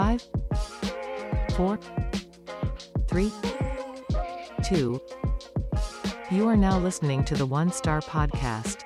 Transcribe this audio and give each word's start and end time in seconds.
Five, 0.00 0.26
four, 1.58 1.78
three, 3.06 3.30
two. 4.64 4.98
You 6.30 6.48
are 6.48 6.56
now 6.56 6.78
listening 6.78 7.22
to 7.24 7.34
the 7.34 7.44
One 7.44 7.70
Star 7.70 8.00
Podcast. 8.00 8.84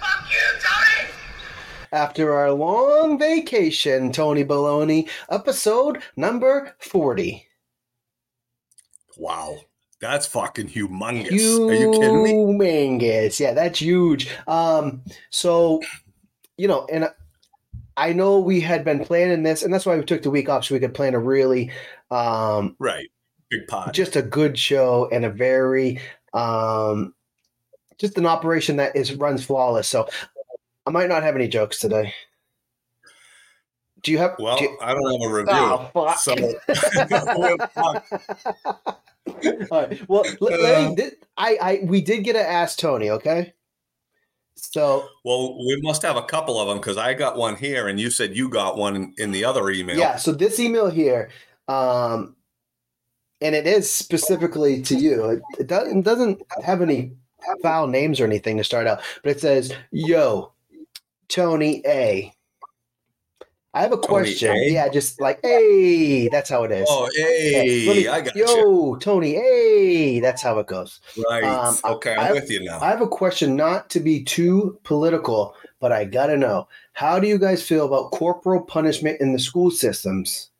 Fuck 0.00 0.30
you, 0.30 0.58
Tony. 0.58 1.10
After 1.92 2.32
our 2.32 2.50
long 2.52 3.18
vacation, 3.18 4.10
Tony 4.10 4.42
Baloney, 4.42 5.06
episode 5.28 6.02
number 6.16 6.74
40. 6.78 7.47
That's 10.00 10.26
fucking 10.26 10.68
humongous. 10.68 11.30
Are 11.30 11.74
you 11.74 11.90
kidding 11.92 12.22
me? 12.22 12.32
Humongous. 12.32 13.40
Yeah, 13.40 13.52
that's 13.52 13.80
huge. 13.80 14.28
Um, 14.46 15.02
so, 15.30 15.82
you 16.56 16.68
know, 16.68 16.86
and 16.92 17.08
I 17.96 18.12
know 18.12 18.38
we 18.38 18.60
had 18.60 18.84
been 18.84 19.04
planning 19.04 19.42
this, 19.42 19.64
and 19.64 19.74
that's 19.74 19.84
why 19.84 19.96
we 19.96 20.04
took 20.04 20.22
the 20.22 20.30
week 20.30 20.48
off 20.48 20.64
so 20.66 20.74
we 20.76 20.80
could 20.80 20.94
plan 20.94 21.14
a 21.14 21.18
really 21.18 21.72
um 22.10 22.76
Right. 22.78 23.08
Big 23.50 23.66
pot. 23.66 23.92
just 23.92 24.14
a 24.16 24.22
good 24.22 24.56
show 24.58 25.08
and 25.10 25.24
a 25.24 25.30
very 25.30 26.00
um 26.32 27.12
just 27.98 28.16
an 28.18 28.26
operation 28.26 28.76
that 28.76 28.94
is 28.94 29.14
runs 29.14 29.44
flawless. 29.44 29.88
So 29.88 30.08
I 30.86 30.90
might 30.90 31.08
not 31.08 31.24
have 31.24 31.34
any 31.34 31.48
jokes 31.48 31.80
today. 31.80 32.14
Do 34.02 34.12
you 34.12 34.18
have 34.18 34.36
well, 34.38 34.58
do 34.58 34.64
you- 34.64 34.78
I 34.80 34.94
don't 34.94 35.20
have 35.20 35.30
a 35.30 35.34
review. 35.34 35.54
Oh, 35.54 35.90
fuck. 35.92 36.18
So 36.18 36.34
All 39.70 39.82
right. 39.82 40.02
Well, 40.08 40.24
let, 40.40 40.60
let 40.60 40.98
me, 40.98 41.04
I, 41.36 41.58
I, 41.60 41.80
we 41.84 42.00
did 42.00 42.24
get 42.24 42.34
to 42.34 42.46
ask 42.46 42.78
Tony. 42.78 43.10
Okay. 43.10 43.52
So 44.56 45.06
well, 45.24 45.56
we 45.58 45.78
must 45.82 46.02
have 46.02 46.16
a 46.16 46.22
couple 46.22 46.60
of 46.60 46.68
them 46.68 46.78
because 46.78 46.96
I 46.96 47.14
got 47.14 47.36
one 47.36 47.56
here 47.56 47.86
and 47.86 48.00
you 48.00 48.10
said 48.10 48.36
you 48.36 48.48
got 48.48 48.76
one 48.76 48.96
in, 48.96 49.14
in 49.16 49.30
the 49.30 49.44
other 49.44 49.70
email. 49.70 49.96
yeah. 49.96 50.16
So 50.16 50.32
this 50.32 50.58
email 50.58 50.90
here, 50.90 51.30
um, 51.68 52.34
and 53.40 53.54
it 53.54 53.66
is 53.66 53.90
specifically 53.90 54.82
to 54.82 54.96
you. 54.96 55.24
It, 55.30 55.42
it 55.60 55.66
doesn't, 55.68 55.98
it 55.98 56.04
doesn't 56.04 56.42
have 56.64 56.82
any 56.82 57.12
foul 57.62 57.86
names 57.86 58.20
or 58.20 58.24
anything 58.24 58.56
to 58.56 58.64
start 58.64 58.88
out, 58.88 59.00
but 59.22 59.30
it 59.30 59.40
says, 59.40 59.72
"Yo, 59.92 60.52
Tony 61.28 61.82
A." 61.86 62.32
I 63.78 63.82
have 63.82 63.92
a 63.92 63.96
Tony 63.96 64.08
question. 64.08 64.56
A? 64.56 64.72
Yeah, 64.72 64.88
just 64.88 65.20
like, 65.20 65.38
hey, 65.40 66.26
that's 66.26 66.50
how 66.50 66.64
it 66.64 66.72
is. 66.72 66.88
Oh, 66.90 67.08
hey, 67.14 67.86
me- 67.86 68.08
I 68.08 68.20
got 68.22 68.34
you. 68.34 68.44
Yo, 68.44 68.96
Tony, 68.96 69.34
hey, 69.34 70.18
that's 70.18 70.42
how 70.42 70.58
it 70.58 70.66
goes. 70.66 70.98
Right. 71.30 71.44
Um, 71.44 71.76
I- 71.84 71.90
okay, 71.92 72.16
I- 72.16 72.30
I'm 72.30 72.34
with 72.34 72.50
you 72.50 72.64
now. 72.64 72.80
I 72.80 72.88
have 72.88 73.02
a 73.02 73.06
question, 73.06 73.54
not 73.54 73.88
to 73.90 74.00
be 74.00 74.24
too 74.24 74.80
political, 74.82 75.54
but 75.78 75.92
I 75.92 76.06
gotta 76.06 76.36
know: 76.36 76.66
How 76.92 77.20
do 77.20 77.28
you 77.28 77.38
guys 77.38 77.62
feel 77.62 77.86
about 77.86 78.10
corporal 78.10 78.62
punishment 78.62 79.20
in 79.20 79.32
the 79.32 79.38
school 79.38 79.70
systems? 79.70 80.50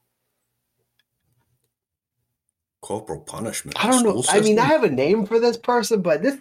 Corporal 2.82 3.22
punishment. 3.22 3.84
I 3.84 3.90
don't 3.90 4.04
know. 4.04 4.22
School 4.22 4.38
I 4.40 4.42
mean, 4.42 4.60
I 4.60 4.66
have 4.66 4.84
a 4.84 4.90
name 4.90 5.26
for 5.26 5.40
this 5.40 5.56
person, 5.56 6.02
but 6.02 6.22
this, 6.22 6.36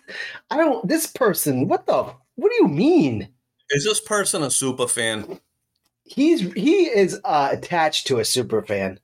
I 0.51 0.57
don't. 0.57 0.87
This 0.87 1.07
person, 1.07 1.67
what 1.67 1.87
the? 1.87 2.03
What 2.35 2.51
do 2.51 2.55
you 2.63 2.67
mean? 2.67 3.29
Is 3.71 3.83
this 3.83 3.99
person 3.99 4.43
a 4.43 4.51
super 4.51 4.87
fan? 4.87 5.39
He's 6.07 6.41
he 6.53 6.85
is 6.85 7.19
uh, 7.23 7.49
attached 7.51 8.07
to 8.07 8.19
a 8.19 8.25
super 8.25 8.61
fan. 8.61 8.99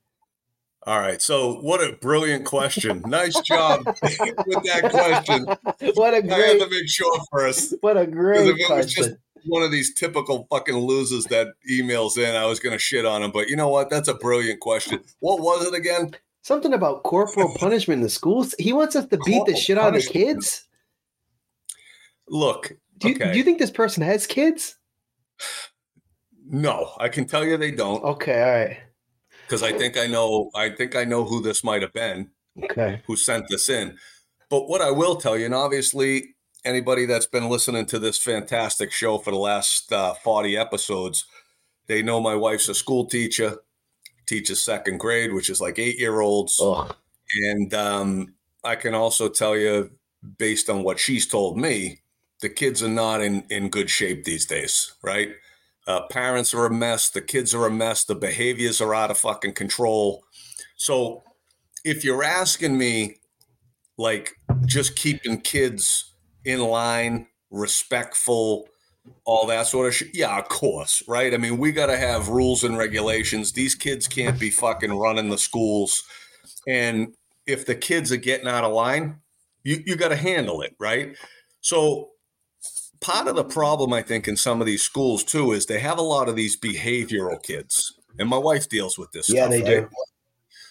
All 0.86 0.98
right. 1.00 1.20
So, 1.22 1.54
what 1.62 1.80
a 1.82 1.96
brilliant 1.96 2.44
question. 2.44 3.02
nice 3.06 3.38
job 3.40 3.84
with 3.86 4.62
that 4.64 4.88
question. 4.90 5.46
What 5.94 6.12
a 6.12 6.16
I 6.18 6.20
had 6.20 6.28
great, 6.28 6.58
to 6.60 6.68
make 6.68 6.88
sure 6.88 7.20
first. 7.32 7.74
what 7.80 7.96
a 7.96 8.06
great 8.06 8.46
if 8.48 8.58
it 8.58 8.70
was 8.74 8.86
just 8.86 8.96
question. 9.10 9.18
one 9.46 9.62
of 9.62 9.70
these 9.70 9.94
typical 9.94 10.46
fucking 10.50 10.76
losers 10.76 11.24
that 11.26 11.48
emails 11.70 12.18
in, 12.18 12.34
I 12.36 12.44
was 12.44 12.60
going 12.60 12.74
to 12.74 12.78
shit 12.78 13.06
on 13.06 13.22
him. 13.22 13.30
But 13.30 13.48
you 13.48 13.56
know 13.56 13.68
what? 13.68 13.88
That's 13.88 14.08
a 14.08 14.14
brilliant 14.14 14.60
question. 14.60 15.00
What 15.20 15.40
was 15.40 15.64
it 15.66 15.74
again? 15.74 16.14
Something 16.42 16.74
about 16.74 17.02
corporal 17.04 17.54
punishment 17.56 18.00
in 18.00 18.02
the 18.02 18.10
schools. 18.10 18.54
He 18.58 18.74
wants 18.74 18.94
us 18.94 19.06
to 19.06 19.16
beat 19.24 19.46
the 19.46 19.52
Corporal 19.52 19.56
shit 19.56 19.78
out 19.78 19.96
of 19.96 20.02
the 20.02 20.06
kids. 20.08 20.66
Look, 22.28 22.72
Do 22.98 23.08
you, 23.08 23.14
Okay. 23.14 23.32
do 23.32 23.38
you 23.38 23.44
think 23.44 23.58
this 23.58 23.70
person 23.70 24.02
has 24.02 24.26
kids? 24.26 24.76
No, 26.54 26.92
I 26.98 27.08
can 27.08 27.26
tell 27.26 27.44
you 27.44 27.56
they 27.56 27.70
don't 27.72 28.02
Okay, 28.04 28.42
all 28.42 28.50
right. 28.66 28.78
because 29.46 29.62
I 29.62 29.72
think 29.72 29.96
I 29.98 30.06
know. 30.06 30.50
I 30.54 30.70
think 30.70 30.94
I 30.96 31.04
know 31.04 31.24
who 31.24 31.42
this 31.42 31.62
might 31.64 31.82
have 31.82 31.92
been 31.92 32.30
Okay. 32.62 33.02
who 33.06 33.16
sent 33.16 33.46
this 33.48 33.68
in. 33.68 33.98
But 34.48 34.68
what 34.68 34.80
I 34.80 34.90
will 34.90 35.16
tell 35.16 35.36
you, 35.36 35.46
and 35.46 35.54
obviously 35.54 36.36
anybody 36.64 37.06
that's 37.06 37.26
been 37.26 37.48
listening 37.48 37.86
to 37.86 37.98
this 37.98 38.18
fantastic 38.18 38.92
show 38.92 39.18
for 39.18 39.30
the 39.32 39.36
last 39.38 39.92
uh, 39.92 40.14
40 40.14 40.56
episodes, 40.56 41.24
they 41.88 42.02
know 42.02 42.20
my 42.20 42.34
wife's 42.36 42.68
a 42.68 42.74
school 42.74 43.06
teacher, 43.06 43.58
teaches 44.26 44.62
second 44.62 44.98
grade, 44.98 45.32
which 45.32 45.50
is 45.50 45.60
like 45.60 45.78
eight 45.78 45.98
year 45.98 46.20
olds. 46.20 46.60
And 47.48 47.74
um, 47.74 48.34
I 48.62 48.76
can 48.76 48.94
also 48.94 49.28
tell 49.28 49.56
you, 49.56 49.90
based 50.38 50.70
on 50.70 50.84
what 50.84 50.98
she's 51.00 51.26
told 51.26 51.58
me, 51.58 52.00
the 52.40 52.48
kids 52.48 52.82
are 52.82 52.88
not 52.88 53.20
in, 53.22 53.44
in 53.50 53.68
good 53.70 53.90
shape 53.90 54.24
these 54.24 54.46
days, 54.46 54.94
right? 55.02 55.30
Uh, 55.86 56.02
parents 56.08 56.54
are 56.54 56.66
a 56.66 56.72
mess. 56.72 57.10
The 57.10 57.20
kids 57.20 57.54
are 57.54 57.66
a 57.66 57.70
mess. 57.70 58.04
The 58.04 58.14
behaviors 58.14 58.80
are 58.80 58.94
out 58.94 59.10
of 59.10 59.18
fucking 59.18 59.52
control. 59.52 60.24
So 60.76 61.22
if 61.84 62.04
you're 62.04 62.24
asking 62.24 62.78
me, 62.78 63.16
like, 63.98 64.32
just 64.66 64.96
keeping 64.96 65.40
kids 65.40 66.12
in 66.44 66.60
line, 66.60 67.28
respectful, 67.50 68.68
all 69.24 69.46
that 69.46 69.66
sort 69.66 69.86
of 69.86 69.94
shit, 69.94 70.08
yeah, 70.14 70.38
of 70.38 70.48
course, 70.48 71.02
right? 71.06 71.34
I 71.34 71.36
mean, 71.36 71.58
we 71.58 71.72
got 71.72 71.86
to 71.86 71.96
have 71.96 72.28
rules 72.28 72.64
and 72.64 72.76
regulations. 72.78 73.52
These 73.52 73.74
kids 73.74 74.08
can't 74.08 74.40
be 74.40 74.50
fucking 74.50 74.92
running 74.92 75.28
the 75.28 75.38
schools. 75.38 76.02
And 76.66 77.14
if 77.46 77.66
the 77.66 77.74
kids 77.74 78.10
are 78.10 78.16
getting 78.16 78.48
out 78.48 78.64
of 78.64 78.72
line, 78.72 79.20
you, 79.62 79.82
you 79.84 79.96
got 79.96 80.08
to 80.08 80.16
handle 80.16 80.62
it, 80.62 80.74
right? 80.80 81.16
So, 81.60 82.10
part 83.00 83.28
of 83.28 83.36
the 83.36 83.44
problem, 83.44 83.92
I 83.92 84.02
think, 84.02 84.28
in 84.28 84.36
some 84.36 84.60
of 84.60 84.66
these 84.66 84.82
schools 84.82 85.24
too, 85.24 85.52
is 85.52 85.66
they 85.66 85.80
have 85.80 85.98
a 85.98 86.02
lot 86.02 86.28
of 86.28 86.36
these 86.36 86.58
behavioral 86.58 87.42
kids. 87.42 87.92
And 88.18 88.28
my 88.28 88.38
wife 88.38 88.68
deals 88.68 88.98
with 88.98 89.12
this. 89.12 89.28
Yeah, 89.28 89.46
stuff, 89.46 89.50
they 89.50 89.62
right? 89.62 89.90
do. 89.90 89.96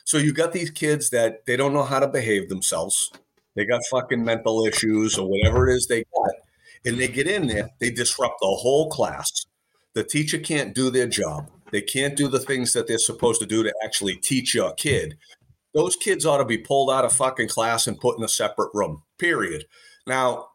So, 0.05 0.17
you 0.17 0.33
got 0.33 0.53
these 0.53 0.69
kids 0.69 1.09
that 1.11 1.45
they 1.45 1.55
don't 1.55 1.73
know 1.73 1.83
how 1.83 1.99
to 1.99 2.07
behave 2.07 2.49
themselves. 2.49 3.11
They 3.55 3.65
got 3.65 3.81
fucking 3.89 4.23
mental 4.23 4.65
issues 4.65 5.17
or 5.17 5.29
whatever 5.29 5.69
it 5.69 5.75
is 5.75 5.87
they 5.87 6.03
got. 6.03 6.31
And 6.85 6.99
they 6.99 7.07
get 7.07 7.27
in 7.27 7.47
there, 7.47 7.69
they 7.79 7.91
disrupt 7.91 8.39
the 8.41 8.47
whole 8.47 8.89
class. 8.89 9.45
The 9.93 10.03
teacher 10.03 10.39
can't 10.39 10.73
do 10.73 10.89
their 10.89 11.07
job. 11.07 11.49
They 11.71 11.81
can't 11.81 12.17
do 12.17 12.27
the 12.27 12.39
things 12.39 12.73
that 12.73 12.87
they're 12.87 12.97
supposed 12.97 13.39
to 13.41 13.47
do 13.47 13.63
to 13.63 13.73
actually 13.83 14.15
teach 14.15 14.53
your 14.53 14.73
kid 14.73 15.17
those 15.73 15.95
kids 15.95 16.25
ought 16.25 16.37
to 16.37 16.45
be 16.45 16.57
pulled 16.57 16.91
out 16.91 17.05
of 17.05 17.13
fucking 17.13 17.47
class 17.47 17.87
and 17.87 17.99
put 17.99 18.17
in 18.17 18.23
a 18.23 18.29
separate 18.29 18.69
room. 18.73 19.03
Period. 19.17 19.65
Now, 20.05 20.49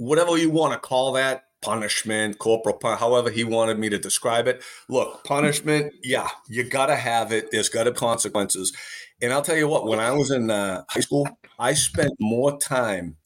whatever 0.00 0.36
you 0.38 0.50
want 0.50 0.72
to 0.72 0.78
call 0.78 1.12
that, 1.12 1.44
punishment, 1.62 2.38
corporal, 2.38 2.76
pun- 2.76 2.98
however 2.98 3.30
he 3.30 3.44
wanted 3.44 3.78
me 3.78 3.90
to 3.90 3.98
describe 3.98 4.48
it. 4.48 4.62
Look, 4.88 5.24
punishment, 5.24 5.92
yeah, 6.02 6.28
you 6.48 6.64
got 6.64 6.86
to 6.86 6.96
have 6.96 7.32
it. 7.32 7.50
There's 7.52 7.68
got 7.68 7.84
to 7.84 7.92
be 7.92 7.98
consequences. 7.98 8.72
And 9.20 9.32
I'll 9.32 9.42
tell 9.42 9.56
you 9.56 9.68
what, 9.68 9.86
when 9.86 10.00
I 10.00 10.12
was 10.12 10.30
in 10.30 10.50
uh, 10.50 10.84
high 10.88 11.00
school, 11.00 11.28
I 11.58 11.74
spent 11.74 12.12
more 12.18 12.58
time 12.58 13.16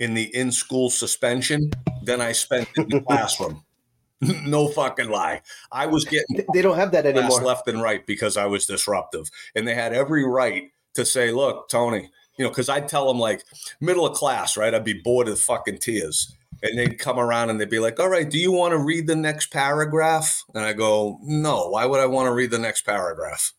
in 0.00 0.14
the 0.14 0.24
in-school 0.34 0.90
suspension 0.90 1.70
than 2.02 2.20
I 2.20 2.32
spent 2.32 2.68
in 2.76 2.88
the 2.88 3.00
classroom. 3.00 3.62
no 4.20 4.66
fucking 4.68 5.08
lie. 5.08 5.42
I 5.70 5.86
was 5.86 6.04
getting 6.04 6.44
They 6.52 6.62
don't 6.62 6.76
have 6.76 6.90
that 6.92 7.06
anymore. 7.06 7.40
left 7.42 7.68
and 7.68 7.80
right 7.80 8.04
because 8.04 8.36
I 8.36 8.46
was 8.46 8.66
disruptive. 8.66 9.30
And 9.54 9.66
they 9.66 9.74
had 9.74 9.92
every 9.92 10.24
right 10.24 10.64
to 10.94 11.04
say, 11.04 11.30
look, 11.30 11.68
Tony, 11.68 12.10
you 12.36 12.44
know, 12.44 12.50
because 12.50 12.68
I'd 12.68 12.88
tell 12.88 13.08
them 13.08 13.18
like 13.18 13.44
middle 13.80 14.06
of 14.06 14.16
class, 14.16 14.56
right? 14.56 14.74
I'd 14.74 14.84
be 14.84 15.00
bored 15.02 15.28
of 15.28 15.40
fucking 15.40 15.78
tears. 15.78 16.34
And 16.62 16.78
they'd 16.78 16.98
come 16.98 17.18
around 17.18 17.50
and 17.50 17.60
they'd 17.60 17.68
be 17.68 17.78
like, 17.78 18.00
all 18.00 18.08
right, 18.08 18.28
do 18.28 18.38
you 18.38 18.50
want 18.50 18.72
to 18.72 18.78
read 18.78 19.06
the 19.06 19.16
next 19.16 19.48
paragraph? 19.48 20.42
And 20.54 20.64
I 20.64 20.72
go, 20.72 21.18
no, 21.22 21.68
why 21.68 21.84
would 21.84 22.00
I 22.00 22.06
want 22.06 22.26
to 22.26 22.32
read 22.32 22.50
the 22.50 22.58
next 22.58 22.82
paragraph? 22.82 23.52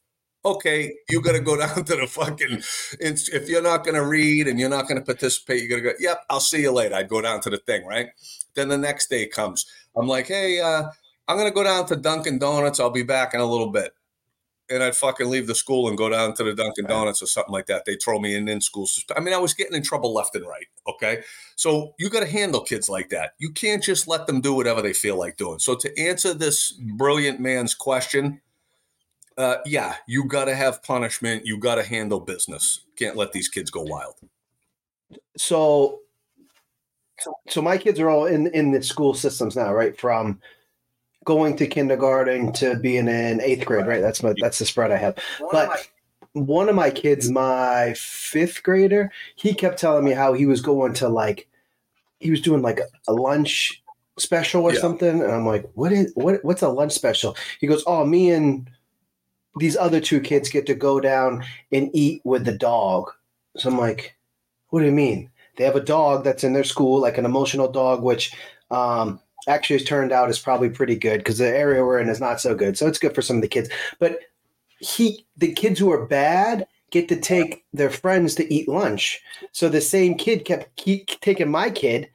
Okay, 0.43 0.93
you 1.09 1.21
got 1.21 1.33
to 1.33 1.39
go 1.39 1.57
down 1.59 1.83
to 1.83 1.95
the 1.95 2.07
fucking. 2.07 2.61
If 2.99 3.49
you're 3.49 3.61
not 3.61 3.83
going 3.83 3.95
to 3.95 4.05
read 4.05 4.47
and 4.47 4.59
you're 4.59 4.69
not 4.69 4.87
going 4.87 4.99
to 4.99 5.05
participate, 5.05 5.61
you're 5.61 5.69
going 5.69 5.83
to 5.83 5.89
go. 5.89 5.95
Yep, 5.99 6.23
I'll 6.29 6.39
see 6.39 6.61
you 6.61 6.71
later. 6.71 6.95
I'd 6.95 7.09
go 7.09 7.21
down 7.21 7.41
to 7.41 7.49
the 7.49 7.57
thing, 7.57 7.85
right? 7.85 8.09
Then 8.55 8.69
the 8.69 8.77
next 8.77 9.09
day 9.09 9.27
comes. 9.27 9.65
I'm 9.95 10.07
like, 10.07 10.27
hey, 10.27 10.59
uh, 10.59 10.89
I'm 11.27 11.37
going 11.37 11.49
to 11.49 11.53
go 11.53 11.63
down 11.63 11.85
to 11.87 11.95
Dunkin' 11.95 12.39
Donuts. 12.39 12.79
I'll 12.79 12.89
be 12.89 13.03
back 13.03 13.33
in 13.33 13.41
a 13.41 13.45
little 13.45 13.71
bit. 13.71 13.93
And 14.69 14.83
I'd 14.83 14.95
fucking 14.95 15.29
leave 15.29 15.47
the 15.47 15.55
school 15.55 15.87
and 15.87 15.97
go 15.97 16.09
down 16.09 16.33
to 16.35 16.43
the 16.43 16.53
Dunkin' 16.53 16.85
Donuts 16.85 17.21
or 17.21 17.25
something 17.25 17.53
like 17.53 17.67
that. 17.67 17.85
They 17.85 17.95
throw 17.95 18.19
me 18.19 18.35
in 18.35 18.47
in 18.49 18.59
school. 18.59 18.87
I 19.15 19.21
mean, 19.21 19.33
I 19.33 19.37
was 19.37 19.53
getting 19.53 19.75
in 19.75 19.83
trouble 19.83 20.13
left 20.13 20.35
and 20.35 20.45
right. 20.45 20.67
Okay. 20.87 21.23
So 21.55 21.93
you 21.97 22.09
got 22.09 22.19
to 22.19 22.27
handle 22.27 22.61
kids 22.61 22.89
like 22.89 23.09
that. 23.09 23.31
You 23.39 23.51
can't 23.51 23.81
just 23.81 24.07
let 24.07 24.27
them 24.27 24.41
do 24.41 24.53
whatever 24.53 24.81
they 24.81 24.93
feel 24.93 25.17
like 25.17 25.37
doing. 25.37 25.59
So 25.59 25.75
to 25.75 25.99
answer 25.99 26.33
this 26.33 26.71
brilliant 26.71 27.39
man's 27.39 27.73
question, 27.73 28.41
uh, 29.37 29.57
yeah, 29.65 29.95
you 30.07 30.25
got 30.25 30.45
to 30.45 30.55
have 30.55 30.83
punishment. 30.83 31.45
You 31.45 31.59
got 31.59 31.75
to 31.75 31.83
handle 31.83 32.19
business. 32.19 32.81
Can't 32.97 33.15
let 33.15 33.31
these 33.31 33.47
kids 33.47 33.71
go 33.71 33.83
wild. 33.83 34.15
So 35.37 35.99
so, 37.19 37.33
so 37.49 37.61
my 37.61 37.77
kids 37.77 37.99
are 37.99 38.09
all 38.09 38.25
in 38.25 38.47
in 38.47 38.71
the 38.71 38.81
school 38.81 39.13
systems 39.13 39.55
now, 39.55 39.73
right? 39.73 39.99
From 39.99 40.39
going 41.27 41.57
to 41.57 41.67
kindergarten 41.67 42.53
to 42.53 42.77
being 42.79 43.09
in 43.09 43.41
eighth 43.41 43.65
grade, 43.65 43.85
right? 43.85 44.01
That's 44.01 44.23
my 44.23 44.33
that's 44.39 44.59
the 44.59 44.65
spread 44.65 44.91
I 44.93 44.97
have. 44.97 45.17
But 45.51 45.89
one 46.31 46.69
of 46.69 46.75
my 46.75 46.89
kids, 46.89 47.29
my 47.29 47.93
fifth 47.97 48.63
grader, 48.63 49.11
he 49.35 49.53
kept 49.53 49.77
telling 49.77 50.05
me 50.05 50.11
how 50.11 50.31
he 50.31 50.45
was 50.45 50.61
going 50.61 50.93
to 50.93 51.09
like 51.09 51.49
he 52.19 52.31
was 52.31 52.39
doing 52.41 52.61
like 52.61 52.79
a, 52.79 52.85
a 53.09 53.13
lunch 53.13 53.83
special 54.17 54.63
or 54.63 54.73
Yeah. 54.73 54.79
something, 54.79 55.21
and 55.21 55.31
I'm 55.31 55.45
like, 55.45 55.69
what 55.73 55.91
is 55.91 56.13
what 56.15 56.43
what's 56.45 56.61
a 56.61 56.69
lunch 56.69 56.93
special? 56.93 57.35
He 57.59 57.67
goes, 57.67 57.83
oh, 57.85 58.05
me 58.05 58.31
and 58.31 58.69
these 59.59 59.75
other 59.75 59.99
two 59.99 60.21
kids 60.21 60.49
get 60.49 60.65
to 60.67 60.75
go 60.75 61.01
down 61.01 61.43
and 61.73 61.89
eat 61.93 62.21
with 62.23 62.45
the 62.45 62.57
dog. 62.57 63.11
So 63.57 63.69
I'm 63.69 63.77
like, 63.77 64.15
what 64.69 64.79
do 64.79 64.85
you 64.85 64.93
mean? 64.93 65.29
They 65.57 65.65
have 65.65 65.75
a 65.75 65.83
dog 65.83 66.23
that's 66.23 66.45
in 66.45 66.53
their 66.53 66.63
school, 66.63 67.01
like 67.01 67.17
an 67.17 67.25
emotional 67.25 67.69
dog, 67.69 68.01
which 68.01 68.33
um, 68.71 69.19
actually 69.47 69.77
has 69.77 69.87
turned 69.87 70.11
out 70.11 70.29
is 70.29 70.39
probably 70.39 70.69
pretty 70.69 70.95
good 70.95 71.19
because 71.19 71.37
the 71.37 71.47
area 71.47 71.83
we're 71.83 71.99
in 71.99 72.09
is 72.09 72.19
not 72.19 72.39
so 72.39 72.53
good. 72.53 72.77
So 72.77 72.87
it's 72.87 72.99
good 72.99 73.15
for 73.15 73.21
some 73.21 73.37
of 73.37 73.41
the 73.41 73.47
kids. 73.47 73.69
But 73.99 74.19
he, 74.79 75.25
the 75.37 75.53
kids 75.53 75.79
who 75.79 75.91
are 75.91 76.05
bad, 76.05 76.67
get 76.91 77.09
to 77.09 77.19
take 77.19 77.65
their 77.73 77.89
friends 77.89 78.35
to 78.35 78.53
eat 78.53 78.67
lunch. 78.67 79.21
So 79.51 79.69
the 79.69 79.81
same 79.81 80.15
kid 80.15 80.45
kept 80.45 80.75
keep 80.75 81.07
taking 81.21 81.49
my 81.49 81.69
kid. 81.69 82.09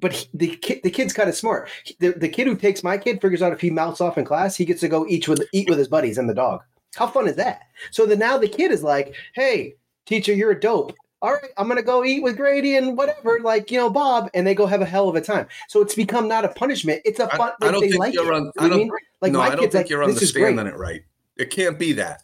But 0.00 0.14
he, 0.14 0.28
the 0.32 0.80
the 0.82 0.90
kid's 0.90 1.12
kind 1.12 1.28
of 1.28 1.36
smart. 1.36 1.68
The, 1.98 2.12
the 2.12 2.28
kid 2.28 2.46
who 2.46 2.56
takes 2.56 2.82
my 2.82 2.96
kid 2.96 3.20
figures 3.20 3.42
out 3.42 3.52
if 3.52 3.60
he 3.60 3.70
mouths 3.70 4.00
off 4.00 4.16
in 4.16 4.24
class, 4.24 4.56
he 4.56 4.64
gets 4.64 4.80
to 4.80 4.88
go 4.88 5.06
eat 5.06 5.28
with 5.28 5.46
eat 5.52 5.68
with 5.68 5.78
his 5.78 5.88
buddies 5.88 6.18
and 6.18 6.28
the 6.28 6.34
dog. 6.34 6.62
How 6.96 7.06
fun 7.06 7.28
is 7.28 7.36
that? 7.36 7.62
So 7.90 8.06
then 8.06 8.18
now 8.18 8.38
the 8.38 8.48
kid 8.48 8.72
is 8.72 8.82
like, 8.82 9.14
"Hey, 9.34 9.74
teacher, 10.06 10.32
you're 10.32 10.52
a 10.52 10.60
dope. 10.60 10.94
All 11.22 11.32
right, 11.32 11.50
I'm 11.58 11.68
gonna 11.68 11.82
go 11.82 12.04
eat 12.04 12.22
with 12.22 12.36
Grady 12.36 12.76
and 12.76 12.96
whatever, 12.96 13.40
like 13.42 13.70
you 13.70 13.78
know, 13.78 13.90
Bob, 13.90 14.30
and 14.32 14.46
they 14.46 14.54
go 14.54 14.66
have 14.66 14.80
a 14.80 14.86
hell 14.86 15.08
of 15.08 15.16
a 15.16 15.20
time. 15.20 15.46
So 15.68 15.82
it's 15.82 15.94
become 15.94 16.28
not 16.28 16.44
a 16.44 16.48
punishment; 16.48 17.02
it's 17.04 17.20
a 17.20 17.28
fun. 17.28 17.52
I 17.60 17.66
like, 17.66 17.72
don't 17.72 17.80
they 17.82 17.88
think 17.90 18.00
like 18.00 18.14
you're 18.14 18.32
it. 18.32 18.36
on. 18.36 18.52
I 18.58 18.68
don't. 18.68 18.78
mean? 18.78 18.90
Like 19.20 19.32
no, 19.32 19.40
I 19.40 19.54
don't 19.54 19.70
think 19.70 19.74
like, 19.74 19.90
you're 19.90 20.06
this 20.06 20.22
is 20.22 20.32
great. 20.32 20.44
understanding 20.44 20.74
it 20.74 20.78
right. 20.78 21.02
It 21.36 21.50
can't 21.50 21.78
be 21.78 21.92
that. 21.94 22.22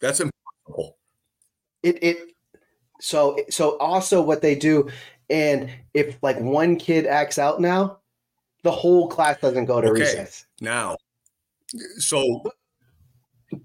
That's 0.00 0.20
impossible. 0.20 0.96
it 1.82 2.02
it 2.02 2.18
so 3.00 3.38
so 3.50 3.76
also 3.78 4.22
what 4.22 4.42
they 4.42 4.54
do 4.54 4.88
and 5.28 5.70
if 5.94 6.16
like 6.22 6.38
one 6.40 6.76
kid 6.76 7.06
acts 7.06 7.38
out 7.38 7.60
now 7.60 7.98
the 8.62 8.70
whole 8.70 9.08
class 9.08 9.38
doesn't 9.40 9.66
go 9.66 9.80
to 9.80 9.88
Okay. 9.88 10.00
recess 10.00 10.46
Now, 10.60 10.96
so 11.98 12.42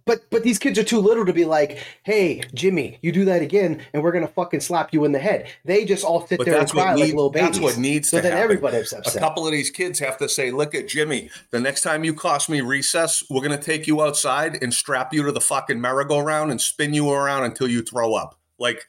but 0.06 0.22
but 0.30 0.44
these 0.44 0.60
kids 0.60 0.78
are 0.78 0.83
too 0.83 1.00
little 1.00 1.25
to 1.25 1.33
be 1.33 1.45
like 1.45 1.80
hey 2.04 2.42
jimmy 2.54 3.00
you 3.01 3.12
do 3.12 3.25
that 3.25 3.42
again 3.42 3.81
and 3.94 4.04
we're 4.04 4.12
gonna 4.12 4.28
fucking 4.28 4.60
slap 4.60 4.94
you 4.94 5.06
in 5.06 5.12
the 5.12 5.19
head 5.19 5.48
they 5.66 5.86
just 5.86 6.04
all 6.04 6.25
sit 6.28 6.38
but 6.38 6.45
there 6.45 6.60
and 6.60 6.69
cry 6.69 6.92
what 6.92 7.00
like 7.00 7.10
little 7.10 7.30
babies 7.30 7.50
That's 7.50 7.60
what 7.60 7.78
needs 7.78 8.10
so 8.10 8.18
to 8.18 8.24
then 8.24 8.31
happen. 8.31 8.44
everybody's 8.44 8.94
a 8.94 9.19
couple 9.19 9.45
of 9.45 9.51
these 9.51 9.69
kids 9.69 10.00
have 10.00 10.18
to 10.18 10.30
say, 10.30 10.51
"Look 10.51 10.75
at 10.75 10.88
Jimmy. 10.88 11.30
The 11.51 11.60
next 11.60 11.81
time 11.81 12.04
you 12.04 12.13
cost 12.13 12.50
me 12.50 12.62
recess, 12.62 13.24
we're 13.30 13.42
going 13.42 13.57
to 13.57 13.63
take 13.63 13.88
you 13.88 14.01
outside 14.01 14.62
and 14.62 14.74
strap 14.74 15.13
you 15.13 15.24
to 15.24 15.31
the 15.31 15.42
fucking 15.42 15.80
merry-go-round 15.80 16.51
and 16.51 16.60
spin 16.62 16.94
you 16.94 17.10
around 17.10 17.44
until 17.45 17.68
you 17.68 17.81
throw 17.81 18.13
up." 18.13 18.39
Like, 18.60 18.86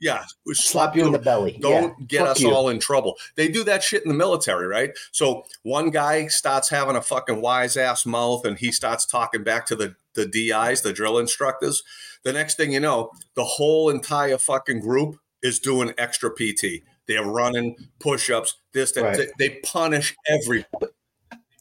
yeah, 0.00 0.24
slap 0.52 0.94
you 0.94 1.06
in 1.06 1.12
the 1.12 1.18
belly 1.18 1.58
Don't 1.60 1.94
yeah. 1.98 2.06
get 2.06 2.20
Fuck 2.20 2.28
us 2.30 2.40
you. 2.40 2.52
all 2.52 2.68
in 2.68 2.78
trouble. 2.78 3.16
They 3.34 3.48
do 3.48 3.64
that 3.64 3.82
shit 3.82 4.02
in 4.02 4.08
the 4.08 4.14
military, 4.16 4.66
right? 4.66 4.90
So 5.10 5.44
one 5.62 5.90
guy 5.90 6.26
starts 6.26 6.68
having 6.68 6.96
a 6.96 7.02
fucking 7.02 7.40
wise 7.40 7.76
ass 7.76 8.04
mouth 8.04 8.44
and 8.44 8.58
he 8.58 8.72
starts 8.72 9.06
talking 9.06 9.42
back 9.42 9.66
to 9.66 9.76
the, 9.76 9.96
the 10.14 10.26
DIs, 10.26 10.82
the 10.82 10.92
drill 10.92 11.18
instructors. 11.18 11.82
The 12.24 12.32
next 12.32 12.56
thing 12.56 12.72
you 12.72 12.80
know, 12.80 13.10
the 13.34 13.44
whole 13.44 13.88
entire 13.88 14.38
fucking 14.38 14.80
group 14.80 15.18
is 15.42 15.58
doing 15.60 15.92
extra 15.96 16.30
PT. 16.30 16.82
They're 17.06 17.24
running 17.24 17.76
push 18.00 18.30
ups, 18.30 18.56
this, 18.72 18.92
that. 18.92 19.02
Right. 19.02 19.28
They, 19.38 19.48
they 19.48 19.60
punish 19.60 20.14
every. 20.28 20.66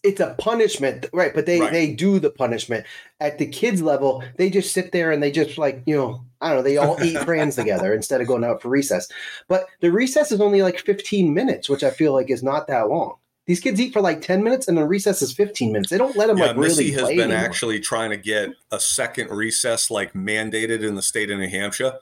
It's 0.05 0.19
a 0.21 0.35
punishment 0.37 1.07
right 1.11 1.33
but 1.33 1.45
they 1.45 1.59
Right. 1.59 1.71
they 1.73 1.93
do 1.93 2.19
the 2.19 2.29
punishment 2.29 2.85
at 3.19 3.37
the 3.39 3.45
kids 3.47 3.81
level 3.81 4.23
they 4.37 4.49
just 4.49 4.71
sit 4.73 4.91
there 4.91 5.11
and 5.11 5.21
they 5.23 5.31
just 5.31 5.57
like 5.57 5.81
you 5.85 5.95
know 5.95 6.23
i 6.41 6.49
don't 6.49 6.57
know 6.57 6.63
they 6.63 6.77
all 6.77 7.01
eat 7.03 7.17
crayons 7.25 7.55
together 7.61 7.93
instead 7.93 8.21
of 8.21 8.27
going 8.27 8.43
out 8.43 8.61
for 8.61 8.69
recess 8.69 9.07
but 9.47 9.65
the 9.81 9.91
recess 9.91 10.31
is 10.31 10.39
only 10.39 10.61
like 10.61 10.79
15 10.79 11.33
minutes 11.33 11.67
which 11.69 11.83
i 11.83 11.89
feel 11.89 12.13
like 12.13 12.29
is 12.29 12.43
not 12.43 12.67
that 12.67 12.87
long 12.89 13.15
these 13.47 13.59
kids 13.59 13.79
eat 13.79 13.93
for 13.93 14.01
like 14.01 14.21
10 14.21 14.43
minutes 14.43 14.67
and 14.67 14.77
the 14.77 14.85
recess 14.85 15.21
is 15.21 15.31
15 15.33 15.71
minutes 15.71 15.89
they 15.91 15.97
don't 15.97 16.15
let 16.17 16.27
them 16.27 16.37
Yeah, 16.37 16.47
like 16.47 16.57
Missy 16.57 16.85
really 16.85 16.91
has 16.93 17.09
been 17.09 17.19
anymore. 17.31 17.37
actually 17.45 17.79
trying 17.79 18.09
to 18.11 18.17
get 18.17 18.49
a 18.71 18.79
second 18.79 19.29
recess 19.29 19.91
like 19.91 20.13
mandated 20.13 20.81
in 20.83 20.95
the 20.95 21.01
state 21.03 21.29
of 21.29 21.37
New 21.39 21.47
Hampshire. 21.49 21.93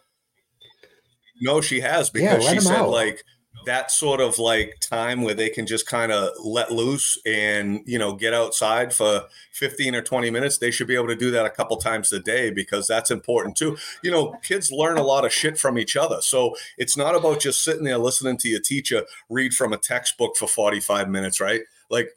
No, 1.42 1.62
she 1.62 1.82
has 1.82 2.10
because 2.10 2.44
let 2.46 2.54
she 2.54 2.60
said 2.62 2.78
out. 2.78 2.90
like 2.90 3.24
that 3.66 3.92
sort 3.92 4.22
of 4.22 4.40
like 4.40 4.78
time 4.80 5.22
where 5.22 5.34
they 5.34 5.50
can 5.50 5.66
just 5.66 5.88
kind 5.88 6.12
of 6.12 6.30
let 6.44 6.72
loose 6.72 7.18
and 7.26 7.82
you 7.86 7.98
know 7.98 8.14
get 8.14 8.34
outside 8.34 8.94
for 8.94 9.24
15 9.52 9.96
or 9.96 10.02
20 10.02 10.30
minutes 10.30 10.58
they 10.58 10.72
should 10.72 10.88
be 10.88 10.96
able 10.96 11.08
to 11.08 11.16
do 11.16 11.32
that 11.32 11.46
a 11.46 11.50
couple 11.50 11.78
times 11.78 12.12
a 12.12 12.20
day 12.20 12.50
because 12.50 12.88
that's 12.88 13.12
important 13.12 13.56
too. 13.56 13.78
You 14.04 14.12
know 14.12 14.36
kids 14.44 14.72
learn 14.72 14.98
a 14.98 15.04
lot 15.04 15.26
of 15.26 15.34
shit 15.34 15.58
from 15.58 15.78
each 15.78 15.96
other. 15.96 16.22
So 16.22 16.56
it's 16.78 16.98
not 16.98 17.16
about 17.16 17.40
just 17.40 17.64
sitting 17.64 17.84
there 17.84 17.98
listening 17.98 18.38
to 18.38 18.50
your 18.50 18.62
teacher 18.62 19.04
read 19.30 19.54
from 19.54 19.74
a 19.74 19.78
textbook 19.78 20.36
for 20.38 20.48
45 20.48 21.10
minutes 21.10 21.40
right? 21.40 21.62
Like 21.90 22.10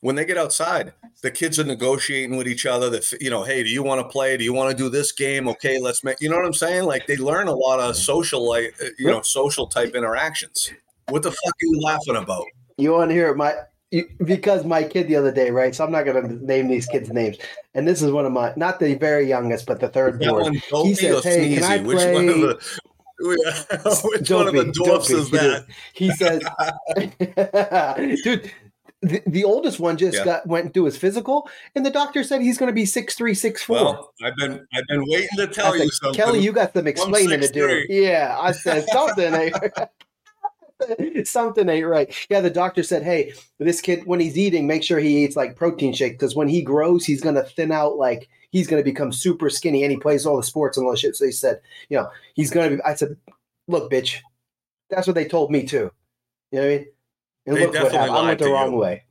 when 0.00 0.16
they 0.16 0.24
get 0.24 0.38
outside 0.38 0.92
the 1.22 1.30
kids 1.30 1.58
are 1.58 1.64
negotiating 1.64 2.36
with 2.36 2.48
each 2.48 2.66
other. 2.66 2.90
That 2.90 3.10
you 3.20 3.30
know 3.30 3.44
hey 3.44 3.62
do 3.62 3.70
you 3.70 3.82
want 3.82 4.00
to 4.00 4.08
play? 4.08 4.36
Do 4.36 4.44
you 4.44 4.52
want 4.52 4.70
to 4.70 4.76
do 4.76 4.90
this 4.90 5.12
game? 5.12 5.48
Okay 5.48 5.80
let's 5.80 6.04
make 6.04 6.20
you 6.20 6.28
know 6.28 6.36
what 6.36 6.44
i'm 6.44 6.54
saying? 6.54 6.84
Like 6.84 7.06
they 7.06 7.16
learn 7.16 7.48
a 7.48 7.54
lot 7.54 7.80
of 7.80 7.96
social 7.96 8.46
like 8.48 8.74
uh, 8.82 8.88
you 8.98 9.06
know 9.06 9.22
social 9.22 9.66
type 9.66 9.94
interactions 9.94 10.70
what 11.08 11.22
the 11.22 11.30
fuck 11.30 11.54
are 11.54 11.60
you 11.60 11.80
laughing 11.80 12.16
about 12.16 12.44
You 12.76 12.92
want 12.92 13.10
to 13.10 13.14
hear 13.14 13.34
my 13.34 13.54
you, 13.90 14.08
because 14.24 14.64
my 14.64 14.82
kid 14.82 15.08
the 15.08 15.16
other 15.16 15.32
day, 15.32 15.50
right? 15.50 15.74
So 15.74 15.84
I'm 15.84 15.92
not 15.92 16.04
going 16.04 16.26
to 16.26 16.44
name 16.44 16.68
these 16.68 16.86
kids' 16.86 17.10
names, 17.10 17.36
and 17.74 17.86
this 17.86 18.00
is 18.00 18.10
one 18.10 18.24
of 18.24 18.32
my 18.32 18.52
not 18.56 18.80
the 18.80 18.94
very 18.94 19.28
youngest, 19.28 19.66
but 19.66 19.80
the 19.80 19.88
third 19.88 20.18
born. 20.18 20.42
one 20.42 20.62
dopey 20.70 20.94
says, 20.94 21.22
"Hey, 21.24 21.54
can 21.54 21.64
I 21.64 21.78
sneezy 21.78 21.84
which 21.84 22.14
one 22.14 22.28
of 22.28 22.40
the 22.40 22.58
which 24.04 24.30
one 24.30 24.48
of 24.48 24.54
the 24.54 24.72
dwarfs 24.72 25.08
dopey, 25.08 25.20
is 25.20 25.28
he 25.28 25.36
that 25.36 25.66
He 25.92 26.10
says, 26.12 26.42
"Dude, 28.22 28.50
the, 29.02 29.22
the 29.26 29.44
oldest 29.44 29.78
one 29.80 29.96
just 29.96 30.18
Yeah. 30.18 30.24
got 30.24 30.46
went 30.46 30.66
to 30.68 30.72
do 30.72 30.84
his 30.84 30.96
physical, 30.96 31.48
and 31.74 31.84
the 31.84 31.90
doctor 31.90 32.22
said 32.24 32.40
he's 32.40 32.56
going 32.56 32.68
to 32.68 32.74
be 32.74 32.86
six 32.86 33.14
three, 33.14 33.34
six 33.34 33.62
four. 33.62 33.76
well 33.76 34.12
i've 34.22 34.36
been 34.36 34.66
i've 34.74 34.86
been 34.86 35.04
waiting 35.06 35.28
to 35.36 35.46
tell 35.48 35.76
you 35.76 35.90
something 35.90 36.16
Kelly, 36.16 36.40
you 36.40 36.52
got 36.52 36.72
some 36.72 36.86
explaining 36.86 37.40
to 37.40 37.48
do. 37.48 37.84
Yeah, 37.88 38.36
I 38.40 38.52
said 38.52 38.88
something 38.88 39.34
eh? 39.34 39.50
ain't 39.50 39.56
something 41.24 41.68
ain't 41.68 41.86
right. 41.86 42.14
Yeah, 42.30 42.40
the 42.40 42.50
doctor 42.50 42.82
said, 42.82 43.02
"Hey, 43.02 43.32
this 43.58 43.80
kid, 43.80 44.06
when 44.06 44.20
he's 44.20 44.38
eating, 44.38 44.66
make 44.66 44.82
sure 44.82 44.98
he 44.98 45.24
eats 45.24 45.36
like 45.36 45.56
protein 45.56 45.92
shake 45.92 46.14
because 46.14 46.34
when 46.34 46.48
he 46.48 46.62
grows, 46.62 47.04
he's 47.04 47.20
gonna 47.20 47.42
thin 47.44 47.72
out. 47.72 47.96
Like 47.96 48.28
he's 48.50 48.66
gonna 48.66 48.82
become 48.82 49.12
super 49.12 49.50
skinny, 49.50 49.82
and 49.84 49.90
he 49.92 49.98
plays 49.98 50.26
all 50.26 50.36
the 50.36 50.42
sports 50.42 50.76
and 50.76 50.84
all 50.86 50.92
the 50.92 50.98
shit." 50.98 51.16
So 51.16 51.24
he 51.24 51.32
said, 51.32 51.60
"You 51.88 51.98
know, 51.98 52.10
he's 52.34 52.50
gonna 52.50 52.76
be." 52.76 52.82
I 52.82 52.94
said, 52.94 53.16
"Look, 53.68 53.90
bitch, 53.90 54.18
that's 54.90 55.06
what 55.06 55.14
they 55.14 55.26
told 55.26 55.50
me 55.50 55.64
too." 55.66 55.90
You 56.50 56.60
know 56.60 56.66
what 56.66 56.72
I 56.74 56.76
mean? 56.78 56.86
And 57.46 57.56
They 57.56 57.60
look 57.66 57.68
what 57.68 57.72
definitely 57.74 57.98
happened. 57.98 58.16
I 58.16 58.22
went 58.26 58.38
the 58.40 58.50
wrong 58.50 58.72
you. 58.72 58.78
way. 58.78 59.04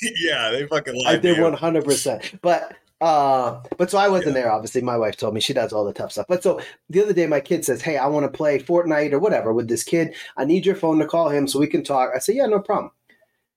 yeah 0.24 0.50
they 0.50 0.66
fucking 0.66 0.94
I 1.06 1.12
lied 1.12 1.22
to 1.22 1.34
did 1.34 1.40
one 1.42 1.52
hundred 1.54 1.84
percent. 1.84 2.34
But 2.42 2.76
uh, 3.02 3.60
but 3.78 3.90
so 3.90 3.98
I 3.98 4.08
wasn't 4.08 4.34
there. 4.34 4.52
Obviously, 4.52 4.80
my 4.80 4.96
wife 4.96 5.16
told 5.16 5.34
me 5.34 5.40
she 5.40 5.52
does 5.52 5.72
all 5.72 5.84
the 5.84 5.92
tough 5.92 6.12
stuff. 6.12 6.26
But 6.28 6.44
so 6.44 6.60
the 6.88 7.02
other 7.02 7.12
day, 7.12 7.26
my 7.26 7.40
kid 7.40 7.64
says, 7.64 7.82
"Hey, 7.82 7.96
I 7.96 8.06
want 8.06 8.24
to 8.24 8.30
play 8.30 8.60
Fortnite 8.60 9.12
or 9.12 9.18
whatever 9.18 9.52
with 9.52 9.66
this 9.66 9.82
kid. 9.82 10.14
I 10.36 10.44
need 10.44 10.64
your 10.64 10.76
phone 10.76 11.00
to 11.00 11.06
call 11.06 11.28
him 11.28 11.48
so 11.48 11.58
we 11.58 11.66
can 11.66 11.82
talk." 11.82 12.12
I 12.14 12.20
said, 12.20 12.36
"Yeah, 12.36 12.46
no 12.46 12.60
problem." 12.60 12.92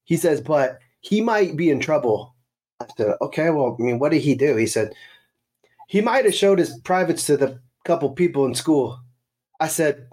He 0.04 0.18
says, 0.18 0.42
"But 0.42 0.80
he 1.02 1.22
might 1.22 1.56
be 1.56 1.70
in 1.70 1.80
trouble." 1.80 2.34
I 2.80 2.88
said, 2.98 3.14
"Okay, 3.22 3.52
well, 3.52 3.78
I 3.80 3.84
mean, 3.84 4.00
what 4.00 4.12
did 4.12 4.24
he 4.24 4.34
do?" 4.34 4.56
He 4.56 4.66
said, 4.66 4.96
"He 5.88 6.02
might 6.02 6.26
have 6.26 6.34
showed 6.34 6.58
his 6.58 6.80
privates 6.80 7.28
to 7.28 7.38
the 7.38 7.60
couple 7.84 8.10
people 8.10 8.48
in 8.48 8.56
school." 8.56 9.00
I 9.60 9.68
said. 9.68 10.08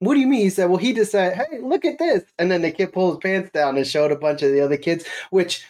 What 0.00 0.14
do 0.14 0.20
you 0.20 0.26
mean? 0.26 0.40
He 0.40 0.50
said, 0.50 0.68
Well, 0.68 0.78
he 0.78 0.92
just 0.92 1.12
said, 1.12 1.36
Hey, 1.36 1.60
look 1.60 1.84
at 1.84 2.00
this. 2.00 2.24
And 2.36 2.50
then 2.50 2.62
the 2.62 2.72
kid 2.72 2.92
pulled 2.92 3.14
his 3.14 3.18
pants 3.20 3.52
down 3.52 3.76
and 3.76 3.86
showed 3.86 4.10
a 4.10 4.16
bunch 4.16 4.42
of 4.42 4.50
the 4.50 4.60
other 4.60 4.76
kids, 4.76 5.04
which 5.30 5.64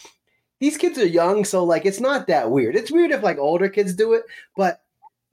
these 0.63 0.77
kids 0.79 0.97
are 0.99 1.05
young, 1.07 1.45
so 1.45 1.65
like 1.65 1.85
it's 1.85 2.01
not 2.01 2.29
that 2.29 2.51
weird. 2.51 2.77
It's 2.77 2.91
weird 2.91 3.11
if 3.11 3.23
like 3.23 3.37
older 3.39 3.69
kids 3.69 3.95
do 3.95 4.13
it, 4.15 4.23
but 4.57 4.81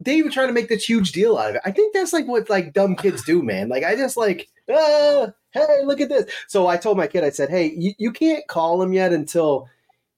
they 0.02 0.22
were 0.22 0.30
trying 0.32 0.48
to 0.48 0.54
make 0.54 0.70
this 0.70 0.90
huge 0.90 1.12
deal 1.12 1.38
out 1.38 1.52
of 1.52 1.56
it. 1.58 1.62
I 1.66 1.72
think 1.72 1.94
that's 1.94 2.14
like 2.14 2.28
what 2.28 2.50
like 2.50 2.74
dumb 2.74 2.96
kids 2.96 3.24
do, 3.24 3.44
man. 3.44 3.70
Like 3.70 3.84
I 3.84 3.96
just 3.96 4.18
like, 4.18 4.50
ah, 4.70 5.28
hey, 5.52 5.82
look 5.86 6.02
at 6.02 6.10
this. 6.10 6.26
So 6.48 6.68
I 6.68 6.78
told 6.78 6.98
my 6.98 7.06
kid, 7.08 7.24
I 7.24 7.30
said, 7.30 7.50
hey, 7.50 7.74
you, 7.78 7.94
you 8.00 8.12
can't 8.12 8.48
call 8.48 8.82
him 8.82 8.92
yet 8.94 9.14
until 9.14 9.70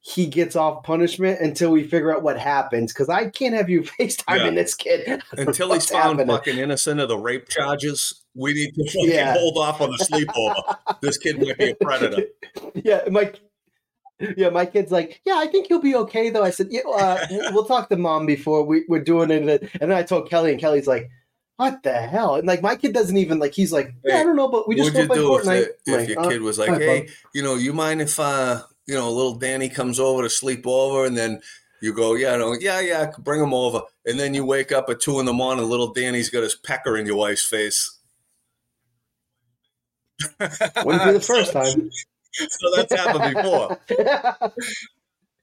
he 0.04 0.26
gets 0.28 0.56
off 0.56 0.84
punishment 0.84 1.40
until 1.42 1.72
we 1.72 1.84
figure 1.84 2.16
out 2.16 2.24
what 2.24 2.40
happens 2.40 2.92
because 2.94 3.08
I 3.10 3.30
can't 3.30 3.54
have 3.54 3.70
you 3.70 3.82
FaceTiming 4.00 4.46
Yeah. 4.46 4.50
this 4.52 4.74
kid 4.76 5.22
Until 5.34 5.74
he's 5.74 5.90
found 5.90 6.20
happening? 6.20 6.36
fucking 6.38 6.58
innocent 6.58 7.00
of 7.00 7.08
the 7.10 7.18
rape 7.18 7.50
charges, 7.50 8.22
we 8.34 8.54
need 8.54 8.74
to 8.76 8.86
fucking 8.86 9.10
Yeah. 9.12 9.34
hold 9.38 9.58
off 9.58 9.80
on 9.82 9.92
the 9.92 9.98
sleepover. 9.98 11.00
this 11.02 11.18
kid 11.18 11.40
might 11.40 11.58
be 11.58 11.72
a 11.72 11.76
predator. 11.76 12.24
yeah, 12.74 13.02
my 13.12 13.32
yeah, 14.38 14.50
my 14.50 14.66
kid's 14.66 14.92
like, 14.92 15.22
yeah, 15.26 15.36
I 15.38 15.48
think 15.48 15.68
he'll 15.68 15.82
be 15.82 15.96
okay 15.96 16.30
though. 16.30 16.44
I 16.44 16.52
said, 16.52 16.68
yeah, 16.72 16.82
uh, 16.88 17.26
we'll 17.52 17.66
talk 17.66 17.90
to 17.90 17.98
mom 17.98 18.26
before 18.26 18.64
we, 18.64 18.86
we're 18.88 19.04
doing 19.04 19.32
it. 19.32 19.62
And 19.80 19.90
then 19.90 19.92
I 19.92 20.04
told 20.04 20.30
Kelly, 20.30 20.52
and 20.52 20.60
Kelly's 20.60 20.88
like, 20.88 21.10
what 21.62 21.84
the 21.84 21.94
hell? 21.94 22.36
And 22.36 22.48
like 22.48 22.64
my 22.64 22.76
kid 22.76 22.92
doesn't 22.92 23.18
even 23.18 23.38
like. 23.38 23.54
He's 23.54 23.72
like, 23.72 23.94
yeah, 24.04 24.18
I 24.18 24.24
don't 24.24 24.36
know, 24.36 24.48
but 24.48 24.68
we 24.68 24.76
just 24.76 24.94
go 24.94 25.02
you 25.02 25.08
do 25.08 25.36
if, 25.36 25.44
Fortnite. 25.44 25.68
the, 25.86 25.92
if 25.92 26.00
like, 26.00 26.10
your 26.10 26.20
uh, 26.20 26.30
kid 26.30 26.42
was 26.42 26.58
like, 26.58 26.70
"Hey, 26.82 27.10
you 27.36 27.44
know, 27.44 27.54
you 27.54 27.72
mind 27.72 28.02
if 28.02 28.20
uh, 28.20 28.64
you 28.88 28.96
know, 28.96 29.12
little 29.12 29.36
Danny 29.36 29.70
comes 29.70 30.00
over 30.00 30.24
to 30.24 30.30
sleep 30.30 30.66
over?" 30.66 31.06
And 31.06 31.16
then 31.16 31.40
you 31.80 31.94
go, 31.94 32.16
"Yeah, 32.16 32.36
no, 32.38 32.54
yeah, 32.54 32.80
yeah, 32.80 33.12
bring 33.20 33.44
him 33.44 33.54
over." 33.54 33.82
And 34.08 34.20
then 34.20 34.34
you 34.34 34.44
wake 34.44 34.72
up 34.72 34.90
at 34.90 35.02
two 35.02 35.20
in 35.20 35.28
the 35.28 35.34
morning, 35.34 35.70
little 35.70 35.94
Danny's 35.94 36.32
got 36.32 36.42
his 36.42 36.56
pecker 36.56 36.98
in 36.98 37.06
your 37.06 37.18
wife's 37.18 37.46
face. 37.46 38.00
Wouldn't 40.40 41.06
be 41.06 41.12
the 41.12 41.22
first 41.22 41.54
time. 41.54 41.92
So 42.50 42.76
that's 42.76 42.94
happened 42.96 43.36
before. 43.36 43.80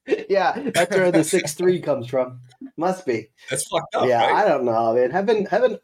yeah, 0.29 0.71
that's 0.75 0.97
where 0.97 1.13
the 1.13 1.25
six 1.25 1.55
three 1.55 1.81
comes 1.81 2.07
from. 2.09 2.41
Must 2.77 3.05
be. 3.05 3.29
That's 3.51 3.67
fucked 3.69 3.95
up, 3.95 4.09
yeah, 4.09 4.27
right? 4.27 4.45
I 4.45 4.49
don't 4.49 4.65
know, 4.65 4.95
man. 4.95 5.11
Having 5.11 5.47
having, 5.47 5.79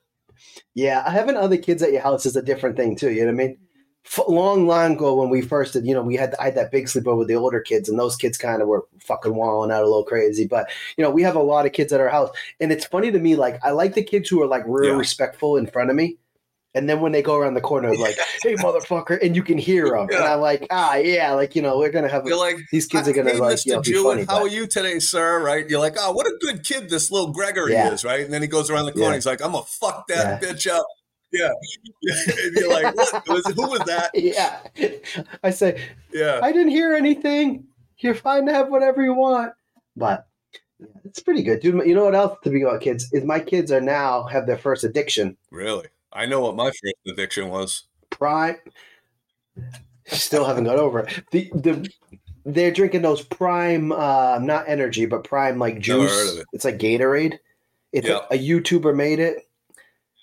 yeah, 0.75 1.09
having 1.11 1.37
other 1.37 1.59
kids 1.59 1.83
at 1.83 1.93
your 1.93 2.01
house 2.03 2.25
is 2.25 2.37
a 2.37 2.43
different 2.43 2.77
thing 2.77 2.97
too. 2.97 3.11
You 3.11 3.21
know 3.21 3.27
what 3.33 3.43
I 3.43 3.47
mean? 3.49 3.59
F- 4.07 4.29
long, 4.29 4.67
long 4.67 4.95
ago 4.95 5.15
when 5.15 5.31
we 5.31 5.41
first 5.41 5.73
did, 5.75 5.87
you 5.87 5.95
know, 5.95 6.03
we 6.03 6.17
had 6.17 6.35
I 6.41 6.45
had 6.47 6.55
that 6.57 6.71
big 6.71 6.87
sleepover 6.87 7.19
with 7.19 7.29
the 7.29 7.37
older 7.37 7.61
kids, 7.61 7.89
and 7.89 7.99
those 7.99 8.17
kids 8.17 8.39
kind 8.39 8.63
of 8.63 8.69
were 8.69 8.87
fucking 9.01 9.35
walling 9.35 9.71
out 9.71 9.83
a 9.83 9.87
little 9.87 10.05
crazy. 10.05 10.47
But 10.47 10.71
you 10.97 11.05
know, 11.05 11.11
we 11.11 11.23
have 11.23 11.37
a 11.37 11.43
lot 11.43 11.67
of 11.67 11.73
kids 11.73 11.93
at 11.93 12.01
our 12.01 12.09
house, 12.09 12.31
and 12.61 12.73
it's 12.73 12.85
funny 12.87 13.11
to 13.11 13.19
me. 13.19 13.37
Like, 13.37 13.59
I 13.65 13.71
like 13.71 13.95
the 13.95 14.03
kids 14.03 14.29
who 14.29 14.43
are 14.43 14.47
like 14.47 14.65
real 14.67 14.93
Yeah. 14.93 14.99
respectful 14.99 15.57
in 15.57 15.67
front 15.67 15.91
of 15.91 15.97
me. 15.97 16.19
And 16.77 16.89
then 16.89 17.01
when 17.01 17.13
they 17.13 17.23
go 17.23 17.37
around 17.37 17.55
the 17.55 17.61
corner, 17.61 17.95
like, 17.95 18.17
"Hey, 18.43 18.55
motherfucker!" 18.57 19.23
and 19.23 19.37
you 19.37 19.45
can 19.45 19.59
hear 19.59 19.91
them, 19.91 20.09
and 20.11 20.25
I'm 20.25 20.41
like, 20.41 20.67
"Ah, 20.71 20.97
yeah, 20.97 21.33
like 21.33 21.55
you 21.55 21.63
know, 21.63 21.79
we're 21.79 21.91
gonna 21.93 22.09
have 22.09 22.25
like, 22.27 22.57
these 22.73 22.87
kids 22.87 23.07
are 23.09 23.13
gonna 23.13 23.35
like, 23.35 23.65
you 23.65 23.75
know, 23.75 23.81
be 23.81 23.93
Jewett, 23.93 24.05
funny." 24.05 24.21
how 24.29 24.39
but- 24.41 24.43
are 24.43 24.49
you 24.49 24.67
today, 24.67 24.99
sir? 24.99 25.41
Right? 25.41 25.69
You're 25.71 25.79
like, 25.79 25.95
oh, 25.99 26.13
what 26.13 26.27
a 26.27 26.37
good 26.41 26.65
kid 26.65 26.91
this 26.91 27.13
little 27.13 27.33
Gregory 27.33 27.73
Yeah. 27.75 27.93
is, 27.93 28.05
right? 28.05 28.25
And 28.25 28.33
then 28.35 28.43
he 28.43 28.49
goes 28.49 28.71
around 28.71 28.87
the 28.87 28.93
corner. 28.93 29.11
Yeah. 29.11 29.15
He's 29.15 29.27
like, 29.27 29.41
I'm 29.41 29.53
gonna 29.53 29.65
fuck 29.67 30.09
that 30.09 30.43
bitch 30.43 30.69
up. 30.69 30.85
Yeah. 31.31 31.51
and 32.03 32.57
you're 32.57 32.71
like, 32.71 32.95
what? 32.97 33.29
Was, 33.29 33.47
who 33.55 33.69
was 33.69 33.81
that? 33.87 34.11
yeah, 34.15 34.59
I 35.43 35.51
say, 35.51 35.81
Yeah. 36.13 36.41
I 36.43 36.53
didn't 36.53 36.71
hear 36.71 36.95
anything. 36.95 37.65
You're 37.99 38.15
fine 38.15 38.47
to 38.47 38.53
have 38.53 38.69
whatever 38.69 39.03
you 39.03 39.15
want. 39.15 39.53
But 39.97 40.27
yeah, 40.81 40.87
it's 41.05 41.21
pretty 41.21 41.43
good, 41.45 41.61
dude. 41.61 41.87
You 41.87 41.95
know 41.95 42.05
what 42.05 42.15
else 42.15 42.37
to 42.43 42.51
be 42.51 42.63
about 42.63 42.81
kids 42.81 43.09
is 43.13 43.25
my 43.25 43.39
kids 43.41 43.71
are 43.73 43.81
now 43.81 44.25
have 44.25 44.47
their 44.47 44.59
first 44.59 44.83
addiction. 44.85 45.37
Really? 45.51 45.87
I 46.15 46.27
know 46.27 46.41
what 46.41 46.57
my 46.57 46.67
first 46.67 46.95
addiction 47.09 47.49
was. 47.49 47.85
Prime. 48.11 48.57
Still 50.07 50.45
haven't 50.45 50.65
got 50.65 50.77
over 50.79 51.01
it. 51.01 51.25
The 51.31 51.51
the 51.55 51.89
they're 52.45 52.71
drinking 52.71 53.03
those 53.03 53.23
prime, 53.23 53.91
uh, 53.91 54.39
not 54.41 54.69
energy, 54.69 55.07
but 55.07 55.25
prime 55.25 55.59
like 55.59 55.79
juice. 55.79 56.33
of 56.33 56.39
it. 56.41 56.47
It's 56.53 56.65
like 56.65 56.79
Gatorade. 56.79 57.39
It's 57.93 58.07
Yeah. 58.07 58.21
a, 58.31 58.35
a 58.35 58.39
YouTuber 58.39 58.95
made 58.95 59.19
it. 59.19 59.49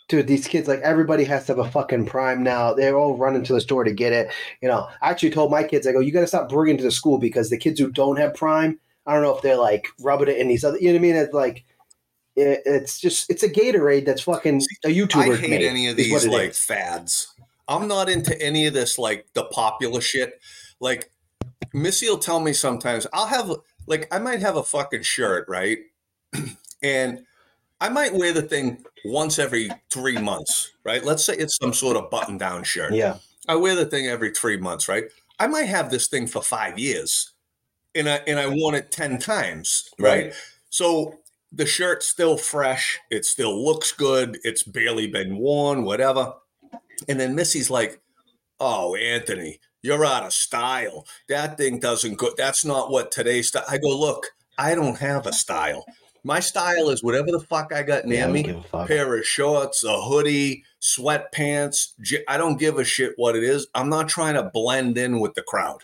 Dude, 0.07 0.27
these 0.27 0.48
kids 0.48 0.67
like 0.67 0.81
everybody 0.81 1.24
has 1.24 1.45
to 1.45 1.55
have 1.55 1.65
a 1.65 1.71
fucking 1.71 2.05
prime 2.05 2.43
now. 2.43 2.74
They're 2.74 2.98
all 2.98 3.17
running 3.17 3.43
to 3.45 3.53
the 3.53 3.62
store 3.62 3.83
to 3.83 3.93
get 3.93 4.13
it. 4.13 4.31
You 4.62 4.67
know, 4.67 4.88
I 5.01 5.10
actually 5.10 5.31
told 5.31 5.51
my 5.51 5.63
kids, 5.63 5.88
I 5.88 5.93
go, 5.93 6.00
you 6.00 6.12
got 6.12 6.21
to 6.21 6.27
stop 6.27 6.50
bringing 6.50 6.75
it 6.75 6.79
to 6.79 6.83
the 6.83 6.91
school 6.91 7.17
because 7.17 7.50
the 7.50 7.57
kids 7.57 7.79
who 7.79 7.89
don't 7.89 8.17
have 8.17 8.33
prime, 8.36 8.77
I 9.07 9.13
don't 9.13 9.24
know 9.24 9.36
if 9.36 9.41
they're 9.41 9.55
like 9.57 9.88
rubbing 10.01 10.27
it 10.27 10.38
in 10.38 10.48
these 10.48 10.63
other. 10.63 10.77
You 10.77 10.88
know 10.88 10.93
what 10.93 11.00
I 11.00 11.01
mean? 11.01 11.15
It's 11.15 11.33
like 11.33 11.63
it, 12.41 12.62
it's 12.65 13.00
just 13.00 13.29
it's 13.29 13.43
a 13.43 13.50
Gatorade 13.50 14.05
that's 14.05 14.21
fucking 14.21 14.62
a 14.86 14.89
YouTuber. 14.89 15.33
I 15.33 15.38
hate 15.38 15.50
made, 15.50 15.63
any 15.63 15.88
of 15.88 15.98
these 15.98 16.27
like 16.27 16.51
is. 16.51 16.60
fads. 16.60 17.33
I'm 17.67 17.88
not 17.88 18.10
into 18.10 18.39
any 18.41 18.67
of 18.67 18.74
this 18.74 18.98
like 18.98 19.27
the 19.33 19.45
popular 19.45 20.01
shit. 20.01 20.41
Like 20.79 21.12
Missy 21.74 22.10
will 22.10 22.17
tell 22.17 22.39
me 22.39 22.53
sometimes 22.53 23.07
I'll 23.13 23.27
have 23.27 23.51
like 23.88 24.07
I 24.13 24.19
might 24.19 24.41
have 24.41 24.57
a 24.57 24.63
fucking 24.63 25.03
shirt, 25.03 25.48
right? 25.48 25.79
and 26.83 27.25
I 27.79 27.89
might 27.89 28.13
wear 28.13 28.33
the 28.33 28.41
thing 28.41 28.83
once 29.05 29.39
every 29.39 29.69
three 29.89 30.17
months, 30.17 30.71
right? 30.83 31.03
Let's 31.03 31.24
say 31.24 31.36
it's 31.36 31.57
some 31.57 31.74
sort 31.74 31.98
of 31.98 32.10
button 32.10 32.38
down 32.38 32.63
shirt. 32.63 32.93
Yeah, 32.93 33.17
I 33.48 33.55
wear 33.55 33.75
the 33.75 33.86
thing 33.86 34.07
every 34.07 34.31
three 34.31 34.57
months, 34.57 34.88
right? 34.88 35.05
I 35.39 35.48
might 35.48 35.63
have 35.63 35.89
this 35.89 36.07
thing 36.07 36.27
for 36.27 36.41
five 36.41 36.77
years, 36.77 37.31
and 37.95 38.07
I 38.10 38.21
and 38.27 38.39
I 38.39 38.48
worn 38.48 38.75
it 38.75 38.91
ten 38.91 39.17
times, 39.17 39.89
right? 39.98 40.25
Right. 40.25 40.33
So 40.69 41.19
the 41.51 41.65
shirt's 41.65 42.08
still 42.08 42.38
fresh, 42.38 43.00
it 43.10 43.25
still 43.25 43.63
looks 43.63 43.91
good, 43.91 44.39
it's 44.43 44.63
barely 44.63 45.08
been 45.08 45.38
worn, 45.38 45.84
whatever. 45.84 46.34
And 47.08 47.20
then 47.20 47.36
Missy's 47.36 47.70
like, 47.70 48.01
"Oh, 48.60 48.96
Anthony, 48.96 49.60
you're 49.81 50.05
out 50.05 50.24
of 50.24 50.34
style. 50.34 51.05
That 51.27 51.58
thing 51.58 51.79
doesn't 51.79 52.15
go. 52.15 52.31
That's 52.38 52.63
not 52.63 52.91
what 52.91 53.12
today's 53.12 53.50
style." 53.50 53.65
I 53.67 53.77
go, 53.77 53.89
"Look, 53.89 54.27
I 54.58 54.75
don't 54.75 55.00
have 55.00 55.25
a 55.25 55.34
style. 55.34 55.86
My 56.24 56.39
style 56.39 56.89
is 56.89 57.03
whatever 57.03 57.31
the 57.31 57.39
fuck 57.39 57.74
I 57.74 57.81
got 57.81 58.08
yeah, 58.08 58.27
near 58.27 58.43
don't 58.43 58.62
me." 58.62 58.63
a 58.74 58.86
pair 58.86 59.17
of 59.17 59.25
shorts, 59.25 59.84
a 59.84 60.01
hoodie, 60.01 60.63
sweatpants. 60.79 61.93
j- 62.00 62.24
I 62.27 62.38
don't 62.38 62.60
give 62.60 62.77
a 62.77 62.84
shit 62.84 63.13
what 63.17 63.36
it 63.36 63.43
is. 63.43 63.67
I'm 63.74 63.89
not 63.89 64.08
trying 64.08 64.36
to 64.36 64.43
blend 64.43 64.98
in 64.98 65.20
with 65.20 65.34
the 65.34 65.41
crowd. 65.41 65.84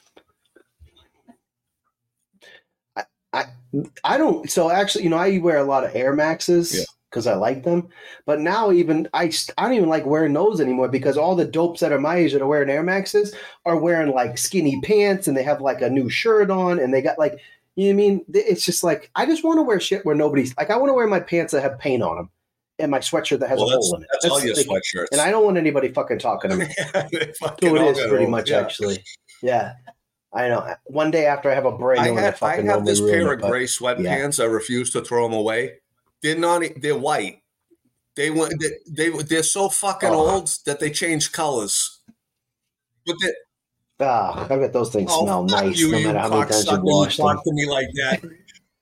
I 4.03 4.17
don't. 4.17 4.49
So 4.49 4.69
actually, 4.71 5.03
you 5.03 5.09
know, 5.09 5.17
I 5.17 5.37
wear 5.39 5.57
a 5.57 5.63
lot 5.63 5.83
of 5.83 5.95
Air 5.95 6.13
Maxes 6.13 6.73
Yeah. 6.77 6.83
because 7.09 7.27
I 7.27 7.35
like 7.35 7.63
them. 7.63 7.89
But 8.25 8.39
now 8.39 8.71
even 8.71 9.07
I, 9.13 9.31
I 9.57 9.63
don't 9.63 9.73
even 9.73 9.89
like 9.89 10.05
wearing 10.05 10.33
those 10.33 10.61
anymore 10.61 10.87
because 10.87 11.17
all 11.17 11.35
the 11.35 11.45
dopes 11.45 11.81
that 11.81 11.91
are 11.91 11.99
my 11.99 12.15
age 12.17 12.33
that 12.33 12.41
are 12.41 12.47
wearing 12.47 12.69
Air 12.69 12.83
Maxes 12.83 13.35
are 13.65 13.77
wearing 13.77 14.13
like 14.13 14.37
skinny 14.37 14.79
pants 14.81 15.27
and 15.27 15.35
they 15.35 15.43
have 15.43 15.61
like 15.61 15.81
a 15.81 15.89
new 15.89 16.09
shirt 16.09 16.49
on 16.49 16.79
and 16.79 16.93
they 16.93 17.01
got 17.01 17.19
like 17.19 17.39
you 17.75 17.93
know 17.93 17.97
what 17.97 18.03
I 18.03 18.07
mean. 18.09 18.25
It's 18.33 18.65
just 18.65 18.83
like 18.83 19.11
I 19.15 19.25
just 19.25 19.43
want 19.43 19.57
to 19.59 19.63
wear 19.63 19.79
shit 19.79 20.05
where 20.05 20.15
nobody's 20.15 20.55
like 20.57 20.69
I 20.71 20.77
want 20.77 20.89
to 20.89 20.93
wear 20.95 21.07
my 21.07 21.19
pants 21.19 21.51
that 21.53 21.61
have 21.61 21.77
paint 21.77 22.01
on 22.03 22.15
them 22.17 22.29
and 22.79 22.89
my 22.89 22.99
sweatshirt 22.99 23.39
that 23.39 23.49
has 23.49 23.59
Well, 23.59 23.69
a 23.69 23.71
hole 23.73 23.95
in 23.97 24.01
it. 24.03 24.07
that's 24.13 24.25
all 24.25 24.43
your 24.43 24.55
like- 24.55 24.65
sweatshirts. 24.65 25.07
and 25.11 25.21
I 25.21 25.29
don't 25.29 25.43
want 25.45 25.57
anybody 25.57 25.89
fucking 25.89 26.19
talking 26.19 26.49
to 26.51 26.57
me. 26.57 26.65
Fucking 27.39 27.69
So 27.69 27.75
it 27.75 27.97
is 27.97 28.07
pretty 28.07 28.25
much 28.27 28.49
yeah. 28.49 28.59
actually. 28.59 29.03
Yeah. 29.43 29.73
I 30.33 30.49
know. 30.49 30.75
One 30.85 31.09
day 31.11 31.25
after 31.25 31.49
I 31.49 31.55
have 31.55 31.65
a 31.65 31.71
brand 31.71 32.01
I 32.01 32.13
I 32.15 32.21
have, 32.21 32.43
I 32.43 32.61
have 32.61 32.85
this 32.85 32.99
pair 33.01 33.33
of 33.33 33.41
gray 33.41 33.65
sweatpants. 33.65 34.41
I 34.41 34.45
refuse 34.45 34.91
to 34.91 35.01
throw 35.01 35.23
them 35.23 35.33
away. 35.37 35.79
They're 36.21 36.37
not. 36.37 36.63
They're 36.77 36.97
white. 36.97 37.41
They 38.15 38.29
went. 38.29 38.53
They, 38.59 38.71
they 39.09 39.09
they're 39.23 39.43
so 39.43 39.69
fucking 39.69 40.09
Oh. 40.09 40.29
old 40.31 40.47
that 40.65 40.79
they 40.79 40.91
change 40.91 41.31
colors. 41.31 41.99
But 43.05 43.15
they, 43.21 43.31
Ah, 43.99 44.45
I 44.45 44.57
bet 44.57 44.73
those 44.73 44.91
things 44.91 45.09
oh, 45.11 45.23
smell 45.23 45.43
nice 45.45 45.79
you, 45.79 45.91
no 45.91 45.97
you 45.97 46.13
how 46.13 46.29
many 46.29 46.45
times! 46.51 46.65
You 46.67 46.79
wash 46.83 47.17
them. 47.17 47.25
talk 47.27 47.43
to 47.43 47.53
me 47.53 47.65
like 47.67 47.87
that. 47.95 48.21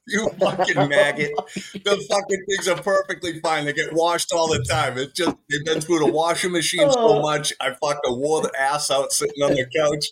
You 0.08 0.30
fucking 0.40 0.76
maggot. 0.90 1.32
The 1.56 2.06
fucking 2.10 2.46
things 2.48 2.68
are 2.68 2.82
perfectly 2.82 3.40
fine. 3.40 3.66
They 3.66 3.74
get 3.74 3.92
washed 3.94 4.32
all 4.34 4.48
the 4.48 4.64
time. 4.64 4.98
It's 4.98 5.14
just 5.14 5.36
they've 5.50 5.66
been 5.66 5.82
through 5.82 6.00
the 6.00 6.12
washing 6.12 6.52
machine 6.52 6.92
so 6.92 7.00
Oh. 7.00 7.22
much. 7.22 7.54
I 7.60 7.72
fucking 7.74 8.16
wore 8.20 8.42
the 8.42 8.52
ass 8.60 8.92
out 8.92 9.12
sitting 9.12 9.42
on 9.44 9.54
the 9.56 9.66
couch, 9.76 10.06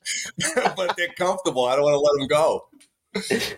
but 0.75 0.97
they're 0.97 1.09
comfortable. 1.09 1.65
I 1.65 1.75
don't 1.75 1.83
want 1.85 1.93
to 1.93 1.99
let 1.99 2.19
them 2.19 2.27
go. 2.27 3.57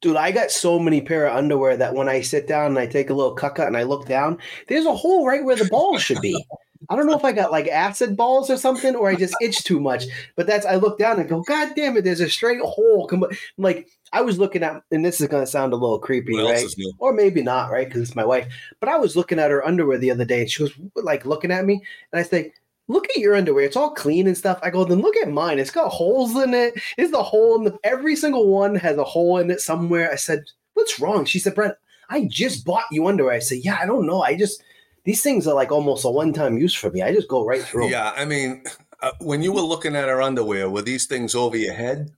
Dude, 0.00 0.16
I 0.16 0.30
got 0.30 0.50
so 0.50 0.78
many 0.78 1.02
pair 1.02 1.26
of 1.26 1.36
underwear 1.36 1.76
that 1.76 1.94
when 1.94 2.08
I 2.08 2.22
sit 2.22 2.46
down 2.46 2.66
and 2.66 2.78
I 2.78 2.86
take 2.86 3.10
a 3.10 3.14
little 3.14 3.36
cucka 3.36 3.66
and 3.66 3.76
I 3.76 3.82
look 3.82 4.06
down, 4.06 4.38
there's 4.68 4.86
a 4.86 4.94
hole 4.94 5.26
right 5.26 5.44
where 5.44 5.56
the 5.56 5.66
balls 5.66 6.02
should 6.02 6.20
be. 6.22 6.42
I 6.88 6.96
don't 6.96 7.06
know 7.06 7.16
if 7.16 7.24
I 7.24 7.32
got 7.32 7.52
like 7.52 7.68
acid 7.68 8.16
balls 8.16 8.48
or 8.48 8.56
something, 8.56 8.96
or 8.96 9.10
I 9.10 9.14
just 9.14 9.34
itch 9.42 9.64
too 9.64 9.80
much. 9.80 10.04
But 10.34 10.46
that's 10.46 10.64
I 10.64 10.76
look 10.76 10.98
down 10.98 11.20
and 11.20 11.28
go, 11.28 11.42
God 11.42 11.74
damn 11.76 11.96
it! 11.96 12.04
There's 12.04 12.20
a 12.20 12.30
straight 12.30 12.60
hole. 12.62 13.06
Come. 13.06 13.26
Like 13.58 13.88
I 14.12 14.22
was 14.22 14.38
looking 14.38 14.62
at, 14.62 14.82
and 14.90 15.04
this 15.04 15.20
is 15.20 15.28
going 15.28 15.42
to 15.42 15.50
sound 15.50 15.74
a 15.74 15.76
little 15.76 15.98
creepy, 15.98 16.36
right? 16.38 16.64
Or 16.98 17.12
maybe 17.12 17.42
not, 17.42 17.70
right? 17.70 17.86
Because 17.86 18.02
it's 18.02 18.16
my 18.16 18.24
wife. 18.24 18.52
But 18.80 18.88
I 18.88 18.96
was 18.96 19.14
looking 19.14 19.38
at 19.38 19.50
her 19.50 19.64
underwear 19.64 19.98
the 19.98 20.10
other 20.10 20.24
day, 20.24 20.40
and 20.40 20.50
she 20.50 20.62
was 20.62 20.72
like 20.96 21.26
looking 21.26 21.50
at 21.50 21.66
me, 21.66 21.82
and 22.12 22.20
I 22.20 22.22
say, 22.22 22.52
"Look 22.88 23.10
at 23.10 23.18
your 23.18 23.36
underwear. 23.36 23.64
It's 23.64 23.76
all 23.76 23.90
clean 23.90 24.26
and 24.26 24.36
stuff." 24.36 24.58
I 24.62 24.70
go, 24.70 24.84
"Then 24.84 25.00
look 25.00 25.16
at 25.18 25.30
mine. 25.30 25.58
It's 25.58 25.70
got 25.70 25.90
holes 25.90 26.34
in 26.42 26.54
it. 26.54 26.74
It's 26.96 27.12
the 27.12 27.22
hole 27.22 27.56
in 27.56 27.64
the 27.64 27.78
every 27.84 28.16
single 28.16 28.48
one 28.48 28.74
has 28.76 28.96
a 28.96 29.04
hole 29.04 29.36
in 29.36 29.50
it 29.50 29.60
somewhere." 29.60 30.10
I 30.10 30.16
said, 30.16 30.44
"What's 30.72 30.98
wrong?" 30.98 31.26
She 31.26 31.40
said, 31.40 31.54
"Brent, 31.54 31.74
I 32.08 32.24
just 32.24 32.64
bought 32.64 32.84
you 32.90 33.06
underwear." 33.06 33.34
I 33.34 33.40
said, 33.40 33.58
"Yeah, 33.58 33.76
I 33.78 33.84
don't 33.84 34.06
know. 34.06 34.22
I 34.22 34.34
just 34.34 34.62
these 35.04 35.22
things 35.22 35.46
are 35.46 35.54
like 35.54 35.72
almost 35.72 36.04
a 36.04 36.10
one 36.10 36.32
time 36.32 36.58
use 36.58 36.74
for 36.74 36.90
me. 36.90 37.02
I 37.02 37.12
just 37.12 37.28
go 37.28 37.44
right 37.44 37.62
through. 37.62 37.88
Yeah, 37.90 38.12
I 38.16 38.24
mean, 38.24 38.64
uh, 39.02 39.12
when 39.20 39.42
you 39.42 39.52
were 39.52 39.60
looking 39.62 39.96
at 39.96 40.08
her 40.08 40.20
underwear, 40.22 40.68
were 40.68 40.82
these 40.82 41.06
things 41.06 41.34
over 41.34 41.56
your 41.56 41.74
head? 41.74 42.10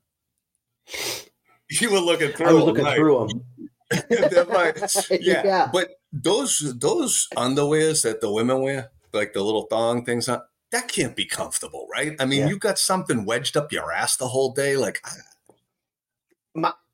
You 1.81 1.91
were 1.91 2.01
looking 2.01 2.33
through. 2.33 2.47
I 2.49 2.53
was 2.53 2.65
them, 2.65 2.69
looking 2.69 2.85
right? 2.85 2.97
through 2.97 3.29
them. 3.29 3.45
Yeah. 5.23 5.43
Yeah. 5.45 5.71
but 5.73 5.89
those 6.13 6.59
those 6.79 7.29
underwears 7.35 8.03
that 8.03 8.21
the 8.21 8.31
women 8.31 8.61
wear, 8.61 8.91
like 9.15 9.33
the 9.33 9.43
little 9.43 9.63
thong 9.71 10.05
things, 10.05 10.29
on, 10.29 10.43
that 10.71 10.89
can't 10.89 11.17
be 11.17 11.25
comfortable, 11.25 11.89
right? 11.91 12.15
I 12.21 12.27
mean, 12.27 12.41
Yeah. 12.41 12.49
you 12.49 12.59
got 12.59 12.79
something 12.79 13.25
wedged 13.25 13.57
up 13.57 13.73
your 13.73 13.91
ass 13.91 14.19
the 14.19 14.29
whole 14.29 14.53
day, 14.53 14.77
like 14.77 15.03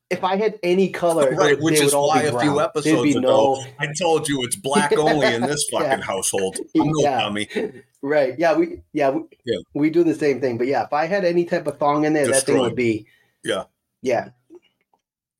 If 0.09 0.23
I 0.23 0.37
had 0.37 0.57
any 0.63 0.89
color, 0.89 1.29
Right, 1.31 1.55
would- 1.55 1.63
which 1.73 1.81
is 1.81 1.93
all 1.93 2.07
why 2.07 2.23
a 2.23 2.29
few 2.31 2.53
brown. 2.55 2.59
Episodes 2.61 3.15
ago, 3.15 3.19
no 3.19 3.65
I 3.79 3.87
told 3.99 4.27
you, 4.27 4.43
it's 4.43 4.55
black 4.55 4.91
only 4.97 5.27
in 5.33 5.41
this 5.43 5.67
fucking 5.71 5.87
Yeah. 5.87 6.01
household. 6.01 6.57
I'm 6.75 6.87
no 6.87 6.93
Yeah. 7.01 7.19
dummy. 7.21 7.47
Right. 8.01 8.33
Yeah. 8.39 8.55
We. 8.57 8.81
Yeah. 8.93 9.09
We, 9.11 9.21
Yeah. 9.45 9.57
We 9.75 9.89
do 9.91 10.03
the 10.03 10.15
same 10.15 10.41
thing. 10.41 10.57
But 10.57 10.67
yeah, 10.67 10.83
if 10.85 10.93
I 10.93 11.05
had 11.05 11.25
any 11.25 11.45
type 11.45 11.67
of 11.67 11.77
thong 11.77 12.05
in 12.05 12.13
there, 12.13 12.25
that 12.27 12.43
thing 12.45 12.57
would 12.59 12.75
be. 12.75 13.05
Yeah. 13.43 13.65
Yeah. 14.01 14.29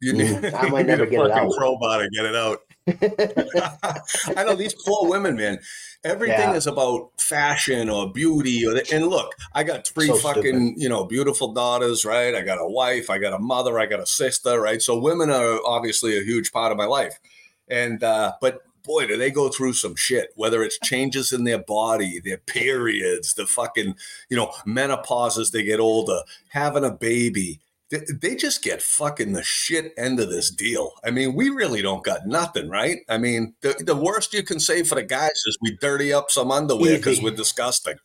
You 0.02 0.14
Mm, 0.14 0.18
need, 0.44 0.54
I 0.54 0.64
you 0.66 0.70
might 0.72 0.82
need 0.86 0.88
never 0.88 1.04
a 1.04 1.10
get 1.10 1.20
it 1.26 1.30
fucking 1.30 1.46
out. 1.46 1.52
crowbar 1.58 2.02
to 2.04 2.10
get 2.10 2.26
it 2.26 2.36
out. 2.36 2.62
I 4.38 4.44
know 4.44 4.56
these 4.56 4.74
poor 4.86 5.10
women, 5.10 5.36
man. 5.36 5.60
Everything 6.04 6.52
Yeah. 6.52 6.56
is 6.56 6.66
about 6.66 7.10
fashion 7.20 7.90
or 7.90 8.12
beauty. 8.12 8.66
Or 8.66 8.74
the, 8.74 8.90
and 8.94 9.08
look, 9.08 9.36
I 9.54 9.64
got 9.64 9.86
three 9.86 10.08
So 10.08 10.16
fucking 10.16 10.76
you 10.78 10.88
know 10.88 11.04
beautiful 11.04 11.54
daughters, 11.54 12.06
right? 12.06 12.34
I 12.34 12.42
got 12.42 12.58
a 12.58 12.68
wife, 12.68 13.10
I 13.10 13.18
got 13.18 13.34
a 13.34 13.40
mother, 13.40 13.78
I 13.80 13.86
got 13.86 14.00
a 14.00 14.06
sister, 14.06 14.62
right? 14.62 14.82
So 14.82 14.98
women 14.98 15.30
are 15.30 15.60
obviously 15.66 16.18
a 16.18 16.24
huge 16.24 16.52
part 16.52 16.72
of 16.72 16.78
my 16.78 16.86
life. 16.86 17.20
And 17.68 18.02
uh, 18.04 18.34
but 18.40 18.62
boy, 18.84 19.08
do 19.08 19.18
they 19.18 19.30
go 19.30 19.50
through 19.50 19.74
some 19.74 19.96
shit. 19.96 20.32
Whether 20.36 20.64
it's 20.64 20.80
changes 20.80 21.32
in 21.34 21.44
their 21.44 21.60
body, 21.60 22.20
their 22.20 22.38
periods, 22.38 23.34
the 23.34 23.46
fucking 23.46 23.96
you 24.30 24.38
know 24.38 24.54
menopause 24.66 25.38
as 25.38 25.52
they 25.52 25.64
get 25.64 25.80
older, 25.80 26.22
having 26.50 26.86
a 26.86 26.92
baby. 26.92 27.60
They, 27.92 28.36
just 28.36 28.64
get 28.64 28.84
fucking 28.84 29.34
the 29.34 29.42
shit 29.44 29.94
end 29.98 30.20
of 30.20 30.30
this 30.30 30.52
deal. 30.52 30.92
I 31.04 31.10
mean, 31.10 31.34
we 31.34 31.50
really 31.50 31.82
don't 31.82 32.04
got 32.04 32.28
nothing, 32.28 32.70
right? 32.70 32.98
I 33.10 33.18
mean, 33.18 33.56
the, 33.62 33.82
the 33.84 33.96
worst 33.96 34.32
you 34.32 34.44
can 34.44 34.60
say 34.60 34.84
for 34.84 34.94
the 34.94 35.04
guys 35.04 35.32
is 35.48 35.58
we 35.60 35.76
dirty 35.76 36.14
up 36.14 36.30
some 36.30 36.52
underwear 36.52 36.98
because 36.98 37.20
we're 37.20 37.36
disgusting. 37.36 37.96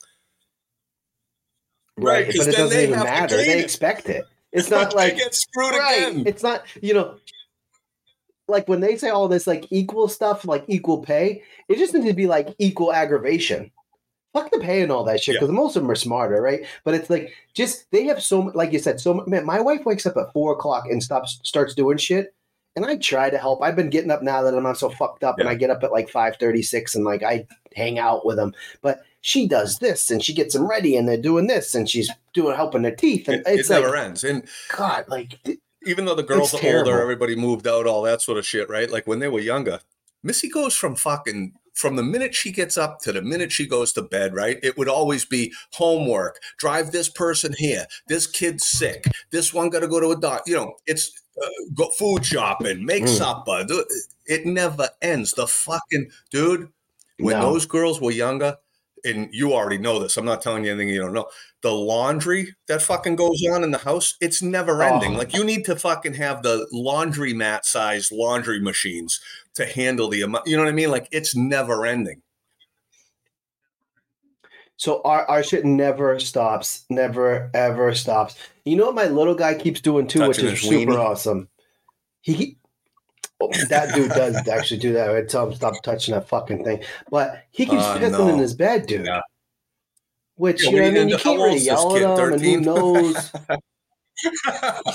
right? 1.98 2.26
but 2.26 2.34
it 2.34 2.56
doesn't 2.56 2.70
they 2.70 2.84
even 2.84 3.00
matter. 3.00 3.36
They 3.36 3.58
it. 3.58 3.64
expect 3.64 4.08
it. 4.08 4.24
It's 4.54 4.70
not 4.70 4.94
like 4.94 5.14
they 5.14 5.18
get 5.18 5.34
screwed 5.34 5.74
right. 5.74 6.10
again. 6.10 6.28
It's 6.28 6.44
not 6.44 6.62
you 6.80 6.94
know, 6.94 7.16
like 8.46 8.68
when 8.68 8.78
they 8.78 8.96
say 8.96 9.08
all 9.10 9.26
this 9.26 9.48
like 9.48 9.66
equal 9.70 10.06
stuff, 10.06 10.44
like 10.44 10.64
equal 10.68 10.98
pay. 10.98 11.42
It 11.68 11.76
just 11.78 11.92
needs 11.92 12.06
to 12.06 12.12
be 12.12 12.28
like 12.28 12.54
equal 12.60 12.92
aggravation. 12.92 13.72
Fuck 14.34 14.50
the 14.50 14.58
pay 14.58 14.82
and 14.82 14.92
all 14.92 15.04
that 15.04 15.22
shit 15.22 15.36
Yeah. 15.36 15.40
because 15.40 15.54
most 15.54 15.76
of 15.76 15.82
them 15.82 15.90
are 15.90 15.94
smarter, 15.94 16.42
right? 16.42 16.66
But 16.84 16.94
it's 16.94 17.08
like 17.08 17.32
just 17.54 17.90
they 17.92 18.04
have 18.04 18.22
so 18.22 18.40
like 18.54 18.72
you 18.72 18.78
said, 18.78 19.00
so 19.00 19.24
man. 19.26 19.46
My 19.46 19.60
wife 19.60 19.86
wakes 19.86 20.04
up 20.04 20.16
at 20.18 20.32
four 20.34 20.52
o'clock 20.52 20.84
and 20.90 21.02
stops 21.02 21.40
starts 21.44 21.74
doing 21.74 21.96
shit. 21.96 22.34
And 22.76 22.84
I 22.84 22.96
try 22.96 23.30
to 23.30 23.38
help. 23.38 23.62
I've 23.62 23.76
been 23.76 23.88
getting 23.88 24.10
up 24.10 24.20
now 24.20 24.42
that 24.42 24.52
I'm 24.52 24.64
not 24.64 24.76
so 24.78 24.90
fucked 24.90 25.22
up, 25.22 25.38
and 25.38 25.48
I 25.48 25.54
get 25.54 25.70
up 25.70 25.84
at 25.84 25.92
like 25.92 26.08
five 26.10 26.36
thirty 26.40 26.60
six, 26.60 26.96
and 26.96 27.04
like 27.04 27.22
I 27.22 27.46
hang 27.76 28.00
out 28.00 28.26
with 28.26 28.34
them. 28.34 28.52
But 28.82 29.02
she 29.20 29.46
does 29.46 29.78
this, 29.78 30.10
and 30.10 30.20
she 30.20 30.34
gets 30.34 30.54
them 30.54 30.68
ready, 30.68 30.96
and 30.96 31.08
they're 31.08 31.16
doing 31.16 31.46
this, 31.46 31.76
and 31.76 31.88
she's 31.88 32.10
doing 32.32 32.56
helping 32.56 32.82
their 32.82 32.96
teeth, 32.96 33.28
and 33.28 33.42
It, 33.42 33.46
it 33.46 33.60
it's 33.60 33.70
like 33.70 33.80
never 33.82 33.94
ends. 33.94 34.24
And 34.24 34.48
God, 34.76 35.04
like 35.06 35.38
even 35.86 36.04
though 36.04 36.16
the 36.16 36.24
girls 36.24 36.52
are 36.52 36.78
older, 36.78 37.00
everybody 37.00 37.36
moved 37.36 37.68
out, 37.68 37.86
all 37.86 38.02
that 38.02 38.20
sort 38.22 38.38
of 38.38 38.44
shit, 38.44 38.68
right? 38.68 38.90
Like 38.90 39.06
when 39.06 39.20
they 39.20 39.28
were 39.28 39.38
younger, 39.38 39.78
Missy 40.24 40.48
goes 40.48 40.74
from 40.74 40.96
fucking 40.96 41.52
from 41.74 41.96
the 41.96 42.02
minute 42.02 42.34
she 42.34 42.50
gets 42.52 42.76
up 42.78 43.00
to 43.02 43.12
the 43.12 43.20
minute 43.22 43.52
she 43.52 43.66
goes 43.66 43.92
to 43.92 44.02
bed, 44.02 44.34
right? 44.34 44.58
It 44.62 44.78
would 44.78 44.88
always 44.88 45.24
be 45.24 45.52
homework, 45.72 46.40
drive 46.58 46.90
this 46.92 47.08
person 47.08 47.54
here, 47.58 47.86
this 48.08 48.26
kid's 48.26 48.64
sick, 48.64 49.04
this 49.30 49.52
one 49.52 49.68
got 49.70 49.80
to 49.80 49.88
go 49.88 50.00
to 50.00 50.10
a 50.12 50.16
doctor. 50.20 50.50
You 50.50 50.56
know, 50.56 50.74
it's 50.86 51.12
uh, 51.42 51.48
go 51.74 51.90
food 51.90 52.24
shopping, 52.24 52.84
make 52.84 53.04
Mm. 53.04 53.08
supper. 53.08 53.66
It 54.26 54.46
never 54.46 54.88
ends. 55.02 55.32
The 55.32 55.46
fucking 55.48 56.10
dude. 56.30 56.68
When 57.18 57.38
No. 57.38 57.52
those 57.52 57.66
girls 57.66 58.00
were 58.00 58.10
younger, 58.12 58.56
and 59.04 59.28
you 59.32 59.52
already 59.52 59.78
know 59.78 59.98
this, 59.98 60.16
I'm 60.16 60.24
not 60.24 60.42
telling 60.42 60.64
you 60.64 60.72
anything 60.72 60.88
you 60.88 61.00
don't 61.00 61.12
know. 61.12 61.26
The 61.62 61.72
laundry 61.72 62.54
that 62.68 62.82
fucking 62.82 63.16
goes 63.16 63.42
on 63.52 63.64
in 63.64 63.70
the 63.70 63.78
house, 63.78 64.16
it's 64.20 64.42
never 64.42 64.82
oh. 64.82 64.86
ending. 64.86 65.14
Oh. 65.14 65.18
Like 65.18 65.34
you 65.34 65.44
need 65.44 65.64
to 65.66 65.76
fucking 65.76 66.14
have 66.14 66.42
the 66.42 66.66
laundry 66.72 67.34
mat 67.34 67.66
size 67.66 68.10
laundry 68.10 68.60
machines 68.60 69.20
to 69.54 69.66
handle 69.66 70.08
the 70.08 70.22
amount. 70.22 70.46
You 70.46 70.56
know 70.56 70.64
what 70.64 70.70
I 70.70 70.74
mean? 70.74 70.90
Like 70.90 71.08
it's 71.12 71.36
never 71.36 71.86
ending. 71.86 72.22
So 74.76 75.00
our, 75.02 75.24
our 75.26 75.42
shit 75.42 75.64
never 75.64 76.18
stops, 76.18 76.84
never 76.90 77.50
ever 77.54 77.94
stops. 77.94 78.36
You 78.64 78.76
know 78.76 78.86
what 78.86 78.94
my 78.94 79.06
little 79.06 79.34
guy 79.34 79.54
keeps 79.54 79.80
doing 79.80 80.06
too, 80.06 80.26
which 80.28 80.38
is 80.40 80.60
super 80.60 80.92
weenie. 80.92 80.98
awesome. 80.98 81.48
He 82.22 82.56
oh, 82.58 82.63
that 83.68 83.94
dude 83.94 84.10
does 84.10 84.46
actually 84.48 84.78
do 84.80 84.92
that. 84.94 85.10
I 85.14 85.22
tell 85.22 85.46
him 85.48 85.54
stop 85.54 85.74
touching 85.82 86.14
that 86.14 86.28
fucking 86.28 86.64
thing, 86.64 86.82
but 87.10 87.42
he 87.50 87.66
keeps 87.66 87.82
Uh, 87.82 87.98
pissing 87.98 88.12
no. 88.12 88.28
in 88.28 88.38
his 88.38 88.54
bed, 88.54 88.86
dude. 88.86 89.06
Yeah. 89.06 89.20
Which 90.36 90.64
Yeah, 90.64 90.70
you 90.70 90.76
know, 90.76 90.82
I 90.82 90.90
mean, 90.90 90.94
you 90.94 90.98
gonna 91.00 91.10
do? 91.10 91.16
How 91.16 91.22
can't 91.22 91.38
really 91.42 91.58
yell 91.58 91.92
kid, 91.94 92.02
at 92.02 92.02
him, 92.02 92.10
and 92.10 92.18
13? 92.32 92.58
who 92.58 92.60
knows? 92.64 93.32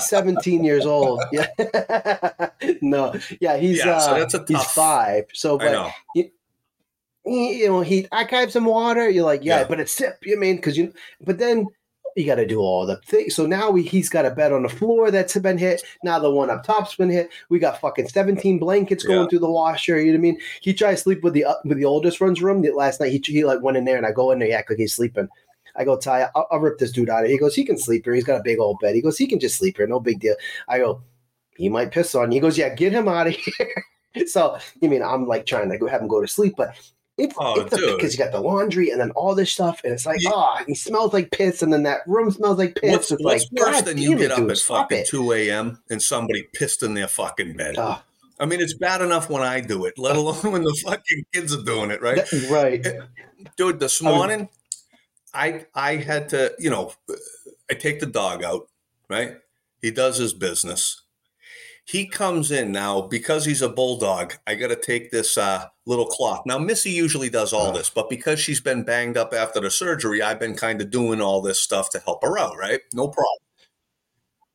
Seventeen 0.00 0.64
years 0.64 0.86
old. 0.86 1.22
Yeah, 1.32 1.46
no, 2.82 3.14
yeah, 3.40 3.56
he's 3.56 3.78
Yeah, 3.78 3.96
uh, 3.96 4.00
so 4.00 4.14
that's 4.18 4.34
a 4.34 4.44
he's 4.46 4.64
five. 4.72 5.24
So, 5.32 5.58
but 5.58 5.92
he- 6.14 6.32
you 7.26 7.68
know, 7.68 7.80
he 7.82 8.08
I 8.10 8.24
can 8.24 8.40
have 8.40 8.52
some 8.52 8.64
water. 8.64 9.08
You're 9.08 9.24
like, 9.24 9.44
yeah, 9.44 9.60
Yeah. 9.60 9.66
but 9.68 9.78
it's 9.78 9.92
sip. 9.92 10.18
You 10.22 10.38
mean 10.38 10.56
because 10.56 10.76
you, 10.76 10.92
but 11.20 11.38
then 11.38 11.66
you 12.16 12.26
got 12.26 12.36
to 12.36 12.46
do 12.46 12.60
all 12.60 12.86
the 12.86 12.96
things. 13.06 13.34
So 13.34 13.46
now 13.46 13.70
we, 13.70 13.82
he's 13.82 14.08
got 14.08 14.26
a 14.26 14.30
bed 14.30 14.52
on 14.52 14.62
the 14.62 14.68
floor 14.68 15.10
that's 15.10 15.36
been 15.38 15.58
hit. 15.58 15.82
Now 16.02 16.18
the 16.18 16.30
one 16.30 16.50
up 16.50 16.64
top's 16.64 16.96
been 16.96 17.10
hit. 17.10 17.30
We 17.48 17.58
got 17.58 17.80
fucking 17.80 18.08
seventeen 18.08 18.58
blankets 18.58 19.04
going 19.04 19.20
Yeah. 19.22 19.28
through 19.28 19.38
the 19.40 19.50
washer. 19.50 19.98
You 20.00 20.06
know 20.12 20.18
what 20.18 20.18
I 20.18 20.22
mean? 20.22 20.40
He 20.60 20.74
tried 20.74 20.92
to 20.92 20.96
sleep 20.96 21.22
with 21.22 21.34
the 21.34 21.44
uh, 21.44 21.54
with 21.64 21.78
the 21.78 21.84
oldest 21.84 22.20
one's 22.20 22.42
room. 22.42 22.62
The, 22.62 22.70
last 22.72 23.00
night 23.00 23.12
he 23.12 23.22
he 23.24 23.44
like 23.44 23.62
went 23.62 23.76
in 23.76 23.84
there 23.84 23.96
and 23.96 24.06
I 24.06 24.12
go 24.12 24.30
in 24.32 24.38
there, 24.38 24.48
he 24.48 24.54
act 24.54 24.70
like 24.70 24.78
he's 24.78 24.94
sleeping. 24.94 25.28
I 25.76 25.84
go, 25.84 25.96
Ty, 25.96 26.28
I'll, 26.34 26.48
I'll 26.50 26.58
rip 26.58 26.78
this 26.78 26.90
dude 26.90 27.08
out 27.08 27.20
of 27.22 27.26
here. 27.26 27.34
He 27.36 27.38
goes, 27.38 27.54
he 27.54 27.64
can 27.64 27.78
sleep 27.78 28.04
here. 28.04 28.12
He's 28.14 28.24
got 28.24 28.40
a 28.40 28.42
big 28.42 28.58
old 28.58 28.78
bed. 28.80 28.96
He 28.96 29.00
goes, 29.00 29.16
he 29.16 29.28
can 29.28 29.38
just 29.38 29.56
sleep 29.56 29.76
here. 29.76 29.86
No 29.86 30.00
big 30.00 30.18
deal. 30.18 30.34
I 30.68 30.78
go, 30.78 31.00
he 31.56 31.68
might 31.68 31.92
piss 31.92 32.14
on 32.16 32.32
you. 32.32 32.36
He 32.36 32.40
goes, 32.40 32.58
yeah, 32.58 32.74
get 32.74 32.92
him 32.92 33.06
out 33.06 33.28
of 33.28 33.34
here. 34.14 34.26
so, 34.26 34.58
you 34.80 34.88
mean, 34.88 35.00
I'm 35.02 35.26
like 35.26 35.46
trying 35.46 35.70
to 35.70 35.78
go 35.78 35.86
have 35.86 36.00
him 36.02 36.08
go 36.08 36.20
to 36.20 36.26
sleep, 36.26 36.54
but 36.56 36.74
it's, 37.18 37.34
Oh, 37.38 37.60
it's 37.60 37.70
because 37.76 38.12
you 38.12 38.18
got 38.18 38.32
the 38.32 38.40
laundry 38.40 38.90
and 38.90 39.00
then 39.00 39.10
all 39.12 39.34
this 39.34 39.52
stuff. 39.52 39.80
And 39.84 39.92
it's 39.92 40.06
like, 40.06 40.22
Yeah. 40.22 40.30
oh, 40.32 40.58
he 40.66 40.74
smells 40.74 41.12
like 41.12 41.30
piss. 41.30 41.62
And 41.62 41.72
then 41.72 41.82
that 41.82 42.00
room 42.06 42.30
smells 42.30 42.58
like 42.58 42.76
piss. 42.76 42.90
What's, 42.92 43.10
it's 43.12 43.22
what's 43.22 43.44
like, 43.52 43.62
worse 43.66 43.76
God 43.76 43.84
than 43.86 43.98
you 43.98 44.12
it, 44.14 44.18
get 44.18 44.30
up 44.32 44.38
dude, 44.38 44.50
at 44.52 44.58
fucking 44.58 44.98
it. 44.98 45.06
2 45.08 45.32
a.m. 45.32 45.82
and 45.90 46.02
somebody 46.02 46.48
pissed 46.54 46.82
in 46.82 46.94
their 46.94 47.08
fucking 47.08 47.56
bed? 47.56 47.76
I 47.78 48.46
mean, 48.46 48.60
it's 48.62 48.72
bad 48.74 49.02
enough 49.02 49.28
when 49.28 49.42
I 49.42 49.60
do 49.60 49.84
it, 49.84 49.98
let 49.98 50.16
alone 50.16 50.50
when 50.52 50.62
the 50.64 50.74
fucking 50.84 51.24
kids 51.34 51.54
are 51.54 51.62
doing 51.62 51.90
it, 51.90 52.00
right? 52.00 52.16
that- 52.16 52.48
right. 52.50 52.86
Eh, 52.86 53.00
dude 53.56 53.80
this 53.80 54.02
I 54.02 54.06
was- 54.10 54.16
morning 54.16 54.48
i 55.32 55.64
i 55.74 55.96
had 55.96 56.28
to 56.28 56.52
you 56.58 56.68
know 56.68 56.92
i 57.70 57.74
take 57.74 58.00
the 58.00 58.06
dog 58.06 58.42
out 58.44 58.68
right 59.08 59.36
he 59.80 59.90
does 59.90 60.18
his 60.18 60.34
business 60.34 61.02
he 61.90 62.06
comes 62.06 62.50
in 62.50 62.70
now 62.72 63.00
because 63.00 63.44
he's 63.44 63.62
a 63.62 63.68
bulldog 63.68 64.34
i 64.46 64.54
got 64.54 64.68
to 64.68 64.76
take 64.76 65.10
this 65.10 65.36
uh, 65.38 65.64
little 65.86 66.06
cloth 66.06 66.42
now 66.46 66.58
missy 66.58 66.90
usually 66.90 67.28
does 67.30 67.52
all 67.52 67.72
this 67.72 67.90
but 67.90 68.08
because 68.10 68.38
she's 68.38 68.60
been 68.60 68.82
banged 68.84 69.16
up 69.16 69.32
after 69.34 69.60
the 69.60 69.70
surgery 69.70 70.22
i've 70.22 70.38
been 70.40 70.54
kind 70.54 70.80
of 70.80 70.90
doing 70.90 71.20
all 71.20 71.40
this 71.40 71.60
stuff 71.60 71.90
to 71.90 71.98
help 72.00 72.22
her 72.22 72.38
out 72.38 72.56
right 72.56 72.80
no 72.94 73.08
problem 73.08 73.38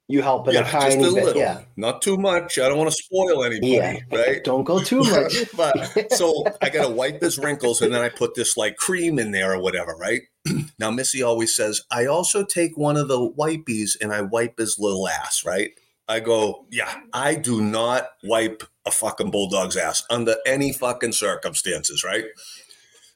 You 0.07 0.21
help 0.21 0.45
yeah 0.51 0.67
a 0.67 0.71
tiny 0.71 0.95
just 1.03 1.11
a 1.11 1.15
bit. 1.15 1.25
little 1.25 1.41
Yeah. 1.41 1.61
not 1.75 2.01
too 2.01 2.15
much 2.17 2.59
i 2.59 2.67
don't 2.69 2.77
want 2.77 2.91
to 2.91 2.95
spoil 3.03 3.43
anybody 3.43 3.71
Yeah. 3.73 3.97
right 4.11 4.43
Don't 4.43 4.63
go 4.63 4.79
too 4.83 4.99
much. 5.15 5.33
but 5.57 6.13
so 6.13 6.45
I 6.61 6.69
got 6.69 6.85
to 6.87 6.93
wipe 6.93 7.21
his 7.21 7.37
wrinkles 7.39 7.81
and 7.81 7.91
then 7.93 8.01
I 8.01 8.09
put 8.09 8.35
this 8.35 8.55
like 8.55 8.77
cream 8.77 9.17
in 9.19 9.31
there 9.31 9.53
or 9.53 9.59
whatever, 9.61 9.95
right? 9.95 10.21
now, 10.79 10.91
Missy 10.91 11.23
always 11.23 11.55
says, 11.55 11.81
I 11.89 12.05
also 12.05 12.45
take 12.45 12.77
one 12.77 12.97
of 12.97 13.07
the 13.07 13.17
wipies 13.17 13.91
and 13.99 14.13
I 14.13 14.21
wipe 14.21 14.59
his 14.59 14.77
little 14.77 15.07
ass, 15.07 15.43
right? 15.43 15.71
I 16.07 16.19
go, 16.19 16.65
yeah, 16.71 16.93
I 17.13 17.35
do 17.35 17.61
not 17.61 18.09
wipe 18.23 18.63
a 18.85 18.91
fucking 18.91 19.31
bulldog's 19.31 19.75
ass 19.75 20.03
under 20.09 20.35
any 20.45 20.71
fucking 20.71 21.13
circumstances, 21.13 22.03
right? 22.03 22.25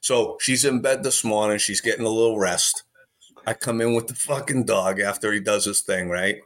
So 0.00 0.38
she's 0.40 0.64
in 0.64 0.80
bed 0.80 1.02
this 1.02 1.22
morning. 1.22 1.58
She's 1.58 1.80
getting 1.80 2.06
a 2.06 2.10
little 2.10 2.38
rest. 2.38 2.82
I 3.46 3.54
come 3.54 3.80
in 3.80 3.94
with 3.94 4.08
the 4.08 4.14
fucking 4.14 4.64
dog 4.64 5.00
after 5.00 5.32
he 5.32 5.40
does 5.40 5.64
his 5.64 5.82
thing, 5.82 6.08
right? 6.08 6.36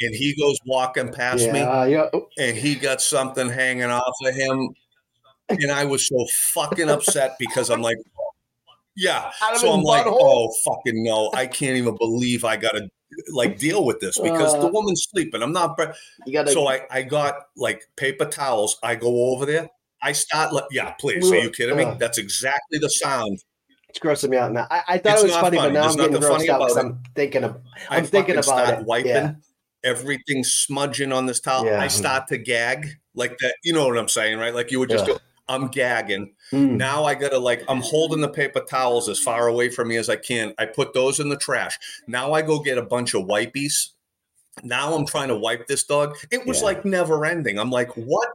And 0.00 0.14
he 0.14 0.34
goes 0.40 0.58
walking 0.66 1.12
past 1.12 1.50
me 1.52 1.60
yeah. 1.60 1.84
Yeah. 1.84 2.08
Oh, 2.12 2.26
and 2.38 2.56
he 2.56 2.74
got 2.74 3.00
something 3.00 3.48
hanging 3.48 3.84
off 3.84 4.14
of 4.24 4.34
him. 4.34 4.70
And 5.48 5.70
I 5.70 5.84
was 5.84 6.06
so 6.06 6.24
fucking 6.54 6.88
upset 6.88 7.36
because 7.38 7.70
I'm 7.70 7.82
like, 7.82 7.98
yeah. 8.96 9.30
So 9.56 9.72
I'm 9.72 9.82
like, 9.82 10.06
butthole? 10.06 10.18
oh, 10.20 10.54
fucking 10.64 11.04
no. 11.04 11.30
I 11.34 11.46
can't 11.46 11.76
even 11.76 11.96
believe 11.96 12.44
I 12.44 12.56
got 12.56 12.72
to 12.72 12.88
like 13.32 13.58
deal 13.58 13.84
with 13.84 14.00
this 14.00 14.18
because 14.18 14.52
the 14.54 14.66
Uh, 14.66 14.70
woman's 14.70 15.06
sleeping. 15.10 15.42
I'm 15.42 15.52
not. 15.52 15.78
You 16.26 16.32
got 16.32 16.46
to. 16.46 16.52
So 16.52 16.68
I, 16.68 16.82
I 16.90 17.02
got 17.02 17.34
like 17.56 17.86
paper 17.96 18.24
towels. 18.24 18.78
I 18.82 18.94
go 18.94 19.32
over 19.32 19.46
there. 19.46 19.68
I 20.02 20.12
start, 20.12 20.52
like, 20.52 20.64
yeah, 20.72 20.92
please. 20.92 21.30
Are 21.30 21.36
you 21.38 21.50
kidding 21.50 21.76
me? 21.76 21.84
Ugh. 21.84 21.98
That's 21.98 22.18
exactly 22.18 22.78
the 22.78 22.90
sound. 22.90 23.38
It's 23.88 23.98
grossing 24.00 24.30
me 24.30 24.36
out 24.36 24.50
now. 24.52 24.66
I, 24.70 24.82
I 24.88 24.98
thought 24.98 25.12
It's 25.14 25.22
it 25.22 25.26
was 25.26 25.36
funny, 25.36 25.56
funny. 25.58 25.68
but 25.68 25.72
now 25.74 25.82
There's 25.82 25.92
I'm 25.94 25.98
getting 26.12 26.28
grossed 26.28 26.48
out 26.48 26.58
because. 26.60 26.76
I'm 26.76 26.98
thinking 27.14 27.44
of. 27.44 27.60
I 27.88 27.98
I'm 27.98 28.04
thinking 28.06 28.34
about 28.34 28.44
start 28.44 28.78
it. 28.80 28.86
wiping. 28.86 29.10
Yeah. 29.10 29.34
Everything's 29.84 30.52
smudging 30.52 31.12
on 31.12 31.26
this 31.26 31.40
towel. 31.40 31.66
Yeah. 31.66 31.80
I 31.80 31.88
start 31.88 32.28
to 32.28 32.38
gag 32.38 32.88
like 33.14 33.36
that. 33.38 33.54
You 33.64 33.72
know 33.72 33.86
what 33.86 33.98
I'm 33.98 34.08
saying, 34.08 34.38
right? 34.38 34.54
Like 34.54 34.70
you 34.70 34.78
would 34.80 34.90
just 34.90 35.06
Yeah. 35.06 35.14
go, 35.14 35.20
I'm 35.48 35.68
gagging. 35.68 36.32
Mm. 36.52 36.76
Now 36.76 37.04
I 37.04 37.14
gotta 37.14 37.38
like 37.38 37.64
I'm 37.68 37.80
holding 37.80 38.20
the 38.20 38.28
paper 38.28 38.60
towels 38.60 39.08
as 39.08 39.18
far 39.18 39.48
away 39.48 39.70
from 39.70 39.88
me 39.88 39.96
as 39.96 40.08
I 40.08 40.16
can. 40.16 40.54
I 40.58 40.66
put 40.66 40.92
those 40.92 41.18
in 41.18 41.28
the 41.30 41.36
trash. 41.36 41.78
Now 42.06 42.32
I 42.32 42.42
go 42.42 42.60
get 42.60 42.78
a 42.78 42.82
bunch 42.82 43.14
of 43.14 43.24
wipies. 43.24 43.90
Now 44.62 44.94
I'm 44.94 45.06
trying 45.06 45.28
to 45.28 45.36
wipe 45.36 45.66
this 45.66 45.82
dog. 45.84 46.16
It 46.30 46.46
was 46.46 46.58
Yeah. 46.58 46.66
like 46.66 46.84
never 46.84 47.24
ending. 47.24 47.58
I'm 47.58 47.70
like, 47.70 47.88
what? 47.96 48.28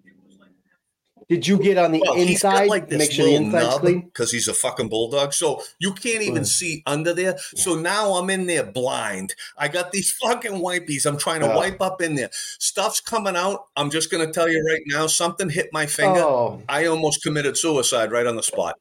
Did 1.29 1.45
you 1.45 1.57
get 1.57 1.77
on 1.77 1.91
the 1.91 1.99
Well, 1.99 2.13
inside? 2.15 2.67
like 2.69 2.87
this 2.87 2.99
make 2.99 3.11
sure 3.11 3.25
the 3.25 3.35
inside's 3.35 3.65
nub 3.65 3.81
clean. 3.81 4.01
because 4.01 4.31
he's 4.31 4.47
a 4.47 4.53
fucking 4.53 4.87
bulldog. 4.87 5.33
So 5.33 5.61
you 5.77 5.91
can't 5.93 6.21
even 6.21 6.37
Right. 6.37 6.45
see 6.45 6.83
under 6.85 7.13
there. 7.13 7.37
So 7.57 7.75
now 7.75 8.13
I'm 8.13 8.29
in 8.29 8.45
there 8.47 8.63
blind. 8.63 9.35
I 9.57 9.67
got 9.67 9.91
these 9.91 10.11
fucking 10.23 10.53
wipies. 10.53 11.05
I'm 11.05 11.17
trying 11.17 11.41
to 11.41 11.51
Oh. 11.51 11.57
wipe 11.57 11.81
up 11.81 12.01
in 12.01 12.15
there. 12.15 12.29
Stuff's 12.59 13.01
coming 13.01 13.35
out. 13.35 13.65
I'm 13.75 13.89
just 13.91 14.09
gonna 14.09 14.31
tell 14.31 14.47
you 14.47 14.63
right 14.65 14.81
now. 14.85 15.07
Something 15.07 15.49
hit 15.49 15.67
my 15.73 15.85
finger. 15.85 16.21
Oh, 16.21 16.61
I 16.69 16.85
almost 16.85 17.21
committed 17.23 17.57
suicide 17.57 18.11
right 18.11 18.25
on 18.25 18.37
the 18.37 18.43
spot. 18.43 18.79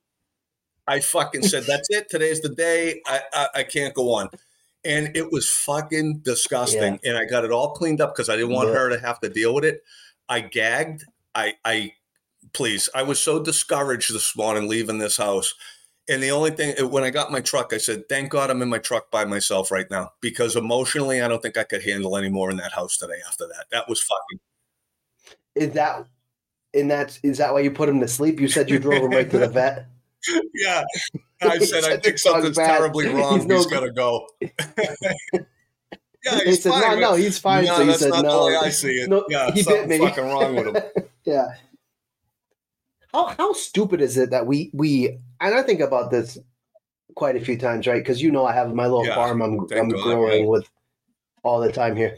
I 0.86 1.00
fucking 1.00 1.42
said, 1.42 1.64
"That's 1.64 1.90
it. 1.90 2.08
Today's 2.08 2.42
the 2.42 2.48
day. 2.48 3.00
I 3.06 3.22
I, 3.32 3.48
I 3.56 3.62
can't 3.64 3.92
go 3.92 4.14
on." 4.14 4.28
And 4.84 5.16
it 5.16 5.32
was 5.32 5.48
fucking 5.48 6.18
disgusting. 6.22 7.00
And 7.04 7.18
I 7.18 7.24
got 7.24 7.44
it 7.44 7.50
all 7.50 7.72
cleaned 7.72 8.00
up 8.00 8.14
because 8.14 8.28
I 8.28 8.36
didn't 8.36 8.52
want 8.52 8.68
Yeah. 8.68 8.74
her 8.76 8.90
to 8.90 9.00
have 9.00 9.18
to 9.22 9.28
deal 9.28 9.52
with 9.52 9.64
it. 9.64 9.82
I 10.28 10.40
gagged. 10.42 11.02
I 11.34 11.54
I 11.64 11.94
please. 12.52 12.88
I 12.94 13.02
was 13.02 13.18
so 13.18 13.42
discouraged 13.42 14.14
this 14.14 14.36
morning 14.36 14.68
leaving 14.68 14.98
this 14.98 15.16
house. 15.16 15.54
And 16.08 16.22
the 16.22 16.30
only 16.30 16.52
thing 16.52 16.76
when 16.90 17.02
I 17.02 17.10
got 17.10 17.32
my 17.32 17.40
truck, 17.40 17.72
I 17.72 17.78
said, 17.78 18.08
"Thank 18.08 18.30
God 18.30 18.48
I'm 18.48 18.62
in 18.62 18.68
my 18.68 18.78
truck 18.78 19.10
by 19.10 19.24
myself 19.24 19.72
right 19.72 19.90
now," 19.90 20.12
because 20.20 20.54
emotionally, 20.54 21.20
I 21.20 21.26
don't 21.26 21.42
think 21.42 21.56
I 21.56 21.64
could 21.64 21.82
handle 21.82 22.16
any 22.16 22.28
more 22.28 22.48
in 22.48 22.58
that 22.58 22.72
house 22.72 22.96
today. 22.96 23.18
After 23.26 23.48
that, 23.48 23.64
that 23.72 23.88
was 23.88 24.00
fucking 24.02 24.38
is 25.56 25.72
that 25.72 26.06
and 26.74 26.90
that's 26.90 27.18
is 27.22 27.38
that 27.38 27.52
why 27.52 27.60
you 27.60 27.70
put 27.70 27.88
him 27.88 28.00
to 28.00 28.08
sleep? 28.08 28.38
You 28.38 28.48
said 28.48 28.70
you 28.70 28.78
drove 28.78 29.02
him 29.02 29.10
right 29.10 29.30
to 29.30 29.38
the 29.38 29.48
vet. 29.48 29.86
yeah. 30.54 30.84
I 31.42 31.58
said, 31.58 31.84
I 31.84 31.96
think 31.96 32.18
something's 32.18 32.56
bad. 32.56 32.78
terribly 32.78 33.06
wrong. 33.08 33.40
He's 33.40 33.42
He's, 33.42 33.66
no- 33.66 33.70
got 33.70 33.80
to 33.80 33.92
go. 33.92 34.26
yeah, 34.40 34.48
he's 36.44 36.62
said, 36.62 36.72
fine. 36.72 37.00
no, 37.00 37.10
no, 37.10 37.14
he's 37.14 37.38
fine. 37.38 37.64
No, 37.64 37.76
so 37.76 37.86
that's 37.86 37.98
said 38.00 38.10
not 38.10 38.24
no. 38.24 38.40
the 38.40 38.46
way 38.46 38.56
I 38.56 38.68
see 38.70 38.88
it. 38.88 39.08
No, 39.08 39.24
yeah, 39.28 39.50
he 39.50 39.62
bit 39.62 39.88
me. 39.88 39.98
fucking 39.98 40.24
wrong 40.24 40.54
with 40.54 40.76
him. 40.76 40.82
Yeah. 41.24 41.46
How 43.16 43.34
how 43.38 43.52
stupid 43.54 44.02
is 44.02 44.18
it 44.18 44.28
that 44.28 44.46
we 44.46 44.70
we 44.74 45.18
and 45.40 45.54
I 45.54 45.62
think 45.62 45.80
about 45.80 46.10
this 46.10 46.36
quite 47.14 47.34
a 47.34 47.40
few 47.40 47.56
times, 47.56 47.86
right? 47.86 48.02
Because 48.02 48.20
you 48.20 48.30
know 48.30 48.44
I 48.44 48.52
have 48.52 48.74
my 48.74 48.84
little 48.84 49.06
Yeah, 49.06 49.14
farm 49.14 49.40
I'm 49.40 49.60
I'm 49.72 49.88
God, 49.88 50.02
growing 50.02 50.44
yeah. 50.44 50.50
with 50.50 50.68
all 51.42 51.60
the 51.60 51.72
time 51.72 51.96
here. 51.96 52.14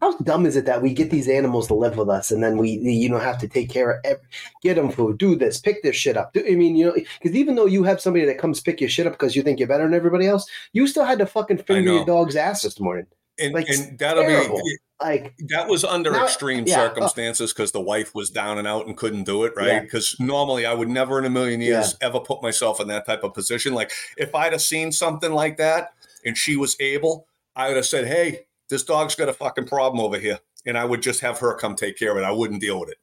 How 0.00 0.16
dumb 0.18 0.46
is 0.46 0.54
it 0.54 0.64
that 0.66 0.80
we 0.80 0.94
get 0.94 1.10
these 1.10 1.28
animals 1.28 1.66
to 1.66 1.74
live 1.74 1.96
with 1.96 2.08
us 2.08 2.30
and 2.30 2.40
then 2.40 2.56
we 2.56 2.70
you 2.70 3.08
know 3.08 3.18
have 3.18 3.38
to 3.38 3.48
take 3.48 3.68
care 3.68 3.90
of 3.90 4.04
every, 4.04 4.22
get 4.62 4.76
them 4.76 4.92
food, 4.92 5.18
do 5.18 5.34
this, 5.34 5.58
pick 5.58 5.82
their 5.82 5.92
shit 5.92 6.16
up. 6.16 6.32
Do, 6.32 6.44
I 6.48 6.54
mean, 6.54 6.76
you 6.76 6.86
know, 6.86 6.94
because 6.94 7.34
even 7.36 7.56
though 7.56 7.66
you 7.66 7.82
have 7.82 8.00
somebody 8.00 8.24
that 8.26 8.38
comes 8.38 8.60
pick 8.60 8.80
your 8.80 8.90
shit 8.90 9.08
up 9.08 9.14
because 9.14 9.34
you 9.34 9.42
think 9.42 9.58
you're 9.58 9.66
better 9.66 9.82
than 9.82 9.94
everybody 9.94 10.28
else, 10.28 10.48
you 10.72 10.86
still 10.86 11.04
had 11.04 11.18
to 11.18 11.26
fucking 11.26 11.58
finger 11.58 11.94
your 11.94 12.06
dog's 12.06 12.36
ass 12.36 12.62
this 12.62 12.78
morning. 12.78 13.06
And, 13.38 13.54
Like, 13.54 13.68
and 13.68 13.98
that'll 13.98 14.24
terrible. 14.24 14.56
be 14.62 14.78
Like, 15.00 15.34
that 15.50 15.68
was 15.68 15.84
under 15.84 16.10
Now- 16.10 16.24
extreme 16.24 16.64
yeah, 16.66 16.80
uh, 16.82 16.88
circumstances 16.88 17.52
because 17.52 17.70
the 17.70 17.80
wife 17.80 18.14
was 18.16 18.30
down 18.30 18.58
and 18.58 18.66
out 18.66 18.86
and 18.86 18.96
couldn't 18.96 19.24
do 19.24 19.44
it, 19.44 19.52
right? 19.56 19.80
Because 19.82 20.16
normally 20.18 20.66
I 20.66 20.74
would 20.74 20.88
never 20.88 21.20
in 21.20 21.24
a 21.24 21.30
million 21.30 21.60
years 21.60 21.94
ever 22.00 22.18
put 22.18 22.42
myself 22.42 22.80
in 22.80 22.88
that 22.88 23.06
type 23.06 23.22
of 23.22 23.32
position. 23.32 23.74
Like 23.74 23.92
if 24.16 24.34
I'd 24.34 24.50
have 24.52 24.60
seen 24.62 24.90
something 24.90 25.32
like 25.32 25.56
that 25.58 25.92
and 26.24 26.36
she 26.36 26.56
was 26.56 26.76
able, 26.80 27.28
I 27.54 27.68
would 27.68 27.76
have 27.76 27.86
said, 27.86 28.06
"Hey, 28.08 28.46
this 28.70 28.82
dog's 28.82 29.14
got 29.14 29.28
a 29.28 29.32
fucking 29.32 29.68
problem 29.68 30.00
over 30.04 30.18
here," 30.18 30.40
and 30.66 30.76
I 30.76 30.84
would 30.84 31.00
just 31.00 31.20
have 31.20 31.38
her 31.38 31.54
come 31.54 31.76
take 31.76 31.96
care 31.96 32.10
of 32.10 32.16
it. 32.18 32.24
I 32.24 32.32
wouldn't 32.32 32.60
deal 32.60 32.80
with 32.80 32.88
it. 32.90 32.98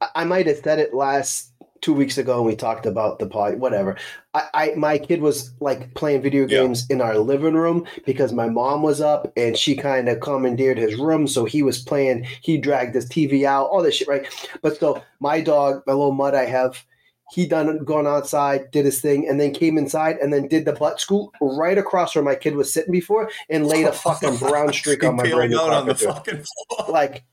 I- 0.00 0.10
I 0.14 0.24
might 0.24 0.46
have 0.46 0.58
said 0.58 0.78
it 0.78 0.94
last 0.94 1.50
two 1.86 1.92
weeks 1.94 2.18
ago 2.18 2.38
and 2.38 2.44
we 2.46 2.56
talked 2.56 2.84
about 2.84 3.20
the 3.20 3.26
pod, 3.28 3.60
whatever. 3.60 3.96
I, 4.34 4.42
I 4.54 4.72
my 4.76 4.98
kid 4.98 5.20
was 5.20 5.52
like 5.60 5.94
playing 5.94 6.20
video 6.20 6.42
Yeah. 6.42 6.62
games 6.62 6.84
in 6.90 7.00
our 7.00 7.16
living 7.16 7.54
room 7.54 7.86
because 8.04 8.32
my 8.32 8.48
mom 8.48 8.82
was 8.82 9.00
up 9.00 9.32
and 9.36 9.56
she 9.56 9.76
kind 9.76 10.08
of 10.08 10.18
commandeered 10.18 10.78
his 10.78 10.96
room, 10.98 11.28
so 11.28 11.44
he 11.44 11.62
was 11.62 11.80
playing. 11.80 12.24
He 12.42 12.58
dragged 12.58 12.96
his 12.96 13.08
TV 13.08 13.44
out, 13.44 13.66
all 13.68 13.82
this 13.84 13.94
shit, 13.94 14.08
right? 14.08 14.26
But 14.62 14.78
so 14.78 15.00
my 15.20 15.40
dog, 15.40 15.82
my 15.86 15.92
little 15.92 16.10
mud, 16.12 16.34
I 16.34 16.46
have. 16.46 16.84
He 17.30 17.46
done 17.46 17.84
gone 17.84 18.06
outside, 18.08 18.70
did 18.72 18.84
his 18.84 19.00
thing, 19.00 19.28
and 19.28 19.40
then 19.40 19.52
came 19.52 19.78
inside 19.78 20.16
and 20.18 20.32
then 20.32 20.48
did 20.48 20.64
the 20.64 20.72
butt 20.72 21.00
scoop 21.00 21.30
right 21.40 21.78
across 21.78 22.14
where 22.16 22.22
my 22.24 22.34
kid 22.36 22.54
was 22.56 22.72
sitting 22.72 22.92
before 22.92 23.30
and 23.48 23.66
laid 23.66 23.84
a 23.86 23.92
fucking 23.92 24.36
brown 24.38 24.72
streak 24.72 25.02
on 25.04 25.14
my 25.16 25.28
brand 25.30 25.50
new 25.52 25.58
on 25.58 25.86
the 25.86 25.94
carpet. 25.94 26.14
fucking 26.14 26.44
floor. 26.76 26.90
like, 26.92 27.24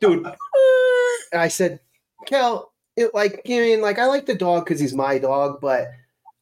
dude. 0.00 0.24
And 1.32 1.40
I 1.40 1.48
said, 1.48 1.80
Kel, 2.26 2.71
it, 2.96 3.14
like, 3.14 3.42
you 3.44 3.56
know, 3.56 3.62
I 3.62 3.66
mean, 3.66 3.80
like, 3.82 3.98
I 3.98 4.06
like 4.06 4.26
the 4.26 4.34
dog 4.34 4.64
because 4.64 4.80
he's 4.80 4.94
my 4.94 5.18
dog, 5.18 5.60
but 5.60 5.88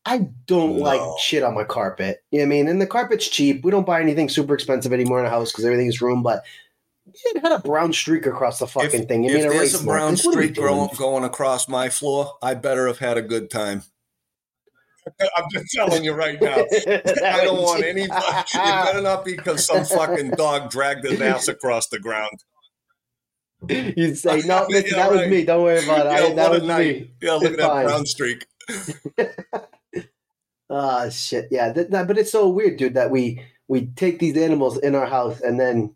I 0.05 0.29
don't 0.47 0.79
No. 0.79 0.83
like 0.83 1.19
shit 1.21 1.43
on 1.43 1.55
my 1.55 1.65
carpet. 1.65 2.23
You 2.31 2.39
know 2.39 2.45
what 2.45 2.47
I 2.47 2.51
mean? 2.51 2.69
And 2.69 2.81
the 2.81 2.87
carpet's 2.87 3.29
cheap. 3.29 3.65
We 3.65 3.71
don't 3.71 3.87
buy 3.87 4.01
anything 4.01 4.29
super 4.29 4.55
expensive 4.55 4.93
anymore 4.93 5.21
in 5.21 5.27
a 5.27 5.31
house 5.31 5.53
because 5.53 5.65
everything's 5.65 6.01
room, 6.01 6.23
but 6.23 6.43
it 7.13 7.43
had 7.43 7.53
a 7.53 7.59
brown 7.59 7.93
streak 7.93 8.27
across 8.27 8.59
the 8.59 8.67
fucking 8.67 9.03
If, 9.03 9.09
thing. 9.09 9.25
You 9.25 9.31
if 9.31 9.37
mean, 9.37 9.47
a 9.47 9.51
there's 9.51 9.73
race 9.75 9.81
a 9.81 9.85
brown 9.85 10.15
Like, 10.15 10.25
what 10.25 10.35
are 10.37 10.39
we 10.39 10.45
streak 10.45 10.57
going, 10.57 10.91
going 10.97 11.25
across 11.25 11.69
my 11.69 11.89
floor, 11.89 12.35
I 12.43 12.55
better 12.55 12.87
have 12.87 12.99
had 12.99 13.19
a 13.19 13.23
good 13.23 13.51
time. 13.51 13.83
I'm 15.37 15.45
just 15.51 15.67
telling 15.73 16.05
you 16.05 16.13
right 16.13 16.41
now. 16.41 16.57
I 16.89 17.45
don't 17.45 17.63
want 17.63 17.85
any. 17.85 18.03
It 18.11 18.53
better 18.55 19.01
not 19.03 19.25
be 19.25 19.37
because 19.37 19.67
some 19.67 19.85
fucking 19.85 20.31
dog 20.33 20.71
dragged 20.71 21.05
his 21.05 21.21
ass 21.21 21.49
across 21.49 21.89
the 21.89 21.99
ground. 21.99 22.45
You'd 23.69 24.17
say, 24.19 24.41
no, 24.47 24.67
listen, 24.71 24.91
Yeah, 24.91 25.09
that 25.09 25.13
was 25.13 25.29
me. 25.29 25.45
Don't 25.45 25.63
worry 25.63 25.83
about 25.85 26.07
it. 26.07 26.13
Yeah, 26.13 26.27
I, 26.29 26.35
that 26.35 26.51
was 26.51 26.63
night. 26.63 26.87
me. 26.87 27.11
Yeah, 27.21 27.33
look 27.35 27.43
It's 27.45 27.53
at 27.53 27.59
that 27.59 27.85
brown 27.85 28.07
streak. 28.07 28.47
Ah, 30.73 31.09
shit. 31.09 31.49
Yeah, 31.51 31.73
th- 31.73 31.89
that, 31.89 32.07
but 32.07 32.17
it's 32.17 32.31
so 32.31 32.49
weird, 32.49 32.77
dude, 32.77 32.95
that 32.95 33.11
we 33.11 33.43
we 33.67 33.87
take 33.87 34.21
these 34.21 34.37
animals 34.37 34.79
in 34.79 34.95
our 34.95 35.07
house 35.07 35.41
and 35.41 35.59
then 35.59 35.93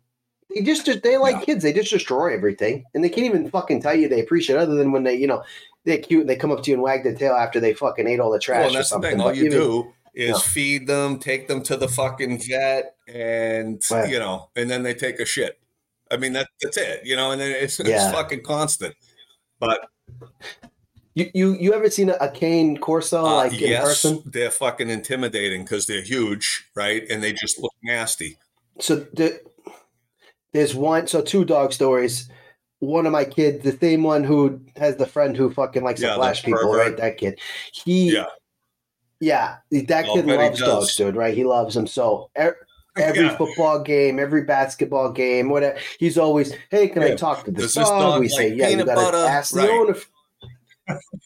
they 0.53 0.61
just, 0.61 0.85
just 0.85 1.01
they 1.01 1.15
like 1.17 1.35
Yeah. 1.37 1.41
kids. 1.45 1.63
They 1.63 1.71
just 1.71 1.89
destroy 1.91 2.33
everything, 2.33 2.83
and 2.93 3.01
they 3.03 3.07
can't 3.09 3.25
even 3.25 3.49
fucking 3.49 3.81
tell 3.81 3.95
you 3.95 4.09
they 4.09 4.19
appreciate. 4.21 4.57
it, 4.57 4.59
Other 4.59 4.75
than 4.75 4.91
when 4.91 5.03
they, 5.03 5.15
you 5.15 5.27
know, 5.27 5.43
they're 5.85 5.97
cute 5.97 6.21
and 6.21 6.29
they 6.29 6.35
come 6.35 6.51
up 6.51 6.61
to 6.63 6.71
you 6.71 6.75
and 6.75 6.83
wag 6.83 7.03
their 7.03 7.15
tail 7.15 7.33
after 7.35 7.59
they 7.61 7.73
fucking 7.73 8.05
ate 8.05 8.19
all 8.19 8.31
the 8.31 8.39
trash 8.39 8.59
Well, 8.65 8.69
or 8.69 8.73
that's 8.73 8.89
the 8.89 8.93
something. 8.95 9.11
thing. 9.11 9.21
All 9.21 9.27
But 9.29 9.37
you 9.37 9.45
even- 9.45 9.57
do 9.57 9.93
is 10.13 10.31
No. 10.31 10.37
feed 10.39 10.87
them, 10.87 11.19
take 11.19 11.47
them 11.47 11.63
to 11.63 11.77
the 11.77 11.87
fucking 11.87 12.41
vet, 12.49 12.95
and 13.07 13.81
Right. 13.89 14.09
you 14.09 14.19
know, 14.19 14.49
and 14.57 14.69
then 14.69 14.83
they 14.83 14.93
take 14.93 15.19
a 15.21 15.25
shit. 15.25 15.57
I 16.11 16.17
mean, 16.17 16.33
that 16.33 16.47
that's 16.61 16.77
it. 16.77 17.01
You 17.05 17.15
know, 17.15 17.31
and 17.31 17.41
then 17.41 17.51
it's, 17.51 17.79
Yeah. 17.83 18.07
it's 18.07 18.13
fucking 18.15 18.43
constant. 18.43 18.95
But 19.59 19.81
You 21.15 21.31
you 21.33 21.53
you 21.53 21.73
ever 21.73 21.89
seen 21.89 22.09
a, 22.09 22.13
a 22.19 22.29
cane 22.29 22.77
Corso 22.77 23.25
uh, 23.25 23.35
like 23.35 23.53
in 23.53 23.69
yes, 23.69 23.83
person? 23.83 24.21
they're 24.25 24.51
fucking 24.51 24.89
intimidating 24.89 25.63
because 25.63 25.87
they're 25.87 26.01
huge, 26.03 26.65
right? 26.75 27.03
And 27.09 27.23
they 27.23 27.31
just 27.33 27.59
look 27.59 27.73
nasty. 27.83 28.37
So 28.79 28.97
the, 28.97 29.39
there's 30.51 30.75
one. 30.75 31.07
So 31.07 31.21
two 31.21 31.45
dog 31.45 31.71
stories. 31.73 32.29
One 32.79 33.05
of 33.05 33.13
my 33.13 33.23
kids, 33.23 33.63
the 33.63 33.71
same 33.77 34.03
one 34.03 34.23
who 34.25 34.59
has 34.75 34.97
the 34.97 35.05
friend 35.07 35.35
who 35.35 35.49
fucking 35.51 35.83
likes 35.83 36.01
Yeah, 36.01 36.09
to 36.09 36.15
flash 36.15 36.43
people, 36.43 36.59
pervert. 36.59 36.77
right? 36.77 36.97
That 36.97 37.17
kid. 37.17 37.39
He 37.73 38.13
Yeah. 38.13 38.25
Yeah, 39.21 39.55
that 39.71 40.05
kid 40.05 40.25
loves 40.25 40.59
dogs, 40.59 40.95
dude. 40.97 41.15
Right? 41.15 41.33
He 41.33 41.45
loves 41.45 41.73
them 41.75 41.87
so. 41.87 42.29
er- 42.37 42.64
Every 42.97 43.25
Yeah. 43.25 43.37
football 43.37 43.79
game, 43.79 44.19
every 44.19 44.43
basketball 44.43 45.11
game, 45.11 45.49
whatever. 45.49 45.77
He's 45.99 46.17
always, 46.17 46.53
hey, 46.71 46.87
can 46.87 47.03
I 47.03 47.15
talk 47.15 47.43
to 47.45 47.51
this, 47.51 47.75
this 47.75 47.89
dog? 47.89 47.99
dog 48.01 48.19
We 48.21 48.29
say, 48.29 48.53
yeah, 48.53 48.69
you 48.69 48.77
gotta 48.85 48.95
butter? 49.01 49.17
ask 49.17 49.53
the 49.53 49.61
Right. 49.61 49.69
owner. 49.69 49.95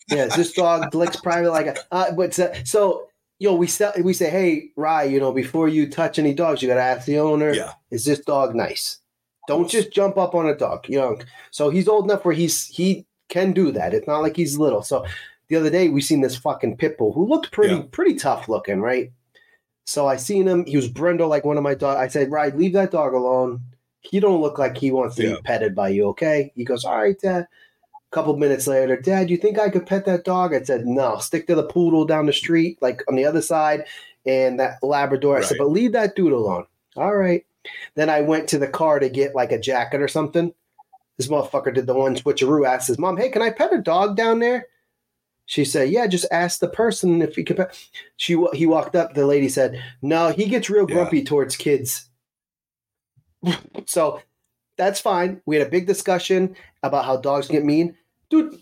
yeah, 0.09 0.25
is 0.25 0.35
this 0.35 0.53
dog 0.53 0.93
licks 0.95 1.17
private 1.17 1.51
like 1.51 1.67
a, 1.67 1.75
uh, 1.91 2.11
but 2.13 2.33
so, 2.33 2.51
so 2.63 3.07
yo, 3.39 3.53
we 3.55 3.67
sell, 3.67 3.93
we 4.01 4.13
say, 4.13 4.29
hey, 4.29 4.71
Rye, 4.75 5.03
you 5.03 5.19
know, 5.19 5.31
before 5.31 5.67
you 5.67 5.89
touch 5.89 6.17
any 6.17 6.33
dogs, 6.33 6.61
you 6.61 6.67
gotta 6.67 6.81
ask 6.81 7.05
the 7.05 7.19
owner, 7.19 7.53
Yeah. 7.53 7.73
is 7.91 8.05
this 8.05 8.19
dog 8.19 8.55
nice? 8.55 8.99
Don't 9.47 9.69
just 9.69 9.91
jump 9.91 10.17
up 10.17 10.35
on 10.35 10.47
a 10.47 10.55
dog, 10.55 10.87
you 10.87 10.97
know. 10.97 11.17
So 11.51 11.69
he's 11.69 11.87
old 11.87 12.05
enough 12.05 12.23
where 12.25 12.35
he's 12.35 12.65
he 12.67 13.05
can 13.29 13.51
do 13.51 13.71
that. 13.71 13.93
It's 13.93 14.07
not 14.07 14.21
like 14.21 14.35
he's 14.35 14.57
little. 14.57 14.83
So 14.83 15.05
the 15.49 15.55
other 15.55 15.69
day 15.71 15.89
we 15.89 16.01
seen 16.01 16.21
this 16.21 16.35
fucking 16.37 16.77
pit 16.77 16.97
bull 16.97 17.13
who 17.13 17.27
looked 17.27 17.51
pretty 17.51 17.75
Yeah. 17.75 17.83
pretty 17.91 18.15
tough 18.15 18.47
looking, 18.47 18.79
right? 18.79 19.11
So 19.89 20.05
I 20.05 20.17
seen 20.17 20.47
him. 20.47 20.67
He 20.67 20.75
was 20.75 20.87
brindle 20.87 21.29
like 21.29 21.45
one 21.45 21.57
of 21.57 21.63
my 21.63 21.73
dogs. 21.73 21.97
I 21.97 22.07
said, 22.07 22.29
"Right, 22.29 22.55
leave 22.55 22.73
that 22.73 22.91
dog 22.91 23.15
alone. 23.15 23.61
He 24.01 24.19
don't 24.19 24.39
look 24.39 24.59
like 24.59 24.77
he 24.77 24.91
wants 24.91 25.15
to 25.15 25.23
Yeah. 25.23 25.35
be 25.37 25.41
petted 25.41 25.73
by 25.73 25.89
you." 25.89 26.05
Okay? 26.09 26.51
He 26.55 26.63
goes, 26.63 26.85
"All 26.85 26.95
right, 26.95 27.19
Dad." 27.19 27.47
A 27.91 28.15
couple 28.15 28.37
minutes 28.37 28.67
later, 28.67 28.97
Dad, 28.97 29.31
you 29.31 29.37
think 29.37 29.57
I 29.57 29.69
could 29.69 29.87
pet 29.87 30.05
that 30.05 30.25
dog? 30.25 30.53
I 30.53 30.61
said, 30.61 30.85
"No, 30.85 31.17
stick 31.17 31.47
to 31.47 31.55
the 31.55 31.63
poodle 31.63 32.05
down 32.05 32.27
the 32.27 32.33
street, 32.33 32.77
like 32.81 33.01
on 33.07 33.15
the 33.15 33.25
other 33.25 33.41
side, 33.41 33.85
and 34.27 34.59
that 34.59 34.75
Labrador." 34.83 35.37
I 35.37 35.41
said, 35.41 35.57
"But 35.57 35.71
leave 35.71 35.93
that 35.93 36.15
dude 36.15 36.33
alone." 36.33 36.65
All 36.95 37.15
right. 37.15 37.43
Then 37.95 38.11
I 38.11 38.21
went 38.21 38.47
to 38.49 38.59
the 38.59 38.67
car 38.67 38.99
to 38.99 39.09
get 39.09 39.33
like 39.33 39.51
a 39.51 39.57
jacket 39.57 40.01
or 40.01 40.07
something. 40.07 40.53
This 41.17 41.29
motherfucker 41.29 41.73
did 41.73 41.87
the 41.87 41.95
one 41.95 42.15
switcheroo. 42.15 42.63
Asked 42.67 42.89
his 42.89 42.99
mom, 42.99 43.17
"Hey, 43.17 43.29
can 43.29 43.41
I 43.41 43.49
pet 43.49 43.73
a 43.73 43.79
dog 43.79 44.15
down 44.15 44.37
there?" 44.37 44.67
She 45.49 45.65
said, 45.65 45.89
"Yeah, 45.89 46.05
just 46.05 46.27
ask 46.29 46.59
the 46.59 46.67
person 46.67 47.23
if 47.23 47.35
he 47.35 47.43
can." 47.43 47.55
Pet. 47.55 47.75
She 48.17 48.37
he 48.53 48.67
walked 48.67 48.95
up. 48.95 49.15
The 49.15 49.25
lady 49.25 49.49
said, 49.49 49.81
"No, 50.03 50.29
he 50.29 50.45
gets 50.45 50.69
real 50.69 50.85
Yeah. 50.87 50.93
grumpy 50.93 51.23
towards 51.23 51.55
kids." 51.55 52.07
so 53.87 54.21
that's 54.77 54.99
fine. 54.99 55.41
We 55.47 55.57
had 55.57 55.65
a 55.65 55.69
big 55.71 55.87
discussion 55.87 56.55
about 56.83 57.05
how 57.05 57.17
dogs 57.17 57.47
get 57.47 57.65
mean, 57.65 57.95
dude. 58.29 58.61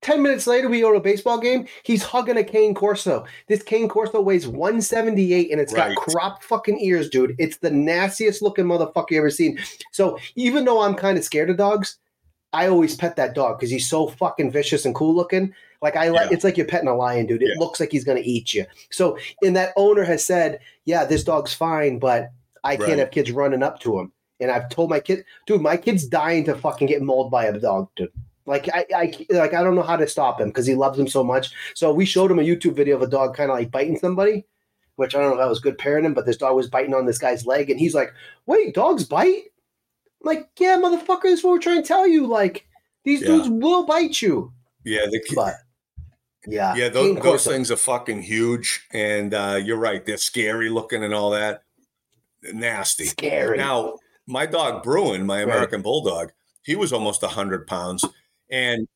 Ten 0.00 0.22
minutes 0.22 0.46
later, 0.46 0.68
we 0.68 0.80
go 0.80 0.92
to 0.92 0.98
a 0.98 1.00
baseball 1.00 1.40
game. 1.40 1.66
He's 1.82 2.04
hugging 2.04 2.36
a 2.36 2.44
cane 2.44 2.72
corso. 2.72 3.26
This 3.48 3.64
cane 3.64 3.88
corso 3.88 4.20
weighs 4.20 4.46
178 4.46 5.50
and 5.50 5.60
it's 5.60 5.72
Right. 5.72 5.92
got 5.92 6.04
cropped 6.06 6.44
fucking 6.44 6.78
ears, 6.78 7.10
dude. 7.10 7.34
It's 7.36 7.56
the 7.56 7.72
nastiest 7.72 8.40
looking 8.42 8.66
motherfucker 8.66 9.10
you 9.10 9.18
ever 9.18 9.28
seen. 9.30 9.58
So 9.90 10.16
even 10.36 10.64
though 10.64 10.82
I'm 10.82 10.94
kind 10.94 11.18
of 11.18 11.24
scared 11.24 11.50
of 11.50 11.56
dogs, 11.56 11.98
I 12.52 12.66
always 12.68 12.96
pet 12.96 13.16
that 13.16 13.34
dog 13.34 13.58
because 13.58 13.70
he's 13.70 13.88
so 13.88 14.08
fucking 14.08 14.50
vicious 14.50 14.84
and 14.86 14.94
cool 14.94 15.14
looking. 15.14 15.52
Like 15.82 15.96
I 15.96 16.08
like, 16.08 16.30
Yeah. 16.30 16.34
it's 16.34 16.44
like 16.44 16.56
you're 16.56 16.66
petting 16.66 16.88
a 16.88 16.96
lion, 16.96 17.26
dude. 17.26 17.42
It 17.42 17.50
Yeah. 17.54 17.60
looks 17.60 17.78
like 17.78 17.92
he's 17.92 18.04
gonna 18.04 18.22
eat 18.24 18.54
you. 18.54 18.64
So, 18.90 19.18
and 19.42 19.54
that 19.56 19.72
owner 19.76 20.02
has 20.04 20.24
said, 20.24 20.60
"Yeah, 20.86 21.04
this 21.04 21.24
dog's 21.24 21.52
fine, 21.54 21.98
but 21.98 22.30
I 22.64 22.76
can't 22.76 22.98
have 22.98 23.10
kids 23.10 23.30
running 23.30 23.62
up 23.62 23.78
to 23.80 23.98
him." 23.98 24.12
And 24.40 24.50
I've 24.50 24.68
told 24.70 24.88
my 24.88 25.00
kid, 25.00 25.24
dude, 25.46 25.60
my 25.60 25.76
kid's 25.76 26.06
dying 26.06 26.44
to 26.44 26.54
fucking 26.54 26.86
get 26.86 27.02
mauled 27.02 27.30
by 27.30 27.44
a 27.44 27.58
dog, 27.58 27.88
dude. 27.96 28.12
Like 28.46 28.68
I, 28.72 28.86
I 28.96 29.26
like 29.30 29.52
I 29.52 29.62
don't 29.62 29.74
know 29.74 29.82
how 29.82 29.96
to 29.96 30.06
stop 30.08 30.40
him 30.40 30.48
because 30.48 30.66
he 30.66 30.74
loves 30.74 30.98
him 30.98 31.06
so 31.06 31.22
much. 31.22 31.50
So 31.74 31.92
we 31.92 32.06
showed 32.06 32.30
him 32.30 32.38
a 32.38 32.42
YouTube 32.42 32.74
video 32.74 32.96
of 32.96 33.02
a 33.02 33.06
dog 33.06 33.36
kind 33.36 33.50
of 33.50 33.58
like 33.58 33.70
biting 33.70 33.98
somebody, 33.98 34.46
which 34.96 35.14
I 35.14 35.18
don't 35.18 35.28
know 35.28 35.34
if 35.34 35.40
that 35.40 35.50
was 35.50 35.60
good 35.60 35.76
parenting, 35.76 36.14
but 36.14 36.24
this 36.24 36.38
dog 36.38 36.56
was 36.56 36.68
biting 36.70 36.94
on 36.94 37.04
this 37.04 37.18
guy's 37.18 37.44
leg, 37.46 37.68
and 37.68 37.78
he's 37.78 37.94
like, 37.94 38.10
"Wait, 38.46 38.74
dogs 38.74 39.04
bite?" 39.04 39.44
I'm 40.20 40.26
like, 40.26 40.48
yeah, 40.58 40.76
motherfucker, 40.76 41.22
this 41.22 41.38
is 41.40 41.44
what 41.44 41.52
we're 41.52 41.58
trying 41.60 41.82
to 41.82 41.86
tell 41.88 42.06
you. 42.06 42.26
Like, 42.26 42.66
these 43.04 43.20
Yeah. 43.22 43.28
dudes 43.28 43.48
will 43.48 43.86
bite 43.86 44.20
you. 44.20 44.52
Yeah, 44.84 45.06
the, 45.10 45.20
But 45.34 45.54
yeah, 46.46 46.74
yeah, 46.74 46.88
those, 46.88 47.18
those 47.20 47.46
things 47.46 47.70
are 47.70 47.76
fucking 47.76 48.22
huge, 48.22 48.86
and 48.92 49.34
uh, 49.34 49.60
you're 49.62 49.76
right. 49.76 50.04
They're 50.04 50.16
scary 50.16 50.70
looking 50.70 51.04
and 51.04 51.12
all 51.14 51.30
that. 51.30 51.62
Nasty. 52.42 53.04
scary. 53.04 53.58
Now, 53.58 53.98
my 54.26 54.46
dog 54.46 54.82
Bruin, 54.82 55.26
my 55.26 55.38
Right. 55.38 55.42
American 55.44 55.82
Bulldog, 55.82 56.32
he 56.62 56.76
was 56.76 56.92
almost 56.92 57.22
hundred 57.24 57.66
pounds, 57.66 58.04
and 58.50 58.86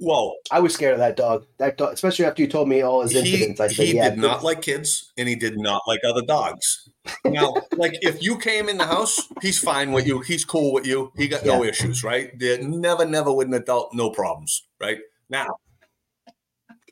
well, 0.00 0.34
I 0.50 0.60
was 0.60 0.74
scared 0.74 0.94
of 0.94 0.98
that 0.98 1.16
dog. 1.16 1.46
That 1.58 1.76
dog, 1.76 1.94
especially 1.94 2.24
after 2.24 2.42
you 2.42 2.48
told 2.48 2.68
me 2.68 2.82
all 2.82 3.02
his 3.02 3.12
he, 3.12 3.18
incidents. 3.20 3.60
I 3.60 3.68
said, 3.68 3.86
he 3.86 3.96
yeah, 3.96 4.10
did 4.10 4.18
not 4.18 4.42
like 4.42 4.62
kids, 4.62 5.12
and 5.16 5.28
he 5.28 5.36
did 5.36 5.56
not 5.56 5.82
like 5.86 6.00
other 6.04 6.22
dogs. 6.22 6.88
Now, 7.24 7.54
like 7.76 7.98
if 8.02 8.22
you 8.22 8.36
came 8.38 8.68
in 8.68 8.76
the 8.76 8.86
house, 8.86 9.20
he's 9.40 9.58
fine 9.58 9.92
with 9.92 10.06
you. 10.06 10.20
He's 10.20 10.44
cool 10.44 10.72
with 10.72 10.86
you. 10.86 11.12
He 11.16 11.28
got 11.28 11.44
no 11.46 11.62
issues, 11.62 12.02
right? 12.02 12.36
There 12.38 12.60
never, 12.62 13.04
never 13.04 13.32
with 13.32 13.48
an 13.48 13.54
adult, 13.54 13.94
no 13.94 14.10
problems, 14.10 14.66
right? 14.80 14.98
Now, 15.30 15.58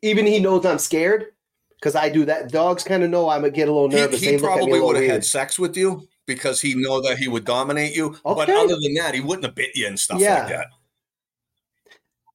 even 0.02 0.26
he 0.26 0.38
knows 0.38 0.64
I'm 0.64 0.78
scared 0.78 1.26
because 1.80 1.96
I 1.96 2.08
do 2.08 2.24
that. 2.26 2.50
Dogs 2.52 2.84
kind 2.84 3.02
of 3.02 3.10
know 3.10 3.28
I'm 3.28 3.40
gonna 3.40 3.52
get 3.52 3.68
a 3.68 3.72
little 3.72 3.88
nervous. 3.88 4.20
he 4.20 4.26
They 4.26 4.38
look 4.38 4.50
at 4.50 4.56
me 4.56 4.62
a 4.62 4.66
probably 4.66 4.80
would 4.80 4.96
have 4.96 5.10
had 5.10 5.24
sex 5.24 5.58
with 5.58 5.76
you 5.76 6.08
because 6.26 6.60
he 6.60 6.74
know 6.74 7.00
that 7.00 7.18
he 7.18 7.26
would 7.26 7.44
dominate 7.44 7.96
you. 7.96 8.16
But 8.24 8.48
other 8.48 8.76
than 8.80 8.94
that, 8.94 9.14
he 9.14 9.20
wouldn't 9.20 9.44
have 9.44 9.54
bit 9.56 9.70
you 9.74 9.88
and 9.88 9.98
stuff 9.98 10.20
Yeah. 10.20 10.40
like 10.40 10.48
that. 10.50 10.66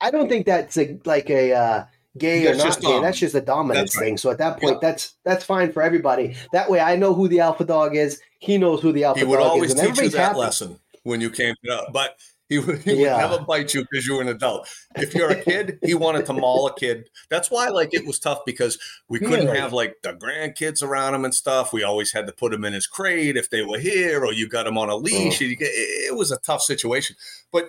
I 0.02 0.12
don't 0.12 0.30
think 0.30 0.46
that's 0.46 0.78
a, 0.78 1.00
like 1.06 1.30
a 1.30 1.54
uh, 1.54 1.86
gay 2.18 2.44
That's 2.44 2.64
or 2.64 2.68
not 2.68 2.82
gay. 2.82 3.02
That's 3.02 3.20
just 3.20 3.36
a 3.36 3.42
dominance 3.42 3.96
right. 3.96 4.04
thing. 4.06 4.18
So 4.18 4.30
at 4.30 4.38
that 4.38 4.60
point, 4.60 4.82
that's 4.82 5.16
that's 5.24 5.44
fine 5.44 5.72
for 5.72 5.82
everybody. 5.82 6.36
That 6.54 6.70
way, 6.70 6.80
I 6.80 6.96
know 6.96 7.14
who 7.14 7.28
the 7.28 7.40
alpha 7.40 7.66
dog 7.66 7.96
is. 7.96 8.22
He 8.40 8.58
knows 8.58 8.82
who 8.82 8.92
the 8.92 9.04
alpha 9.06 9.20
dog 9.22 9.28
is. 9.28 9.34
He 9.34 9.38
would 9.38 9.44
always 9.44 9.74
is, 9.74 9.82
teach 9.82 10.00
you 10.02 10.10
that 10.10 10.20
happy. 10.20 10.40
lesson 10.40 10.80
when 11.04 11.22
you 11.22 11.30
came 11.30 11.56
up, 11.72 11.92
but 11.94 12.18
he 12.50 12.60
would, 12.60 12.80
he 12.80 13.04
Yeah. 13.04 13.16
would 13.16 13.32
never 13.32 13.44
bite 13.44 13.74
you 13.74 13.82
because 13.90 14.06
you 14.08 14.16
were 14.16 14.22
an 14.22 14.28
adult. 14.30 14.70
If 14.96 15.14
you're 15.14 15.30
a 15.32 15.42
kid, 15.42 15.80
he 15.84 15.94
wanted 15.94 16.26
to 16.28 16.34
maul 16.34 16.68
a 16.68 16.76
kid. 16.76 17.10
That's 17.30 17.52
why, 17.52 17.68
like, 17.70 17.94
it 17.94 18.06
was 18.06 18.20
tough 18.20 18.40
because 18.46 18.78
we 19.10 19.20
couldn't 19.20 19.54
have 19.54 19.74
like 19.74 19.98
the 20.04 20.14
grandkids 20.14 20.82
around 20.84 21.16
him 21.16 21.26
and 21.26 21.34
stuff. 21.36 21.74
We 21.74 21.84
always 21.84 22.14
had 22.14 22.26
to 22.28 22.34
put 22.34 22.54
him 22.54 22.64
in 22.64 22.74
his 22.74 22.88
crate 22.88 23.36
if 23.36 23.50
they 23.50 23.64
were 23.64 23.80
here, 23.80 24.24
or 24.24 24.32
you 24.34 24.48
got 24.48 24.68
him 24.68 24.78
on 24.78 24.90
a 24.90 24.96
leash. 24.96 25.42
and 25.42 25.50
you 25.50 25.56
get- 25.56 25.70
It, 25.72 26.12
it 26.12 26.16
was 26.16 26.32
a 26.32 26.38
tough 26.38 26.62
situation, 26.62 27.16
but 27.52 27.68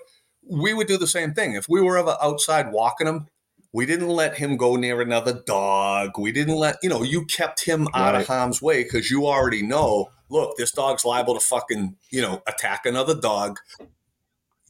we 0.48 0.74
would 0.74 0.86
do 0.86 0.96
the 0.98 1.06
same 1.06 1.34
thing 1.34 1.54
if 1.54 1.66
we 1.68 1.80
were 1.82 1.98
ever 1.98 2.16
outside 2.22 2.72
walking 2.72 3.06
him. 3.06 3.26
We 3.72 3.84
didn't 3.84 4.08
let 4.08 4.38
him 4.38 4.56
go 4.56 4.76
near 4.76 5.00
another 5.02 5.42
dog. 5.46 6.18
We 6.18 6.32
didn't 6.32 6.56
let, 6.56 6.76
you 6.82 6.88
know, 6.88 7.02
you 7.02 7.26
kept 7.26 7.64
him 7.64 7.86
out 7.94 8.14
of 8.14 8.26
harm's 8.26 8.62
way 8.62 8.82
because 8.82 9.10
you 9.10 9.26
already 9.26 9.62
know, 9.62 10.10
look, 10.30 10.56
this 10.56 10.72
dog's 10.72 11.04
liable 11.04 11.34
to 11.34 11.40
fucking, 11.40 11.96
you 12.10 12.22
know, 12.22 12.42
attack 12.46 12.86
another 12.86 13.14
dog. 13.14 13.58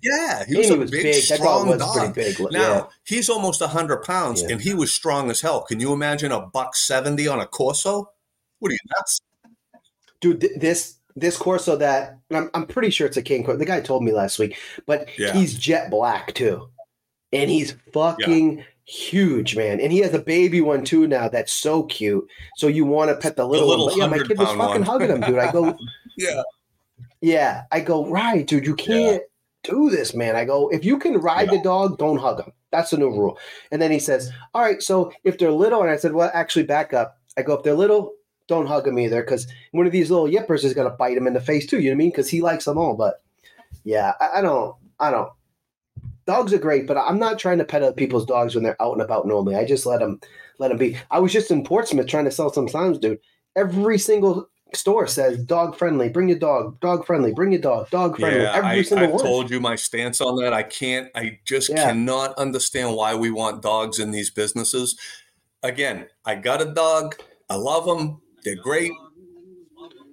Yeah, 0.03 0.45
he 0.47 0.55
And 0.55 0.59
was 0.59 0.69
he 0.69 0.75
a 0.75 0.79
was 0.79 0.91
big, 0.91 1.03
big. 1.05 1.29
That 1.29 1.39
dog 1.39 1.47
strong 1.47 1.69
was 1.69 1.79
dog. 1.79 2.15
pretty 2.15 2.35
big. 2.35 2.53
Now 2.53 2.61
yeah. 2.61 2.85
he's 3.05 3.29
almost 3.29 3.63
hundred 3.63 4.03
pounds, 4.05 4.43
Yeah. 4.43 4.49
and 4.53 4.61
he 4.61 4.75
was 4.75 4.93
strong 4.93 5.31
as 5.31 5.41
hell. 5.41 5.63
Can 5.63 5.81
you 5.81 5.93
imagine 5.93 6.31
a 6.31 6.41
buck 6.41 6.77
seventy 6.77 7.27
on 7.27 7.41
a 7.41 7.47
Corso? 7.47 8.11
What 8.61 8.71
are 8.71 8.75
you 8.75 8.79
nuts? 8.97 9.21
dude, 10.21 10.41
th- 10.41 10.53
this 10.61 10.98
this 11.21 11.37
Corso 11.37 11.77
that 11.77 12.19
and 12.31 12.39
I'm 12.39 12.51
I'm 12.55 12.67
pretty 12.67 12.91
sure 12.91 13.07
it's 13.07 13.17
a 13.17 13.23
King 13.23 13.45
Corso. 13.45 13.59
The 13.59 13.65
guy 13.65 13.81
told 13.81 14.03
me 14.03 14.13
last 14.13 14.39
week, 14.39 14.57
but 14.87 15.09
Yeah. 15.19 15.33
he's 15.33 15.55
jet 15.59 15.91
black 15.91 16.35
too, 16.35 16.69
and 17.33 17.51
he's 17.51 17.75
fucking 17.93 18.65
huge, 18.85 19.57
man. 19.57 19.81
And 19.81 19.93
he 19.93 19.99
has 19.99 20.15
a 20.15 20.19
baby 20.19 20.61
one 20.61 20.85
too 20.85 21.07
now 21.07 21.29
that's 21.29 21.53
so 21.53 21.83
cute. 21.85 22.27
So 22.57 22.67
you 22.69 22.85
want 22.87 23.11
to 23.11 23.17
pet 23.17 23.37
the 23.37 23.47
little, 23.47 23.69
little 23.69 23.87
one? 23.89 23.99
Yeah, 23.99 24.07
my 24.07 24.19
kid 24.19 24.39
was 24.39 24.49
fucking 24.49 24.59
one. 24.59 24.83
hugging 24.83 25.11
him, 25.11 25.21
dude. 25.21 25.39
I 25.39 25.53
go, 25.53 25.77
Yeah, 26.17 26.43
yeah, 27.21 27.63
I 27.71 27.81
go, 27.81 28.07
right, 28.07 28.47
dude. 28.47 28.67
You 28.67 28.75
can't 28.75 29.23
do 29.65 29.91
this, 29.91 30.15
man. 30.15 30.37
I 30.37 30.45
go, 30.45 30.69
if 30.71 30.85
you 30.85 30.99
can 30.99 31.19
ride 31.19 31.51
the 31.51 31.61
dog, 31.61 31.99
don't 31.99 32.19
hug 32.19 32.41
him. 32.41 32.53
That's 32.71 32.91
the 32.91 32.99
new 32.99 33.11
rule. 33.11 33.39
And 33.73 33.81
then 33.83 33.91
he 33.91 33.99
says, 33.99 34.31
all 34.55 34.63
right, 34.63 34.83
so 34.83 35.13
if 35.25 35.39
they're 35.39 35.51
little, 35.51 35.83
and 35.83 35.91
I 35.91 35.97
said, 35.97 36.13
well, 36.13 36.31
actually, 36.35 36.65
back 36.65 36.93
up. 36.95 37.19
I 37.37 37.43
go, 37.43 37.55
if 37.55 37.63
they're 37.63 37.75
little, 37.75 38.13
don't 38.49 38.67
hug 38.67 38.87
him 38.89 38.99
either, 38.99 39.23
because 39.23 39.47
one 39.73 39.87
of 39.87 39.93
these 39.93 40.11
little 40.11 40.27
yippers 40.27 40.65
is 40.65 40.75
gonna 40.75 40.91
bite 40.91 41.17
him 41.17 41.27
in 41.27 41.35
the 41.35 41.41
face 41.41 41.67
too. 41.67 41.79
You 41.79 41.91
know 41.91 41.95
what 41.95 41.97
I 41.97 41.99
mean? 41.99 42.11
Because 42.11 42.29
he 42.29 42.41
likes 42.41 42.65
them 42.65 42.79
all. 42.79 42.95
But 42.95 43.23
yeah, 43.85 44.15
I, 44.21 44.39
I 44.39 44.41
don't, 44.41 44.75
I 44.99 45.11
don't. 45.11 45.31
Dogs 46.27 46.53
are 46.53 46.59
great, 46.59 46.87
but 46.87 46.97
I'm 46.99 47.19
not 47.19 47.39
trying 47.39 47.59
to 47.59 47.65
pet 47.65 47.83
other 47.83 47.93
people's 47.95 48.27
dogs 48.27 48.55
when 48.55 48.63
they're 48.65 48.81
out 48.83 48.93
and 48.93 49.01
about 49.03 49.27
normally. 49.27 49.57
I 49.57 49.65
just 49.65 49.87
let 49.87 50.01
them, 50.01 50.21
let 50.59 50.69
them 50.69 50.77
be. 50.77 50.97
I 51.11 51.21
was 51.21 51.33
just 51.33 51.51
in 51.51 51.65
Portsmouth 51.65 52.07
trying 52.07 52.27
to 52.27 52.31
sell 52.31 52.53
some 52.53 52.69
signs, 52.69 52.99
dude. 52.99 53.19
Every 53.57 53.99
single 53.99 54.47
store 54.75 55.07
says 55.07 55.43
dog 55.45 55.75
friendly. 55.75 56.11
Bring 56.11 56.29
your 56.29 56.39
dog. 56.39 56.79
Dog 56.81 57.07
friendly. 57.07 57.33
Bring 57.33 57.53
your 57.53 57.63
dog. 57.63 57.89
Dog 57.89 58.19
friendly. 58.19 58.43
yeah. 58.43 58.53
Every 58.55 58.69
I, 58.69 58.83
single 58.83 59.07
I've 59.07 59.15
one. 59.15 59.25
told 59.25 59.51
you 59.51 59.59
my 59.59 59.75
stance 59.75 60.21
on 60.21 60.37
that. 60.43 60.53
I 60.53 60.63
can't. 60.65 61.09
I 61.15 61.39
just 61.47 61.71
Yeah. 61.71 61.87
cannot 61.87 62.35
understand 62.37 62.95
why 62.95 63.15
we 63.15 63.31
want 63.31 63.63
dogs 63.63 63.99
in 63.99 64.11
these 64.11 64.29
businesses. 64.29 64.99
Again, 65.63 66.09
I 66.27 66.35
got 66.35 66.61
a 66.61 66.67
dog. 66.67 67.17
I 67.49 67.55
love 67.55 67.87
them. 67.87 68.21
They're 68.45 68.57
great. 68.57 68.93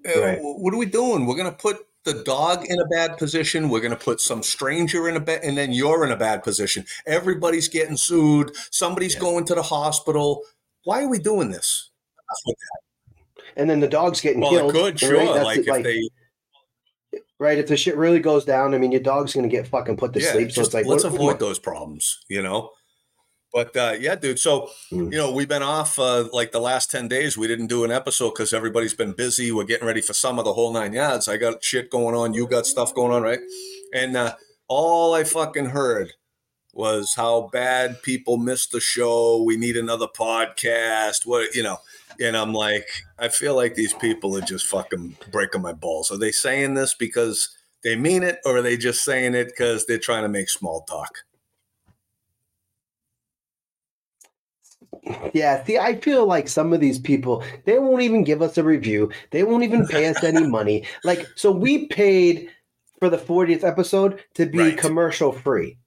Uh, 0.07 0.21
Right. 0.21 0.38
What 0.39 0.73
are 0.73 0.77
we 0.77 0.85
doing? 0.85 1.25
We're 1.25 1.35
going 1.35 1.49
to 1.51 1.57
put 1.57 1.77
the 2.03 2.21
dog 2.23 2.63
in 2.67 2.79
a 2.79 2.85
bad 2.85 3.17
position. 3.17 3.69
We're 3.69 3.79
going 3.79 3.89
to 3.89 3.97
put 3.97 4.21
some 4.21 4.43
stranger 4.43 5.09
in 5.09 5.15
a 5.15 5.19
bad, 5.19 5.43
and 5.43 5.57
then 5.57 5.71
you're 5.71 6.05
in 6.05 6.11
a 6.11 6.15
bad 6.15 6.43
position. 6.43 6.85
Everybody's 7.07 7.67
getting 7.67 7.97
sued. 7.97 8.51
Somebody's 8.69 9.15
going 9.15 9.45
to 9.45 9.55
the 9.55 9.63
hospital. 9.63 10.43
Why 10.83 11.01
are 11.03 11.09
we 11.09 11.17
doing 11.17 11.49
this? 11.49 11.89
And 13.57 13.67
then 13.67 13.79
the 13.79 13.88
dog's 13.88 14.21
getting 14.21 14.41
Well, 14.41 14.51
killed. 14.51 14.69
it 14.69 14.73
could, 14.73 14.99
sure. 14.99 15.17
right? 15.17 15.43
Like 15.43 15.59
it, 15.59 15.67
if 15.67 15.83
they, 15.83 17.19
right, 17.39 17.57
if 17.57 17.65
the 17.67 17.77
shit 17.77 17.97
really 17.97 18.19
goes 18.19 18.45
down, 18.45 18.75
I 18.75 18.77
mean, 18.77 18.91
your 18.91 19.01
dog's 19.01 19.33
gonna 19.33 19.47
get 19.47 19.67
fucking 19.67 19.97
put 19.97 20.13
to 20.13 20.19
yeah, 20.21 20.33
sleep. 20.33 20.51
So 20.51 20.55
just 20.61 20.67
it's 20.67 20.73
like, 20.75 20.85
let's 20.85 21.03
what- 21.03 21.13
avoid 21.13 21.39
those 21.39 21.57
problems, 21.57 22.19
you 22.29 22.43
know. 22.43 22.69
But 23.56 23.76
uh, 23.78 23.96
yeah, 23.98 24.15
dude. 24.15 24.38
So 24.38 24.70
Mm. 24.91 25.12
you 25.13 25.18
know, 25.18 25.32
we've 25.32 25.48
been 25.48 25.63
off 25.63 25.98
uh, 25.98 26.28
like 26.34 26.52
the 26.52 26.60
last 26.60 26.91
ten 26.91 27.08
days. 27.08 27.38
We 27.38 27.48
didn't 27.48 27.68
do 27.68 27.86
an 27.86 27.91
episode 27.91 28.32
because 28.32 28.52
everybody's 28.52 28.94
been 28.94 29.13
busy. 29.13 29.50
We're 29.54 29.63
getting 29.63 29.88
ready 29.88 30.02
for 30.02 30.13
summer, 30.13 30.44
the 30.44 30.52
whole 30.54 30.74
nine 30.74 30.91
yards. 30.91 31.30
I 31.30 31.38
got 31.38 31.63
shit 31.63 31.89
going 31.89 32.15
on. 32.15 32.34
You 32.34 32.48
got 32.48 32.65
stuff 32.65 32.94
going 32.94 33.13
on, 33.13 33.22
right? 33.24 33.39
And 33.94 34.18
uh, 34.18 34.36
all 34.68 35.13
I 35.13 35.24
fucking 35.24 35.68
heard 35.68 36.12
was 36.74 37.13
how 37.15 37.50
bad 37.54 38.04
people 38.04 38.36
missed 38.36 38.74
the 38.74 38.82
show. 38.82 39.41
We 39.41 39.56
need 39.56 39.78
another 39.78 40.08
podcast. 40.08 41.26
What 41.26 41.56
you 41.56 41.63
know? 41.63 41.78
And 42.20 42.36
I'm 42.36 42.52
like, 42.54 42.88
I 43.18 43.30
feel 43.30 43.56
like 43.56 43.76
these 43.76 43.94
people 43.94 44.36
are 44.38 44.41
just 44.41 44.65
fucking 44.68 45.15
breaking 45.32 45.62
my 45.62 45.72
balls. 45.74 46.12
Are 46.12 46.18
they 46.18 46.32
saying 46.32 46.74
this 46.74 46.94
because 46.94 47.56
they 47.86 47.96
mean 47.96 48.22
it, 48.24 48.39
or 48.46 48.58
are 48.58 48.62
they 48.62 48.76
just 48.76 49.06
saying 49.06 49.34
it 49.34 49.48
because 49.48 49.86
they're 49.86 49.98
trying 49.98 50.24
to 50.24 50.30
make 50.30 50.50
small 50.50 50.82
talk? 50.82 51.20
Yeah, 55.34 55.63
see, 55.63 55.77
I 55.77 55.95
feel 55.95 56.25
like 56.25 56.47
some 56.47 56.73
of 56.73 56.79
these 56.79 56.99
people, 56.99 57.43
they 57.65 57.79
won't 57.79 58.01
even 58.01 58.23
give 58.23 58.41
us 58.41 58.58
a 58.58 58.63
review. 58.63 59.12
They 59.31 59.43
won't 59.43 59.63
even 59.63 59.86
pay 59.88 60.08
us 60.08 60.23
any 60.23 60.45
money. 60.47 60.86
Like, 61.03 61.27
so 61.36 61.51
we 61.51 61.88
paid 61.88 62.49
for 62.99 63.10
the 63.10 63.17
40th 63.17 63.63
episode 63.63 64.23
to 64.36 64.45
be 64.45 64.58
Right. 64.60 64.77
commercial 64.77 65.31
free. 65.31 65.77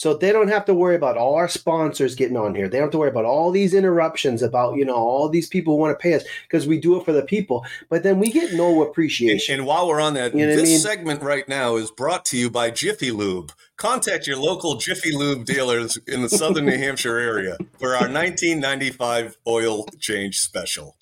So 0.00 0.14
they 0.14 0.32
don't 0.32 0.48
have 0.48 0.64
to 0.64 0.72
worry 0.72 0.96
about 0.96 1.18
all 1.18 1.34
our 1.34 1.46
sponsors 1.46 2.14
getting 2.14 2.38
on 2.38 2.54
here. 2.54 2.70
They 2.70 2.78
don't 2.78 2.86
have 2.86 2.92
to 2.92 2.96
worry 2.96 3.10
about 3.10 3.26
all 3.26 3.50
these 3.50 3.74
interruptions 3.74 4.40
about, 4.40 4.76
you 4.76 4.84
know, 4.86 4.94
all 4.94 5.28
these 5.28 5.46
people 5.46 5.76
want 5.78 5.92
to 5.92 6.02
pay 6.02 6.14
us 6.14 6.24
because 6.48 6.66
we 6.66 6.80
do 6.80 6.98
it 6.98 7.04
for 7.04 7.12
the 7.12 7.20
people. 7.20 7.66
But 7.90 8.02
then 8.02 8.18
we 8.18 8.30
get 8.32 8.54
no 8.54 8.80
appreciation. 8.82 9.56
and 9.56 9.66
while 9.66 9.86
we're 9.86 10.00
on 10.00 10.14
that, 10.14 10.32
You 10.34 10.40
know 10.40 10.46
what 10.46 10.52
I 10.54 10.56
this 10.62 10.70
mean? 10.70 10.78
segment 10.78 11.22
right 11.22 11.46
now 11.50 11.76
is 11.76 11.90
brought 11.90 12.24
to 12.26 12.38
you 12.38 12.48
by 12.48 12.70
Jiffy 12.70 13.10
Lube. 13.10 13.52
Contact 13.76 14.26
your 14.26 14.38
local 14.38 14.76
Jiffy 14.76 15.12
Lube 15.14 15.44
dealers 15.44 15.98
in 16.06 16.22
the 16.22 16.30
southern 16.30 16.64
New 16.64 16.78
Hampshire 16.78 17.18
area 17.18 17.58
for 17.78 17.88
our 17.88 18.08
1995 18.08 19.36
oil 19.46 19.84
change 19.98 20.38
special. 20.38 20.96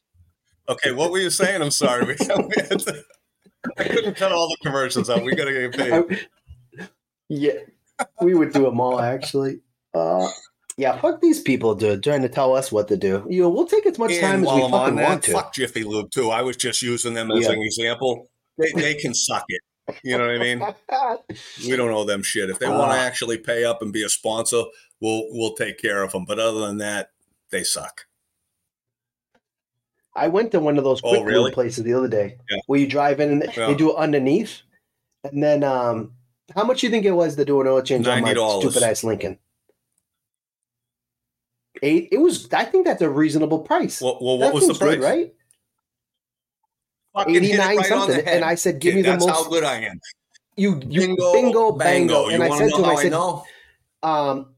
Okay, 0.68 0.90
what 0.90 1.12
were 1.12 1.20
you 1.20 1.30
saying? 1.30 1.62
I'm 1.62 1.70
sorry. 1.70 2.04
We, 2.04 2.16
to- 2.16 3.04
I 3.78 3.84
couldn't 3.84 4.16
cut 4.16 4.32
all 4.32 4.48
the 4.48 4.56
commercials 4.60 5.08
out. 5.08 5.22
We 5.22 5.36
got 5.36 5.44
to 5.44 5.68
get 5.70 5.76
paid. 6.08 6.28
Yeah, 7.30 7.52
we 8.20 8.34
would 8.34 8.52
do 8.52 8.62
them 8.64 8.80
all 8.80 9.00
actually. 9.00 9.60
Uh, 9.94 10.28
yeah, 10.76 11.00
fuck 11.00 11.20
these 11.20 11.40
people, 11.40 11.74
dude, 11.74 12.02
trying 12.04 12.22
to 12.22 12.28
tell 12.28 12.54
us 12.54 12.70
what 12.70 12.86
to 12.88 12.96
do. 12.96 13.26
You 13.28 13.42
know, 13.42 13.48
we'll 13.48 13.66
take 13.66 13.84
as 13.86 13.98
much 13.98 14.12
time 14.20 14.36
And 14.36 14.46
as 14.46 14.54
we 14.54 14.62
I'm 14.62 14.70
fucking 14.70 14.98
on 14.98 15.04
want 15.04 15.22
to. 15.24 15.32
fuck 15.32 15.52
Jiffy 15.52 15.82
Lube 15.82 16.10
too. 16.10 16.30
I 16.30 16.42
was 16.42 16.56
just 16.56 16.82
using 16.82 17.14
them 17.14 17.30
as 17.32 17.44
Yeah. 17.46 17.52
an 17.52 17.62
example. 17.62 18.28
They, 18.58 18.72
they 18.72 18.94
can 18.94 19.12
suck 19.14 19.44
it. 19.48 19.60
You 20.04 20.18
know 20.18 20.26
what 20.26 20.36
I 20.36 20.38
mean? 20.38 20.62
We 21.66 21.74
don't 21.76 21.90
owe 21.90 22.04
them 22.04 22.22
shit. 22.22 22.50
If 22.50 22.58
they 22.58 22.68
want 22.68 22.92
to 22.92 22.98
actually 22.98 23.38
pay 23.38 23.64
up 23.64 23.80
and 23.82 23.92
be 23.92 24.02
a 24.04 24.08
sponsor, 24.08 24.62
we'll 25.00 25.24
we'll 25.30 25.54
take 25.54 25.78
care 25.78 26.02
of 26.02 26.12
them. 26.12 26.24
But 26.26 26.38
other 26.38 26.60
than 26.60 26.78
that, 26.78 27.10
they 27.50 27.64
suck. 27.64 28.06
I 30.14 30.28
went 30.28 30.50
to 30.52 30.60
one 30.60 30.78
of 30.78 30.84
those 30.84 31.00
Oh, 31.04 31.10
quick 31.10 31.24
really? 31.24 31.52
places 31.52 31.84
the 31.84 31.94
other 31.94 32.08
day 32.08 32.36
Yeah. 32.50 32.58
where 32.66 32.78
you 32.80 32.86
drive 32.86 33.20
in 33.20 33.30
and 33.30 33.44
Yeah. 33.56 33.68
they 33.68 33.74
do 33.74 33.90
it 33.92 33.96
underneath. 33.96 34.62
And 35.24 35.42
then 35.42 35.64
um 35.64 36.12
how 36.54 36.64
much 36.64 36.80
do 36.80 36.86
you 36.86 36.90
think 36.90 37.04
it 37.04 37.12
was 37.12 37.36
to 37.36 37.44
do 37.44 37.60
an 37.60 37.66
oil 37.66 37.82
change 37.82 38.06
on 38.06 38.20
my 38.20 38.32
$90. 38.34 38.60
stupid 38.60 38.82
ass 38.82 39.04
Lincoln? 39.04 39.38
Eight 41.82 42.08
it 42.10 42.18
was 42.18 42.52
I 42.52 42.64
think 42.64 42.86
that's 42.86 43.02
a 43.02 43.10
reasonable 43.10 43.60
price. 43.60 44.00
Well, 44.00 44.18
well 44.20 44.38
that 44.38 44.46
what 44.46 44.54
was 44.54 44.66
the 44.66 44.74
thing's 44.74 44.78
good, 44.78 45.00
price? 45.00 45.10
right? 45.12 45.34
Fucking 47.14 47.36
89 47.36 47.76
right 47.76 47.86
something. 47.86 48.26
And 48.26 48.44
I 48.44 48.54
said, 48.56 48.80
give 48.80 48.92
Kid, 48.92 48.96
me 48.96 49.02
the 49.02 49.08
that's 49.12 49.26
most 49.26 49.44
how 49.44 49.50
good 49.50 49.64
I 49.64 49.76
am. 49.82 50.00
you, 50.56 50.80
you 50.88 51.00
Bingo, 51.00 51.32
bingo, 51.32 51.72
bango. 51.72 52.28
You 52.28 52.34
And 52.34 52.42
I 52.42 52.50
said 52.58 52.70
to 52.70 52.76
to 52.76 52.82
him, 52.82 52.84
I 52.84 52.92
I 52.92 53.02
said, 53.02 53.12
know? 53.12 53.44
um 54.02 54.54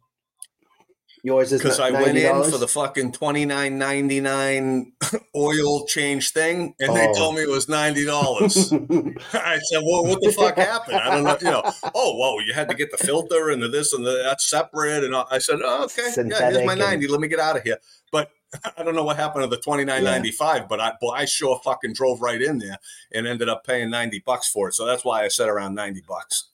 yours 1.23 1.53
is 1.53 1.61
Because 1.63 1.81
I 1.81 1.91
went 1.91 2.17
in 2.17 2.51
for 2.51 2.59
the 2.59 2.69
fucking 2.69 3.13
twenty 3.13 3.45
nine 3.45 3.79
ninety 3.79 4.21
nine 4.21 4.93
oil 5.37 5.87
change 5.87 6.31
thing, 6.33 6.75
and 6.81 6.95
they 6.97 7.07
Oh. 7.09 7.15
told 7.15 7.35
me 7.37 7.43
it 7.43 7.49
was 7.49 7.69
ninety 7.69 8.05
dollars. 8.07 8.73
I 8.73 9.59
said, 9.71 9.83
"Well, 9.85 10.05
what 10.07 10.21
the 10.23 10.33
fuck 10.37 10.57
happened? 10.57 10.97
I 10.97 11.11
don't 11.15 11.25
know." 11.25 11.37
You 11.41 11.51
know, 11.51 11.73
oh, 11.95 12.17
well, 12.19 12.45
you 12.47 12.53
had 12.55 12.69
to 12.69 12.75
get 12.75 12.91
the 12.91 12.99
filter 12.99 13.51
and 13.51 13.63
the 13.63 13.69
this 13.69 13.93
and 13.93 14.05
the 14.07 14.23
that's 14.25 14.49
separate. 14.49 15.05
And 15.05 15.15
I 15.17 15.39
said, 15.39 15.61
oh, 15.63 15.85
"Okay, 15.85 15.95
yeah, 15.97 16.03
here's 16.03 16.15
Synthetic 16.15 16.65
my 16.67 16.73
and- 16.73 16.81
ninety. 16.81 17.07
Let 17.09 17.21
me 17.21 17.29
get 17.29 17.39
out 17.41 17.57
of 17.57 17.63
here." 17.63 17.79
But 18.13 18.31
I 18.77 18.83
don't 18.83 18.95
know 18.97 19.05
what 19.05 19.17
happened 19.17 19.45
to 19.45 19.49
the 19.49 19.61
twenty 19.63 19.85
nine 19.85 20.05
ninety 20.05 20.33
five. 20.33 20.69
But 20.69 20.81
I, 20.81 20.93
boy, 21.01 21.11
I 21.13 21.25
sure 21.25 21.61
fucking 21.65 21.93
drove 21.95 22.21
right 22.21 22.41
in 22.43 22.59
there 22.59 22.79
and 23.13 23.27
ended 23.27 23.49
up 23.49 23.65
paying 23.65 23.91
ninety 23.91 24.19
bucks 24.25 24.49
for 24.51 24.69
it. 24.69 24.75
So 24.75 24.85
that's 24.87 25.05
why 25.05 25.25
I 25.25 25.29
said 25.29 25.49
around 25.49 25.75
ninety 25.75 26.03
bucks. 26.07 26.49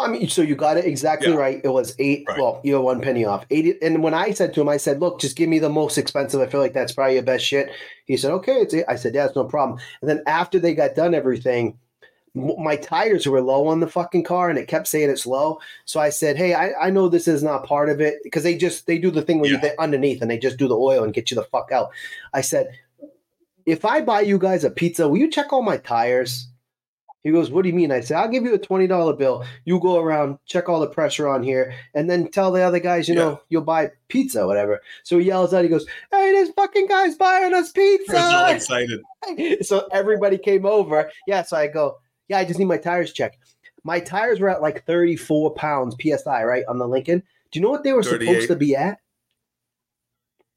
I 0.00 0.08
mean, 0.08 0.28
so 0.28 0.42
you 0.42 0.54
got 0.54 0.76
it 0.76 0.84
exactly 0.84 1.30
Yeah. 1.30 1.36
right. 1.36 1.60
It 1.62 1.68
was 1.68 1.94
eight. 1.98 2.24
Right. 2.28 2.38
Well, 2.38 2.60
you're 2.64 2.80
one 2.80 3.00
penny 3.00 3.24
off. 3.24 3.44
Eighty. 3.50 3.74
And 3.82 4.02
when 4.02 4.14
I 4.14 4.30
said 4.32 4.52
to 4.54 4.60
him, 4.60 4.68
I 4.68 4.76
said, 4.76 5.00
"Look, 5.00 5.20
just 5.20 5.36
give 5.36 5.48
me 5.48 5.58
the 5.58 5.68
most 5.68 5.98
expensive. 5.98 6.40
I 6.40 6.46
feel 6.46 6.60
like 6.60 6.72
that's 6.72 6.92
probably 6.92 7.14
your 7.14 7.22
best 7.22 7.44
shit." 7.44 7.70
He 8.06 8.16
said, 8.16 8.30
"Okay." 8.32 8.60
It's 8.62 8.74
I 8.88 8.96
said, 8.96 9.14
"Yeah, 9.14 9.26
it's 9.26 9.36
no 9.36 9.44
problem." 9.44 9.78
And 10.00 10.08
then 10.10 10.22
after 10.26 10.58
they 10.58 10.74
got 10.74 10.94
done 10.94 11.14
everything, 11.14 11.78
m- 12.36 12.52
my 12.62 12.76
tires 12.76 13.26
were 13.26 13.40
low 13.42 13.66
on 13.68 13.80
the 13.80 13.88
fucking 13.88 14.24
car, 14.24 14.50
and 14.50 14.58
it 14.58 14.68
kept 14.68 14.86
saying 14.88 15.10
it's 15.10 15.26
low. 15.26 15.58
So 15.84 16.00
I 16.00 16.10
said, 16.10 16.36
"Hey, 16.36 16.54
I, 16.54 16.72
I 16.86 16.90
know 16.90 17.08
this 17.08 17.28
is 17.28 17.42
not 17.42 17.66
part 17.66 17.88
of 17.88 18.00
it 18.00 18.16
because 18.22 18.42
they 18.42 18.56
just 18.56 18.86
they 18.86 18.98
do 18.98 19.10
the 19.10 19.22
thing 19.22 19.40
where 19.40 19.48
you 19.50 19.56
Yeah. 19.56 19.62
get 19.62 19.78
underneath 19.78 20.22
and 20.22 20.30
they 20.30 20.38
just 20.38 20.56
do 20.58 20.68
the 20.68 20.76
oil 20.76 21.04
and 21.04 21.14
get 21.14 21.30
you 21.30 21.34
the 21.34 21.44
fuck 21.44 21.70
out." 21.72 21.90
I 22.32 22.40
said, 22.40 22.68
"If 23.66 23.84
I 23.84 24.00
buy 24.00 24.20
you 24.22 24.38
guys 24.38 24.64
a 24.64 24.70
pizza, 24.70 25.08
will 25.08 25.18
you 25.18 25.30
check 25.30 25.52
all 25.52 25.62
my 25.62 25.76
tires?" 25.76 26.46
He 27.22 27.30
goes, 27.30 27.50
What 27.50 27.62
do 27.62 27.68
you 27.68 27.74
mean? 27.74 27.92
I 27.92 28.00
said, 28.00 28.16
I'll 28.16 28.28
give 28.30 28.44
you 28.44 28.54
a 28.54 28.58
$20 28.58 29.18
bill. 29.18 29.44
You 29.66 29.78
go 29.80 29.98
around, 29.98 30.38
check 30.46 30.68
all 30.68 30.80
the 30.80 30.86
pressure 30.88 31.28
on 31.28 31.42
here, 31.42 31.74
and 31.94 32.08
then 32.08 32.30
tell 32.30 32.50
the 32.50 32.62
other 32.62 32.78
guys, 32.80 33.08
you 33.08 33.14
Yeah. 33.14 33.20
know, 33.20 33.40
you'll 33.50 33.62
buy 33.62 33.90
pizza, 34.08 34.46
whatever. 34.46 34.80
So 35.02 35.18
he 35.18 35.26
yells 35.26 35.52
out, 35.52 35.62
he 35.64 35.68
goes, 35.68 35.86
Hey, 36.10 36.32
this 36.32 36.50
fucking 36.56 36.86
guy's 36.86 37.16
buying 37.16 37.52
us 37.52 37.72
I 37.76 37.80
was 38.08 38.16
all 38.16 38.46
pizza. 38.46 38.54
excited. 39.26 39.66
so 39.66 39.86
everybody 39.92 40.38
came 40.38 40.64
over. 40.64 41.10
Yeah, 41.26 41.42
so 41.42 41.56
I 41.58 41.66
go, 41.66 41.98
Yeah, 42.28 42.38
I 42.38 42.44
just 42.46 42.58
need 42.58 42.64
my 42.66 42.78
tires 42.78 43.12
checked. 43.12 43.36
My 43.84 44.00
tires 44.00 44.40
were 44.40 44.48
at 44.48 44.62
like 44.62 44.84
34 44.86 45.54
pounds 45.54 45.96
PSI, 46.00 46.44
right? 46.44 46.64
On 46.68 46.78
the 46.78 46.88
Lincoln. 46.88 47.22
Do 47.50 47.58
you 47.58 47.62
know 47.62 47.70
what 47.70 47.82
they 47.82 47.92
were 47.92 48.02
supposed 48.02 48.48
to 48.48 48.56
be 48.56 48.76
at? 48.76 48.98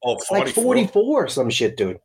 Oh, 0.02 0.18
44. 0.18 0.44
Like 0.44 0.54
44 0.92 1.24
or 1.24 1.28
some 1.28 1.50
shit, 1.50 1.76
dude. 1.76 1.98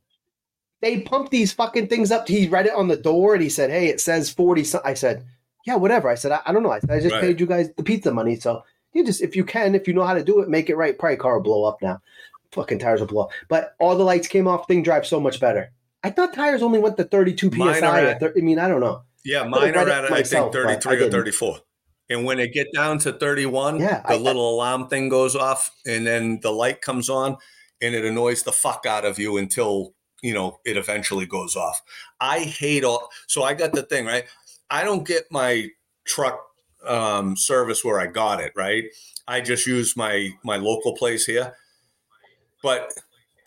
They 0.81 1.01
pumped 1.01 1.31
these 1.31 1.51
fucking 1.51 1.87
things 1.87 2.11
up. 2.11 2.27
He 2.27 2.47
read 2.47 2.65
it 2.65 2.73
on 2.73 2.87
the 2.87 2.95
door 2.95 3.33
and 3.33 3.43
he 3.43 3.49
said, 3.49 3.69
Hey, 3.69 3.87
it 3.87 3.99
says 3.99 4.29
40. 4.29 4.63
so-" 4.63 4.81
I 4.85 4.93
said, 4.93 5.25
Yeah, 5.65 5.75
whatever. 5.75 6.09
I 6.09 6.15
said, 6.15 6.31
I, 6.31 6.39
I 6.45 6.51
don't 6.53 6.63
know. 6.63 6.71
I 6.71 6.79
said, 6.79 6.91
I 6.91 6.99
just 6.99 7.13
Right. 7.13 7.21
paid 7.21 7.39
you 7.39 7.45
guys 7.45 7.69
the 7.75 7.83
pizza 7.83 8.11
money. 8.13 8.35
So 8.37 8.63
you 8.93 9.05
just, 9.05 9.21
if 9.21 9.35
you 9.35 9.43
can, 9.43 9.75
if 9.75 9.87
you 9.87 9.93
know 9.93 10.05
how 10.05 10.13
to 10.13 10.23
do 10.23 10.39
it, 10.39 10.49
make 10.49 10.69
it 10.69 10.75
right. 10.77 10.97
Probably 10.97 11.17
car 11.17 11.35
will 11.35 11.43
blow 11.43 11.63
up 11.65 11.81
now. 11.81 12.01
Fucking 12.53 12.79
tires 12.79 12.99
will 13.01 13.07
blow 13.07 13.23
up. 13.23 13.31
But 13.49 13.75
all 13.79 13.95
the 13.97 14.03
lights 14.03 14.27
came 14.27 14.47
off. 14.47 14.67
Thing 14.67 14.81
drives 14.81 15.09
so 15.09 15.19
much 15.19 15.39
better. 15.39 15.71
I 16.03 16.09
thought 16.11 16.33
tires 16.33 16.63
only 16.63 16.79
went 16.79 16.95
to 16.97 17.03
32 17.03 17.49
Mine 17.51 17.75
PSI. 17.75 18.01
at- 18.11 18.23
I 18.23 18.39
mean, 18.39 18.57
I 18.57 18.67
don't 18.69 18.79
know. 18.79 19.01
Yeah, 19.25 19.43
mine 19.43 19.75
are 19.75 19.87
at, 19.89 20.11
I 20.11 20.23
think, 20.23 20.53
but 20.53 20.65
I 20.65 20.75
33 20.77 21.03
or 21.07 21.11
34. 21.11 21.57
And 22.09 22.23
when 22.25 22.39
it 22.39 22.53
get 22.53 22.67
down 22.73 22.97
to 22.99 23.11
31, 23.11 23.79
Yeah, 23.81 24.01
the 24.07 24.13
I- 24.13 24.17
little 24.17 24.55
alarm 24.55 24.87
thing 24.87 25.09
goes 25.09 25.35
off 25.35 25.69
and 25.85 26.07
then 26.07 26.39
the 26.41 26.51
light 26.51 26.81
comes 26.81 27.09
on 27.09 27.35
and 27.81 27.93
it 27.93 28.05
annoys 28.05 28.43
the 28.43 28.51
fuck 28.53 28.85
out 28.87 29.03
of 29.05 29.19
you 29.19 29.37
until, 29.37 29.93
you 30.21 30.34
know, 30.34 30.60
it 30.65 30.77
eventually 30.77 31.25
goes 31.25 31.55
off. 31.55 31.82
I 32.19 32.39
hate 32.39 32.84
all. 32.84 33.10
So 33.27 33.43
I 33.43 33.53
got 33.53 33.73
the 33.73 33.84
thing, 33.84 34.05
right? 34.05 34.25
I 34.69 34.84
don't 34.84 35.08
get 35.08 35.25
my 35.32 35.67
truck 36.05 36.39
um, 36.86 37.36
service 37.36 37.84
where 37.84 37.99
I 37.99 38.08
got 38.08 38.39
it, 38.41 38.53
right? 38.55 38.86
I 39.27 39.41
just 39.41 39.67
use 39.67 39.95
my 39.97 40.29
my 40.43 40.58
local 40.58 40.95
place 40.95 41.25
here. 41.25 41.55
But 42.62 42.93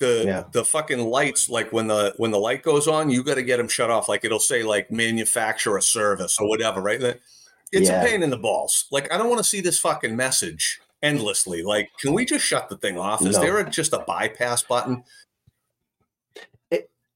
the 0.00 0.24
Yeah. 0.26 0.44
the 0.52 0.64
fucking 0.64 1.00
lights, 1.04 1.48
like 1.48 1.72
when 1.72 1.86
the 1.86 2.14
when 2.16 2.30
the 2.30 2.38
light 2.38 2.62
goes 2.62 2.88
on, 2.88 3.10
you 3.10 3.22
got 3.22 3.34
to 3.36 3.42
get 3.42 3.58
them 3.58 3.68
shut 3.68 3.90
off. 3.90 4.08
Like 4.08 4.24
it'll 4.24 4.38
say 4.40 4.62
like 4.62 4.90
manufacturer 4.90 5.80
service 5.80 6.38
or 6.40 6.48
whatever, 6.48 6.80
right? 6.80 7.00
It's 7.00 7.88
Yeah. 7.88 8.02
a 8.02 8.06
pain 8.06 8.22
in 8.22 8.30
the 8.30 8.36
balls. 8.38 8.86
Like 8.90 9.12
I 9.12 9.16
don't 9.18 9.28
want 9.28 9.38
to 9.38 9.44
see 9.44 9.60
this 9.60 9.78
fucking 9.78 10.16
message 10.16 10.80
endlessly. 11.02 11.62
Like, 11.62 11.90
can 12.00 12.12
we 12.12 12.24
just 12.24 12.44
shut 12.44 12.68
the 12.68 12.76
thing 12.76 12.96
off? 12.98 13.22
Is 13.26 13.36
No. 13.36 13.42
there 13.42 13.58
a, 13.58 13.68
just 13.68 13.92
a 13.92 13.98
bypass 14.00 14.62
button? 14.62 15.02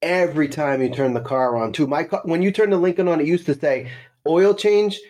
Every 0.06 0.48
time 0.48 0.80
you 0.80 0.88
turn 0.88 1.14
the 1.14 1.20
car 1.20 1.56
on 1.56 1.72
too. 1.72 1.86
My 1.86 2.04
car, 2.04 2.22
when 2.24 2.40
you 2.40 2.52
turn 2.52 2.70
the 2.70 2.76
Lincoln 2.76 3.08
on, 3.08 3.20
it 3.20 3.26
used 3.26 3.46
to 3.46 3.58
say 3.58 3.90
oil 4.26 4.54
change, 4.54 5.00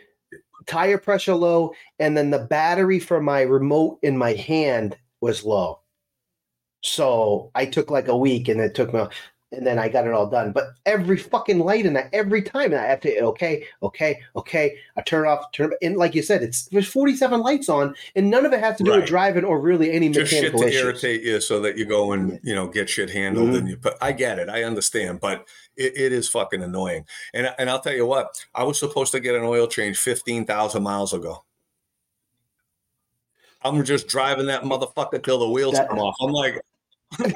tire 0.67 0.97
pressure 0.97 1.35
low, 1.35 1.75
and 1.99 2.17
then 2.17 2.31
the 2.31 2.39
battery 2.39 2.99
for 2.99 3.21
my 3.21 3.43
remote 3.43 3.99
in 4.03 4.17
my 4.17 4.33
hand 4.33 4.97
was 5.21 5.45
low. 5.45 5.81
So 6.83 7.51
I 7.55 7.67
took 7.67 7.91
like 7.91 8.09
a 8.09 8.17
week, 8.17 8.49
and 8.49 8.61
it 8.61 8.75
took 8.75 8.95
me, 8.95 9.05
and 9.53 9.65
then 9.65 9.79
I 9.79 9.89
got 9.89 10.07
it 10.07 10.13
all 10.13 10.27
done. 10.27 10.51
But 10.53 10.71
every 10.87 11.17
fucking 11.17 11.61
light 11.61 11.87
in 11.87 11.93
that, 11.93 12.09
every 12.13 12.43
time, 12.43 12.73
and 12.73 12.81
I 12.81 12.87
have 12.87 13.01
to 13.01 13.21
okay, 13.21 13.65
okay, 13.83 14.21
okay. 14.35 14.77
I 14.97 15.03
turn 15.03 15.27
off, 15.27 15.53
turn, 15.53 15.73
and 15.83 15.97
like 15.97 16.15
you 16.17 16.23
said, 16.23 16.43
it's 16.43 16.67
there's 16.67 16.89
47 16.89 17.41
lights 17.41 17.69
on, 17.69 17.95
and 18.17 18.29
none 18.31 18.45
of 18.45 18.53
it 18.53 18.59
has 18.61 18.77
to 18.79 18.85
do 18.85 18.91
Right. 18.91 19.01
with 19.01 19.07
driving 19.09 19.45
or 19.45 19.61
really 19.61 19.93
any 19.93 20.09
Just 20.09 20.31
shit 20.33 20.43
mechanical 20.53 20.61
to 20.63 20.69
issues. 20.69 20.83
irritate 20.83 21.23
you 21.23 21.41
so 21.41 21.61
that 21.61 21.79
you 21.79 21.85
go 21.85 22.13
and 22.13 22.41
you 22.43 22.55
know 22.55 22.67
get 22.67 22.91
shit 22.91 23.11
handled 23.11 23.51
Mhm. 23.51 23.59
and 23.59 23.69
you 23.69 23.77
put. 23.77 23.95
I 24.01 24.13
get 24.13 24.39
it. 24.41 24.49
I 24.49 24.65
understand, 24.65 25.21
but 25.21 25.47
it, 25.77 25.97
it 25.97 26.13
is 26.13 26.29
fucking 26.29 26.63
annoying. 26.63 27.07
And 27.33 27.55
and 27.59 27.71
I'll 27.71 27.81
tell 27.81 27.95
you 27.95 28.07
what, 28.07 28.45
I 28.55 28.65
was 28.65 28.79
supposed 28.81 29.13
to 29.13 29.21
get 29.21 29.37
an 29.37 29.45
oil 29.45 29.69
change 29.69 29.97
fifteen 29.99 30.45
thousand 30.45 30.83
miles 30.83 31.13
ago. 31.13 31.45
I'm 33.63 33.85
just 33.85 34.07
driving 34.09 34.47
that 34.47 34.63
motherfucker 34.63 35.23
till 35.23 35.39
the 35.39 35.49
wheels 35.49 35.75
That- 35.75 35.89
come 35.89 35.99
off. 35.99 36.15
I'm 36.21 36.31
like, 36.31 36.61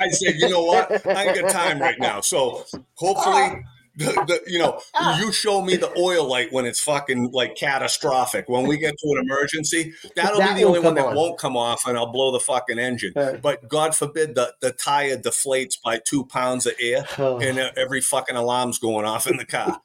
I 0.00 0.08
said, 0.10 0.34
you 0.38 0.48
know 0.48 0.64
what? 0.64 1.06
I 1.06 1.24
ain't 1.26 1.40
got 1.40 1.50
time 1.50 1.80
right 1.80 1.98
now. 1.98 2.20
So 2.20 2.64
hopefully, 2.94 3.62
the, 3.96 4.06
the, 4.06 4.40
you 4.46 4.58
know, 4.58 4.80
you 5.18 5.32
show 5.32 5.62
me 5.62 5.76
the 5.76 5.92
oil 5.98 6.26
light 6.26 6.52
when 6.52 6.64
it's 6.64 6.80
fucking 6.80 7.30
like 7.32 7.56
catastrophic. 7.56 8.48
When 8.48 8.66
we 8.66 8.78
get 8.78 8.94
to 8.98 9.06
an 9.16 9.24
emergency, 9.26 9.92
that'll 10.16 10.38
That 10.38 10.54
be 10.54 10.60
the 10.62 10.66
only 10.66 10.80
one 10.80 10.88
come 10.88 10.94
that 10.96 11.06
on. 11.06 11.16
won't 11.16 11.38
come 11.38 11.56
off, 11.56 11.86
and 11.86 11.96
I'll 11.96 12.10
blow 12.12 12.32
the 12.32 12.40
fucking 12.40 12.78
engine. 12.78 13.12
Uh, 13.16 13.34
But 13.34 13.68
God 13.68 13.94
forbid 13.94 14.34
the, 14.34 14.54
the 14.60 14.72
tire 14.72 15.16
deflates 15.16 15.74
by 15.82 15.98
two 16.04 16.24
pounds 16.26 16.66
of 16.66 16.74
air, 16.80 17.04
oh, 17.18 17.38
and 17.42 17.58
uh, 17.58 17.70
every 17.76 18.00
fucking 18.00 18.36
alarm's 18.36 18.78
going 18.78 19.06
off 19.06 19.26
in 19.26 19.36
the 19.36 19.44
car. 19.46 19.80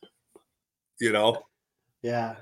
You 0.99 1.11
know, 1.11 1.43
yeah, 2.01 2.35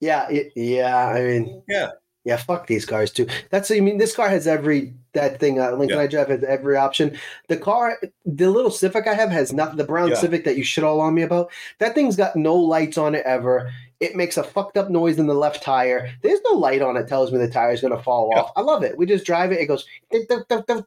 yeah, 0.00 0.28
it, 0.30 0.52
yeah. 0.56 1.06
I 1.08 1.22
mean, 1.22 1.62
Yeah. 1.68 1.90
Yeah. 2.24 2.36
Fuck 2.36 2.66
these 2.66 2.84
cars 2.86 3.10
too. 3.10 3.26
That's 3.50 3.70
I 3.70 3.80
mean, 3.80 3.98
this 3.98 4.14
car 4.14 4.28
has 4.28 4.46
every 4.46 4.94
that 5.12 5.40
thing. 5.40 5.58
Uh, 5.60 5.72
Lincoln 5.72 5.98
Yeah. 5.98 6.04
I 6.04 6.06
drive 6.06 6.28
has 6.28 6.44
every 6.44 6.76
option. 6.76 7.18
The 7.48 7.56
car, 7.56 7.98
the 8.24 8.48
little 8.50 8.70
Civic 8.70 9.06
I 9.06 9.14
have 9.14 9.30
has 9.30 9.52
nothing. 9.52 9.76
The 9.76 9.84
brown 9.84 10.08
Yeah. 10.10 10.14
Civic 10.16 10.44
that 10.44 10.56
you 10.56 10.62
shit 10.64 10.84
all 10.84 11.00
on 11.00 11.14
me 11.14 11.22
about. 11.22 11.50
That 11.78 11.94
thing's 11.94 12.16
got 12.16 12.36
no 12.36 12.54
lights 12.54 12.96
on 12.98 13.14
it 13.14 13.24
ever. 13.26 13.72
It 13.98 14.16
makes 14.16 14.38
a 14.38 14.42
fucked 14.42 14.78
up 14.78 14.88
noise 14.88 15.18
in 15.18 15.26
the 15.26 15.34
left 15.34 15.62
tire. 15.62 16.10
There's 16.22 16.40
no 16.50 16.56
light 16.56 16.80
on 16.80 16.96
it. 16.96 17.06
Tells 17.06 17.32
me 17.32 17.38
the 17.38 17.50
tire's 17.50 17.82
gonna 17.82 18.02
fall 18.02 18.30
Yeah. 18.32 18.42
off. 18.42 18.52
I 18.56 18.62
love 18.62 18.82
it. 18.82 18.96
We 18.96 19.04
just 19.04 19.26
drive 19.26 19.52
it. 19.52 19.58
It 19.60 19.66
goes, 19.66 19.84
duff, 20.28 20.46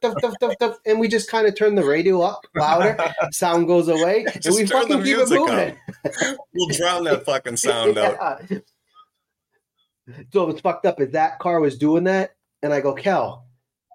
duff, 0.58 0.78
and 0.86 0.98
we 0.98 1.06
just 1.06 1.30
kind 1.30 1.46
of 1.46 1.54
turn 1.54 1.74
the 1.76 1.84
radio 1.84 2.22
up 2.22 2.44
louder. 2.56 2.96
Sound 3.30 3.68
goes 3.68 3.86
away, 3.88 4.24
and 4.34 4.44
we 4.54 4.66
fucking 4.66 5.02
keep 5.04 5.18
it 5.18 5.28
moving. 5.30 5.76
we'll 6.54 6.68
drown 6.76 7.04
that 7.04 7.24
fucking 7.24 7.56
sound 7.58 7.98
out. 7.98 8.18
So 10.32 10.46
what's 10.46 10.60
fucked 10.60 10.86
up 10.86 11.00
is 11.00 11.12
that 11.12 11.38
car 11.38 11.60
was 11.60 11.78
doing 11.78 12.04
that, 12.04 12.36
and 12.62 12.72
I 12.72 12.80
go, 12.80 12.92
Kel, 12.94 13.46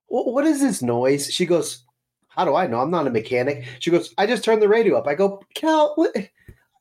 what 0.07 0.45
is 0.45 0.60
this 0.60 0.82
noise? 0.82 1.28
She 1.32 1.45
goes, 1.45 1.84
How 2.30 2.45
do 2.45 2.55
I 2.55 2.66
know? 2.68 2.80
I'm 2.80 2.89
not 2.91 3.05
a 3.07 3.12
mechanic. 3.12 3.66
She 3.80 3.91
goes, 3.91 4.14
I 4.18 4.26
just 4.26 4.43
turned 4.43 4.62
the 4.62 4.68
radio 4.70 4.97
up. 4.97 5.07
I 5.07 5.14
go, 5.16 5.41
Kel, 5.53 5.93
what? 5.95 6.16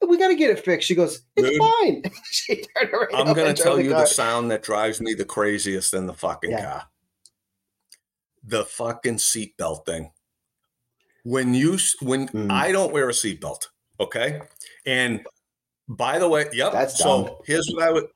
we 0.09 0.16
got 0.16 0.29
to 0.29 0.35
get 0.37 0.51
it 0.51 0.64
fixed. 0.64 0.87
She 0.89 0.95
goes, 0.95 1.22
It's 1.37 1.49
Dude. 1.51 1.59
fine. 1.61 2.03
she 2.31 2.57
turned 2.76 2.91
radio 2.93 3.16
I'm 3.18 3.35
gonna 3.35 3.53
tell 3.53 3.76
the 3.76 3.85
you 3.85 3.91
car. 3.91 4.01
the 4.01 4.07
sound 4.07 4.51
that 4.51 4.62
drives 4.62 5.01
me 5.01 5.12
the 5.14 5.24
craziest 5.26 5.93
in 5.93 6.07
the 6.07 6.14
fucking 6.14 6.51
Yeah. 6.53 6.64
car. 6.64 6.85
The 8.45 8.64
fucking 8.64 9.16
seatbelt 9.16 9.85
thing. 9.85 10.12
When 11.24 11.53
you 11.53 11.76
when 12.01 12.29
Mm. 12.29 12.51
I 12.51 12.72
don't 12.72 12.93
wear 12.95 13.09
a 13.11 13.12
seatbelt, 13.12 13.66
okay, 14.01 14.41
and 14.87 15.26
By 15.91 16.18
the 16.18 16.29
way, 16.29 16.47
yep. 16.53 16.72
That's 16.72 16.99
so 16.99 17.24
dumb. 17.26 17.37
here's 17.47 17.68
what 17.74 17.83
I 17.83 17.91
would. 17.91 18.07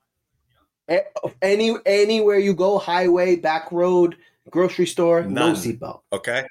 A- 0.89 1.05
Any 1.41 1.77
anywhere 1.87 2.39
you 2.39 2.55
go, 2.55 2.79
highway, 2.79 3.37
back 3.37 3.71
road, 3.73 4.17
grocery 4.51 4.87
store, 4.87 5.23
no 5.23 5.53
seatbelt. 5.53 6.01
Okay. 6.13 6.45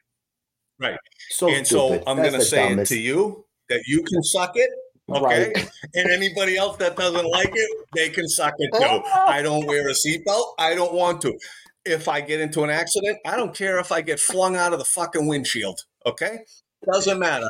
Right. 0.79 0.97
So 1.29 1.49
and 1.49 1.65
stupid. 1.65 2.03
so 2.03 2.03
I'm 2.07 2.17
going 2.17 2.33
to 2.33 2.41
say 2.41 2.69
dumbest. 2.69 2.91
it 2.91 2.95
to 2.95 3.01
you 3.01 3.45
that 3.69 3.83
you 3.87 4.03
can 4.03 4.23
suck 4.23 4.53
it. 4.55 4.69
Okay. 5.09 5.51
Right. 5.53 5.69
and 5.95 6.09
anybody 6.09 6.57
else 6.57 6.77
that 6.77 6.95
doesn't 6.95 7.25
like 7.25 7.51
it, 7.53 7.87
they 7.95 8.09
can 8.09 8.27
suck 8.27 8.53
it 8.57 8.69
too. 8.73 8.83
Oh. 8.83 9.25
I 9.27 9.41
don't 9.41 9.65
wear 9.67 9.87
a 9.87 9.93
seatbelt. 9.93 10.53
I 10.57 10.73
don't 10.73 10.93
want 10.93 11.21
to. 11.21 11.37
If 11.85 12.07
I 12.07 12.21
get 12.21 12.39
into 12.39 12.63
an 12.63 12.69
accident, 12.69 13.17
I 13.25 13.35
don't 13.35 13.55
care 13.55 13.79
if 13.79 13.91
I 13.91 14.01
get 14.01 14.19
flung 14.19 14.55
out 14.55 14.73
of 14.73 14.79
the 14.79 14.85
fucking 14.85 15.27
windshield. 15.27 15.81
Okay. 16.05 16.39
Doesn't 16.91 17.19
matter. 17.19 17.49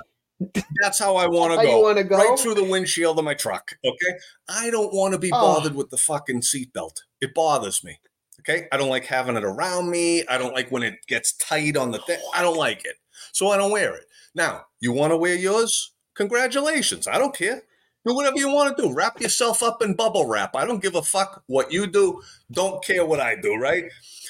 That's 0.81 0.99
how 0.99 1.15
I 1.15 1.27
want 1.27 1.59
to 1.59 1.65
go. 1.65 2.03
go? 2.03 2.17
Right 2.17 2.39
through 2.39 2.55
the 2.55 2.63
windshield 2.63 3.19
of 3.19 3.25
my 3.25 3.33
truck. 3.33 3.71
Okay. 3.85 4.19
I 4.49 4.69
don't 4.69 4.93
want 4.93 5.13
to 5.13 5.19
be 5.19 5.31
Oh. 5.33 5.39
bothered 5.55 5.75
with 5.75 5.89
the 5.89 5.97
fucking 5.97 6.41
seatbelt. 6.41 6.97
It 7.21 7.33
bothers 7.33 7.83
me. 7.83 7.99
Okay. 8.41 8.67
I 8.71 8.77
don't 8.77 8.89
like 8.89 9.05
having 9.05 9.35
it 9.37 9.43
around 9.43 9.89
me. 9.91 10.25
I 10.27 10.37
don't 10.37 10.53
like 10.55 10.71
when 10.71 10.83
it 10.83 10.95
gets 11.07 11.33
tight 11.33 11.77
on 11.77 11.91
the 11.91 11.99
thing. 11.99 12.19
I 12.33 12.41
don't 12.41 12.57
like 12.57 12.85
it. 12.85 12.95
So 13.33 13.49
I 13.49 13.57
don't 13.57 13.71
wear 13.71 13.93
it. 13.95 14.05
Now, 14.33 14.65
you 14.79 14.91
want 14.91 15.11
to 15.11 15.17
wear 15.17 15.35
yours? 15.35 15.91
Congratulations. 16.15 17.07
I 17.07 17.17
don't 17.17 17.35
care. 17.35 17.61
Do 18.05 18.15
whatever 18.15 18.37
you 18.37 18.51
want 18.51 18.75
to 18.75 18.81
do. 18.81 18.93
Wrap 18.93 19.21
yourself 19.21 19.61
up 19.61 19.83
in 19.83 19.93
bubble 19.93 20.25
wrap. 20.27 20.55
I 20.55 20.65
don't 20.65 20.81
give 20.81 20.95
a 20.95 21.03
fuck 21.03 21.43
what 21.45 21.71
you 21.71 21.85
do. 21.85 22.21
Don't 22.51 22.83
care 22.83 23.05
what 23.05 23.19
I 23.19 23.35
do, 23.35 23.55
right? 23.57 23.83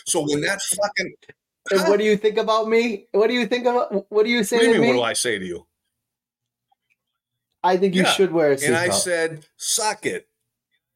So 0.06 0.26
when 0.28 0.42
that 0.42 0.60
fucking 0.62 1.14
And 1.72 1.82
what 1.90 1.98
do 2.00 2.04
you 2.04 2.18
think 2.18 2.38
about 2.38 2.68
me? 2.68 3.08
What 3.12 3.28
do 3.28 3.34
you 3.34 3.46
think 3.46 3.66
about? 3.66 4.12
What 4.12 4.26
do 4.26 4.30
you 4.32 4.44
say 4.44 4.58
what 4.58 4.62
do 4.64 4.68
you 4.68 4.74
to 4.74 4.80
mean? 4.80 4.90
me? 4.92 4.98
What 4.98 5.04
do 5.06 5.10
I 5.10 5.14
say 5.14 5.40
to 5.40 5.46
you? 5.46 5.66
I 7.64 7.78
think 7.78 7.96
you 7.96 8.04
Yeah. 8.04 8.12
should 8.12 8.32
wear 8.32 8.52
a 8.52 8.56
seatbelt. 8.56 8.68
And 8.68 8.76
I 8.76 8.90
said, 8.90 9.46
suck 9.58 10.06
it. 10.06 10.28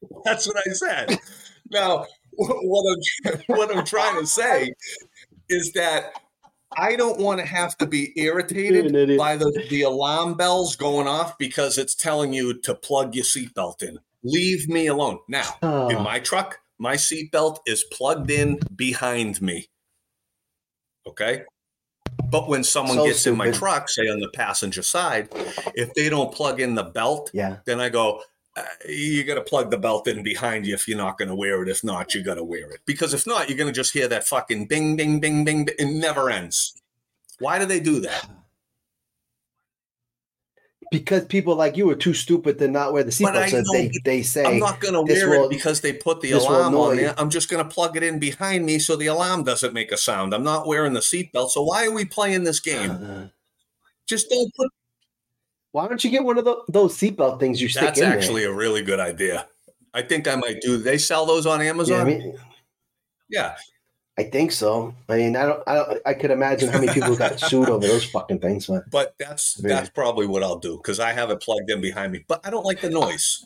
That's 0.24 0.46
what 0.46 0.56
I 0.56 0.72
said. 0.72 1.18
now, 1.70 2.06
what 2.32 2.84
I'm, 3.24 3.40
what 3.46 3.76
I'm 3.76 3.84
trying 3.84 4.20
to 4.20 4.26
say 4.26 4.72
is 5.48 5.72
that 5.72 6.12
I 6.76 6.96
don't 6.96 7.18
want 7.18 7.40
to 7.40 7.46
have 7.46 7.78
to 7.78 7.86
be 7.86 8.12
irritated 8.16 9.16
by 9.16 9.36
the, 9.36 9.64
the 9.70 9.82
alarm 9.82 10.34
bells 10.34 10.76
going 10.76 11.06
off 11.06 11.38
because 11.38 11.78
it's 11.78 11.94
telling 11.94 12.32
you 12.32 12.60
to 12.62 12.74
plug 12.74 13.14
your 13.14 13.24
seatbelt 13.24 13.82
in. 13.82 13.98
Leave 14.24 14.68
me 14.68 14.88
alone. 14.88 15.20
Now, 15.28 15.54
in 15.62 15.96
Ah. 15.96 16.02
my 16.02 16.18
truck, 16.18 16.58
my 16.78 16.96
seatbelt 16.96 17.58
is 17.66 17.84
plugged 17.84 18.30
in 18.30 18.58
behind 18.74 19.40
me. 19.40 19.68
Okay. 21.06 21.44
But 22.30 22.48
when 22.48 22.64
someone 22.64 22.96
So 22.96 23.06
gets 23.06 23.26
in 23.26 23.36
my 23.36 23.50
truck, 23.50 23.88
say 23.88 24.08
on 24.08 24.20
the 24.20 24.30
passenger 24.30 24.82
side, 24.82 25.28
if 25.74 25.92
they 25.94 26.08
don't 26.08 26.32
plug 26.32 26.60
in 26.60 26.74
the 26.74 26.84
belt, 26.84 27.30
yeah. 27.32 27.58
then 27.64 27.80
I 27.80 27.88
go, 27.88 28.22
uh, 28.56 28.62
you 28.88 29.22
got 29.24 29.34
to 29.34 29.42
plug 29.42 29.70
the 29.70 29.78
belt 29.78 30.08
in 30.08 30.22
behind 30.22 30.66
you 30.66 30.74
if 30.74 30.88
you're 30.88 30.96
not 30.96 31.18
going 31.18 31.28
to 31.28 31.34
wear 31.34 31.62
it. 31.62 31.68
If 31.68 31.84
not, 31.84 32.14
you 32.14 32.22
got 32.22 32.34
to 32.34 32.44
wear 32.44 32.70
it. 32.70 32.80
Because 32.86 33.12
if 33.14 33.26
not, 33.26 33.48
you're 33.48 33.58
going 33.58 33.72
to 33.72 33.72
just 33.72 33.92
hear 33.92 34.08
that 34.08 34.26
fucking 34.26 34.66
bing, 34.66 34.96
bing, 34.96 35.20
bing, 35.20 35.44
bing. 35.44 35.64
bing. 35.66 35.74
It 35.78 35.86
never 35.86 36.30
ends. 36.30 36.74
Why 37.38 37.58
do 37.58 37.66
they 37.66 37.80
do 37.80 38.00
that? 38.00 38.28
Because 40.92 41.24
people 41.24 41.56
like 41.56 41.76
you 41.76 41.90
are 41.90 41.96
too 41.96 42.14
stupid 42.14 42.58
to 42.60 42.68
not 42.68 42.92
wear 42.92 43.02
the 43.02 43.10
seatbelt, 43.10 43.50
so 43.50 43.62
they 43.72 43.90
they 44.04 44.22
say 44.22 44.44
I'm 44.44 44.60
not 44.60 44.78
going 44.80 44.94
to 44.94 45.02
wear 45.02 45.28
will- 45.30 45.46
it 45.46 45.50
because 45.50 45.80
they 45.80 45.92
put 45.92 46.20
the 46.20 46.30
alarm 46.32 46.76
on 46.76 46.96
there. 46.96 47.12
I'm 47.18 47.28
just 47.28 47.50
going 47.50 47.62
to 47.66 47.68
plug 47.68 47.96
it 47.96 48.04
in 48.04 48.20
behind 48.20 48.64
me 48.64 48.78
so 48.78 48.94
the 48.94 49.06
alarm 49.08 49.42
doesn't 49.42 49.74
make 49.74 49.90
a 49.90 49.96
sound. 49.96 50.32
I'm 50.32 50.44
not 50.44 50.66
wearing 50.68 50.92
the 50.92 51.00
seatbelt. 51.00 51.50
So 51.50 51.62
why 51.64 51.86
are 51.86 51.90
we 51.90 52.04
playing 52.04 52.44
this 52.44 52.60
game? 52.60 52.90
Uh, 52.92 53.26
Just 54.06 54.30
don't 54.30 54.54
put. 54.54 54.70
why 55.72 55.88
don't 55.88 56.04
you 56.04 56.10
get 56.10 56.22
one 56.24 56.38
of 56.38 56.44
tho- 56.44 56.64
those 56.68 56.96
seatbelt 56.96 57.40
things 57.40 57.60
you 57.60 57.68
stick 57.68 57.82
That's 57.82 57.98
in 58.00 58.08
there? 58.08 58.16
actually 58.18 58.44
a 58.44 58.52
really 58.52 58.82
good 58.82 59.00
idea. 59.00 59.48
I 59.92 60.02
think 60.02 60.28
I 60.28 60.36
might 60.36 60.60
do. 60.60 60.76
They 60.76 60.98
sell 60.98 61.26
those 61.26 61.46
on 61.46 61.58
Yeah, 61.58 61.66
I 61.66 61.68
Amazon. 61.70 62.06
mean, 62.06 62.38
yeah. 63.28 63.56
I 64.18 64.22
think 64.24 64.50
so. 64.52 64.94
I 65.10 65.16
mean, 65.18 65.36
I 65.36 65.44
don't, 65.44 65.62
I 65.66 65.74
don't, 65.74 66.00
I 66.06 66.14
could 66.14 66.30
imagine 66.30 66.70
how 66.70 66.80
many 66.80 66.92
people 66.92 67.14
got 67.16 67.38
sued 67.48 67.68
over 67.68 67.86
those 67.86 68.04
fucking 68.04 68.38
things, 68.38 68.66
but 68.66 68.88
But 68.90 69.14
that's 69.18 69.60
Yeah. 69.62 69.68
that's 69.76 69.90
probably 69.90 70.26
what 70.26 70.42
I'll 70.42 70.58
do 70.58 70.78
because 70.78 70.98
I 71.00 71.12
have 71.12 71.30
it 71.30 71.40
plugged 71.40 71.70
in 71.70 71.80
behind 71.82 72.12
me. 72.12 72.24
But 72.26 72.40
I 72.46 72.50
don't 72.50 72.64
like 72.64 72.80
the 72.80 72.88
noise. 72.90 73.44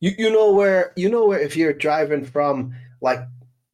you, 0.00 0.12
you 0.16 0.30
know 0.30 0.52
where, 0.52 0.92
you 0.96 1.08
know 1.10 1.26
where, 1.26 1.38
if 1.40 1.56
you're 1.56 1.72
driving 1.72 2.24
from 2.24 2.74
like 3.00 3.20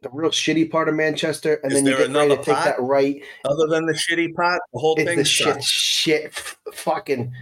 the 0.02 0.08
real 0.12 0.30
shitty 0.30 0.70
part 0.70 0.88
of 0.88 0.94
Manchester, 0.94 1.60
and 1.62 1.72
Is 1.72 1.78
then 1.82 1.86
you 1.92 1.96
get 1.96 2.10
ready 2.14 2.30
to 2.30 2.42
take 2.42 2.46
that 2.56 2.80
right, 2.80 3.22
Other 3.44 3.66
than 3.68 3.86
the 3.86 3.92
shitty 3.94 4.34
part, 4.34 4.60
the 4.72 4.80
whole 4.80 4.96
thing 4.96 5.16
the 5.16 5.24
shit, 5.24 5.62
shit, 5.62 6.24
f- 6.26 6.58
fucking. 6.72 7.32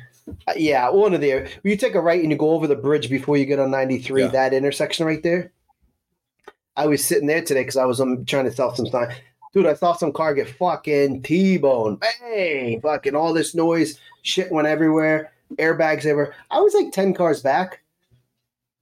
uh, 0.46 0.52
Yeah, 0.56 0.88
one 0.90 1.14
of 1.14 1.20
the. 1.20 1.48
You 1.64 1.76
take 1.76 1.94
a 1.94 2.00
right 2.00 2.20
and 2.22 2.30
you 2.30 2.36
go 2.36 2.50
over 2.50 2.66
the 2.66 2.76
bridge 2.76 3.08
before 3.10 3.36
you 3.36 3.46
get 3.46 3.58
on 3.58 3.70
93, 3.70 4.22
Yeah. 4.22 4.28
that 4.28 4.52
intersection 4.54 5.06
right 5.06 5.22
there. 5.22 5.50
I 6.76 6.86
was 6.86 7.04
sitting 7.04 7.26
there 7.26 7.42
today 7.42 7.60
because 7.62 7.76
I 7.76 7.84
was 7.84 8.00
um, 8.00 8.24
trying 8.24 8.44
to 8.46 8.52
sell 8.52 8.74
some 8.74 8.86
time. 8.86 9.10
Dude, 9.52 9.66
I 9.66 9.74
saw 9.74 9.92
some 9.92 10.12
car 10.12 10.32
get 10.34 10.48
fucking 10.48 11.22
T-bone. 11.22 11.96
Bang! 11.96 12.80
Fucking 12.80 13.14
all 13.14 13.34
this 13.34 13.54
noise. 13.54 13.98
Shit 14.22 14.50
went 14.50 14.66
everywhere. 14.66 15.32
Airbags 15.58 16.06
everywhere. 16.06 16.34
I 16.50 16.60
was 16.60 16.72
like 16.72 16.92
10 16.92 17.12
cars 17.12 17.42
back. 17.42 17.80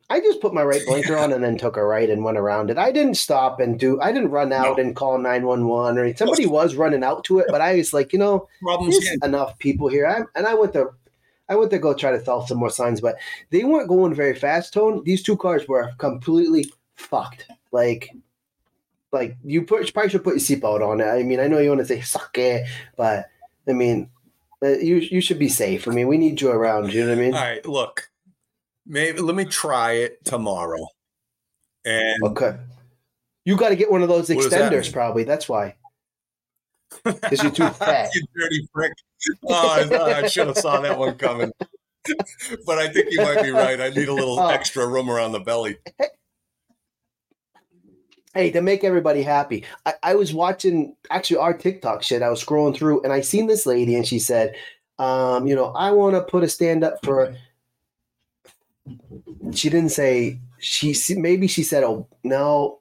I 0.09 0.20
just 0.20 0.41
put 0.41 0.55
my 0.55 0.62
right 0.62 0.82
blinker 0.86 1.16
on 1.16 1.32
and 1.32 1.43
then 1.43 1.57
took 1.57 1.76
a 1.76 1.84
right 1.84 2.09
and 2.11 2.24
went 2.24 2.36
around 2.38 2.70
it. 2.70 2.78
I 2.78 2.91
didn't 2.93 3.14
stop 3.14 3.61
and 3.61 3.78
do, 3.78 4.01
I 4.01 4.12
didn't 4.12 4.30
run 4.30 4.53
out 4.53 4.76
No. 4.76 4.82
and 4.82 4.95
call 4.95 5.18
911 5.18 5.99
or. 5.99 6.16
Somebody 6.16 6.47
was 6.47 6.74
running 6.76 7.05
out 7.05 7.22
to 7.24 7.38
it, 7.41 7.47
but 7.49 7.61
I 7.61 7.76
was 7.76 7.93
like, 7.93 8.12
you 8.12 8.18
know, 8.18 8.49
Problems. 8.62 8.99
there's 9.01 9.18
enough 9.24 9.57
people 9.59 9.88
here. 9.88 10.07
I, 10.07 10.22
and 10.38 10.47
I 10.49 10.55
went 10.55 10.72
to, 10.72 10.91
I 11.49 11.55
went 11.57 11.70
to 11.72 11.78
go 11.78 11.95
try 11.95 12.11
to 12.12 12.24
sell 12.24 12.45
some 12.47 12.59
more 12.59 12.70
signs, 12.70 13.01
but 13.01 13.16
they 13.51 13.62
weren't 13.64 13.88
going 13.88 14.14
very 14.14 14.34
fast. 14.36 14.72
Tone. 14.72 15.03
These 15.05 15.22
two 15.22 15.36
cars 15.36 15.66
were 15.68 15.91
completely 15.99 16.72
fucked. 16.97 17.47
Like, 17.73 18.11
like 19.12 19.37
you 19.45 19.62
put, 19.62 19.93
probably 19.93 20.11
should 20.11 20.25
put 20.25 20.35
your 20.35 20.41
seatbelt 20.59 20.87
on. 20.87 21.01
It. 21.01 21.05
I 21.05 21.23
mean, 21.23 21.41
I 21.41 21.47
know 21.47 21.59
you 21.59 21.68
want 21.68 21.81
to 21.81 21.87
say 21.87 22.01
suck 22.01 22.37
it, 22.39 22.66
but 22.97 23.27
I 23.68 23.73
mean, 23.73 24.11
uh, 24.62 24.68
you 24.79 24.97
you 24.97 25.21
should 25.21 25.39
be 25.39 25.49
safe. 25.49 25.89
I 25.89 25.93
mean, 25.93 26.09
we 26.09 26.18
need 26.18 26.41
you 26.41 26.51
around. 26.51 26.93
You 26.93 27.03
know 27.05 27.11
what 27.11 27.18
I 27.18 27.21
mean? 27.23 27.35
All 27.35 27.41
right, 27.41 27.64
look. 27.66 28.11
Maybe 28.87 29.21
let 29.21 29.37
me 29.37 29.45
try 29.45 29.93
it 29.93 30.25
tomorrow. 30.25 30.87
And 31.85 32.23
Okay. 32.25 32.57
You 33.45 33.57
got 33.57 33.71
to 33.71 33.77
get 33.77 33.91
one 33.91 34.03
of 34.03 34.09
those 34.09 34.27
does 34.29 34.51
that 34.51 34.73
extenders, 34.73 34.93
probably. 34.93 35.25
That's 35.25 35.49
why. 35.49 35.77
Because 37.05 37.43
you're 37.43 37.53
too 37.53 37.68
fat. 37.68 38.11
you 38.14 38.23
dirty 38.37 38.68
prick. 38.75 38.93
Oh, 39.47 39.68
I, 39.91 40.23
I 40.25 40.27
should 40.27 40.49
have 40.49 40.59
saw 40.59 40.81
that 40.81 40.99
one 40.99 41.16
coming. 41.16 41.53
but 42.66 42.79
I 42.79 42.89
think 42.89 43.09
you 43.11 43.18
might 43.23 43.43
be 43.43 43.51
right. 43.51 43.81
I 43.81 43.91
need 43.91 44.09
a 44.09 44.12
little 44.12 44.41
Oh. 44.41 44.49
extra 44.49 44.87
room 44.87 45.09
around 45.09 45.33
the 45.33 45.41
belly. 45.41 45.77
Hey, 48.35 48.51
to 48.53 48.62
make 48.62 48.85
everybody 48.85 49.22
happy, 49.22 49.64
I, 49.85 49.95
I 50.03 50.14
was 50.14 50.33
watching 50.33 50.95
actually 51.11 51.39
our 51.39 51.53
TikTok 51.53 52.03
shit. 52.03 52.22
I 52.22 52.31
was 52.31 52.45
scrolling 52.45 52.76
through 52.76 53.03
and 53.03 53.12
I 53.12 53.22
seen 53.22 53.49
this 53.49 53.66
lady 53.66 53.97
and 53.97 54.07
she 54.07 54.20
said, 54.20 54.55
um, 55.01 55.47
you 55.49 55.57
know, 55.57 55.72
I 55.72 55.91
want 55.91 56.14
to 56.14 56.22
put 56.22 56.45
a 56.45 56.49
stand 56.49 56.85
up 56.85 57.05
for. 57.05 57.35
She 59.53 59.68
didn't 59.68 59.91
say 59.91 60.41
she 60.59 60.95
maybe 61.16 61.47
she 61.49 61.62
said 61.62 61.83
oh 61.83 62.07
no. 62.22 62.81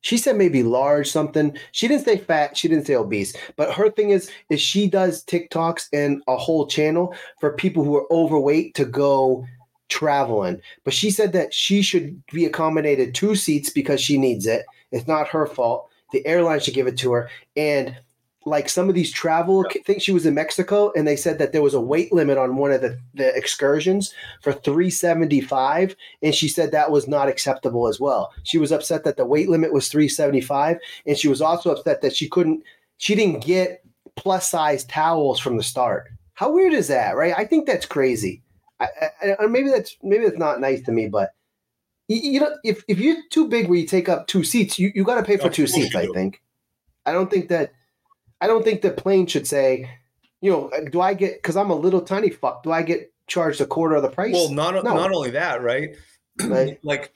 She 0.00 0.16
said 0.16 0.36
maybe 0.36 0.62
large 0.62 1.10
something. 1.10 1.56
She 1.72 1.86
didn't 1.86 2.04
say 2.04 2.18
fat. 2.18 2.56
She 2.56 2.68
didn't 2.68 2.86
say 2.86 2.94
obese. 2.94 3.36
But 3.56 3.74
her 3.74 3.90
thing 3.90 4.10
is, 4.10 4.30
is 4.48 4.60
she 4.60 4.88
does 4.88 5.24
TikToks 5.24 5.88
and 5.92 6.22
a 6.28 6.36
whole 6.36 6.66
channel 6.66 7.14
for 7.40 7.52
people 7.52 7.84
who 7.84 7.96
are 7.96 8.12
overweight 8.12 8.74
to 8.76 8.84
go 8.84 9.44
traveling. 9.88 10.60
But 10.84 10.94
she 10.94 11.10
said 11.10 11.32
that 11.32 11.52
she 11.52 11.82
should 11.82 12.24
be 12.26 12.44
accommodated 12.44 13.14
two 13.14 13.34
seats 13.34 13.70
because 13.70 14.00
she 14.00 14.18
needs 14.18 14.46
it. 14.46 14.64
It's 14.92 15.08
not 15.08 15.28
her 15.28 15.46
fault. 15.46 15.88
The 16.12 16.26
airline 16.26 16.60
should 16.60 16.74
give 16.74 16.86
it 16.86 16.98
to 16.98 17.12
her. 17.12 17.30
And 17.56 17.96
like 18.44 18.68
some 18.68 18.88
of 18.88 18.94
these 18.94 19.12
travel, 19.12 19.64
I 19.68 19.78
think 19.80 20.00
she 20.00 20.12
was 20.12 20.24
in 20.24 20.34
Mexico, 20.34 20.90
and 20.96 21.06
they 21.06 21.16
said 21.16 21.38
that 21.38 21.52
there 21.52 21.62
was 21.62 21.74
a 21.74 21.80
weight 21.80 22.12
limit 22.12 22.38
on 22.38 22.56
one 22.56 22.72
of 22.72 22.80
the, 22.80 22.98
the 23.14 23.34
excursions 23.36 24.14
for 24.42 24.52
375. 24.52 25.94
And 26.22 26.34
she 26.34 26.48
said 26.48 26.72
that 26.72 26.90
was 26.90 27.06
not 27.06 27.28
acceptable 27.28 27.88
as 27.88 28.00
well. 28.00 28.32
She 28.44 28.58
was 28.58 28.72
upset 28.72 29.04
that 29.04 29.16
the 29.16 29.26
weight 29.26 29.48
limit 29.48 29.72
was 29.72 29.88
375. 29.88 30.78
And 31.06 31.18
she 31.18 31.28
was 31.28 31.42
also 31.42 31.70
upset 31.70 32.00
that 32.02 32.16
she 32.16 32.28
couldn't, 32.28 32.62
she 32.96 33.14
didn't 33.14 33.44
get 33.44 33.84
plus 34.16 34.50
size 34.50 34.84
towels 34.84 35.38
from 35.38 35.56
the 35.56 35.62
start. 35.62 36.08
How 36.34 36.52
weird 36.52 36.72
is 36.72 36.88
that, 36.88 37.16
right? 37.16 37.34
I 37.36 37.44
think 37.44 37.66
that's 37.66 37.86
crazy. 37.86 38.42
I, 38.80 38.88
I, 39.40 39.46
maybe 39.46 39.70
that's 39.70 39.96
maybe 40.02 40.24
that's 40.24 40.38
not 40.38 40.60
nice 40.60 40.82
to 40.82 40.92
me, 40.92 41.08
but 41.08 41.30
you, 42.08 42.32
you 42.32 42.40
know, 42.40 42.56
if 42.64 42.84
if 42.88 42.98
you're 42.98 43.16
too 43.30 43.48
big 43.48 43.68
where 43.68 43.78
you 43.78 43.86
take 43.86 44.08
up 44.08 44.26
two 44.26 44.44
seats, 44.44 44.78
you, 44.78 44.92
you 44.94 45.04
got 45.04 45.16
to 45.16 45.22
pay 45.22 45.36
for 45.36 45.50
two 45.50 45.66
seats. 45.66 45.94
I 45.94 46.06
think. 46.06 46.42
I 47.06 47.12
don't 47.12 47.30
think 47.30 47.48
that. 47.48 47.72
I 48.40 48.46
don't 48.46 48.62
think 48.64 48.82
the 48.82 48.92
plane 48.92 49.26
should 49.26 49.48
say, 49.48 49.90
you 50.40 50.50
know, 50.52 50.68
uh, 50.68 50.88
do 50.90 51.00
I 51.00 51.14
get 51.14 51.34
because 51.42 51.56
I'm 51.56 51.70
a 51.70 51.74
little 51.74 52.00
tiny 52.00 52.30
fuck? 52.30 52.62
Do 52.62 52.70
I 52.70 52.82
get 52.82 53.12
charged 53.26 53.60
a 53.60 53.66
quarter 53.66 53.96
of 53.96 54.02
the 54.02 54.10
price? 54.10 54.32
Well, 54.32 54.50
not 54.50 54.74
No. 54.84 54.94
not 54.94 55.12
only 55.12 55.30
that, 55.30 55.62
right? 55.62 55.90
Right. 56.46 56.78
like 56.84 57.12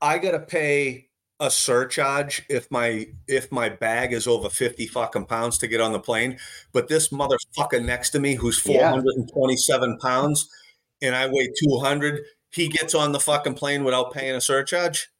I 0.00 0.16
gotta 0.16 0.38
pay 0.38 1.08
a 1.38 1.50
surcharge 1.50 2.44
if 2.48 2.70
my 2.70 3.06
if 3.26 3.52
my 3.52 3.68
bag 3.68 4.14
is 4.14 4.26
over 4.26 4.48
50 4.48 4.86
fucking 4.86 5.26
pounds 5.26 5.58
to 5.58 5.68
get 5.68 5.82
on 5.82 5.92
the 5.92 6.00
plane. 6.00 6.38
But 6.72 6.88
this 6.88 7.10
motherfucker 7.10 7.84
next 7.84 8.10
to 8.10 8.20
me 8.20 8.34
who's 8.36 8.64
Yeah. 8.64 8.90
427 8.92 9.98
pounds, 9.98 10.48
and 11.02 11.14
I 11.14 11.26
weigh 11.26 11.48
200, 11.64 12.22
he 12.50 12.68
gets 12.68 12.94
on 12.94 13.12
the 13.12 13.20
fucking 13.20 13.54
plane 13.54 13.84
without 13.84 14.12
paying 14.12 14.34
a 14.34 14.40
surcharge? 14.40 15.10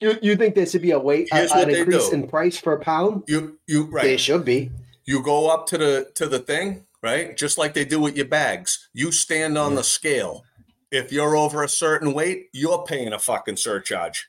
You, 0.00 0.18
you 0.20 0.36
think 0.36 0.54
there 0.54 0.66
should 0.66 0.82
be 0.82 0.90
a 0.90 0.98
weight 0.98 1.28
Here's 1.32 1.50
what 1.50 1.68
an 1.68 1.74
increase 1.74 2.10
do. 2.10 2.16
in 2.16 2.28
price 2.28 2.60
per 2.60 2.78
pound? 2.78 3.24
You 3.26 3.58
you 3.66 3.84
right. 3.84 4.20
should 4.20 4.44
be. 4.44 4.70
You 5.06 5.22
go 5.22 5.48
up 5.48 5.66
to 5.68 5.78
the 5.78 6.10
to 6.16 6.26
the 6.26 6.38
thing, 6.38 6.84
right? 7.02 7.34
Just 7.36 7.56
like 7.56 7.72
they 7.72 7.84
do 7.86 8.00
with 8.00 8.16
your 8.16 8.26
bags. 8.26 8.88
You 8.92 9.10
stand 9.10 9.56
on 9.56 9.74
the 9.74 9.82
scale. 9.82 10.44
If 10.90 11.12
you're 11.12 11.34
over 11.34 11.62
a 11.62 11.68
certain 11.68 12.12
weight, 12.12 12.48
you're 12.52 12.84
paying 12.84 13.12
a 13.12 13.18
fucking 13.18 13.56
surcharge. 13.56 14.28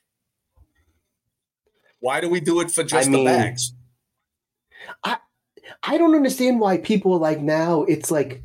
Why 1.99 2.22
do 2.22 2.30
we 2.30 2.39
do 2.39 2.62
it 2.62 2.72
for 2.72 2.84
just 2.84 3.10
mean- 3.10 3.26
the 3.26 3.30
bags? 3.30 3.74
I 5.03 5.18
I 5.84 5.97
don't 5.97 6.16
understand 6.16 6.62
why 6.62 6.78
people 6.78 7.18
like 7.20 7.41
now. 7.41 7.84
It's 7.84 8.10
like 8.10 8.41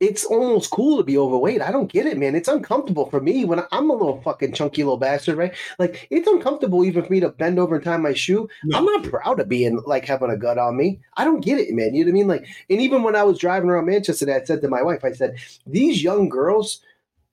it's 0.00 0.24
almost 0.24 0.70
cool 0.70 0.96
to 0.96 1.02
be 1.02 1.18
overweight. 1.18 1.60
I 1.60 1.72
don't 1.72 1.90
get 1.90 2.06
it, 2.06 2.16
man. 2.18 2.36
It's 2.36 2.46
uncomfortable 2.48 3.10
for 3.10 3.20
me 3.20 3.44
when 3.44 3.64
I'm 3.72 3.90
a 3.90 3.94
little 3.94 4.20
fucking 4.22 4.52
chunky 4.52 4.84
little 4.84 4.96
bastard, 4.96 5.36
right? 5.36 5.52
Like 5.80 6.06
it's 6.10 6.28
uncomfortable 6.28 6.84
even 6.84 7.04
for 7.04 7.10
me 7.10 7.18
to 7.20 7.30
bend 7.30 7.58
over 7.58 7.74
and 7.76 7.84
tie 7.84 7.96
my 7.96 8.14
shoe. 8.14 8.48
No. 8.64 8.78
I'm 8.78 8.84
not 8.84 9.04
proud 9.04 9.40
of 9.40 9.48
being 9.48 9.80
like 9.86 10.04
having 10.04 10.30
a 10.30 10.36
gut 10.36 10.56
on 10.56 10.76
me. 10.76 11.00
I 11.16 11.24
don't 11.24 11.40
get 11.40 11.58
it, 11.58 11.74
man. 11.74 11.94
You 11.94 12.04
know 12.04 12.10
what 12.10 12.12
I 12.12 12.18
mean? 12.20 12.28
Like, 12.28 12.46
and 12.70 12.80
even 12.80 13.02
when 13.02 13.16
I 13.16 13.24
was 13.24 13.38
driving 13.38 13.70
around 13.70 13.86
Manchester, 13.86 14.32
I 14.32 14.44
said 14.44 14.62
to 14.62 14.68
my 14.68 14.82
wife, 14.82 15.04
I 15.04 15.10
said, 15.12 15.36
these 15.66 16.02
young 16.02 16.28
girls, 16.28 16.80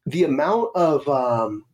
the 0.08 0.24
amount 0.24 0.76
of 0.76 1.08
um, 1.08 1.66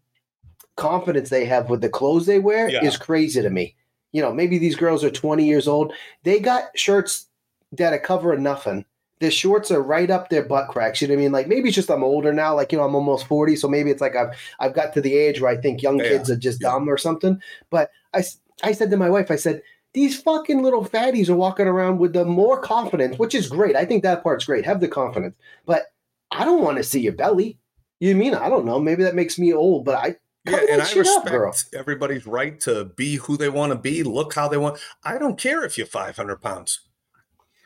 confidence 0.76 1.30
they 1.30 1.46
have 1.46 1.70
with 1.70 1.80
the 1.82 1.90
clothes 1.90 2.26
they 2.26 2.40
wear 2.40 2.70
Yeah. 2.70 2.84
is 2.84 2.98
crazy 2.98 3.42
to 3.42 3.50
me. 3.50 3.76
You 4.12 4.22
know, 4.22 4.34
maybe 4.34 4.58
these 4.58 4.76
girls 4.76 5.06
are 5.06 5.12
20 5.12 5.46
years 5.46 5.70
old. 5.70 5.94
They 6.24 6.40
got 6.40 6.78
shirts 6.78 7.28
that 7.74 7.94
are 7.94 8.00
covering 8.00 8.44
nothing. 8.44 8.84
Their 9.22 9.32
shorts 9.32 9.72
are 9.72 9.82
right 9.82 10.10
up 10.10 10.30
their 10.30 10.44
butt 10.44 10.68
cracks. 10.68 11.02
You 11.02 11.08
know 11.08 11.14
what 11.14 11.20
I 11.20 11.24
mean? 11.24 11.32
Like 11.32 11.48
maybe 11.48 11.70
it's 11.70 11.76
just 11.76 11.90
I'm 11.90 12.04
older 12.04 12.34
now. 12.34 12.56
Like 12.56 12.74
you 12.74 12.78
know, 12.78 12.84
I'm 12.84 12.96
almost 12.96 13.28
40, 13.28 13.56
so 13.56 13.70
maybe 13.70 13.90
it's 13.92 14.02
like 14.02 14.16
I've 14.18 14.36
I've 14.60 14.74
got 14.74 14.94
to 14.96 15.02
the 15.02 15.16
age 15.16 15.40
where 15.40 15.52
I 15.52 15.58
think 15.62 15.82
young 15.82 16.00
Yeah, 16.00 16.10
kids 16.10 16.30
are 16.30 16.36
just 16.36 16.62
yeah. 16.62 16.72
dumb 16.72 16.90
or 16.90 16.98
something. 16.98 17.42
But 17.70 17.92
I 18.14 18.24
I 18.64 18.74
said 18.74 18.92
to 18.92 18.98
my 18.98 19.10
wife, 19.10 19.32
I 19.32 19.38
said 19.38 19.62
these 19.94 20.22
fucking 20.22 20.62
little 20.62 20.86
fatties 20.86 21.30
are 21.30 21.36
walking 21.36 21.68
around 21.68 22.00
with 22.00 22.14
the 22.14 22.26
more 22.26 22.60
confidence, 22.60 23.18
which 23.20 23.36
is 23.36 23.48
great. 23.48 23.76
I 23.76 23.86
think 23.86 24.04
that 24.04 24.24
part's 24.24 24.46
great. 24.46 24.66
Have 24.66 24.82
the 24.82 24.88
confidence, 24.88 25.36
but 25.66 25.86
I 26.32 26.46
don't 26.46 26.64
want 26.64 26.78
to 26.78 26.84
see 26.84 27.02
your 27.02 27.14
belly. 27.14 27.58
You 28.00 28.16
mean 28.16 28.34
I 28.34 28.50
don't 28.50 28.66
know? 28.66 28.80
Maybe 28.80 29.04
that 29.04 29.16
makes 29.16 29.38
me 29.38 29.54
old, 29.54 29.86
but 29.86 29.96
I 29.96 30.16
Yeah, 30.46 30.60
and 30.72 30.82
I 30.82 30.86
shit 30.86 31.06
up, 31.08 31.26
respect 31.26 31.76
everybody's 31.76 32.26
right 32.26 32.60
to 32.62 32.86
be 32.86 33.16
who 33.18 33.38
they 33.38 33.50
want 33.50 33.74
to 33.74 33.78
be, 33.78 34.02
look 34.04 34.34
how 34.34 34.48
they 34.48 34.58
want. 34.58 34.80
I 35.04 35.18
don't 35.20 35.38
care 35.38 35.64
if 35.64 35.78
you're 35.78 35.86
500 35.88 36.42
pounds. 36.42 36.80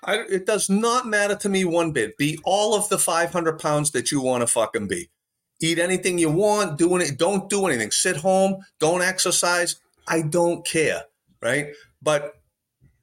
I, 0.06 0.20
it 0.30 0.46
does 0.46 0.70
not 0.70 1.08
matter 1.08 1.36
to 1.36 1.50
me 1.50 1.66
one 1.66 1.92
bit. 1.92 2.18
Be 2.18 2.40
all 2.44 2.76
of 2.76 2.88
the 2.90 2.98
500 2.98 3.60
pounds 3.60 3.92
that 3.92 4.12
you 4.12 4.22
want 4.22 4.42
to 4.42 4.48
fucking 4.48 4.88
be. 4.88 5.10
Eat 5.62 5.80
anything 5.80 6.18
you 6.18 6.30
want, 6.30 6.78
do 6.78 6.96
it. 6.98 7.18
Don't 7.18 7.50
do 7.50 7.66
anything. 7.66 7.92
Sit 7.92 8.18
home. 8.18 8.58
Don't 8.80 9.02
exercise. 9.02 9.78
I 10.08 10.22
don't 10.22 10.66
care, 10.66 11.04
right? 11.42 11.70
But 12.02 12.36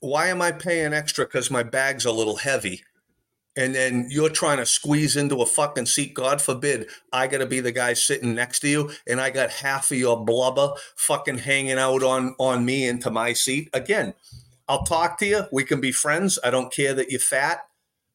why 0.00 0.28
am 0.28 0.42
I 0.42 0.52
paying 0.52 0.92
extra 0.92 1.24
because 1.24 1.50
my 1.50 1.62
bag's 1.62 2.04
a 2.04 2.12
little 2.12 2.36
heavy? 2.36 2.82
And 3.56 3.74
then 3.74 4.06
you're 4.08 4.30
trying 4.30 4.58
to 4.58 4.66
squeeze 4.66 5.16
into 5.16 5.42
a 5.42 5.46
fucking 5.46 5.86
seat. 5.86 6.14
God 6.14 6.40
forbid 6.40 6.88
I 7.12 7.26
got 7.26 7.38
to 7.38 7.46
be 7.46 7.60
the 7.60 7.72
guy 7.72 7.92
sitting 7.92 8.34
next 8.34 8.60
to 8.60 8.68
you, 8.68 8.90
and 9.06 9.20
I 9.20 9.28
got 9.30 9.50
half 9.50 9.90
of 9.90 9.98
your 9.98 10.24
blubber 10.24 10.72
fucking 10.96 11.38
hanging 11.38 11.78
out 11.78 12.02
on 12.02 12.34
on 12.38 12.64
me 12.64 12.86
into 12.86 13.10
my 13.10 13.34
seat. 13.34 13.68
Again, 13.74 14.14
I'll 14.72 14.84
talk 14.84 15.18
to 15.18 15.26
you. 15.26 15.44
We 15.52 15.64
can 15.64 15.82
be 15.82 15.92
friends. 15.92 16.38
I 16.42 16.50
don't 16.50 16.72
care 16.72 16.94
that 16.94 17.10
you're 17.10 17.20
fat, 17.20 17.60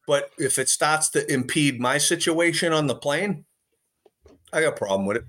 but 0.08 0.30
if 0.38 0.58
it 0.58 0.68
starts 0.68 1.08
to 1.10 1.32
impede 1.32 1.80
my 1.80 1.98
situation 1.98 2.72
on 2.72 2.88
the 2.88 2.96
plane, 2.96 3.44
I 4.52 4.62
got 4.62 4.72
a 4.72 4.76
problem 4.76 5.06
with 5.06 5.18
it. 5.18 5.24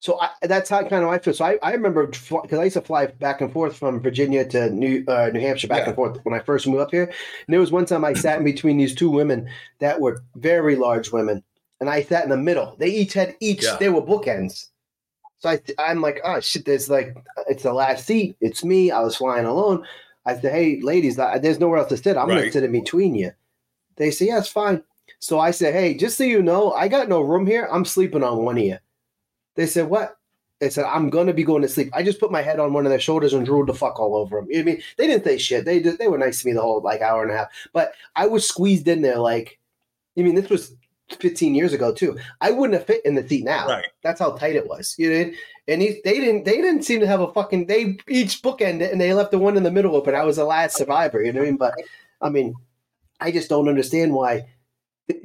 So 0.00 0.20
I, 0.20 0.30
that's 0.42 0.68
how 0.68 0.80
kind 0.82 1.04
of 1.04 1.10
I 1.10 1.18
feel. 1.20 1.32
So 1.32 1.44
I, 1.44 1.58
I 1.62 1.74
remember 1.74 2.08
because 2.08 2.58
I 2.58 2.64
used 2.64 2.74
to 2.74 2.80
fly 2.80 3.06
back 3.06 3.40
and 3.40 3.52
forth 3.52 3.76
from 3.76 4.00
Virginia 4.00 4.44
to 4.48 4.68
New 4.70 5.04
uh, 5.06 5.30
New 5.32 5.40
Hampshire 5.40 5.68
back 5.68 5.82
Yeah. 5.82 5.86
and 5.90 5.94
forth 5.94 6.18
when 6.24 6.34
I 6.34 6.40
first 6.42 6.66
moved 6.66 6.80
up 6.82 6.90
here. 6.90 7.04
And 7.04 7.14
there 7.52 7.60
was 7.60 7.70
one 7.70 7.86
time 7.86 8.04
I 8.04 8.14
sat 8.14 8.38
in 8.38 8.44
between 8.44 8.78
these 8.78 8.96
two 8.96 9.10
women 9.10 9.48
that 9.78 10.00
were 10.00 10.24
very 10.34 10.74
large 10.74 11.12
women, 11.12 11.44
and 11.80 11.88
I 11.88 12.02
sat 12.02 12.24
in 12.24 12.30
the 12.30 12.36
middle. 12.36 12.74
They 12.80 12.88
each 12.88 13.12
had 13.12 13.36
each 13.38 13.62
Yeah. 13.62 13.76
they 13.76 13.90
were 13.90 14.02
bookends. 14.02 14.70
So 15.44 15.50
I, 15.50 15.60
I'm 15.78 16.00
like, 16.00 16.20
oh 16.24 16.40
shit, 16.40 16.64
there's 16.64 16.88
like 16.88 17.14
it's 17.48 17.64
the 17.64 17.72
last 17.74 18.06
seat. 18.06 18.34
It's 18.40 18.64
me. 18.64 18.90
I 18.90 19.00
was 19.00 19.16
flying 19.16 19.44
alone. 19.44 19.86
I 20.24 20.34
said, 20.40 20.52
hey 20.52 20.80
ladies, 20.80 21.18
I- 21.18 21.36
there's 21.38 21.60
nowhere 21.60 21.78
else 21.80 21.90
to 21.90 21.98
sit. 21.98 22.16
I'm 22.16 22.28
gonna 22.28 22.40
sit 22.52 22.64
in 22.64 22.72
between 22.72 23.14
you. 23.14 23.30
They 23.96 24.10
say, 24.10 24.28
yeah, 24.28 24.38
it's 24.38 24.48
fine. 24.48 24.82
So 25.18 25.38
I 25.38 25.50
said, 25.50 25.74
hey, 25.74 25.94
just 25.94 26.16
so 26.16 26.24
you 26.24 26.42
know, 26.42 26.72
I 26.72 26.88
got 26.88 27.10
no 27.10 27.20
room 27.20 27.46
here. 27.46 27.68
I'm 27.70 27.84
sleeping 27.84 28.22
on 28.22 28.38
one 28.42 28.56
of 28.56 28.64
you. 28.64 28.78
They 29.54 29.66
said, 29.66 29.90
what? 29.90 30.16
They 30.60 30.70
said, 30.70 30.86
I'm 30.86 31.10
going 31.10 31.26
to 31.26 31.34
be 31.34 31.44
going 31.44 31.60
to 31.62 31.68
sleep. 31.68 31.90
I 31.92 32.02
just 32.02 32.18
put 32.20 32.32
my 32.32 32.40
head 32.40 32.58
on 32.58 32.72
one 32.72 32.86
of 32.86 32.90
their 32.90 32.98
shoulders 33.00 33.34
and 33.34 33.44
drooled 33.44 33.66
the 33.66 33.74
fuck 33.74 34.00
all 34.00 34.16
over 34.16 34.36
them. 34.40 34.46
You 34.48 34.56
know 34.56 34.60
I 34.62 34.64
mean? 34.64 34.82
They 34.96 35.06
didn't 35.06 35.24
say 35.24 35.36
shit. 35.36 35.64
They 35.66 35.78
did, 35.80 35.98
they 35.98 36.08
were 36.08 36.16
nice 36.18 36.40
to 36.40 36.46
me 36.46 36.54
the 36.54 36.62
whole 36.62 36.80
like 36.80 37.02
hour 37.02 37.22
and 37.22 37.30
a 37.30 37.36
half. 37.36 37.48
But 37.74 37.92
I 38.16 38.26
was 38.26 38.48
squeezed 38.48 38.88
in 38.88 39.02
there 39.02 39.18
like, 39.18 39.58
I 40.18 40.22
mean, 40.22 40.34
this 40.36 40.48
was 40.48 40.74
15 41.10 41.54
years 41.54 41.72
ago 41.72 41.92
too. 41.92 42.18
I 42.40 42.50
wouldn't 42.50 42.78
have 42.78 42.86
fit 42.86 43.04
in 43.04 43.14
the 43.14 43.26
seat 43.26 43.44
now. 43.44 43.66
Right. 43.66 43.86
That's 44.02 44.20
how 44.20 44.32
tight 44.32 44.56
it 44.56 44.68
was. 44.68 44.94
You 44.98 45.10
know? 45.10 45.32
And 45.68 45.82
he, 45.82 46.00
they 46.04 46.20
didn't 46.20 46.44
they 46.44 46.56
didn't 46.56 46.82
seem 46.82 47.00
to 47.00 47.06
have 47.06 47.20
a 47.20 47.32
fucking 47.32 47.66
they 47.66 47.98
each 48.08 48.42
bookend 48.42 48.80
it 48.80 48.92
and 48.92 49.00
they 49.00 49.14
left 49.14 49.30
the 49.30 49.38
one 49.38 49.56
in 49.56 49.62
the 49.62 49.70
middle 49.70 49.96
open. 49.96 50.14
I 50.14 50.24
was 50.24 50.36
the 50.36 50.44
last 50.44 50.76
survivor, 50.76 51.22
you 51.22 51.32
know 51.32 51.40
what 51.40 51.46
I 51.46 51.50
mean? 51.50 51.56
But 51.56 51.74
I 52.20 52.30
mean, 52.30 52.54
I 53.20 53.30
just 53.30 53.48
don't 53.48 53.68
understand 53.68 54.12
why 54.12 54.46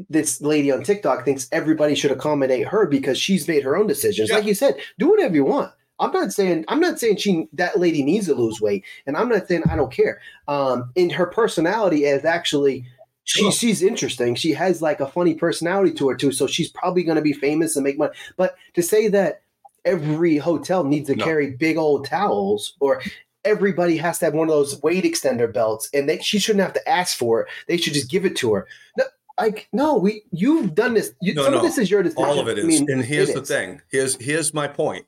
this 0.09 0.41
lady 0.41 0.71
on 0.71 0.83
TikTok 0.83 1.23
thinks 1.23 1.47
everybody 1.51 1.95
should 1.95 2.11
accommodate 2.11 2.67
her 2.67 2.85
because 2.85 3.17
she's 3.17 3.47
made 3.47 3.63
her 3.63 3.77
own 3.77 3.87
decisions. 3.87 4.29
Yeah. 4.29 4.35
Like 4.35 4.45
you 4.45 4.53
said, 4.53 4.75
do 4.97 5.09
whatever 5.09 5.35
you 5.35 5.45
want. 5.45 5.71
I'm 5.99 6.11
not 6.11 6.31
saying 6.31 6.65
I'm 6.67 6.79
not 6.79 6.99
saying 6.99 7.17
she 7.17 7.47
that 7.53 7.79
lady 7.79 8.03
needs 8.03 8.27
to 8.27 8.35
lose 8.35 8.61
weight, 8.61 8.85
and 9.05 9.17
I'm 9.17 9.29
not 9.29 9.47
saying 9.47 9.63
I 9.69 9.75
don't 9.75 9.91
care. 9.91 10.21
Um, 10.47 10.91
in 10.95 11.09
her 11.09 11.25
personality 11.25 12.05
is 12.05 12.23
actually 12.23 12.85
she, 13.23 13.51
she's 13.51 13.81
interesting. 13.83 14.35
She 14.35 14.53
has 14.53 14.81
like 14.81 14.99
a 14.99 15.07
funny 15.07 15.35
personality 15.35 15.93
to 15.95 16.09
her 16.09 16.15
too, 16.15 16.31
so 16.31 16.47
she's 16.47 16.69
probably 16.69 17.03
going 17.03 17.15
to 17.17 17.21
be 17.21 17.33
famous 17.33 17.75
and 17.75 17.83
make 17.83 17.97
money. 17.97 18.13
But 18.37 18.55
to 18.73 18.81
say 18.81 19.07
that 19.09 19.41
every 19.85 20.37
hotel 20.37 20.83
needs 20.83 21.07
to 21.09 21.15
No. 21.15 21.23
carry 21.23 21.51
big 21.51 21.77
old 21.77 22.05
towels 22.05 22.73
or 22.79 23.01
everybody 23.45 23.97
has 23.97 24.19
to 24.19 24.25
have 24.25 24.33
one 24.33 24.49
of 24.49 24.53
those 24.53 24.81
weight 24.83 25.05
extender 25.05 25.51
belts 25.51 25.89
and 25.93 26.09
they, 26.09 26.19
she 26.19 26.37
shouldn't 26.39 26.61
have 26.63 26.73
to 26.73 26.89
ask 26.89 27.17
for 27.17 27.41
it 27.41 27.47
they 27.69 27.77
should 27.77 27.93
just 27.93 28.11
give 28.11 28.25
it 28.25 28.35
to 28.35 28.53
her 28.53 28.67
no, 28.97 29.05
like 29.39 29.69
no 29.71 29.95
we 29.97 30.21
you've 30.31 30.75
done 30.75 30.93
this 30.93 31.13
you, 31.21 31.33
No, 31.33 31.45
some 31.45 31.53
of 31.53 31.61
no. 31.61 31.65
this 31.67 31.77
is 31.77 31.89
your 31.89 32.03
decision 32.03 32.25
All 32.25 32.39
of 32.39 32.49
it 32.49 32.57
is. 32.59 32.65
I 32.65 32.67
mean, 32.67 32.91
and 32.91 33.01
here's 33.05 33.31
the 33.33 33.41
is. 33.41 33.47
thing. 33.47 33.81
Here's 33.89 34.15
here's 34.21 34.53
my 34.53 34.67
point. 34.67 35.05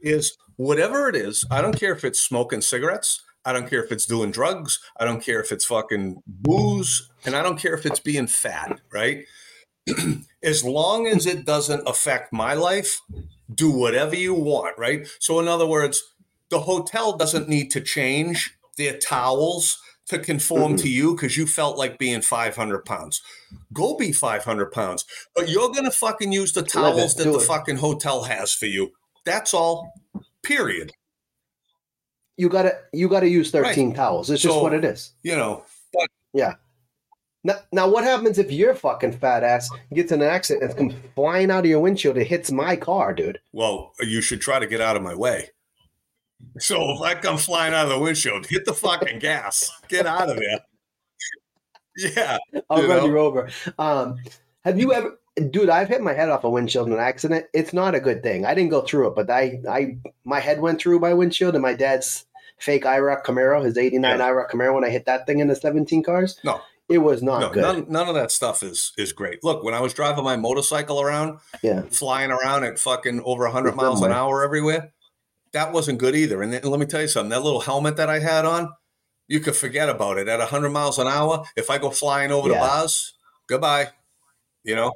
Is 0.00 0.36
whatever 0.56 1.08
it 1.08 1.14
is, 1.14 1.44
I 1.50 1.62
don't 1.62 1.78
care 1.78 1.92
if 1.92 2.04
it's 2.04 2.18
smoking 2.18 2.60
cigarettes. 2.60 3.22
I 3.44 3.52
don't 3.52 3.70
care 3.70 3.82
if 3.82 3.92
it's 3.92 4.04
doing 4.04 4.32
drugs. 4.32 4.80
I 4.98 5.04
don't 5.04 5.22
care 5.24 5.40
if 5.40 5.52
it's 5.52 5.64
fucking 5.64 6.22
booze. 6.26 7.08
And 7.24 7.34
I 7.34 7.42
don't 7.42 7.58
care 7.58 7.74
if 7.74 7.84
it's 7.86 8.00
being 8.00 8.26
fat, 8.26 8.80
right? 8.92 9.24
as 10.42 10.64
long 10.64 11.06
as 11.06 11.26
it 11.26 11.44
doesn't 11.44 11.86
affect 11.88 12.32
my 12.32 12.54
life, 12.54 13.00
do 13.52 13.70
whatever 13.70 14.14
you 14.14 14.34
want, 14.34 14.78
right? 14.78 15.06
So, 15.18 15.40
in 15.40 15.48
other 15.48 15.66
words, 15.66 16.02
the 16.50 16.60
hotel 16.60 17.16
doesn't 17.16 17.48
need 17.48 17.70
to 17.72 17.80
change 17.80 18.54
their 18.76 18.96
towels 18.96 19.80
to 20.06 20.18
conform 20.18 20.76
to 20.76 20.88
you 20.88 21.14
because 21.14 21.36
you 21.36 21.46
felt 21.46 21.76
like 21.76 21.98
being 21.98 22.22
500 22.22 22.84
pounds. 22.84 23.20
Go 23.72 23.96
be 23.96 24.12
500 24.12 24.72
pounds, 24.72 25.04
but 25.34 25.48
you're 25.48 25.68
going 25.70 25.84
to 25.84 25.90
fucking 25.90 26.32
use 26.32 26.52
the 26.52 26.62
towels 26.62 27.14
that 27.16 27.24
do 27.24 27.32
the 27.32 27.38
it. 27.38 27.42
fucking 27.42 27.76
hotel 27.76 28.22
has 28.24 28.52
for 28.54 28.66
you. 28.66 28.92
That's 29.24 29.52
all, 29.52 29.92
period. 30.42 30.92
you 32.38 32.48
gotta 32.48 32.78
you 32.92 33.08
gotta 33.08 33.28
use 33.28 33.50
13 33.50 33.92
towels 33.92 34.30
it's 34.30 34.40
just 34.42 34.56
what 34.56 34.72
it 34.72 34.84
is 34.84 35.12
You 35.22 35.36
know, 35.36 35.64
now, 37.48 37.54
now 37.72 37.88
what 37.88 38.04
happens 38.04 38.38
if 38.38 38.50
your 38.52 38.74
fucking 38.74 39.12
fat 39.12 39.42
ass 39.42 39.68
gets 39.92 40.12
in 40.12 40.22
an 40.22 40.28
accident 40.28 40.64
and 40.70 40.76
comes 40.78 40.94
flying 41.14 41.50
out 41.50 41.64
of 41.64 41.70
your 41.70 41.80
windshield 41.80 42.16
and 42.16 42.26
hits 42.26 42.52
my 42.52 42.76
car 42.76 43.12
dude 43.12 43.40
well, 43.52 43.92
you 44.00 44.20
should 44.20 44.40
try 44.40 44.58
to 44.58 44.66
get 44.66 44.80
out 44.80 44.96
of 44.96 45.02
my 45.02 45.14
way. 45.14 45.50
So 46.60 46.92
if 46.94 47.00
I 47.00 47.14
come 47.14 47.36
flying 47.36 47.74
out 47.74 47.84
of 47.86 47.90
the 47.90 47.98
windshield, 47.98 48.46
hit 48.46 48.64
the 48.64 48.72
fucking 48.74 49.18
gas. 49.18 49.70
Get 49.88 50.06
out 50.06 50.30
of 50.30 50.36
there. 50.36 50.60
Yeah. 52.16 52.38
I'll 52.70 52.82
You 52.82 52.88
run 52.88 52.96
know? 52.98 53.06
you 53.06 53.18
over. 53.18 53.48
Um, 53.76 54.18
have 54.64 54.78
you 54.78 54.92
ever, 54.92 55.18
dude? 55.50 55.68
I've 55.68 55.88
hit 55.88 56.00
my 56.00 56.12
head 56.12 56.28
off 56.28 56.44
a 56.44 56.50
windshield 56.50 56.86
in 56.86 56.92
an 56.92 57.00
accident. 57.00 57.46
It's 57.52 57.72
not 57.72 57.96
a 57.96 58.00
good 58.00 58.22
thing. 58.22 58.46
I 58.46 58.54
didn't 58.54 58.70
go 58.70 58.82
through 58.82 59.08
it, 59.08 59.16
but 59.16 59.28
I, 59.28 59.60
I, 59.68 59.96
my 60.24 60.38
head 60.38 60.60
went 60.60 60.80
through 60.80 61.00
my 61.00 61.12
windshield, 61.12 61.54
and 61.56 61.62
my 61.62 61.74
dad's 61.74 62.24
fake 62.58 62.84
IROC 62.84 63.24
Camaro, 63.24 63.64
his 63.64 63.76
'89 63.76 64.18
Yeah. 64.20 64.28
IROC 64.28 64.48
Camaro, 64.50 64.74
when 64.74 64.84
I 64.84 64.90
hit 64.90 65.06
that 65.06 65.26
thing 65.26 65.40
in 65.40 65.48
the 65.48 65.56
17 65.56 66.04
cars. 66.04 66.38
No. 66.44 66.60
It 66.88 66.98
was 66.98 67.22
not 67.22 67.40
No, 67.40 67.50
good. 67.50 67.62
none, 67.62 67.86
none 67.88 68.08
of 68.08 68.14
that 68.14 68.30
stuff 68.32 68.62
is 68.62 68.92
is 68.96 69.12
great. 69.12 69.42
Look, 69.44 69.62
when 69.62 69.74
I 69.74 69.80
was 69.80 69.92
driving 69.94 70.24
my 70.24 70.36
motorcycle 70.36 71.00
around, 71.00 71.38
yeah, 71.62 71.82
flying 71.90 72.30
around 72.30 72.64
at 72.64 72.78
fucking 72.78 73.20
over 73.24 73.44
100 73.44 73.74
miles 73.76 74.02
an 74.02 74.12
hour 74.12 74.42
everywhere, 74.42 74.92
that 75.52 75.72
wasn't 75.72 75.98
good 75.98 76.14
either. 76.16 76.42
And 76.42 76.52
then, 76.52 76.62
let 76.62 76.80
me 76.80 76.86
tell 76.86 77.00
you 77.02 77.08
something, 77.08 77.30
that 77.30 77.42
little 77.42 77.60
helmet 77.60 77.96
that 77.96 78.08
I 78.08 78.18
had 78.20 78.44
on, 78.44 78.72
you 79.26 79.40
could 79.40 79.56
forget 79.56 79.88
about 79.88 80.18
it. 80.18 80.28
At 80.28 80.38
100 80.40 80.70
miles 80.70 80.98
an 80.98 81.06
hour, 81.06 81.44
if 81.56 81.68
I 81.70 81.78
go 81.78 81.90
flying 81.90 82.30
over 82.32 82.48
the 82.48 82.54
Yeah. 82.54 82.60
bars, 82.60 83.14
Goodbye. 83.46 83.88
You 84.64 84.76
know? 84.76 84.92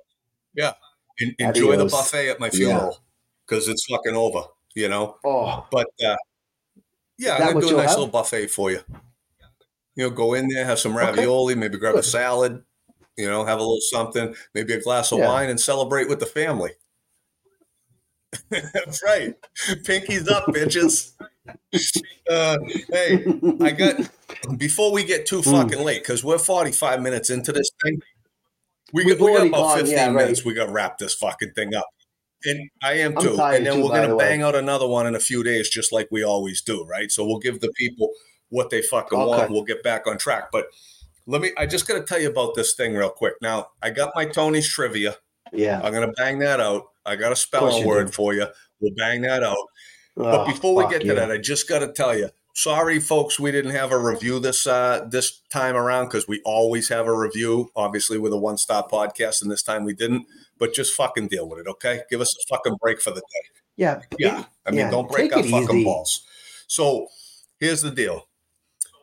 Yeah. 0.55 0.75
En- 1.21 1.35
enjoy 1.39 1.77
the 1.77 1.87
buffet 1.87 2.29
at 2.29 2.39
my 2.41 2.51
funeral 2.51 2.99
because 3.47 3.67
it's 3.69 3.87
fucking 3.87 4.15
over, 4.15 4.43
you 4.75 4.89
know? 4.91 5.17
Oh, 5.25 5.67
But 5.71 5.87
uh, 6.07 6.17
yeah, 7.17 7.37
I'm 7.37 7.55
gonna 7.55 7.61
do 7.67 7.75
a 7.75 7.77
nice 7.79 7.89
have? 7.91 7.99
little 7.99 8.13
buffet 8.13 8.49
for 8.49 8.71
you. 8.71 8.81
You 9.97 10.05
know, 10.05 10.11
go 10.11 10.35
in 10.35 10.49
there, 10.49 10.65
have 10.65 10.79
some 10.79 10.97
Okay. 10.97 11.07
ravioli, 11.07 11.55
maybe 11.55 11.79
grab 11.79 11.97
a 11.97 12.03
salad, 12.03 12.63
you 13.17 13.29
know, 13.29 13.45
have 13.45 13.59
a 13.59 13.63
little 13.63 13.79
something, 13.81 14.35
maybe 14.55 14.73
a 14.73 14.81
glass 14.81 15.13
of 15.13 15.19
Yeah. 15.19 15.29
wine 15.29 15.51
and 15.51 15.61
celebrate 15.61 16.09
with 16.09 16.21
the 16.21 16.27
family. 16.27 16.73
That's 18.51 19.03
right. 19.05 19.35
Pinkies 19.85 20.29
up, 20.31 20.47
bitches. 20.49 21.13
Uh, 22.31 22.57
hey, 22.93 23.25
I 23.61 23.73
got 23.73 23.97
before 24.57 24.93
we 24.93 25.03
get 25.03 25.27
too 25.27 25.41
Mm. 25.43 25.51
fucking 25.63 25.85
late 25.85 26.03
because 26.03 26.23
we're 26.23 26.39
45 26.39 27.03
minutes 27.03 27.31
into 27.31 27.51
this 27.51 27.69
thing. 27.83 28.01
We 28.93 29.05
got, 29.05 29.19
we 29.19 29.33
got 29.37 29.47
about 29.49 29.57
gone, 29.57 29.79
15 29.79 29.93
yeah, 29.97 30.07
right. 30.07 30.15
minutes. 30.15 30.45
We 30.45 30.55
got 30.55 30.67
to 30.67 30.73
wrap 30.73 30.99
this 30.99 31.15
fucking 31.15 31.51
thing 31.55 31.75
up. 31.75 31.89
And 32.45 32.71
I 32.81 32.93
am 32.95 33.17
too. 33.17 33.41
and 33.41 33.67
then 33.67 33.75
too, 33.75 33.83
we're 33.83 33.89
going 33.89 34.03
to 34.03 34.09
the 34.11 34.17
way. 34.17 34.29
bang 34.29 34.43
out 34.43 34.55
another 34.55 34.87
one 34.87 35.09
in 35.09 35.17
a 35.17 35.21
few 35.21 35.43
days, 35.43 35.69
just 35.69 35.93
like 35.93 36.07
we 36.13 36.23
always 36.23 36.63
do, 36.63 36.85
right? 36.85 37.11
So 37.11 37.25
we'll 37.27 37.41
give 37.41 37.61
the 37.61 37.73
people 37.73 38.11
what 38.53 38.71
they 38.71 38.83
fucking 38.83 39.19
Okay. 39.19 39.29
want. 39.29 39.51
We'll 39.51 39.65
get 39.65 39.83
back 39.83 40.07
on 40.07 40.19
track. 40.19 40.51
But 40.53 40.67
let 41.27 41.41
me, 41.41 41.51
I 41.57 41.67
just 41.67 41.87
got 41.89 41.95
to 41.95 42.03
tell 42.05 42.21
you 42.21 42.29
about 42.31 42.55
this 42.55 42.75
thing 42.75 42.95
real 42.95 43.11
quick. 43.11 43.35
Now, 43.43 43.69
I 43.83 43.91
got 43.91 44.13
my 44.15 44.25
Tony's 44.27 44.69
trivia. 44.69 45.17
yeah. 45.53 45.81
I'm 45.83 45.93
going 45.93 46.07
to 46.07 46.13
bang 46.17 46.39
that 46.41 46.61
out. 46.61 46.85
I 47.07 47.17
got 47.17 47.33
a 47.33 47.37
spelling 47.37 47.87
word 47.87 48.07
do. 48.07 48.13
for 48.13 48.35
you. 48.35 48.47
We'll 48.81 48.95
bang 48.97 49.23
that 49.23 49.43
out. 49.43 49.57
Oh, 50.17 50.25
But 50.25 50.47
before 50.47 50.75
we 50.77 50.87
get 50.89 51.01
to 51.03 51.07
you. 51.09 51.15
that, 51.15 51.31
I 51.31 51.39
just 51.39 51.69
got 51.69 51.79
to 51.81 51.93
tell 51.93 52.17
you, 52.17 52.29
sorry, 52.55 53.01
folks, 53.01 53.41
we 53.41 53.51
didn't 53.51 53.71
have 53.73 53.93
a 53.93 53.99
review 53.99 54.39
this 54.41 54.67
uh, 54.67 55.07
this 55.11 55.41
time 55.51 55.75
around 55.77 56.07
because 56.07 56.29
we 56.29 56.43
always 56.45 56.89
have 56.91 57.07
a 57.07 57.17
review, 57.17 57.71
obviously 57.75 58.19
with 58.19 58.33
a 58.33 58.37
one 58.37 58.59
star 58.59 58.87
podcast, 58.87 59.41
and 59.43 59.51
this 59.51 59.63
time 59.63 59.85
we 59.85 59.95
didn't. 59.95 60.27
But 60.59 60.75
just 60.75 60.93
fucking 60.95 61.29
deal 61.29 61.49
with 61.49 61.61
it, 61.61 61.67
okay? 61.69 62.03
Give 62.11 62.21
us 62.21 62.37
a 62.37 62.43
fucking 62.55 62.77
break 62.83 63.01
for 63.01 63.11
the 63.11 63.21
day. 63.21 63.49
yeah, 63.77 64.03
Yeah, 64.19 64.45
I 64.67 64.71
mean, 64.71 64.81
Yeah, 64.81 64.91
don't 64.91 65.11
break 65.11 65.31
take 65.31 65.37
our 65.39 65.43
fucking 65.45 65.77
easy. 65.79 65.85
balls. 65.85 66.23
So 66.67 67.09
here's 67.59 67.81
the 67.83 67.91
deal. 67.91 68.29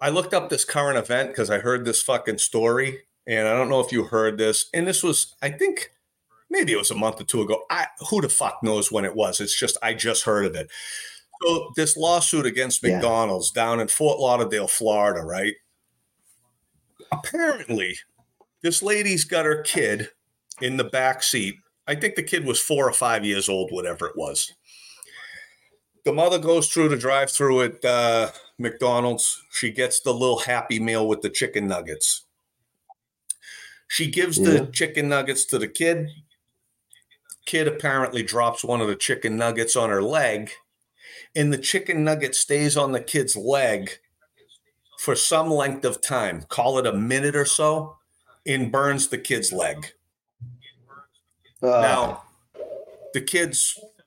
I 0.02 0.10
looked 0.10 0.34
up 0.34 0.50
this 0.50 0.66
current 0.66 0.98
event 0.98 1.30
because 1.30 1.50
I 1.50 1.60
heard 1.60 1.86
this 1.86 2.02
fucking 2.02 2.38
story, 2.38 3.00
and 3.28 3.48
I 3.48 3.54
don't 3.56 3.70
know 3.70 3.80
if 3.80 3.92
you 3.92 4.06
heard 4.06 4.38
this. 4.38 4.70
And 4.74 4.88
this 4.88 5.04
was, 5.04 5.36
I 5.42 5.50
think, 5.50 5.92
maybe 6.50 6.72
it 6.72 6.78
was 6.78 6.92
a 6.92 6.96
month 6.96 7.20
or 7.22 7.26
two 7.26 7.42
ago. 7.42 7.64
I 7.70 7.88
who 8.10 8.22
the 8.22 8.30
fuck 8.30 8.60
knows 8.64 8.92
when 8.92 9.06
it 9.06 9.16
was? 9.16 9.40
It's 9.40 9.58
just 9.58 9.78
I 9.82 9.94
just 9.94 10.24
heard 10.24 10.46
of 10.46 10.56
it. 10.56 10.70
So 11.44 11.72
this 11.76 11.96
lawsuit 11.96 12.46
against 12.46 12.84
Yeah. 12.84 12.96
McDonald's 12.96 13.52
down 13.52 13.80
in 13.80 13.88
Fort 13.88 14.20
Lauderdale, 14.20 14.68
Florida, 14.68 15.22
right? 15.22 15.54
Apparently, 17.12 17.98
this 18.62 18.84
lady's 18.84 19.24
got 19.24 19.46
her 19.46 19.62
kid 19.62 20.10
in 20.62 20.78
the 20.78 20.84
back 20.84 21.24
seat. 21.24 21.56
I 21.88 21.96
think 21.96 22.16
the 22.16 22.24
kid 22.24 22.46
was 22.46 22.60
four 22.62 22.88
or 22.88 22.94
five 22.94 23.26
years 23.26 23.50
old, 23.50 23.72
whatever 23.72 24.06
it 24.08 24.16
was. 24.18 24.54
The 26.10 26.16
mother 26.16 26.40
goes 26.40 26.68
through 26.68 26.90
the 26.90 26.98
drive-through 26.98 27.62
at 27.62 27.86
uh, 27.86 28.32
McDonald's. 28.58 29.44
She 29.52 29.70
gets 29.70 30.00
the 30.00 30.12
little 30.12 30.40
Happy 30.40 30.80
Meal 30.80 31.08
with 31.08 31.22
the 31.22 31.30
chicken 31.30 31.68
nuggets. 31.68 32.24
She 33.88 34.10
gives 34.10 34.40
Yeah. 34.40 34.50
the 34.50 34.66
chicken 34.72 35.08
nuggets 35.08 35.46
to 35.46 35.60
the 35.60 35.68
kid. 35.68 36.10
Kid 37.46 37.68
apparently 37.68 38.24
drops 38.24 38.64
one 38.64 38.82
of 38.82 38.88
the 38.88 38.96
chicken 38.96 39.38
nuggets 39.38 39.76
on 39.76 39.92
her 39.92 40.02
leg, 40.02 40.50
and 41.36 41.54
the 41.54 41.60
chicken 41.60 42.04
nugget 42.04 42.34
stays 42.34 42.76
on 42.76 42.92
the 42.92 43.02
kid's 43.02 43.36
leg 43.36 44.00
for 44.98 45.16
some 45.16 45.52
length 45.52 45.86
of 45.86 46.02
time, 46.02 46.42
call 46.50 46.80
it 46.80 46.88
a 46.88 46.94
minute 46.94 47.36
or 47.36 47.46
so, 47.46 47.98
and 48.48 48.72
burns 48.72 49.10
the 49.10 49.20
kid's 49.20 49.54
leg. 49.54 49.92
Uh, 51.62 51.68
Now, 51.82 52.24
the 53.14 53.22
kid 53.22 53.56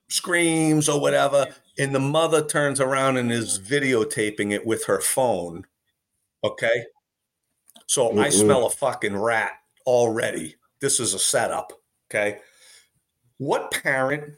screams 0.09 0.89
or 0.89 0.99
whatever, 0.99 1.47
and 1.77 1.93
the 1.93 1.99
mother 1.99 2.45
turns 2.45 2.79
around 2.79 3.17
and 3.17 3.31
is 3.31 3.59
videotaping 3.59 4.51
it 4.51 4.65
with 4.65 4.85
her 4.85 4.99
phone. 4.99 5.65
Okay. 6.43 6.85
So 7.87 8.11
I 8.11 8.27
Mm-mm. 8.27 8.31
smell 8.33 8.65
a 8.65 8.69
fucking 8.69 9.17
rat 9.17 9.51
already. 9.85 10.55
This 10.81 10.99
is 10.99 11.13
a 11.13 11.19
setup. 11.19 11.73
Okay. 12.09 12.39
What 13.37 13.71
parent, 13.71 14.35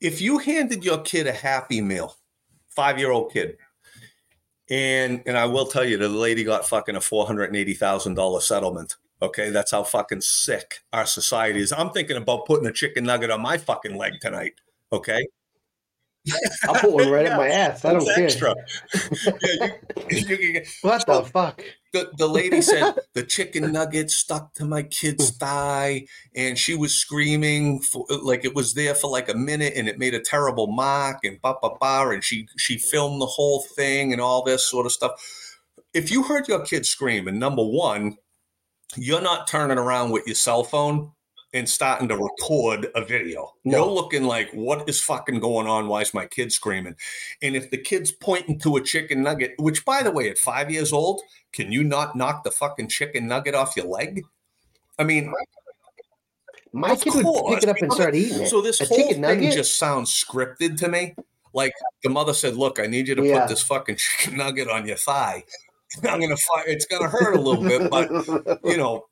if 0.00 0.20
you 0.20 0.38
handed 0.38 0.84
your 0.84 0.98
kid 0.98 1.26
a 1.26 1.32
happy 1.32 1.80
meal, 1.80 2.14
five 2.68 2.98
year 2.98 3.10
old 3.10 3.32
kid, 3.32 3.56
and 4.70 5.22
and 5.26 5.36
I 5.36 5.46
will 5.46 5.66
tell 5.66 5.84
you, 5.84 5.96
the 5.96 6.08
lady 6.08 6.44
got 6.44 6.68
fucking 6.68 6.96
a 6.96 7.00
four 7.00 7.26
hundred 7.26 7.44
and 7.44 7.56
eighty 7.56 7.74
thousand 7.74 8.14
dollar 8.14 8.40
settlement. 8.40 8.96
Okay, 9.22 9.50
that's 9.50 9.70
how 9.70 9.82
fucking 9.82 10.20
sick 10.20 10.80
our 10.92 11.06
society 11.06 11.60
is. 11.60 11.72
I'm 11.72 11.90
thinking 11.90 12.16
about 12.16 12.46
putting 12.46 12.66
a 12.66 12.72
chicken 12.72 13.04
nugget 13.04 13.30
on 13.30 13.40
my 13.40 13.56
fucking 13.56 13.96
leg 13.96 14.14
tonight. 14.20 14.54
Okay, 14.92 15.26
I'll 16.64 16.74
put 16.74 16.92
one 16.92 17.10
right 17.10 17.26
Yeah, 17.26 17.36
my 17.36 17.48
ass. 17.48 17.84
I 17.84 17.92
don't 17.92 18.04
That's 18.04 18.34
care. 18.36 18.54
yeah, 19.60 19.68
you, 20.10 20.18
you 20.18 20.36
can 20.38 20.52
get- 20.52 20.68
What 20.82 21.06
the 21.06 21.22
fuck? 21.22 21.62
the, 21.92 22.10
the 22.18 22.26
lady 22.26 22.60
said 22.60 22.94
the 23.14 23.22
chicken 23.22 23.72
nugget 23.72 24.10
stuck 24.10 24.52
to 24.54 24.64
my 24.64 24.82
kid's 24.82 25.30
thigh 25.30 26.06
and 26.34 26.58
she 26.58 26.74
was 26.74 26.94
screaming 26.94 27.80
for, 27.80 28.04
like 28.22 28.44
it 28.44 28.54
was 28.54 28.74
there 28.74 28.94
for 28.94 29.10
like 29.10 29.28
a 29.30 29.34
minute 29.34 29.72
and 29.76 29.88
it 29.88 29.98
made 29.98 30.12
a 30.14 30.20
terrible 30.20 30.66
mark 30.66 31.18
and 31.24 31.40
ba 31.40 31.54
ba 31.62 31.70
ba 31.80 32.08
and 32.10 32.22
she 32.22 32.48
she 32.58 32.76
filmed 32.76 33.20
the 33.20 33.26
whole 33.26 33.62
thing 33.62 34.12
and 34.12 34.20
all 34.20 34.42
this 34.42 34.68
sort 34.68 34.84
of 34.84 34.92
stuff 34.92 35.12
if 35.94 36.10
you 36.10 36.24
heard 36.24 36.48
your 36.48 36.60
kid 36.64 36.84
scream 36.84 37.26
and 37.26 37.40
number 37.40 37.64
one 37.64 38.16
you're 38.96 39.22
not 39.22 39.46
turning 39.48 39.78
around 39.78 40.10
with 40.10 40.26
your 40.26 40.34
cell 40.36 40.64
phone 40.64 41.12
and 41.56 41.68
starting 41.68 42.06
to 42.08 42.16
record 42.16 42.86
a 42.94 43.02
video 43.04 43.52
No. 43.64 43.78
you're 43.78 43.94
looking 43.94 44.24
like 44.24 44.50
what 44.52 44.88
is 44.88 45.00
fucking 45.00 45.40
going 45.40 45.66
on 45.66 45.88
why 45.88 46.02
is 46.02 46.12
my 46.12 46.26
kid 46.26 46.52
screaming 46.52 46.94
and 47.42 47.56
if 47.56 47.70
the 47.70 47.78
kid's 47.78 48.12
pointing 48.12 48.58
to 48.60 48.76
a 48.76 48.80
chicken 48.82 49.22
nugget 49.22 49.54
which 49.58 49.84
by 49.84 50.02
the 50.02 50.10
way 50.10 50.28
at 50.30 50.38
five 50.38 50.70
years 50.70 50.92
old 50.92 51.20
can 51.52 51.72
you 51.72 51.82
not 51.82 52.14
knock 52.14 52.44
the 52.44 52.50
fucking 52.50 52.88
chicken 52.88 53.26
nugget 53.28 53.54
off 53.54 53.76
your 53.76 53.86
leg? 53.86 54.22
I 54.98 55.04
mean, 55.04 55.32
My 56.72 56.94
kid 56.96 57.14
would 57.14 57.24
course. 57.24 57.54
pick 57.54 57.62
it 57.62 57.68
up 57.70 57.76
and 57.80 57.92
start 57.92 58.14
eating 58.14 58.42
it. 58.42 58.48
so 58.48 58.60
this 58.60 58.80
a 58.82 58.84
whole 58.86 58.98
thing 59.12 59.20
nugget? 59.22 59.54
just 59.54 59.76
sounds 59.78 60.10
scripted 60.12 60.76
to 60.78 60.88
me. 60.88 61.14
Like 61.54 61.72
the 62.02 62.10
mother 62.10 62.34
said, 62.34 62.56
"Look, 62.56 62.78
I 62.78 62.86
need 62.86 63.08
you 63.08 63.14
to 63.14 63.24
Yeah. 63.24 63.40
put 63.40 63.48
this 63.48 63.62
fucking 63.62 63.96
chicken 64.04 64.36
nugget 64.38 64.68
on 64.68 64.86
your 64.86 64.96
thigh. 64.98 65.44
I'm 66.06 66.20
gonna 66.20 66.36
It's 66.66 66.84
gonna 66.84 67.08
hurt 67.08 67.34
a 67.34 67.40
little 67.40 67.62
bit, 67.62 67.90
but 67.90 68.10
you 68.64 68.76
know." 68.76 69.06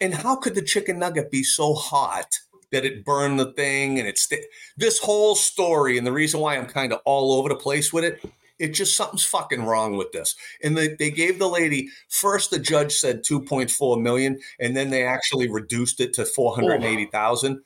And 0.00 0.14
how 0.14 0.36
could 0.36 0.54
the 0.54 0.62
chicken 0.62 0.98
nugget 0.98 1.30
be 1.30 1.42
so 1.42 1.74
hot 1.74 2.38
that 2.70 2.84
it 2.84 3.04
burned 3.04 3.38
the 3.38 3.52
thing 3.52 3.98
and 3.98 4.08
it's 4.08 4.22
sta- 4.22 4.48
this 4.76 4.98
whole 4.98 5.34
story 5.34 5.98
and 5.98 6.06
the 6.06 6.12
reason 6.12 6.40
why 6.40 6.56
I'm 6.56 6.66
kind 6.66 6.92
of 6.92 7.00
all 7.04 7.34
over 7.34 7.48
the 7.50 7.54
place 7.54 7.92
with 7.92 8.02
it, 8.02 8.24
it 8.58 8.68
just 8.68 8.96
something's 8.96 9.24
fucking 9.24 9.64
wrong 9.64 9.96
with 9.96 10.12
this. 10.12 10.34
And 10.62 10.76
they, 10.76 10.88
they 10.98 11.10
gave 11.10 11.38
the 11.38 11.48
lady 11.48 11.88
first 12.08 12.50
the 12.50 12.58
judge 12.58 12.92
said 12.92 13.24
2.4 13.24 14.00
million 14.00 14.40
and 14.58 14.76
then 14.76 14.90
they 14.90 15.04
actually 15.04 15.50
reduced 15.50 16.00
it 16.00 16.14
to 16.14 16.24
480,000. 16.24 17.60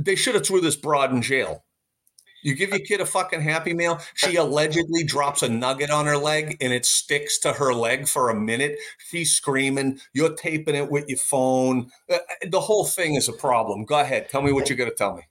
They 0.00 0.14
should 0.14 0.34
have 0.34 0.46
threw 0.46 0.60
this 0.60 0.76
broad 0.76 1.12
in 1.12 1.20
jail. 1.20 1.63
You 2.44 2.54
give 2.54 2.70
your 2.70 2.78
kid 2.78 3.00
a 3.00 3.06
fucking 3.06 3.40
happy 3.40 3.72
meal. 3.74 3.98
She 4.14 4.36
allegedly 4.36 5.02
drops 5.02 5.42
a 5.42 5.48
nugget 5.48 5.90
on 5.90 6.04
her 6.06 6.16
leg 6.18 6.58
and 6.60 6.72
it 6.72 6.84
sticks 6.86 7.38
to 7.40 7.54
her 7.54 7.72
leg 7.74 8.06
for 8.06 8.28
a 8.30 8.34
minute. 8.38 8.76
She's 8.98 9.34
screaming. 9.34 9.98
You're 10.12 10.34
taping 10.34 10.74
it 10.74 10.90
with 10.90 11.08
your 11.08 11.18
phone. 11.18 11.90
Uh, 12.12 12.18
The 12.48 12.60
whole 12.60 12.84
thing 12.84 13.14
is 13.14 13.28
a 13.28 13.32
problem. 13.32 13.84
Go 13.86 13.98
ahead. 13.98 14.28
Tell 14.28 14.42
me 14.42 14.52
what 14.52 14.68
you're 14.68 14.76
going 14.78 14.90
to 14.90 14.94
tell 14.96 15.16
me. 15.16 15.22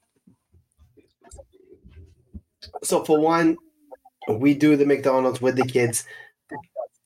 so 2.83 3.03
for 3.03 3.19
one, 3.19 3.57
we 4.29 4.53
do 4.53 4.75
the 4.75 4.85
McDonald's 4.85 5.41
with 5.41 5.55
the 5.55 5.65
kids. 5.65 6.05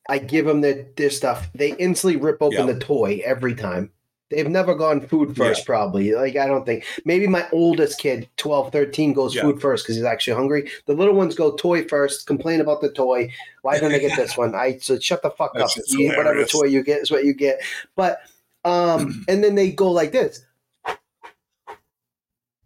I 0.09 0.19
give 0.19 0.45
them 0.45 0.61
their, 0.61 0.85
their 0.95 1.09
stuff. 1.09 1.49
They 1.53 1.73
instantly 1.75 2.15
rip 2.19 2.41
open 2.41 2.65
Yeah. 2.67 2.73
the 2.73 2.79
toy 2.79 3.21
every 3.25 3.55
time. 3.55 3.91
They've 4.29 4.49
never 4.49 4.75
gone 4.75 4.99
food 5.07 5.37
first, 5.37 5.65
probably. 5.65 6.13
Like, 6.13 6.35
I 6.35 6.47
don't 6.47 6.65
think. 6.65 6.83
Maybe 7.05 7.27
my 7.27 7.47
oldest 7.53 7.97
kid, 7.99 8.27
12, 8.35 8.73
13, 8.73 9.13
goes 9.13 9.33
Yeah. 9.33 9.43
food 9.43 9.61
first 9.61 9.85
because 9.85 9.95
he's 9.95 10.03
actually 10.03 10.35
hungry. 10.35 10.69
The 10.85 10.93
little 10.93 11.13
ones 11.13 11.33
go 11.33 11.51
toy 11.55 11.85
first, 11.87 12.27
complain 12.27 12.59
about 12.59 12.81
the 12.81 12.91
toy. 12.91 13.31
Why 13.61 13.79
don't 13.79 13.93
I 13.93 13.99
get 13.99 14.17
this 14.17 14.35
one? 14.37 14.53
I 14.53 14.77
said, 14.79 15.01
shut 15.01 15.21
the 15.21 15.29
fuck 15.31 15.53
That 15.55 15.63
up. 15.63 15.71
You 15.87 16.09
whatever 16.09 16.43
toy 16.43 16.65
you 16.65 16.83
get 16.83 16.99
is 17.01 17.09
what 17.09 17.23
you 17.23 17.33
get. 17.33 17.61
But, 17.95 18.19
um, 18.65 19.23
and 19.29 19.41
then 19.41 19.55
they 19.55 19.71
go 19.71 19.91
like 19.91 20.11
this. 20.11 20.43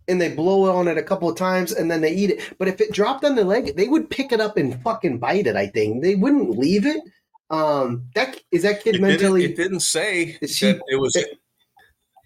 And 0.08 0.20
they 0.20 0.30
blow 0.30 0.76
on 0.76 0.88
it 0.88 0.98
a 0.98 1.04
couple 1.04 1.30
of 1.30 1.38
times 1.38 1.72
and 1.72 1.90
then 1.90 2.02
they 2.02 2.12
eat 2.12 2.32
it. 2.32 2.56
But 2.58 2.68
if 2.68 2.82
it 2.82 2.92
dropped 2.92 3.24
on 3.24 3.36
their 3.36 3.46
leg, 3.46 3.76
they 3.78 3.88
would 3.88 4.10
pick 4.10 4.32
it 4.32 4.42
up 4.42 4.58
and 4.58 4.82
fucking 4.82 5.20
bite 5.20 5.46
it, 5.48 5.56
I 5.56 5.68
think. 5.68 6.02
They 6.02 6.16
wouldn't 6.16 6.58
leave 6.58 6.86
it. 6.88 7.02
Um, 7.52 8.06
that 8.16 8.40
is 8.52 8.64
that 8.64 8.84
kid 8.84 8.96
It 8.96 9.00
didn't, 9.00 9.08
mentally 9.08 9.44
it 9.46 9.56
didn't 9.58 9.82
say 9.82 10.38
Is 10.42 10.56
she- 10.56 10.68
that 10.72 10.82
it 10.90 10.96
was. 10.96 11.16
it- 11.16 11.38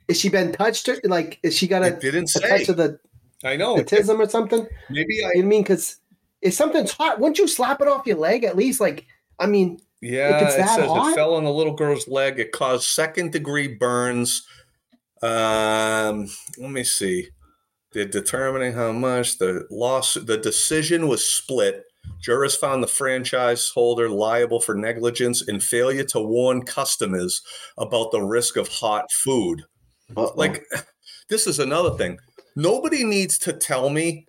is 0.07 0.19
she 0.19 0.29
been 0.29 0.51
touched 0.51 0.87
or 0.89 0.97
like 1.03 1.39
is 1.43 1.55
she 1.55 1.67
got 1.67 1.83
a, 1.83 1.91
didn't 1.91 2.29
a 2.35 2.39
touch 2.39 2.69
of 2.69 2.77
the 2.77 2.99
I 3.43 3.55
know. 3.57 3.75
autism 3.77 4.19
or 4.19 4.29
something? 4.29 4.67
Maybe 4.89 5.15
You 5.15 5.21
know 5.23 5.27
I. 5.35 5.39
I 5.39 5.41
mean? 5.41 5.61
Because 5.63 5.97
if 6.41 6.53
something's 6.53 6.91
hot, 6.91 7.19
wouldn't 7.19 7.37
you 7.39 7.47
slap 7.47 7.81
it 7.81 7.87
off 7.87 8.05
your 8.07 8.17
leg 8.17 8.43
at 8.43 8.55
least? 8.55 8.79
Like, 8.79 9.05
I 9.39 9.45
mean, 9.47 9.79
Yeah, 10.01 10.39
it's 10.45 10.55
it 10.55 10.67
says 10.67 10.87
hot? 10.87 11.11
it 11.11 11.15
fell 11.15 11.35
on 11.35 11.43
the 11.43 11.51
little 11.51 11.73
girl's 11.75 12.07
leg. 12.07 12.39
It 12.39 12.51
caused 12.51 12.85
second 12.85 13.31
degree 13.31 13.67
burns 13.67 14.45
Um, 15.21 16.27
let 16.57 16.71
me 16.71 16.83
see. 16.83 17.29
They're 17.93 18.05
determining 18.05 18.73
how 18.73 18.91
much 18.91 19.37
the 19.37 19.65
loss, 19.71 20.15
The 20.15 20.37
decision 20.37 21.07
was 21.07 21.23
split. 21.27 21.83
Jurors 22.21 22.55
found 22.55 22.83
the 22.83 22.87
franchise 22.87 23.69
holder 23.69 24.09
liable 24.09 24.59
for 24.59 24.75
negligence 24.75 25.41
and 25.47 25.63
failure 25.63 26.03
to 26.05 26.19
warn 26.19 26.63
customers 26.63 27.41
about 27.77 28.11
the 28.11 28.21
risk 28.21 28.57
of 28.57 28.67
hot 28.67 29.05
food. 29.11 29.63
Uh-oh. 30.15 30.33
Like, 30.35 30.63
this 31.29 31.47
is 31.47 31.59
another 31.59 31.91
thing. 31.97 32.19
Nobody 32.55 33.03
needs 33.03 33.37
to 33.39 33.53
tell 33.53 33.89
me 33.89 34.25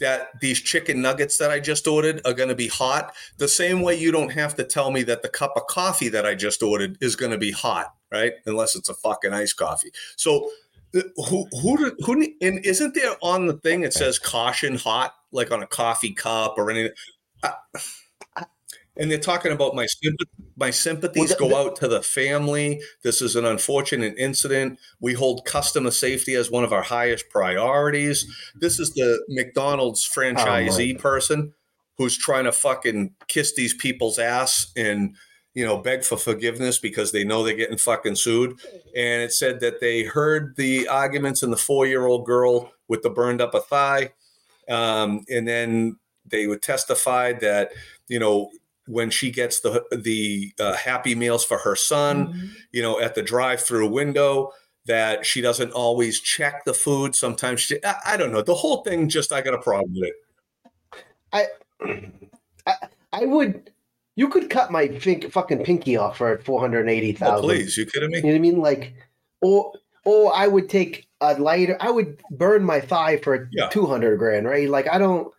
that 0.00 0.28
these 0.40 0.60
chicken 0.60 1.00
nuggets 1.00 1.38
that 1.38 1.50
I 1.50 1.60
just 1.60 1.86
ordered 1.86 2.20
are 2.24 2.32
going 2.32 2.48
to 2.48 2.54
be 2.54 2.68
hot. 2.68 3.14
The 3.38 3.48
same 3.48 3.80
way 3.80 3.94
you 3.94 4.10
don't 4.10 4.32
have 4.32 4.54
to 4.56 4.64
tell 4.64 4.90
me 4.90 5.02
that 5.04 5.22
the 5.22 5.28
cup 5.28 5.52
of 5.56 5.66
coffee 5.66 6.08
that 6.08 6.26
I 6.26 6.34
just 6.34 6.62
ordered 6.62 6.98
is 7.00 7.16
going 7.16 7.32
to 7.32 7.38
be 7.38 7.52
hot, 7.52 7.94
right? 8.10 8.32
Unless 8.46 8.76
it's 8.76 8.88
a 8.88 8.94
fucking 8.94 9.32
iced 9.32 9.56
coffee. 9.56 9.90
So 10.16 10.50
uh, 10.96 11.02
who 11.28 11.46
who 11.62 11.94
who 12.04 12.26
and 12.40 12.64
isn't 12.64 12.94
there 12.94 13.16
on 13.22 13.46
the 13.46 13.54
thing 13.54 13.82
it 13.82 13.92
says 13.92 14.18
caution 14.18 14.76
hot 14.76 15.14
like 15.32 15.50
on 15.50 15.62
a 15.62 15.66
coffee 15.66 16.12
cup 16.12 16.54
or 16.58 16.70
anything? 16.70 16.92
I- 17.42 17.54
and 18.96 19.10
they're 19.10 19.18
talking 19.18 19.52
about 19.52 19.74
my 19.74 19.86
sympathy, 19.86 20.30
my 20.56 20.70
sympathies 20.70 21.30
Well, 21.38 21.48
the- 21.48 21.54
go 21.54 21.56
out 21.56 21.76
to 21.76 21.88
the 21.88 22.02
family. 22.02 22.80
This 23.02 23.20
is 23.20 23.36
an 23.36 23.44
unfortunate 23.44 24.14
incident. 24.18 24.78
We 25.00 25.14
hold 25.14 25.44
customer 25.44 25.90
safety 25.90 26.34
as 26.34 26.50
one 26.50 26.64
of 26.64 26.72
our 26.72 26.82
highest 26.82 27.28
priorities. 27.30 28.26
This 28.54 28.78
is 28.78 28.90
the 28.90 29.22
McDonald's 29.28 30.08
franchisee 30.08 30.98
person 30.98 31.54
who's 31.98 32.16
trying 32.16 32.44
to 32.44 32.52
fucking 32.52 33.14
kiss 33.28 33.54
these 33.54 33.74
people's 33.74 34.18
ass 34.18 34.72
and 34.76 35.16
you 35.54 35.64
know 35.64 35.78
beg 35.78 36.02
for 36.02 36.16
forgiveness 36.16 36.78
because 36.78 37.12
they 37.12 37.22
know 37.24 37.44
they're 37.44 37.54
getting 37.56 37.78
fucking 37.78 38.16
sued. 38.16 38.58
And 38.96 39.22
it 39.22 39.32
said 39.32 39.60
that 39.60 39.80
they 39.80 40.02
heard 40.02 40.56
the 40.56 40.88
arguments 40.88 41.42
in 41.42 41.50
the 41.50 41.56
four 41.56 41.86
year 41.86 42.06
old 42.06 42.26
girl 42.26 42.72
with 42.88 43.02
the 43.02 43.10
burned 43.10 43.40
up 43.40 43.54
a 43.54 43.60
thigh, 43.60 44.10
um, 44.68 45.24
and 45.28 45.46
then 45.46 45.96
they 46.26 46.46
would 46.46 46.62
testify 46.62 47.32
that 47.34 47.70
you 48.08 48.18
know 48.18 48.50
when 48.86 49.10
she 49.10 49.30
gets 49.30 49.60
the 49.60 49.84
the 49.90 50.52
uh, 50.60 50.74
happy 50.74 51.14
meals 51.14 51.44
for 51.44 51.58
her 51.58 51.76
son, 51.76 52.50
you 52.72 52.82
know, 52.82 53.00
at 53.00 53.14
the 53.14 53.22
drive-through 53.22 53.88
window, 53.88 54.52
that 54.86 55.24
she 55.24 55.40
doesn't 55.40 55.72
always 55.72 56.20
check 56.20 56.64
the 56.64 56.74
food. 56.74 57.14
Sometimes 57.14 57.60
she, 57.60 57.82
I, 57.84 57.94
I 58.06 58.16
don't 58.16 58.32
know. 58.32 58.42
The 58.42 58.54
whole 58.54 58.82
thing, 58.84 59.08
just 59.08 59.32
I 59.32 59.40
got 59.40 59.54
a 59.54 59.58
problem 59.58 59.94
with 59.94 60.10
it. 60.10 60.14
I, 61.32 61.46
I 62.66 62.74
I 63.12 63.24
would. 63.24 63.70
You 64.16 64.28
could 64.28 64.48
cut 64.48 64.70
my 64.70 64.86
fink, 64.86 65.32
fucking 65.32 65.64
pinky 65.64 65.96
off 65.96 66.18
for 66.18 66.38
four 66.38 66.60
hundred 66.60 66.88
eighty 66.88 67.12
Oh, 67.16 67.18
thousand. 67.18 67.48
please, 67.48 67.76
you 67.76 67.86
kidding 67.86 68.10
me? 68.10 68.18
You 68.18 68.22
know 68.22 68.28
what 68.28 68.34
I 68.36 68.38
mean? 68.38 68.58
Like, 68.60 68.94
or 69.40 69.72
or 70.04 70.36
I 70.36 70.46
would 70.46 70.68
take 70.68 71.08
a 71.20 71.34
lighter. 71.34 71.76
I 71.80 71.90
would 71.90 72.22
burn 72.30 72.62
my 72.62 72.80
thigh 72.80 73.16
for 73.16 73.48
Yeah. 73.50 73.68
two 73.70 73.86
hundred 73.86 74.18
grand, 74.18 74.46
right? 74.46 74.68
Like, 74.68 74.86
I 74.88 74.98
don't. 74.98 75.32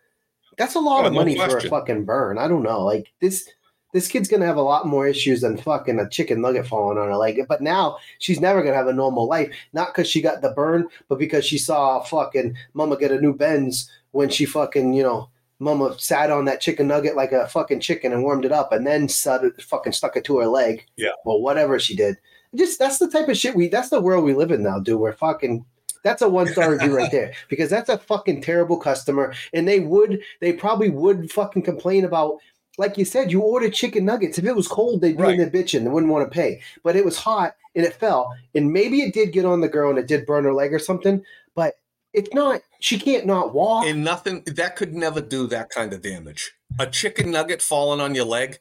That's 0.58 0.74
a 0.74 0.80
lot 0.80 1.02
Yeah, 1.02 1.06
of 1.08 1.12
no 1.12 1.18
money 1.20 1.36
for 1.36 1.58
a 1.58 1.68
fucking 1.68 2.04
burn. 2.04 2.38
I 2.38 2.48
don't 2.48 2.62
know. 2.62 2.84
Like 2.84 3.12
this. 3.20 3.48
This 3.92 4.08
kid's 4.08 4.28
gonna 4.28 4.44
have 4.44 4.56
a 4.58 4.62
lot 4.62 4.86
more 4.86 5.06
issues 5.06 5.40
than 5.40 5.56
fucking 5.56 5.98
a 5.98 6.08
chicken 6.08 6.42
nugget 6.42 6.66
falling 6.66 6.98
on 6.98 7.06
her 7.08 7.16
leg. 7.16 7.40
But 7.48 7.62
now 7.62 7.96
she's 8.18 8.40
never 8.40 8.62
gonna 8.62 8.76
have 8.76 8.88
a 8.88 8.92
normal 8.92 9.26
life. 9.26 9.50
Not 9.72 9.88
because 9.94 10.06
she 10.06 10.20
got 10.20 10.42
the 10.42 10.50
burn, 10.50 10.88
but 11.08 11.18
because 11.18 11.46
she 11.46 11.56
saw 11.56 12.02
fucking 12.02 12.56
mama 12.74 12.98
get 12.98 13.12
a 13.12 13.20
new 13.20 13.32
Benz 13.32 13.88
when 14.10 14.28
she 14.28 14.44
fucking 14.44 14.92
you 14.92 15.02
know 15.02 15.30
mama 15.60 15.94
sat 15.98 16.30
on 16.30 16.44
that 16.44 16.60
chicken 16.60 16.88
nugget 16.88 17.16
like 17.16 17.32
a 17.32 17.48
fucking 17.48 17.80
chicken 17.80 18.12
and 18.12 18.22
warmed 18.22 18.44
it 18.44 18.52
up 18.52 18.70
and 18.72 18.86
then 18.86 19.08
sud- 19.08 19.62
fucking 19.62 19.92
stuck 19.92 20.16
it 20.16 20.24
to 20.24 20.38
her 20.40 20.46
leg. 20.46 20.84
Yeah. 20.96 21.12
Or 21.24 21.40
whatever 21.40 21.78
she 21.78 21.96
did. 21.96 22.16
Just 22.54 22.78
that's 22.78 22.98
the 22.98 23.08
type 23.08 23.28
of 23.28 23.36
shit 23.38 23.54
we 23.56 23.68
that's 23.68 23.88
the 23.88 24.00
world 24.00 24.24
we 24.24 24.34
live 24.34 24.50
in 24.50 24.62
now, 24.62 24.78
dude. 24.78 25.00
We're 25.00 25.12
fucking 25.14 25.64
that's 26.06 26.22
a 26.22 26.28
one 26.28 26.46
star 26.46 26.70
review 26.70 26.96
right 26.96 27.10
there. 27.10 27.32
Because 27.48 27.68
that's 27.68 27.88
a 27.88 27.98
fucking 27.98 28.42
terrible 28.42 28.76
customer. 28.78 29.34
And 29.52 29.66
they 29.66 29.80
would 29.80 30.20
they 30.40 30.52
probably 30.52 30.88
would 30.88 31.32
fucking 31.32 31.62
complain 31.62 32.04
about 32.04 32.38
like 32.78 32.96
you 32.98 33.04
said, 33.04 33.32
you 33.32 33.40
ordered 33.40 33.72
chicken 33.72 34.04
nuggets. 34.04 34.38
If 34.38 34.44
it 34.44 34.54
was 34.54 34.68
cold, 34.68 35.00
they'd 35.00 35.16
be 35.16 35.22
Right. 35.22 35.32
in 35.32 35.38
there 35.38 35.50
bitching. 35.50 35.82
They 35.82 35.88
wouldn't 35.88 36.12
want 36.12 36.30
to 36.30 36.34
pay. 36.34 36.60
But 36.84 36.94
it 36.94 37.04
was 37.04 37.16
hot 37.18 37.56
and 37.74 37.84
it 37.84 37.94
fell. 37.94 38.32
And 38.54 38.72
maybe 38.72 39.00
it 39.00 39.14
did 39.14 39.32
get 39.32 39.44
on 39.46 39.62
the 39.62 39.68
girl 39.68 39.90
and 39.90 39.98
it 39.98 40.06
did 40.06 40.26
burn 40.26 40.44
her 40.44 40.52
leg 40.52 40.72
or 40.72 40.78
something. 40.78 41.24
But 41.54 41.74
it's 42.12 42.32
not, 42.34 42.60
she 42.80 42.98
can't 42.98 43.26
not 43.26 43.54
walk. 43.54 43.86
And 43.86 44.04
nothing 44.04 44.42
that 44.46 44.76
could 44.76 44.94
never 44.94 45.20
do 45.20 45.46
that 45.48 45.70
kind 45.70 45.92
of 45.92 46.02
damage. 46.02 46.52
A 46.78 46.86
chicken 46.86 47.30
nugget 47.30 47.62
falling 47.62 48.00
on 48.00 48.14
your 48.14 48.26
leg. 48.26 48.58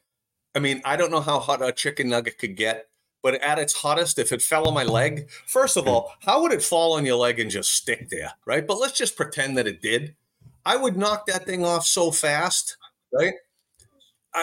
I 0.56 0.60
mean, 0.60 0.82
I 0.86 0.96
don't 0.96 1.12
know 1.12 1.20
how 1.22 1.40
hot 1.40 1.62
a 1.62 1.74
chicken 1.74 2.10
nugget 2.10 2.38
could 2.38 2.56
get, 2.56 2.88
but 3.26 3.42
at 3.42 3.58
its 3.58 3.74
hottest, 3.74 4.20
if 4.20 4.32
it 4.32 4.44
fell 4.44 4.68
on 4.68 4.76
my 4.76 4.84
leg, 4.84 5.32
first 5.48 5.78
of 5.78 5.86
hmm. 5.86 5.90
all, 5.90 6.14
how 6.20 6.44
would 6.44 6.52
it 6.52 6.62
fall 6.62 6.94
on 6.94 7.08
your 7.08 7.16
leg 7.16 7.40
and 7.40 7.50
just 7.50 7.74
stick 7.74 8.08
there, 8.12 8.32
right? 8.46 8.68
But 8.68 8.80
let's 8.80 8.96
just 8.96 9.16
pretend 9.18 9.58
that 9.58 9.66
it 9.66 9.82
did. 9.82 10.16
I 10.64 10.76
would 10.78 10.96
knock 10.96 11.26
that 11.26 11.44
thing 11.44 11.66
off 11.66 11.88
so 11.88 12.12
fast, 12.12 12.78
right? 13.12 13.34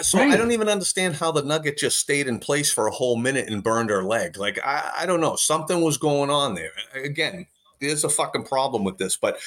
So 0.01 0.19
I 0.19 0.37
don't 0.37 0.51
even 0.51 0.69
understand 0.69 1.15
how 1.15 1.31
the 1.31 1.43
nugget 1.43 1.79
just 1.79 2.01
stayed 2.01 2.27
in 2.27 2.41
place 2.41 2.73
for 2.73 2.89
a 2.89 2.91
whole 2.91 3.15
minute 3.15 3.49
and 3.49 3.63
burned 3.63 3.91
her 3.91 4.03
leg. 4.03 4.37
Like 4.37 4.59
I, 4.65 4.91
I 5.03 5.07
don't 5.07 5.21
know, 5.21 5.37
something 5.37 5.81
was 5.81 5.97
going 5.97 6.31
on 6.31 6.57
there. 6.57 6.73
Again, 6.93 7.47
there's 7.81 8.03
a 8.03 8.09
fucking 8.09 8.47
problem 8.47 8.83
with 8.83 8.99
this, 8.99 9.17
but 9.17 9.39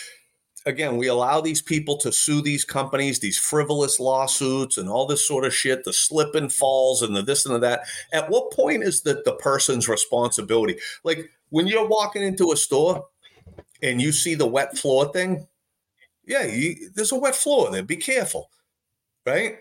again, 0.66 0.97
we 0.97 1.07
allow 1.07 1.41
these 1.41 1.61
people 1.61 1.97
to 1.97 2.11
sue 2.11 2.41
these 2.41 2.66
companies, 2.66 3.20
these 3.20 3.38
frivolous 3.38 3.99
lawsuits, 3.99 4.78
and 4.78 4.89
all 4.89 5.05
this 5.05 5.26
sort 5.26 5.45
of 5.45 5.53
shit, 5.53 5.84
the 5.84 5.93
slip 5.93 6.36
and 6.36 6.51
falls 6.51 7.01
and 7.01 7.16
the 7.16 7.22
this 7.22 7.45
and 7.45 7.55
the 7.55 7.59
that. 7.59 7.82
At 8.13 8.30
what 8.30 8.51
point 8.51 8.84
is 8.84 9.01
that 9.01 9.26
the 9.26 9.36
person's 9.36 9.88
responsibility? 9.88 10.78
Like 11.03 11.30
when 11.49 11.68
you're 11.68 11.88
walking 11.88 12.24
into 12.24 12.51
a 12.51 12.57
store 12.57 13.05
and 13.82 14.01
you 14.01 14.11
see 14.11 14.36
the 14.36 14.47
wet 14.47 14.78
floor 14.78 15.11
thing, 15.11 15.47
yeah, 16.26 16.43
you, 16.43 16.89
there's 16.95 17.11
a 17.11 17.20
wet 17.20 17.36
floor 17.36 17.72
there. 17.72 17.84
Be 17.84 17.97
careful, 17.97 18.49
right? 19.26 19.57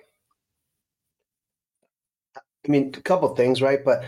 I 2.67 2.71
mean, 2.71 2.95
a 2.97 3.03
couple 3.03 3.35
things, 3.35 3.61
right? 3.61 3.85
But 3.85 4.05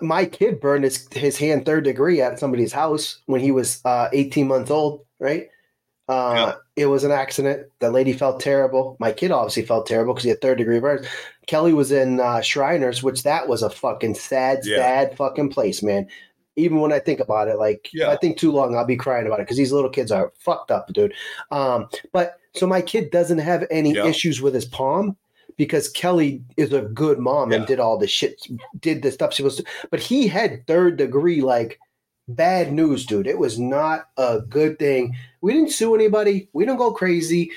my 0.00 0.24
kid 0.24 0.58
burned 0.58 0.84
his, 0.84 1.06
his 1.12 1.36
hand 1.36 1.66
third 1.66 1.84
degree 1.84 2.22
at 2.22 2.38
somebody's 2.38 2.72
house 2.72 3.20
when 3.26 3.42
he 3.42 3.50
was 3.50 3.82
uh, 3.84 4.08
18 4.14 4.48
months 4.48 4.70
old, 4.70 5.04
right? 5.18 5.50
Uh, 6.10 6.54
It 6.76 6.86
was 6.86 7.04
an 7.04 7.10
accident. 7.12 7.66
The 7.78 7.90
lady 7.90 8.12
felt 8.12 8.40
terrible. 8.40 8.96
My 8.98 9.12
kid 9.12 9.30
obviously 9.30 9.64
felt 9.64 9.86
terrible 9.86 10.14
because 10.14 10.24
he 10.24 10.30
had 10.30 10.40
third 10.40 10.58
degree 10.58 10.80
burns. 10.80 11.06
Kelly 11.46 11.72
was 11.72 11.92
in 11.92 12.20
uh, 12.20 12.40
Shriners, 12.40 13.02
which 13.02 13.22
that 13.22 13.48
was 13.48 13.62
a 13.62 13.70
fucking 13.70 14.14
sad, 14.14 14.60
Yeah. 14.64 14.76
sad 14.76 15.16
fucking 15.16 15.50
place, 15.50 15.82
man. 15.82 16.08
Even 16.56 16.80
when 16.80 16.92
I 16.92 16.98
think 16.98 17.20
about 17.20 17.48
it, 17.48 17.58
like 17.58 17.86
if 17.92 18.00
Yeah. 18.00 18.10
I 18.10 18.16
think 18.16 18.38
too 18.38 18.50
long, 18.50 18.74
I'll 18.76 18.84
be 18.86 18.96
crying 18.96 19.26
about 19.26 19.40
it 19.40 19.44
because 19.44 19.56
these 19.56 19.72
little 19.72 19.90
kids 19.90 20.10
are 20.10 20.32
fucked 20.38 20.70
up, 20.70 20.92
dude. 20.92 21.14
Um, 21.50 21.88
but 22.12 22.36
so 22.54 22.66
my 22.66 22.80
kid 22.80 23.10
doesn't 23.10 23.38
have 23.38 23.66
any 23.70 23.92
Yeah. 23.94 24.06
issues 24.06 24.42
with 24.42 24.54
his 24.54 24.64
palm 24.64 25.16
because 25.56 25.88
Kelly 25.88 26.42
is 26.56 26.72
a 26.72 26.80
good 26.82 27.18
mom 27.18 27.52
and 27.52 27.66
did 27.66 27.78
all 27.80 27.98
the 27.98 28.06
shit, 28.08 28.40
did 28.80 29.02
the 29.02 29.12
stuff 29.12 29.34
she 29.34 29.42
was. 29.42 29.62
But 29.90 30.00
he 30.00 30.26
had 30.26 30.66
third 30.66 30.96
degree, 30.96 31.40
like 31.42 31.78
bad 32.34 32.72
news, 32.72 33.06
dude. 33.06 33.26
It 33.26 33.38
was 33.38 33.58
not 33.58 34.08
a 34.16 34.40
good 34.40 34.78
thing. 34.78 35.16
We 35.40 35.52
didn't 35.52 35.72
sue 35.72 35.94
anybody. 35.94 36.48
We 36.52 36.64
didn't 36.64 36.78
go 36.78 36.92
crazy, 36.92 37.50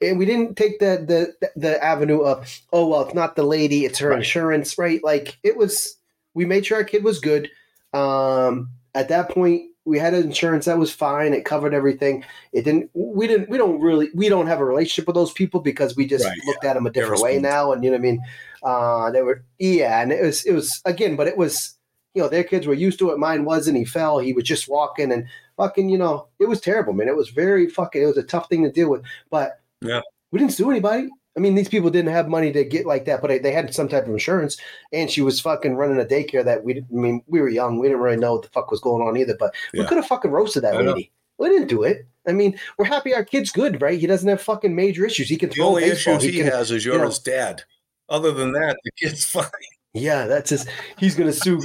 and 0.00 0.18
we 0.18 0.26
didn't 0.26 0.56
take 0.56 0.78
the 0.78 1.34
the 1.40 1.48
the 1.56 1.82
avenue 1.82 2.20
of 2.20 2.60
oh 2.72 2.88
well, 2.88 3.02
it's 3.02 3.14
not 3.14 3.36
the 3.36 3.42
lady, 3.44 3.84
it's 3.84 3.98
her 4.00 4.10
Right. 4.10 4.18
insurance, 4.18 4.78
right? 4.78 5.02
Like 5.02 5.38
it 5.42 5.56
was. 5.56 5.96
We 6.34 6.46
made 6.46 6.64
sure 6.64 6.78
our 6.78 6.84
kid 6.84 7.04
was 7.04 7.20
good. 7.20 7.50
Um, 7.92 8.70
at 8.94 9.08
that 9.08 9.28
point, 9.30 9.70
we 9.84 9.98
had 9.98 10.14
an 10.14 10.24
insurance 10.24 10.64
that 10.66 10.78
was 10.78 10.92
fine. 10.92 11.34
It 11.34 11.44
covered 11.44 11.74
everything. 11.74 12.24
It 12.52 12.64
didn't. 12.64 12.90
We 12.94 13.26
didn't. 13.26 13.50
We 13.50 13.58
don't 13.58 13.80
really. 13.80 14.08
We 14.14 14.28
don't 14.28 14.46
have 14.46 14.60
a 14.60 14.64
relationship 14.64 15.06
with 15.06 15.14
those 15.16 15.32
people 15.32 15.60
because 15.60 15.96
we 15.96 16.06
just 16.06 16.24
Right, 16.24 16.38
looked 16.46 16.64
at 16.64 16.74
them 16.74 16.86
a 16.86 16.90
different 16.90 17.22
way 17.22 17.38
now. 17.38 17.72
And 17.72 17.84
you 17.84 17.90
know 17.90 17.96
what 17.96 18.00
I 18.00 18.02
mean. 18.02 18.22
Uh, 18.62 19.10
they 19.10 19.22
were 19.22 19.44
yeah, 19.58 20.00
and 20.00 20.12
it 20.12 20.22
was 20.22 20.44
it 20.44 20.52
was 20.52 20.80
again, 20.84 21.16
but 21.16 21.26
it 21.26 21.36
was 21.36 21.74
you 22.14 22.22
know 22.22 22.28
their 22.28 22.44
kids 22.44 22.66
were 22.66 22.74
used 22.74 22.98
to 23.00 23.10
it. 23.10 23.18
Mine 23.18 23.44
wasn't. 23.44 23.78
He 23.78 23.84
fell. 23.84 24.18
He 24.18 24.32
was 24.32 24.44
just 24.44 24.68
walking 24.68 25.12
and 25.12 25.26
fucking. 25.56 25.88
You 25.88 25.98
know, 25.98 26.28
it 26.38 26.48
was 26.48 26.60
terrible, 26.60 26.92
man. 26.92 27.08
It 27.08 27.16
was 27.16 27.30
very 27.30 27.68
fucking. 27.68 28.02
It 28.02 28.06
was 28.06 28.16
a 28.18 28.22
tough 28.22 28.48
thing 28.48 28.62
to 28.64 28.70
deal 28.70 28.90
with, 28.90 29.02
but 29.30 29.60
Yeah. 29.80 30.00
we 30.30 30.38
didn't 30.38 30.52
sue 30.52 30.70
anybody. 30.70 31.08
I 31.34 31.40
mean, 31.40 31.54
these 31.54 31.68
people 31.70 31.88
didn't 31.88 32.12
have 32.12 32.28
money 32.28 32.52
to 32.52 32.62
get 32.62 32.84
like 32.84 33.06
that, 33.06 33.22
but 33.22 33.42
they 33.42 33.52
had 33.52 33.74
some 33.74 33.88
type 33.88 34.04
of 34.04 34.10
insurance. 34.10 34.58
And 34.92 35.10
she 35.10 35.22
was 35.22 35.40
fucking 35.40 35.76
running 35.76 35.98
a 35.98 36.04
daycare 36.04 36.44
that 36.44 36.62
we 36.62 36.74
didn't. 36.74 36.88
I 36.92 37.00
mean, 37.00 37.22
we 37.26 37.40
were 37.40 37.48
young. 37.48 37.78
We 37.78 37.88
didn't 37.88 38.02
really 38.02 38.18
know 38.18 38.34
what 38.34 38.42
the 38.42 38.50
fuck 38.50 38.70
was 38.70 38.80
going 38.80 39.06
on 39.08 39.16
either. 39.16 39.34
But 39.38 39.54
we 39.72 39.82
could 39.86 39.96
have 39.96 40.06
fucking 40.06 40.30
roasted 40.30 40.62
that 40.64 40.76
I 40.76 40.82
know. 40.82 40.92
lady. 40.92 41.10
We 41.38 41.48
didn't 41.48 41.68
do 41.68 41.82
it. 41.84 42.06
I 42.28 42.32
mean, 42.32 42.60
we're 42.78 42.84
happy 42.84 43.14
our 43.14 43.24
kid's 43.24 43.50
good, 43.50 43.80
right? 43.80 43.98
He 43.98 44.06
doesn't 44.06 44.28
have 44.28 44.42
fucking 44.42 44.76
major 44.76 45.06
issues. 45.06 45.28
He 45.30 45.36
can 45.38 45.48
The 45.48 45.54
throw 45.56 45.66
only 45.68 45.82
baseball. 45.88 46.16
issues 46.18 46.32
he, 46.34 46.38
can, 46.42 46.48
has 46.52 46.70
is 46.70 46.84
you 46.84 46.92
you're 46.92 47.00
know- 47.00 47.06
his 47.08 47.18
dad. 47.18 47.62
Other 48.10 48.30
than 48.32 48.52
that, 48.52 48.76
the 48.84 48.90
kid's 49.00 49.24
fine. 49.30 49.46
Yeah, 49.94 50.26
that's 50.26 50.50
his. 50.50 50.66
He's 50.98 51.14
gonna 51.14 51.32
sue. 51.32 51.60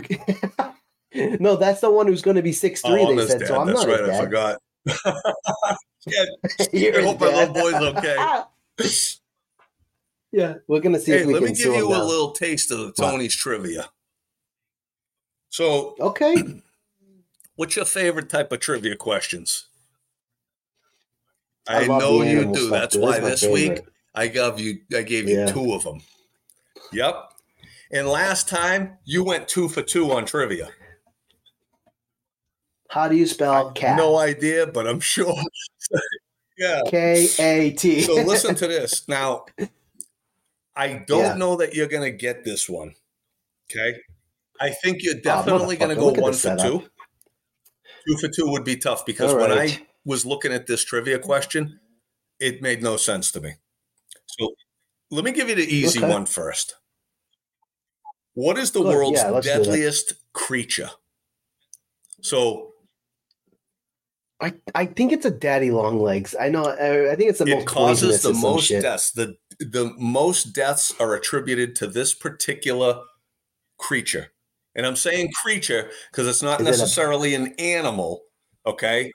no, 1.40 1.56
that's 1.56 1.82
the 1.82 1.90
one 1.90 2.08
who's 2.08 2.22
gonna 2.22 2.42
be 2.42 2.52
six 2.52 2.82
three. 2.82 3.02
Oh, 3.02 3.16
they 3.16 3.28
said. 3.28 3.40
dad. 3.40 3.48
So 3.48 3.60
I'm 3.62 3.68
That's 3.68 3.86
not 3.86 3.88
right. 3.88 4.00
his 4.02 4.10
I 4.10 4.12
dad. 4.12 4.24
forgot. 4.24 4.62
yeah, 6.74 6.92
I 6.98 7.02
hope 7.04 7.20
my 7.20 7.28
little 7.28 7.54
boy's 7.54 7.74
okay. 7.76 8.44
yeah, 10.32 10.54
we're 10.68 10.82
gonna 10.82 11.00
see 11.00 11.12
hey, 11.14 11.20
if 11.20 11.26
we 11.28 11.34
let 11.34 11.44
me 11.44 11.50
give 11.54 11.74
you 11.74 11.88
a 11.88 11.98
now. 11.98 12.04
little 12.04 12.32
taste 12.32 12.72
of 12.72 12.80
the 12.80 12.92
Tony's 12.94 13.36
trivia. 13.36 13.90
So 15.50 15.96
Okay. 16.00 16.36
What's 17.56 17.76
your 17.76 17.86
favorite 17.86 18.30
type 18.30 18.52
of 18.52 18.60
trivia 18.60 18.96
questions? 18.96 19.68
I 21.68 21.84
I, 21.84 21.88
know 21.88 22.22
you 22.22 22.54
do. 22.54 22.70
That's 22.70 22.96
why 22.96 23.20
this 23.20 23.44
week. 23.44 23.82
I 24.14 24.28
gave 24.28 24.60
you 24.60 24.80
I 24.96 25.02
gave 25.04 25.28
you 25.30 25.40
Yeah. 25.40 25.46
two 25.48 25.74
of 25.74 25.84
them. 25.84 26.02
Yep. 26.92 27.32
And 27.92 28.08
last 28.08 28.50
time 28.50 28.98
you 29.06 29.24
went 29.24 29.48
two 29.48 29.70
for 29.70 29.82
two 29.82 30.12
on 30.12 30.26
trivia. 30.26 30.70
How 32.90 33.08
do 33.08 33.16
you 33.16 33.26
spell 33.26 33.72
cat? 33.72 33.98
No 33.98 34.18
idea, 34.18 34.68
but 34.68 34.88
I'm 34.88 35.00
sure. 35.00 35.36
yeah. 36.58 36.82
K 36.88 37.28
A 37.40 37.72
T. 37.72 38.02
So 38.02 38.16
listen 38.16 38.56
to 38.56 38.68
this. 38.68 39.08
Now, 39.08 39.46
I 40.76 40.94
don't 41.08 41.20
Yeah. 41.20 41.36
know 41.36 41.56
that 41.58 41.74
you're 41.74 41.88
going 41.88 42.10
to 42.10 42.16
get 42.18 42.44
this 42.44 42.70
one. 42.70 42.96
Okay. 43.72 43.98
I 44.60 44.72
think 44.72 45.00
you're 45.02 45.16
Oh, 45.16 45.22
definitely 45.22 45.76
going 45.76 45.90
to 45.90 45.96
go 45.96 46.14
one 46.14 46.34
for 46.34 46.56
two. 46.56 46.90
Two 48.08 48.18
for 48.18 48.30
two 48.30 48.50
would 48.50 48.64
be 48.64 48.78
tough 48.78 49.06
because 49.06 49.32
All 49.34 49.40
when 49.40 49.52
I 49.52 49.88
was 50.06 50.26
looking 50.26 50.54
at 50.54 50.68
this 50.68 50.84
trivia 50.84 51.20
question, 51.20 51.80
it 52.40 52.62
made 52.62 52.82
no 52.82 52.98
sense 52.98 53.32
to 53.32 53.42
me. 53.42 53.56
So 54.28 54.56
let 55.12 55.26
me 55.26 55.32
give 55.32 55.50
you 55.50 55.56
the 55.56 55.64
easy 55.64 56.00
Okay. 56.00 56.10
one 56.12 56.26
first. 56.26 56.76
What 58.38 58.60
is 58.60 58.70
the 58.70 58.84
Good. 58.84 58.94
world's 58.96 59.18
Yeah, 59.20 59.32
let's 59.32 59.48
do 59.48 59.54
that. 59.54 59.64
deadliest 59.64 60.14
creature? 60.34 60.92
So 62.22 62.74
I, 64.40 64.54
I 64.76 64.86
think 64.86 65.12
it's 65.12 65.26
a 65.26 65.32
daddy 65.32 65.72
long 65.72 66.00
legs. 66.00 66.36
I 66.40 66.50
know. 66.50 66.66
I, 66.66 67.14
I 67.14 67.16
think 67.16 67.32
it's 67.32 67.40
the 67.40 67.48
it 67.48 67.56
most 67.56 67.66
causes 67.66 68.22
the 68.22 68.34
most 68.34 68.66
shit. 68.68 68.84
deaths. 68.84 69.10
The 69.12 69.36
the 69.60 69.92
most 69.98 70.54
deaths 70.54 70.94
are 71.00 71.16
attributed 71.16 71.76
to 71.78 71.88
this 71.88 72.14
particular 72.14 73.02
creature. 73.80 74.28
And 74.76 74.86
I'm 74.86 74.96
saying 74.96 75.32
creature 75.34 75.90
because 76.12 76.28
it's 76.28 76.44
not 76.44 76.62
Is 76.62 76.68
it 76.68 76.70
a- 76.70 76.72
necessarily 76.74 77.34
an 77.34 77.56
animal. 77.58 78.22
Okay. 78.68 79.12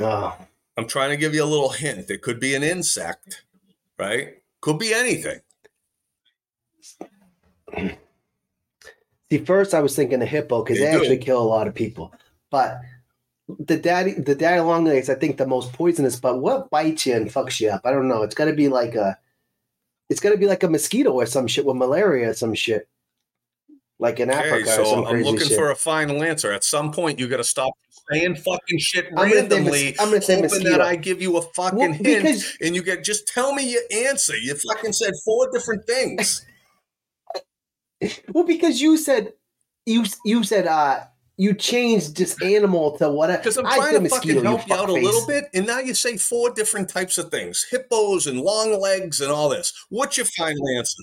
Oh, 0.00 0.36
I'm 0.76 0.86
trying 0.86 1.10
to 1.12 1.16
give 1.16 1.32
you 1.34 1.42
a 1.42 1.46
little 1.46 1.70
hint. 1.70 2.10
It 2.10 2.20
could 2.20 2.40
be 2.40 2.54
an 2.54 2.62
insect, 2.62 3.44
right? 3.98 4.34
Could 4.60 4.78
be 4.78 4.92
anything. 4.92 5.40
See, 9.30 9.38
first 9.44 9.74
I 9.74 9.80
was 9.80 9.94
thinking 9.96 10.18
the 10.20 10.26
hippo 10.26 10.62
because 10.62 10.78
They 10.78 10.86
actually 10.86 11.18
kill 11.18 11.40
a 11.40 11.44
lot 11.44 11.68
of 11.68 11.74
people. 11.74 12.12
But 12.50 12.80
the 13.58 13.76
daddy, 13.76 14.12
the 14.12 14.34
daddy 14.34 14.60
long 14.60 14.84
legs, 14.84 15.08
I 15.08 15.14
think 15.14 15.36
the 15.36 15.46
most 15.46 15.72
poisonous. 15.72 16.16
But 16.16 16.40
what 16.40 16.70
bites 16.70 17.06
you 17.06 17.14
and 17.14 17.30
fucks 17.30 17.60
you 17.60 17.70
up? 17.70 17.82
I 17.84 17.90
don't 17.90 18.08
know. 18.08 18.22
It's 18.22 18.34
got 18.34 18.46
to 18.46 18.52
be 18.52 18.68
like 18.68 18.94
a, 18.94 19.18
it's 20.08 20.20
got 20.20 20.30
to 20.30 20.36
be 20.36 20.46
like 20.46 20.62
a 20.62 20.68
mosquito 20.68 21.12
or 21.12 21.26
some 21.26 21.46
shit 21.46 21.64
with 21.64 21.76
malaria 21.76 22.30
or 22.30 22.34
some 22.34 22.54
shit, 22.54 22.88
like 23.98 24.20
in 24.20 24.30
Okay, 24.30 24.38
Africa 24.38 24.70
or 24.70 24.74
some 24.74 24.84
so 24.84 25.06
I'm 25.06 25.14
crazy 25.14 25.30
looking 25.30 25.48
shit. 25.48 25.56
for 25.56 25.70
a 25.70 25.76
final 25.76 26.22
answer. 26.22 26.52
At 26.52 26.64
some 26.64 26.92
point, 26.92 27.18
you 27.18 27.28
got 27.28 27.38
to 27.38 27.44
stop 27.44 27.74
saying 28.10 28.36
fucking 28.36 28.78
shit 28.78 29.06
I'm 29.16 29.28
gonna 29.28 29.34
randomly, 29.42 29.94
I'm 29.98 30.10
gonna 30.10 30.22
say 30.22 30.40
hoping 30.40 30.64
that 30.64 30.80
I 30.80 30.96
give 30.96 31.22
you 31.22 31.36
a 31.36 31.42
fucking 31.42 31.78
Well, 31.78 31.92
hint, 31.92 32.56
and 32.60 32.74
you 32.74 32.82
get 32.82 33.04
just 33.04 33.28
tell 33.28 33.54
me 33.54 33.70
your 33.70 33.82
answer. 34.06 34.36
You 34.36 34.54
fucking 34.54 34.92
said 34.92 35.12
four 35.24 35.50
different 35.52 35.86
things. 35.86 36.44
Well, 38.32 38.44
because 38.44 38.80
you 38.80 38.96
said 38.96 39.34
you 39.86 40.04
you 40.24 40.42
said 40.44 40.66
uh 40.66 41.00
you 41.36 41.54
changed 41.54 42.16
this 42.16 42.36
animal 42.42 42.98
to 42.98 43.10
whatever. 43.10 43.38
Because 43.38 43.56
I'm 43.56 43.64
trying 43.64 44.02
to 44.02 44.08
fucking 44.10 44.44
help 44.44 44.68
you 44.68 44.74
out 44.74 44.90
a 44.90 44.92
little 44.92 45.26
bit, 45.26 45.44
and 45.54 45.66
now 45.66 45.78
you 45.78 45.94
say 45.94 46.18
four 46.18 46.50
different 46.50 46.88
types 46.90 47.16
of 47.16 47.30
things: 47.30 47.66
hippos 47.70 48.26
and 48.26 48.40
long 48.40 48.78
legs 48.78 49.20
and 49.22 49.32
all 49.32 49.48
this. 49.48 49.72
What's 49.88 50.18
your 50.18 50.26
final 50.26 50.68
answer? 50.76 51.02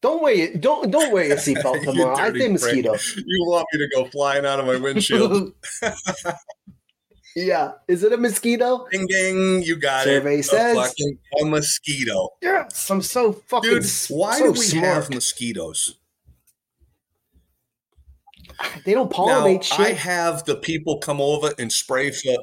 Don't 0.00 0.20
wear 0.20 0.34
your, 0.34 0.54
don't 0.54 0.90
don't 0.90 1.12
wear 1.12 1.26
your 1.28 1.36
seatbelt 1.46 1.76
You 1.76 1.92
tomorrow. 1.92 2.16
I 2.16 2.32
say 2.32 2.48
mosquito. 2.48 2.96
You 3.16 3.44
want 3.46 3.66
me 3.72 3.78
to 3.78 3.88
go 3.94 4.04
flying 4.10 4.44
out 4.44 4.58
of 4.58 4.66
my 4.66 4.76
windshield? 4.76 5.52
yeah, 7.36 7.72
is 7.86 8.02
it 8.02 8.12
a 8.12 8.16
mosquito? 8.16 8.86
ding 8.90 9.06
ding, 9.06 9.62
you 9.62 9.76
got 9.76 10.04
Survey 10.04 10.36
it. 10.38 10.40
A 10.40 10.42
says- 10.42 10.76
fucking- 10.76 11.18
a 11.40 11.44
mosquito. 11.44 12.30
Yes, 12.42 12.90
I'm 12.90 13.00
so 13.00 13.32
fucking. 13.32 13.70
Dude, 13.70 13.86
why 14.08 14.38
so 14.38 14.46
do 14.46 14.50
we 14.52 14.66
smart. 14.66 14.86
have 14.86 15.10
mosquitoes? 15.10 15.96
They 18.84 18.94
don't 18.94 19.10
Now, 19.10 19.16
pollinate 19.44 19.78
I 19.78 19.90
have 19.92 20.44
the 20.44 20.56
people 20.56 20.98
come 20.98 21.20
over 21.20 21.52
and 21.58 21.72
spray 21.72 22.10
for. 22.10 22.36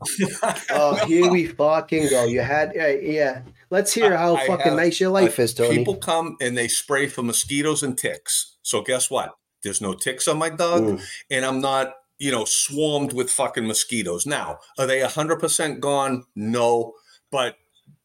oh, 0.70 0.94
here 1.06 1.28
we 1.30 1.46
fucking 1.46 2.08
go. 2.08 2.24
You 2.24 2.40
had 2.40 2.72
uh, 2.76 2.86
yeah. 2.86 3.42
Let's 3.70 3.92
hear 3.92 4.16
how 4.16 4.36
I 4.36 4.46
fucking 4.46 4.66
have- 4.66 4.76
nice 4.76 5.00
your 5.00 5.10
life 5.10 5.38
Uh, 5.38 5.42
is, 5.42 5.54
Tony. 5.54 5.76
People 5.76 5.96
come 5.96 6.36
and 6.40 6.56
they 6.56 6.68
spray 6.68 7.06
for 7.08 7.22
mosquitoes 7.22 7.82
and 7.82 7.98
ticks. 7.98 8.56
So 8.62 8.80
guess 8.82 9.10
what? 9.10 9.32
There's 9.62 9.80
no 9.80 9.94
ticks 9.94 10.28
on 10.28 10.38
my 10.38 10.50
dog, 10.50 10.82
Mm. 10.82 11.02
and 11.30 11.44
I'm 11.44 11.60
not, 11.60 11.94
you 12.18 12.30
know, 12.30 12.44
swarmed 12.44 13.12
with 13.12 13.28
fucking 13.30 13.66
mosquitoes. 13.66 14.24
Now, 14.24 14.58
are 14.78 14.86
they 14.86 15.00
100% 15.00 15.80
gone? 15.80 16.24
No, 16.36 16.94
but 17.32 17.56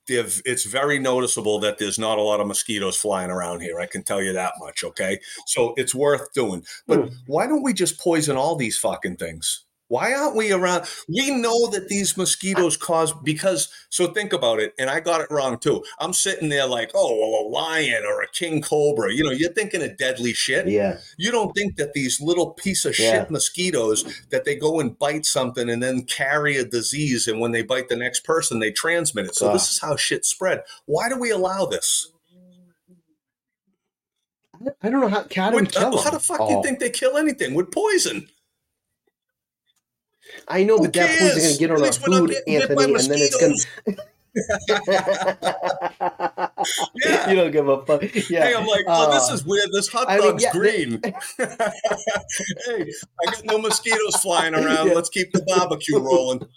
it's 0.08 0.66
very 0.66 1.00
noticeable 1.00 1.60
that 1.60 1.78
there's 1.78 1.98
not 2.00 2.18
a 2.18 2.22
lot 2.22 2.40
of 2.40 2.48
mosquitoes 2.48 2.98
flying 2.98 3.32
around 3.32 3.62
here. 3.62 3.80
I 3.80 3.86
can 3.86 4.04
tell 4.04 4.22
you 4.22 4.34
that 4.34 4.54
much. 4.60 4.84
Okay, 4.84 5.20
so 5.48 5.74
it's 5.78 5.96
worth 5.96 6.32
doing. 6.34 6.66
But 6.88 7.00
Mm. 7.00 7.14
why 7.28 7.48
don't 7.48 7.64
we 7.64 7.74
just 7.74 8.00
poison 8.00 8.36
all 8.38 8.56
these 8.56 8.78
fucking 8.78 9.18
things? 9.18 9.66
Why 9.94 10.12
aren't 10.12 10.36
we 10.36 10.52
around? 10.52 10.86
We 11.08 11.30
know 11.30 11.70
that 11.70 11.88
these 11.88 12.18
mosquitoes 12.18 12.76
cause 12.78 13.14
because. 13.14 13.70
So 13.90 14.08
think 14.08 14.34
about 14.34 14.60
it, 14.60 14.74
and 14.80 14.90
I 14.90 15.00
got 15.00 15.22
it 15.22 15.28
wrong 15.30 15.60
too. 15.60 15.84
I'm 16.00 16.14
sitting 16.14 16.50
there 16.50 16.66
like, 16.66 16.90
oh, 16.96 17.16
well, 17.16 17.42
a 17.42 17.48
lion 17.48 18.04
or 18.08 18.24
a 18.24 18.28
king 18.28 18.60
cobra. 18.64 19.14
You 19.14 19.24
know, 19.24 19.30
you're 19.30 19.54
thinking 19.54 19.84
of 19.84 19.96
deadly 19.98 20.34
shit. 20.34 20.68
Yeah, 20.68 20.98
You 21.18 21.30
don't 21.32 21.54
think 21.54 21.76
that 21.76 21.94
these 21.94 22.20
little 22.20 22.50
piece 22.54 22.86
of 22.86 22.98
Yeah. 22.98 23.12
shit 23.12 23.30
mosquitoes 23.30 24.04
that 24.32 24.46
they 24.46 24.56
go 24.56 24.80
and 24.80 24.98
bite 24.98 25.28
something 25.28 25.70
and 25.70 25.84
then 25.84 26.06
carry 26.06 26.58
a 26.58 26.66
disease, 26.66 27.28
and 27.28 27.40
when 27.40 27.52
they 27.52 27.62
bite 27.62 27.88
the 27.90 27.96
next 27.96 28.22
person, 28.22 28.58
they 28.58 28.72
transmit 28.72 29.26
it. 29.28 29.36
So 29.36 29.54
this 29.54 29.70
is 29.72 29.80
how 29.80 29.96
shit 29.96 30.26
spread. 30.26 30.64
Why 30.86 31.08
do 31.08 31.18
we 31.20 31.30
allow 31.30 31.66
this? 31.68 32.10
I 34.82 34.90
don't 34.90 35.02
know 35.02 35.08
how. 35.10 35.26
How 35.36 35.50
do 35.52 35.58
we 35.58 35.62
With- 35.64 35.76
uh, 35.78 35.92
kill 35.92 36.02
how 36.02 36.10
the 36.10 36.20
fuck 36.20 36.48
do 36.48 36.54
you 36.56 36.64
think 36.64 36.80
they 36.80 36.90
kill 36.90 37.18
anything 37.18 37.54
with 37.54 37.70
poison? 37.70 38.28
I 40.48 40.64
know, 40.64 40.78
Who 40.78 40.84
but 40.84 40.94
that 40.94 41.10
poison 41.20 41.40
cares? 41.40 41.44
going 41.44 41.54
to 41.54 41.60
get 41.60 41.72
on 41.72 41.84
our 41.86 41.92
food, 41.94 42.30
getting 42.46 42.68
bit 42.68 42.76
by 42.76 42.84
Anthony, 42.84 43.00
and 43.00 43.12
then 43.12 43.20
it's 43.20 43.36
going. 43.86 43.98
Yeah. 47.04 47.30
you 47.30 47.36
don't 47.36 47.52
give 47.52 47.68
a 47.68 47.86
fuck. 47.86 48.02
Yeah, 48.30 48.46
Hey, 48.46 48.56
I'm 48.56 48.66
like, 48.66 48.86
oh, 48.88 49.12
this 49.14 49.30
Uh, 49.30 49.34
is 49.34 49.46
weird. 49.46 49.70
This 49.74 49.88
hot 49.90 50.10
I 50.10 50.18
mean, 50.18 50.28
dog's 50.32 50.44
yeah, 50.44 50.52
green. 50.52 51.02
hey, 51.38 51.54
I 52.68 53.26
got 53.26 53.46
no 53.46 53.58
mosquitoes 53.60 54.16
flying 54.18 54.54
around. 54.56 54.88
Yeah. 54.88 54.94
Let's 54.94 55.10
keep 55.10 55.32
the 55.34 55.42
barbecue 55.48 56.00
rolling. 56.00 56.48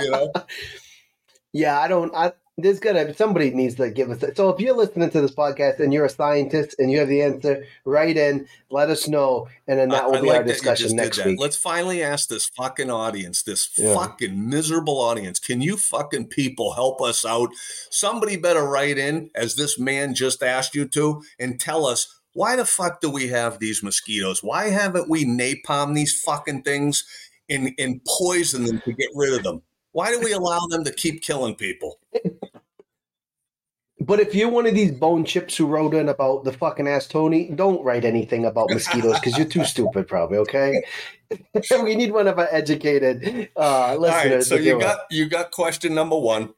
You 0.00 0.10
know, 0.10 0.32
Yeah, 1.52 1.78
I 1.80 1.88
don't. 1.88 2.14
I, 2.14 2.32
there's 2.56 2.78
gonna 2.78 3.12
somebody 3.14 3.50
needs 3.50 3.74
to 3.76 3.90
give 3.90 4.10
us. 4.10 4.22
So 4.36 4.48
if 4.50 4.60
you're 4.60 4.76
listening 4.76 5.10
to 5.10 5.20
this 5.20 5.32
podcast 5.34 5.80
and 5.80 5.92
you're 5.92 6.04
a 6.04 6.08
scientist 6.10 6.76
and 6.78 6.90
you 6.90 7.00
have 7.00 7.08
the 7.08 7.22
answer, 7.22 7.66
write 7.84 8.16
in, 8.16 8.46
let 8.70 8.90
us 8.90 9.08
know, 9.08 9.48
and 9.66 9.78
then 9.78 9.88
that 9.88 10.04
I- 10.04 10.06
will 10.06 10.16
I 10.16 10.20
be 10.20 10.28
like 10.28 10.36
our 10.38 10.44
discussion 10.44 10.94
next 10.94 11.24
week. 11.24 11.40
Let's 11.40 11.56
finally 11.56 12.00
ask 12.02 12.28
this 12.28 12.46
fucking 12.46 12.90
audience, 12.90 13.42
this 13.42 13.70
Yeah. 13.76 13.94
fucking 13.94 14.48
miserable 14.48 15.00
audience. 15.00 15.40
Can 15.40 15.62
you 15.62 15.76
fucking 15.76 16.28
people 16.28 16.74
help 16.74 17.02
us 17.02 17.24
out? 17.24 17.48
Somebody 17.90 18.36
better 18.36 18.62
write 18.62 18.98
in, 18.98 19.30
as 19.34 19.56
this 19.56 19.76
man 19.76 20.14
just 20.14 20.40
asked 20.42 20.76
you 20.76 20.86
to, 20.88 21.22
and 21.40 21.60
tell 21.60 21.84
us 21.86 22.06
why 22.34 22.54
the 22.56 22.64
fuck 22.64 23.00
do 23.00 23.10
we 23.10 23.28
have 23.28 23.58
these 23.58 23.82
mosquitoes? 23.82 24.42
Why 24.44 24.70
haven't 24.70 25.08
we 25.08 25.24
napalm 25.24 25.94
these 25.94 26.20
fucking 26.20 26.62
things 26.62 27.04
and, 27.48 27.72
and 27.78 28.00
poison 28.04 28.64
them 28.64 28.80
to 28.84 28.92
get 28.92 29.08
rid 29.14 29.34
of 29.34 29.42
them? 29.42 29.62
Why 29.94 30.10
do 30.10 30.18
we 30.18 30.32
allow 30.32 30.66
them 30.68 30.82
to 30.84 30.92
keep 30.92 31.22
killing 31.22 31.54
people? 31.54 31.98
But 34.00 34.20
if 34.20 34.34
you're 34.34 34.50
one 34.50 34.66
of 34.66 34.74
these 34.74 34.92
bone 34.92 35.24
chips 35.24 35.56
who 35.56 35.66
wrote 35.66 35.94
in 35.94 36.10
about 36.10 36.44
the 36.44 36.52
fucking 36.52 36.86
ass 36.86 37.06
Tony, 37.06 37.48
don't 37.48 37.82
write 37.82 38.04
anything 38.04 38.44
about 38.44 38.68
mosquitoes 38.68 39.14
because 39.18 39.38
you're 39.38 39.46
too 39.48 39.64
stupid, 39.74 40.06
probably. 40.06 40.36
Okay, 40.38 40.84
we 41.82 41.94
need 41.94 42.12
one 42.12 42.26
of 42.28 42.38
our 42.38 42.48
educated 42.50 43.48
uh, 43.56 43.94
listeners. 43.96 44.32
right, 44.32 44.44
so 44.44 44.56
you 44.56 44.78
got 44.78 44.98
you 45.10 45.26
got 45.26 45.52
question 45.52 45.94
number 45.94 46.18
one. 46.18 46.52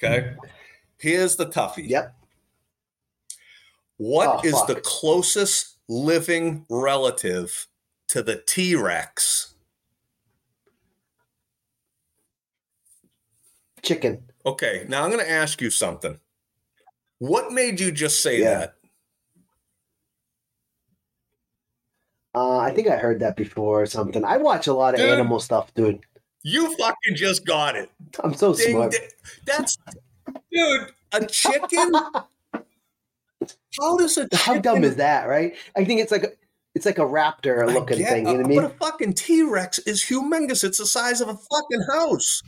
Okay. 0.00 0.34
Here's 0.98 1.34
the 1.34 1.46
toughie. 1.46 1.88
Yep. 1.88 2.14
What 3.96 4.44
Oh, 4.44 4.46
is 4.46 4.52
fuck. 4.52 4.68
the 4.68 4.76
closest 4.76 5.78
living 5.88 6.66
relative 6.68 7.66
to 8.08 8.22
the 8.22 8.36
T 8.46 8.76
Rex? 8.76 9.51
Chicken. 13.82 14.22
Okay, 14.46 14.84
now 14.88 15.04
I'm 15.04 15.10
going 15.10 15.24
to 15.24 15.30
ask 15.30 15.60
you 15.60 15.70
something. 15.70 16.18
What 17.18 17.52
made 17.52 17.78
you 17.80 17.92
just 17.92 18.22
say 18.22 18.40
Yeah. 18.40 18.58
that? 18.58 18.74
Uh, 22.34 22.58
I 22.58 22.70
think 22.72 22.88
I 22.88 22.96
heard 22.96 23.20
that 23.20 23.36
before 23.36 23.82
or 23.82 23.86
something. 23.86 24.24
I 24.24 24.38
watch 24.38 24.66
a 24.66 24.72
lot 24.72 24.94
of 24.94 25.00
Dude. 25.00 25.10
animal 25.10 25.38
stuff, 25.38 25.72
dude. 25.74 26.00
You 26.42 26.74
fucking 26.76 27.14
just 27.14 27.44
got 27.44 27.76
it. 27.76 27.90
I'm 28.24 28.34
so 28.34 28.54
Ding, 28.54 28.70
smart. 28.72 28.92
ding. 28.92 29.02
That's, 29.44 29.76
dude, 30.50 30.92
a 31.12 31.26
chicken? 31.26 31.92
How 33.78 33.96
does 33.98 34.16
a 34.16 34.22
chicken? 34.28 34.38
How 34.38 34.58
dumb 34.58 34.82
is 34.82 34.96
that, 34.96 35.28
right? 35.28 35.54
I 35.76 35.84
think 35.84 36.00
it's 36.00 36.10
like 36.10 36.38
It's 36.74 36.86
like 36.86 36.98
a 36.98 37.02
raptor 37.02 37.66
looking 37.72 37.98
thing. 38.04 38.26
You 38.26 38.32
know 38.32 38.36
what 38.38 38.46
I 38.46 38.48
mean? 38.48 38.62
But 38.62 38.72
a 38.72 38.74
fucking 38.76 39.12
T 39.12 39.42
Rex 39.42 39.78
is 39.80 40.02
humongous. 40.02 40.64
It's 40.64 40.78
the 40.78 40.86
size 40.86 41.20
of 41.20 41.28
a 41.28 41.34
fucking 41.36 41.82
house. 41.92 42.42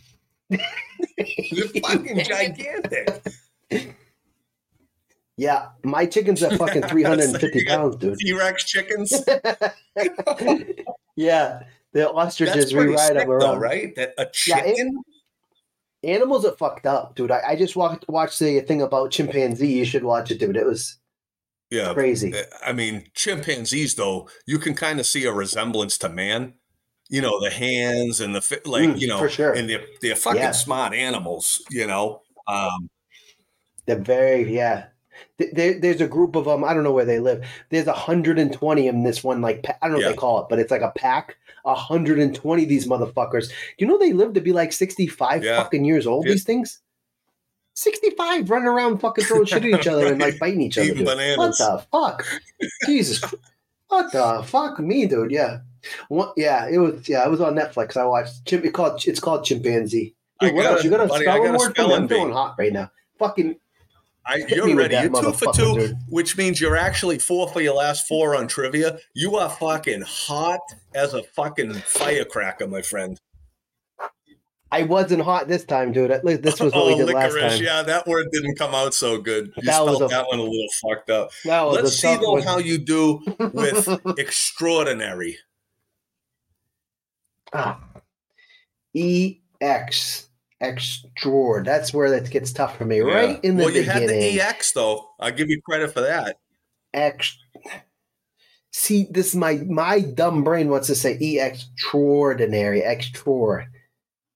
It's 1.16 1.86
fucking 1.88 2.24
gigantic. 2.24 3.22
Yeah, 5.36 5.68
my 5.84 6.06
chickens 6.06 6.42
are 6.42 6.56
fucking 6.56 6.82
Yeah, 6.82 6.88
three 6.92 7.02
hundred 7.02 7.24
and 7.24 7.32
so 7.32 7.38
fifty 7.40 7.58
you 7.60 7.64
got 7.66 7.78
pounds, 7.78 7.96
dude. 7.96 8.18
T 8.18 8.32
Rex 8.32 8.64
chickens. 8.64 9.12
yeah, 11.16 11.62
the 11.92 12.10
ostriches 12.12 12.72
rewrite 12.74 13.14
them 13.14 13.28
though, 13.28 13.34
around. 13.34 13.60
right? 13.60 13.94
That 13.96 14.14
a 14.18 14.26
Yeah, 14.46 14.58
it- 14.64 14.76
chicken. 14.76 15.02
Animals 16.04 16.44
are 16.44 16.52
fucked 16.52 16.84
up, 16.84 17.14
dude. 17.16 17.30
I, 17.30 17.40
I 17.48 17.56
just 17.56 17.76
walked, 17.76 18.04
watched 18.10 18.38
the 18.38 18.60
thing 18.60 18.82
about 18.82 19.10
chimpanzee. 19.10 19.72
You 19.72 19.86
should 19.86 20.04
watch 20.04 20.30
it, 20.30 20.38
dude. 20.38 20.54
It 20.54 20.66
was 20.66 20.98
yeah, 21.70 21.94
crazy. 21.94 22.34
Eh, 22.34 22.42
I 22.62 22.74
mean, 22.74 23.06
chimpanzees, 23.14 23.94
though, 23.94 24.28
you 24.46 24.58
can 24.58 24.74
kind 24.74 25.00
of 25.00 25.06
see 25.06 25.24
a 25.24 25.32
resemblance 25.32 25.96
to 25.98 26.10
man. 26.10 26.54
You 27.14 27.22
know, 27.22 27.40
the 27.40 27.50
hands 27.50 28.20
and 28.20 28.34
the 28.34 28.60
like. 28.64 28.88
Mm, 28.88 29.00
you 29.00 29.06
know, 29.06 29.18
for 29.18 29.28
sure. 29.28 29.52
and 29.52 29.68
they're 29.70 29.84
they're 30.00 30.16
fucking 30.16 30.40
Yeah. 30.40 30.50
smart 30.50 30.94
animals. 30.94 31.62
You 31.70 31.86
know, 31.86 32.22
um, 32.48 32.90
They're 33.86 33.98
very 33.98 34.52
yeah. 34.52 34.86
There, 35.38 35.78
there's 35.78 36.00
a 36.00 36.08
group 36.08 36.34
of 36.34 36.44
them. 36.46 36.64
I 36.64 36.74
don't 36.74 36.82
know 36.82 36.92
where 36.92 37.04
they 37.04 37.20
live. 37.20 37.46
There's 37.70 37.86
120 37.86 38.88
in 38.88 39.04
this 39.04 39.22
one. 39.22 39.40
Like 39.40 39.64
I 39.80 39.86
don't 39.86 39.92
know 39.92 39.96
what 39.98 40.02
Yeah. 40.04 40.08
they 40.10 40.16
call 40.16 40.40
it, 40.42 40.46
but 40.50 40.58
it's 40.58 40.70
like 40.72 40.82
a 40.82 40.92
pack. 40.96 41.36
120 41.62 42.62
of 42.64 42.68
these 42.68 42.86
motherfuckers. 42.88 43.50
You 43.78 43.86
know 43.86 43.96
they 43.96 44.12
live 44.12 44.32
to 44.34 44.40
be 44.40 44.52
like 44.52 44.72
65 44.72 45.44
Yeah. 45.44 45.62
fucking 45.62 45.84
years 45.84 46.06
old. 46.06 46.26
These 46.26 46.44
things. 46.44 46.80
65 47.74 48.50
running 48.50 48.68
around 48.68 48.98
fucking 48.98 49.24
throwing 49.24 49.46
shit 49.46 49.64
at 49.64 49.80
each 49.80 49.86
other 49.86 50.06
and 50.06 50.20
like 50.20 50.38
biting 50.38 50.60
each 50.62 50.78
other. 50.78 50.88
Eating 50.90 51.04
bananas. 51.04 51.38
What 51.38 51.58
the 51.58 51.84
fuck? 51.90 52.26
Jesus. 52.86 53.18
Christ. 53.20 53.34
What 53.88 54.12
the 54.12 54.42
fuck 54.44 54.78
me, 54.80 55.06
dude? 55.06 55.30
Yeah. 55.30 55.58
What, 56.08 56.34
yeah, 56.36 56.68
it 56.68 56.78
was. 56.78 57.08
Yeah, 57.08 57.24
it 57.24 57.30
was 57.30 57.40
on 57.40 57.54
Netflix. 57.54 57.96
I 57.96 58.04
watched. 58.06 58.44
Chim, 58.46 58.64
it 58.64 58.72
called. 58.74 59.02
It's 59.06 59.20
called 59.20 59.44
chimpanzee. 59.44 60.14
I 60.40 60.46
Dude, 60.46 60.54
what 60.56 60.66
else? 60.66 60.80
a- 60.80 60.84
You 60.84 60.90
got 60.90 61.00
a 61.00 61.06
buddy, 61.06 61.26
I 61.26 61.32
spelling 61.36 61.42
got 61.52 61.54
a 61.54 61.58
word 61.58 61.66
for 61.68 61.70
spelling 61.74 62.02
I'm 62.02 62.08
feeling 62.08 62.32
hot 62.32 62.54
right 62.58 62.72
now. 62.72 62.90
Fucking 63.18 63.56
I, 64.26 64.36
you're 64.48 64.74
ready. 64.74 64.94
You're 64.94 65.10
two 65.22 65.32
for 65.32 65.52
two, 65.52 65.74
dude. 65.74 65.96
which 66.08 66.36
means 66.38 66.58
you're 66.60 66.76
actually 66.76 67.18
four 67.18 67.46
for 67.48 67.60
your 67.60 67.74
last 67.74 68.08
four 68.08 68.34
on 68.34 68.48
trivia. 68.48 68.98
You 69.14 69.36
are 69.36 69.50
fucking 69.50 70.02
hot 70.06 70.60
as 70.94 71.12
a 71.14 71.22
fucking 71.22 71.74
firecracker, 71.74 72.66
my 72.66 72.80
friend. 72.82 73.20
I 74.72 74.82
wasn't 74.82 75.22
hot 75.22 75.46
this 75.46 75.64
time, 75.64 75.92
dude. 75.92 76.10
At 76.10 76.24
least 76.24 76.42
this 76.42 76.58
was 76.58 76.72
what 76.72 76.86
we 76.86 76.94
oh, 77.02 77.06
did 77.06 77.14
last 77.14 77.34
licorice. 77.34 77.56
time. 77.58 77.64
Yeah, 77.64 77.82
that 77.82 78.06
word 78.08 78.26
didn't 78.32 78.56
come 78.58 78.74
out 78.74 78.92
so 78.94 79.18
good. 79.18 79.52
You 79.56 79.62
That 79.64 79.84
was 79.84 79.96
spelled 79.96 80.10
a- 80.10 80.14
that 80.14 80.26
one 80.26 80.38
a 80.40 80.42
little 80.42 80.66
fucked 80.82 81.10
up. 81.10 81.30
Let's 81.44 81.92
see 81.98 82.16
though 82.16 82.32
one. 82.32 82.42
how 82.42 82.58
you 82.58 82.78
do 82.78 83.20
with 83.52 83.88
extraordinary. 84.18 85.38
Ah. 87.54 87.80
E 88.92 89.40
X 89.60 90.28
extra. 90.60 91.62
That's 91.64 91.94
where 91.94 92.10
that 92.10 92.30
gets 92.30 92.52
tough 92.52 92.76
for 92.76 92.84
me. 92.84 93.00
Right 93.00 93.42
in 93.42 93.56
the 93.56 93.64
beginning. 93.64 93.66
well, 93.66 93.70
you 93.70 93.80
beginning. 93.82 94.22
had 94.22 94.32
the 94.34 94.40
EX 94.40 94.72
though. 94.72 95.10
I'll 95.20 95.32
give 95.32 95.48
you 95.48 95.60
credit 95.62 95.92
for 95.92 96.00
that. 96.02 96.38
Ex. 96.92 97.38
See, 98.72 99.06
this 99.10 99.28
is 99.28 99.36
my 99.36 99.54
my 99.68 100.00
dumb 100.00 100.42
brain 100.42 100.68
wants 100.68 100.88
to 100.88 100.94
say 100.94 101.16
extraordinary 101.38 102.82
extra. 102.82 103.68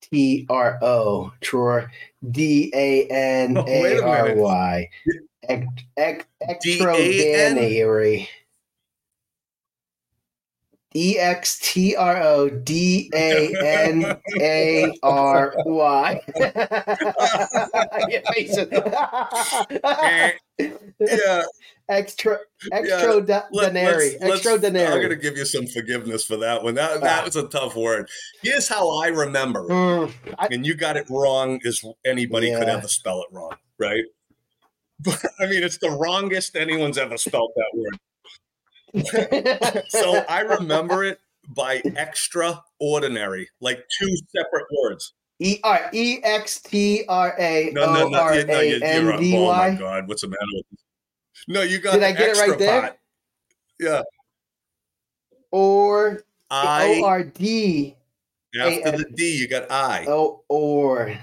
T 0.00 0.46
R 0.48 0.78
O 0.80 1.32
Tror 1.40 1.90
D 2.30 2.70
A 2.74 3.06
N 3.08 3.56
A 3.56 4.00
R. 4.00 4.34
Y. 4.36 4.88
Ex- 5.48 5.66
ex-? 5.96 6.26
Extraordinary. 6.42 8.28
E 10.94 11.18
X 11.18 11.58
T 11.62 11.94
R 11.96 12.16
O 12.22 12.48
D 12.48 13.10
A 13.14 13.54
N 13.62 14.16
A 14.40 14.90
R 15.02 15.54
Y. 15.66 16.20
Your 18.08 18.22
face 18.32 18.56
is- 18.56 18.68
yeah, 21.00 21.42
Extra, 21.90 22.38
let- 22.70 22.84
extraordinary, 22.84 24.16
let's- 24.20 24.44
let's- 24.44 24.46
I'm 24.46 24.60
going 24.72 25.08
to 25.10 25.16
give 25.16 25.36
you 25.38 25.44
some 25.46 25.66
forgiveness 25.66 26.24
for 26.24 26.36
that 26.38 26.62
one. 26.62 26.74
That 26.74 26.98
Ah. 26.98 27.00
that 27.00 27.24
was 27.24 27.36
a 27.36 27.48
tough 27.48 27.76
word. 27.76 28.08
Here's 28.42 28.68
how 28.68 28.90
I 29.00 29.08
remember 29.08 29.60
it, 29.66 29.72
Mm, 29.72 30.12
I- 30.38 30.48
and 30.50 30.66
you 30.66 30.74
got 30.74 30.96
it 30.96 31.06
wrong 31.08 31.60
as 31.66 31.82
anybody 32.04 32.50
could 32.54 32.68
ever 32.68 32.88
spell 32.88 33.22
it 33.22 33.28
wrong, 33.30 33.52
right? 33.78 34.04
But 35.00 35.22
I 35.38 35.46
mean, 35.46 35.62
it's 35.62 35.78
the 35.78 35.90
wrongest 35.90 36.56
anyone's 36.56 36.98
ever 36.98 37.16
spelled 37.16 37.52
that 37.56 37.70
word. 37.74 37.98
So 39.88 40.24
I 40.28 40.40
remember 40.40 41.04
it 41.10 41.20
by 41.48 41.82
extraordinary, 41.96 43.48
like 43.60 43.84
two 43.98 44.14
separate 44.36 44.66
words. 44.82 45.12
E 45.40 45.58
right, 45.64 45.92
E 45.94 46.18
X 46.24 46.60
T 46.60 47.04
R 47.08 47.34
A 47.38 47.70
No, 47.72 47.86
no, 47.94 48.06
O 48.06 48.08
no, 48.08 48.32
you- 48.32 48.44
no, 48.44 48.54
A 48.60 48.68
you- 48.68 48.80
N. 48.82 49.18
D 49.20 49.36
Oh 49.36 49.46
my 49.52 49.70
god, 49.74 50.08
what's 50.08 50.22
the 50.22 50.28
matter 50.28 50.40
with 50.52 50.64
this? 50.70 50.80
No, 51.46 51.62
you 51.62 51.78
got 51.78 51.94
Did 51.94 52.02
I 52.02 52.12
get 52.12 52.36
it 52.36 52.40
right 52.40 52.58
there? 52.58 52.96
Yeah, 53.78 54.02
Or 55.52 56.24
O 56.50 56.56
I 56.56 57.00
R 57.04 57.22
D 57.22 57.94
after 58.60 58.90
the 58.92 59.04
D, 59.14 59.36
you 59.38 59.46
got 59.48 59.70
I. 59.70 60.06
O 60.08 60.42
or. 60.48 61.14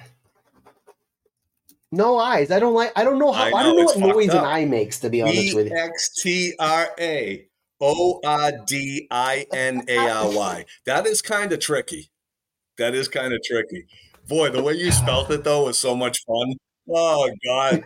No 1.91 2.18
eyes. 2.18 2.51
I 2.51 2.59
don't 2.59 2.74
like. 2.74 2.91
I 2.95 3.03
don't 3.03 3.20
know 3.20 3.32
how. 3.32 3.43
I 3.43 3.47
I, 3.51 3.63
don't 3.63 3.76
know 3.78 3.84
what 3.86 3.97
noise 3.99 4.28
fucked 4.28 4.34
an 4.39 4.39
up. 4.39 4.45
eye 4.45 4.66
makes. 4.66 4.99
To 4.99 5.09
be 5.09 5.22
honest 5.22 5.38
E 5.38 5.53
with 5.55 5.68
you. 5.70 5.78
X 5.78 6.09
T 6.22 6.53
R 6.59 6.89
A 6.99 7.47
O 7.88 8.19
R 8.25 8.51
D 8.65 9.07
I 9.11 9.45
N 9.53 9.83
A 9.88 9.97
R 9.97 10.31
Y. 10.31 10.65
That 10.86 11.05
is 11.05 11.21
kind 11.21 11.51
of 11.51 11.59
tricky. 11.59 12.09
That 12.79 12.95
is 12.95 13.07
kind 13.07 13.31
of 13.31 13.41
tricky. 13.43 13.86
Boy, 14.27 14.49
the 14.49 14.63
way 14.63 14.73
you 14.73 14.91
spelled 14.91 15.31
it 15.31 15.43
though 15.43 15.65
was 15.65 15.77
so 15.77 15.95
much 15.95 16.17
fun. 16.25 16.55
Oh 16.89 17.29
God, 17.45 17.83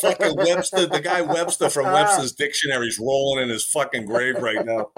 fucking 0.00 0.36
Webster, 0.36 0.86
the 0.86 1.00
guy 1.02 1.20
Webster 1.20 1.68
from 1.68 1.86
Webster's 1.86 2.32
Dictionary 2.32 2.86
is 2.86 2.98
rolling 3.00 3.44
in 3.44 3.48
his 3.48 3.64
fucking 3.66 4.06
grave 4.06 4.36
right 4.36 4.64
now. 4.64 4.90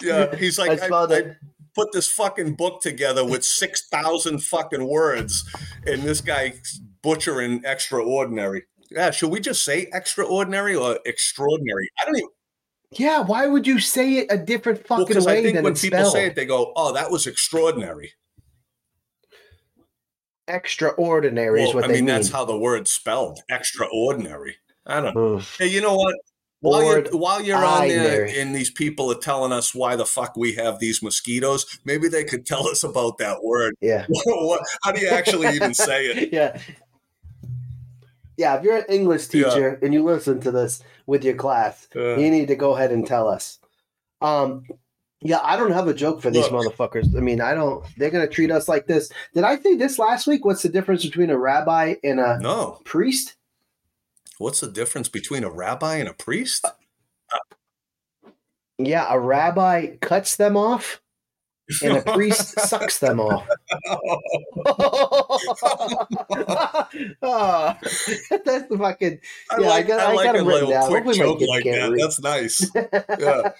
Yeah, 0.00 0.34
he's 0.36 0.58
like, 0.58 0.70
I, 0.70 0.86
spelled 0.86 1.12
I 1.12 1.36
put 1.74 1.92
this 1.92 2.10
fucking 2.10 2.54
book 2.54 2.80
together 2.80 3.24
with 3.24 3.44
six 3.44 3.86
thousand 3.88 4.42
fucking 4.42 4.86
words, 4.86 5.44
and 5.86 6.02
this 6.02 6.20
guy 6.22 6.54
butchering 7.02 7.62
extraordinary. 7.64 8.64
Yeah, 8.90 9.10
should 9.10 9.30
we 9.30 9.40
just 9.40 9.64
say 9.64 9.88
extraordinary 9.92 10.74
or 10.74 10.98
extraordinary? 11.04 11.90
I 12.00 12.04
don't 12.04 12.16
even 12.16 12.28
Yeah. 12.98 13.20
Why 13.20 13.46
would 13.46 13.66
you 13.66 13.78
say 13.78 14.18
it 14.18 14.26
a 14.30 14.38
different 14.38 14.88
well, 14.88 15.00
fucking 15.00 15.08
because 15.08 15.26
way 15.26 15.38
I 15.38 15.42
think 15.42 15.54
when 15.62 15.74
people 15.74 15.98
spelled? 15.98 16.12
say 16.12 16.26
it, 16.26 16.34
they 16.34 16.46
go, 16.46 16.72
"Oh, 16.76 16.92
that 16.92 17.10
was 17.10 17.26
extraordinary." 17.26 18.12
Extraordinary 20.46 21.62
is 21.62 21.74
what 21.74 21.84
I 21.84 21.86
they 21.86 21.94
mean, 21.94 22.04
mean. 22.04 22.14
that's 22.14 22.30
how 22.30 22.44
the 22.44 22.56
word's 22.56 22.90
spelled. 22.90 23.40
Extraordinary. 23.48 24.56
I 24.86 25.00
don't 25.00 25.14
know. 25.14 25.38
Hey, 25.58 25.68
you 25.68 25.80
know 25.80 25.96
what? 25.96 26.14
While 26.60 26.82
you're, 26.82 27.02
while 27.18 27.42
you're 27.42 27.62
on 27.62 27.88
there 27.88 28.24
and 28.24 28.54
these 28.54 28.70
people 28.70 29.10
are 29.12 29.18
telling 29.18 29.52
us 29.52 29.74
why 29.74 29.96
the 29.96 30.06
fuck 30.06 30.34
we 30.34 30.54
have 30.54 30.78
these 30.78 31.02
mosquitoes, 31.02 31.66
maybe 31.84 32.08
they 32.08 32.24
could 32.24 32.46
tell 32.46 32.66
us 32.68 32.82
about 32.82 33.18
that 33.18 33.42
word. 33.42 33.74
Yeah. 33.82 34.06
what, 34.08 34.62
how 34.82 34.92
do 34.92 35.00
you 35.00 35.08
actually 35.08 35.54
even 35.54 35.74
say 35.74 36.06
it? 36.06 36.32
yeah. 36.32 36.58
Yeah, 38.36 38.56
if 38.56 38.64
you're 38.64 38.76
an 38.76 38.84
English 38.88 39.32
Yeah. 39.32 39.48
teacher 39.50 39.78
and 39.82 39.94
you 39.94 40.02
listen 40.02 40.40
to 40.40 40.50
this 40.50 40.82
with 41.06 41.24
your 41.24 41.34
class, 41.34 41.86
Uh, 41.94 42.16
you 42.16 42.30
need 42.30 42.48
to 42.48 42.56
go 42.56 42.74
ahead 42.74 42.90
and 42.92 43.06
tell 43.06 43.28
us. 43.28 43.58
Um, 44.20 44.64
yeah, 45.20 45.40
I 45.42 45.56
don't 45.56 45.72
have 45.72 45.88
a 45.88 45.94
joke 45.94 46.20
for 46.20 46.30
these 46.30 46.50
Look. 46.50 46.66
motherfuckers. 46.66 47.16
I 47.16 47.20
mean, 47.20 47.40
I 47.40 47.54
don't. 47.54 47.84
They're 47.96 48.10
gonna 48.10 48.28
treat 48.28 48.50
us 48.50 48.68
like 48.68 48.86
this. 48.86 49.10
Did 49.34 49.44
I 49.44 49.56
say 49.58 49.74
this 49.74 49.98
last 49.98 50.26
week? 50.26 50.44
What's 50.44 50.62
the 50.62 50.68
difference 50.68 51.04
between 51.04 51.30
a 51.30 51.38
rabbi 51.38 51.94
and 52.02 52.20
a 52.20 52.38
no. 52.40 52.80
priest? 52.84 53.36
What's 54.38 54.60
the 54.60 54.70
difference 54.70 55.08
between 55.08 55.44
a 55.44 55.50
rabbi 55.50 55.96
and 55.96 56.08
a 56.08 56.12
priest? 56.12 56.66
Yeah, 58.78 59.06
a 59.08 59.18
rabbi 59.18 59.96
cuts 60.00 60.36
them 60.36 60.56
off, 60.56 61.00
and 61.82 61.96
a 61.96 62.02
priest 62.12 62.60
sucks 62.68 62.98
them 62.98 63.20
off. 63.20 63.48
Ah, 67.22 67.78
that's 67.82 68.68
the 68.68 68.76
fucking. 68.78 69.18
I 69.50 69.60
Yeah, 69.60 69.66
I 69.66 69.70
like, 69.70 69.86
got- 69.88 70.00
I 70.00 70.04
I 70.04 70.12
like 70.14 70.24
got 70.26 70.36
a 70.36 70.38
'em 70.38 70.46
written 70.46 70.68
little 70.68 70.70
down. 70.70 70.88
quick 70.88 71.04
Hopefully 71.04 71.18
joke 71.18 71.40
like 71.48 71.64
that. 71.64 71.90
read. 71.90 72.00
That's 72.02 72.20
nice. 72.20 72.70
Yeah. 73.18 73.50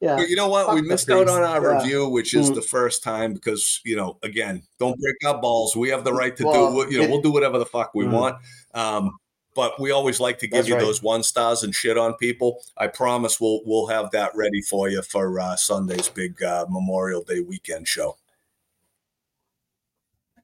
yeah. 0.00 0.16
But 0.16 0.28
you 0.28 0.36
know 0.36 0.48
what? 0.48 0.66
Fuck 0.66 0.74
we 0.74 0.82
missed 0.82 1.10
out 1.10 1.28
on 1.28 1.42
our 1.42 1.62
Yeah. 1.62 1.78
review, 1.78 2.08
which 2.08 2.34
is 2.34 2.50
Mm. 2.50 2.54
the 2.56 2.62
first 2.62 3.02
time 3.02 3.32
because, 3.34 3.80
you 3.84 3.96
know, 3.96 4.18
again, 4.22 4.62
don't 4.78 4.98
break 5.00 5.16
our 5.24 5.40
balls. 5.40 5.74
We 5.76 5.88
have 5.90 6.04
the 6.04 6.12
right 6.12 6.36
to 6.36 6.44
Well, 6.44 6.70
do 6.70 6.76
what, 6.76 6.90
you 6.92 6.98
know, 6.98 7.04
it- 7.04 7.10
we'll 7.10 7.22
do 7.22 7.32
whatever 7.32 7.58
the 7.58 7.66
fuck 7.66 7.92
we 7.94 8.04
Mm. 8.04 8.12
want. 8.12 8.36
Um, 8.74 9.12
but 9.56 9.80
we 9.80 9.90
always 9.90 10.20
like 10.20 10.38
to 10.40 10.46
give 10.46 10.58
That's 10.58 10.68
you 10.68 10.74
right. 10.74 10.80
those 10.84 11.02
one 11.02 11.22
stars 11.24 11.62
and 11.64 11.74
shit 11.74 11.98
on 11.98 12.14
people. 12.14 12.62
I 12.76 12.86
promise 12.86 13.40
we'll 13.40 13.62
we'll 13.64 13.86
have 13.88 14.10
that 14.12 14.30
ready 14.36 14.60
for 14.60 14.88
you 14.88 15.02
for 15.02 15.40
uh, 15.40 15.56
Sunday's 15.56 16.08
big 16.08 16.40
uh, 16.42 16.66
Memorial 16.68 17.24
Day 17.24 17.40
weekend 17.40 17.88
show. 17.88 18.16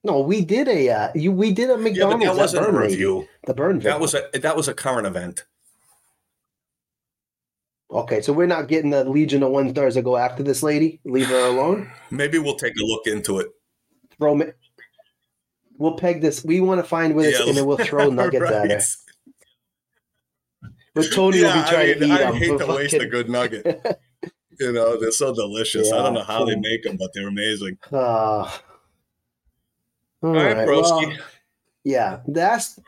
No, 0.03 0.19
we 0.19 0.43
did 0.43 0.67
a 0.67 0.89
uh, 0.89 1.09
you 1.15 1.31
we 1.31 1.53
did 1.53 1.69
a 1.69 1.73
Yeah, 1.73 1.79
McDonald's. 1.79 2.25
that 2.25 2.35
wasn't 2.35 2.65
a 2.65 2.71
Burn 2.71 2.81
lady. 2.81 2.93
review. 2.95 3.27
The 3.45 3.53
burn. 3.53 3.79
That 3.79 3.99
was 4.01 4.13
a 4.15 4.27
that 4.33 4.57
was 4.57 4.67
a 4.67 4.73
current 4.73 5.07
event. 5.07 5.45
Okay, 7.91 8.21
so 8.21 8.33
we're 8.33 8.47
not 8.47 8.67
getting 8.67 8.89
the 8.89 9.03
Legion 9.03 9.43
of 9.43 9.51
One 9.51 9.69
Stars 9.69 9.93
to 9.93 10.01
go 10.01 10.17
after 10.17 10.41
this 10.41 10.63
lady. 10.63 10.99
Leave 11.05 11.27
her 11.27 11.45
alone. 11.47 11.91
Maybe 12.09 12.39
we'll 12.39 12.55
take 12.55 12.73
a 12.75 12.83
look 12.83 13.05
into 13.05 13.39
it. 13.39 13.47
Throw 14.17 14.33
me. 14.35 14.47
We'll 15.83 15.95
peg 15.97 16.21
this. 16.21 16.45
We 16.45 16.61
want 16.61 16.79
to 16.79 16.87
find 16.87 17.13
where 17.13 17.27
it's, 17.27 17.41
Yeah, 17.41 17.47
and 17.49 17.57
then 17.57 17.65
we'll 17.65 17.75
throw 17.75 18.09
nuggets 18.09 18.49
at 18.49 18.71
her. 18.71 18.79
But 20.95 21.07
Tony 21.13 21.41
will 21.43 21.51
be 21.51 21.59
trying 21.69 21.89
I, 21.89 21.93
to 21.95 21.99
mean, 21.99 22.09
eat 22.09 22.13
I 22.13 22.17
them. 22.19 22.35
hate 22.35 22.47
to 22.47 22.59
Fucking- 22.59 22.75
waste 22.75 22.93
a 22.93 23.05
good 23.05 23.29
nugget. 23.29 23.65
you 24.61 24.71
know, 24.71 24.97
they're 24.97 25.11
so 25.11 25.35
delicious. 25.35 25.91
I 25.91 25.97
don't 26.01 26.13
know 26.13 26.23
how 26.23 26.45
they 26.45 26.55
make 26.55 26.83
them, 26.83 26.95
but 26.95 27.11
they're 27.13 27.27
amazing. 27.27 27.77
Uh, 27.91 27.97
all 27.97 28.49
All 30.21 30.31
right, 30.33 30.55
right, 30.55 30.67
broski. 30.69 31.07
well, 31.09 31.17
yeah, 31.83 32.21
that's 32.29 32.79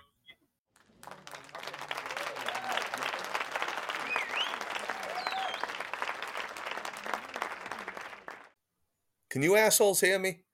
Can 9.29 9.43
you 9.43 9.55
assholes 9.55 9.99
hear 9.99 10.17
me? 10.19 10.44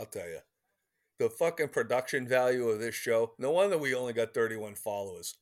I'll 0.00 0.06
tell 0.06 0.26
you. 0.26 0.38
The 1.18 1.28
fucking 1.28 1.68
production 1.68 2.26
value 2.26 2.70
of 2.70 2.80
this 2.80 2.94
show. 2.94 3.32
No 3.38 3.50
wonder 3.50 3.76
we 3.76 3.94
only 3.94 4.14
got 4.14 4.32
31 4.32 4.74
followers. 4.76 5.36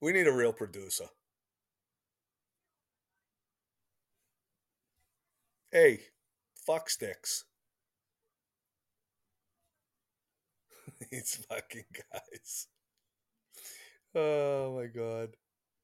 We 0.00 0.12
need 0.12 0.26
a 0.26 0.32
real 0.32 0.52
producer. 0.52 1.04
Hey, 5.70 6.00
fuck 6.66 6.90
sticks. 6.90 7.44
These 11.12 11.46
fucking 11.48 11.84
guys. 12.12 12.66
Oh 14.16 14.74
my 14.76 14.86
god. 14.86 15.36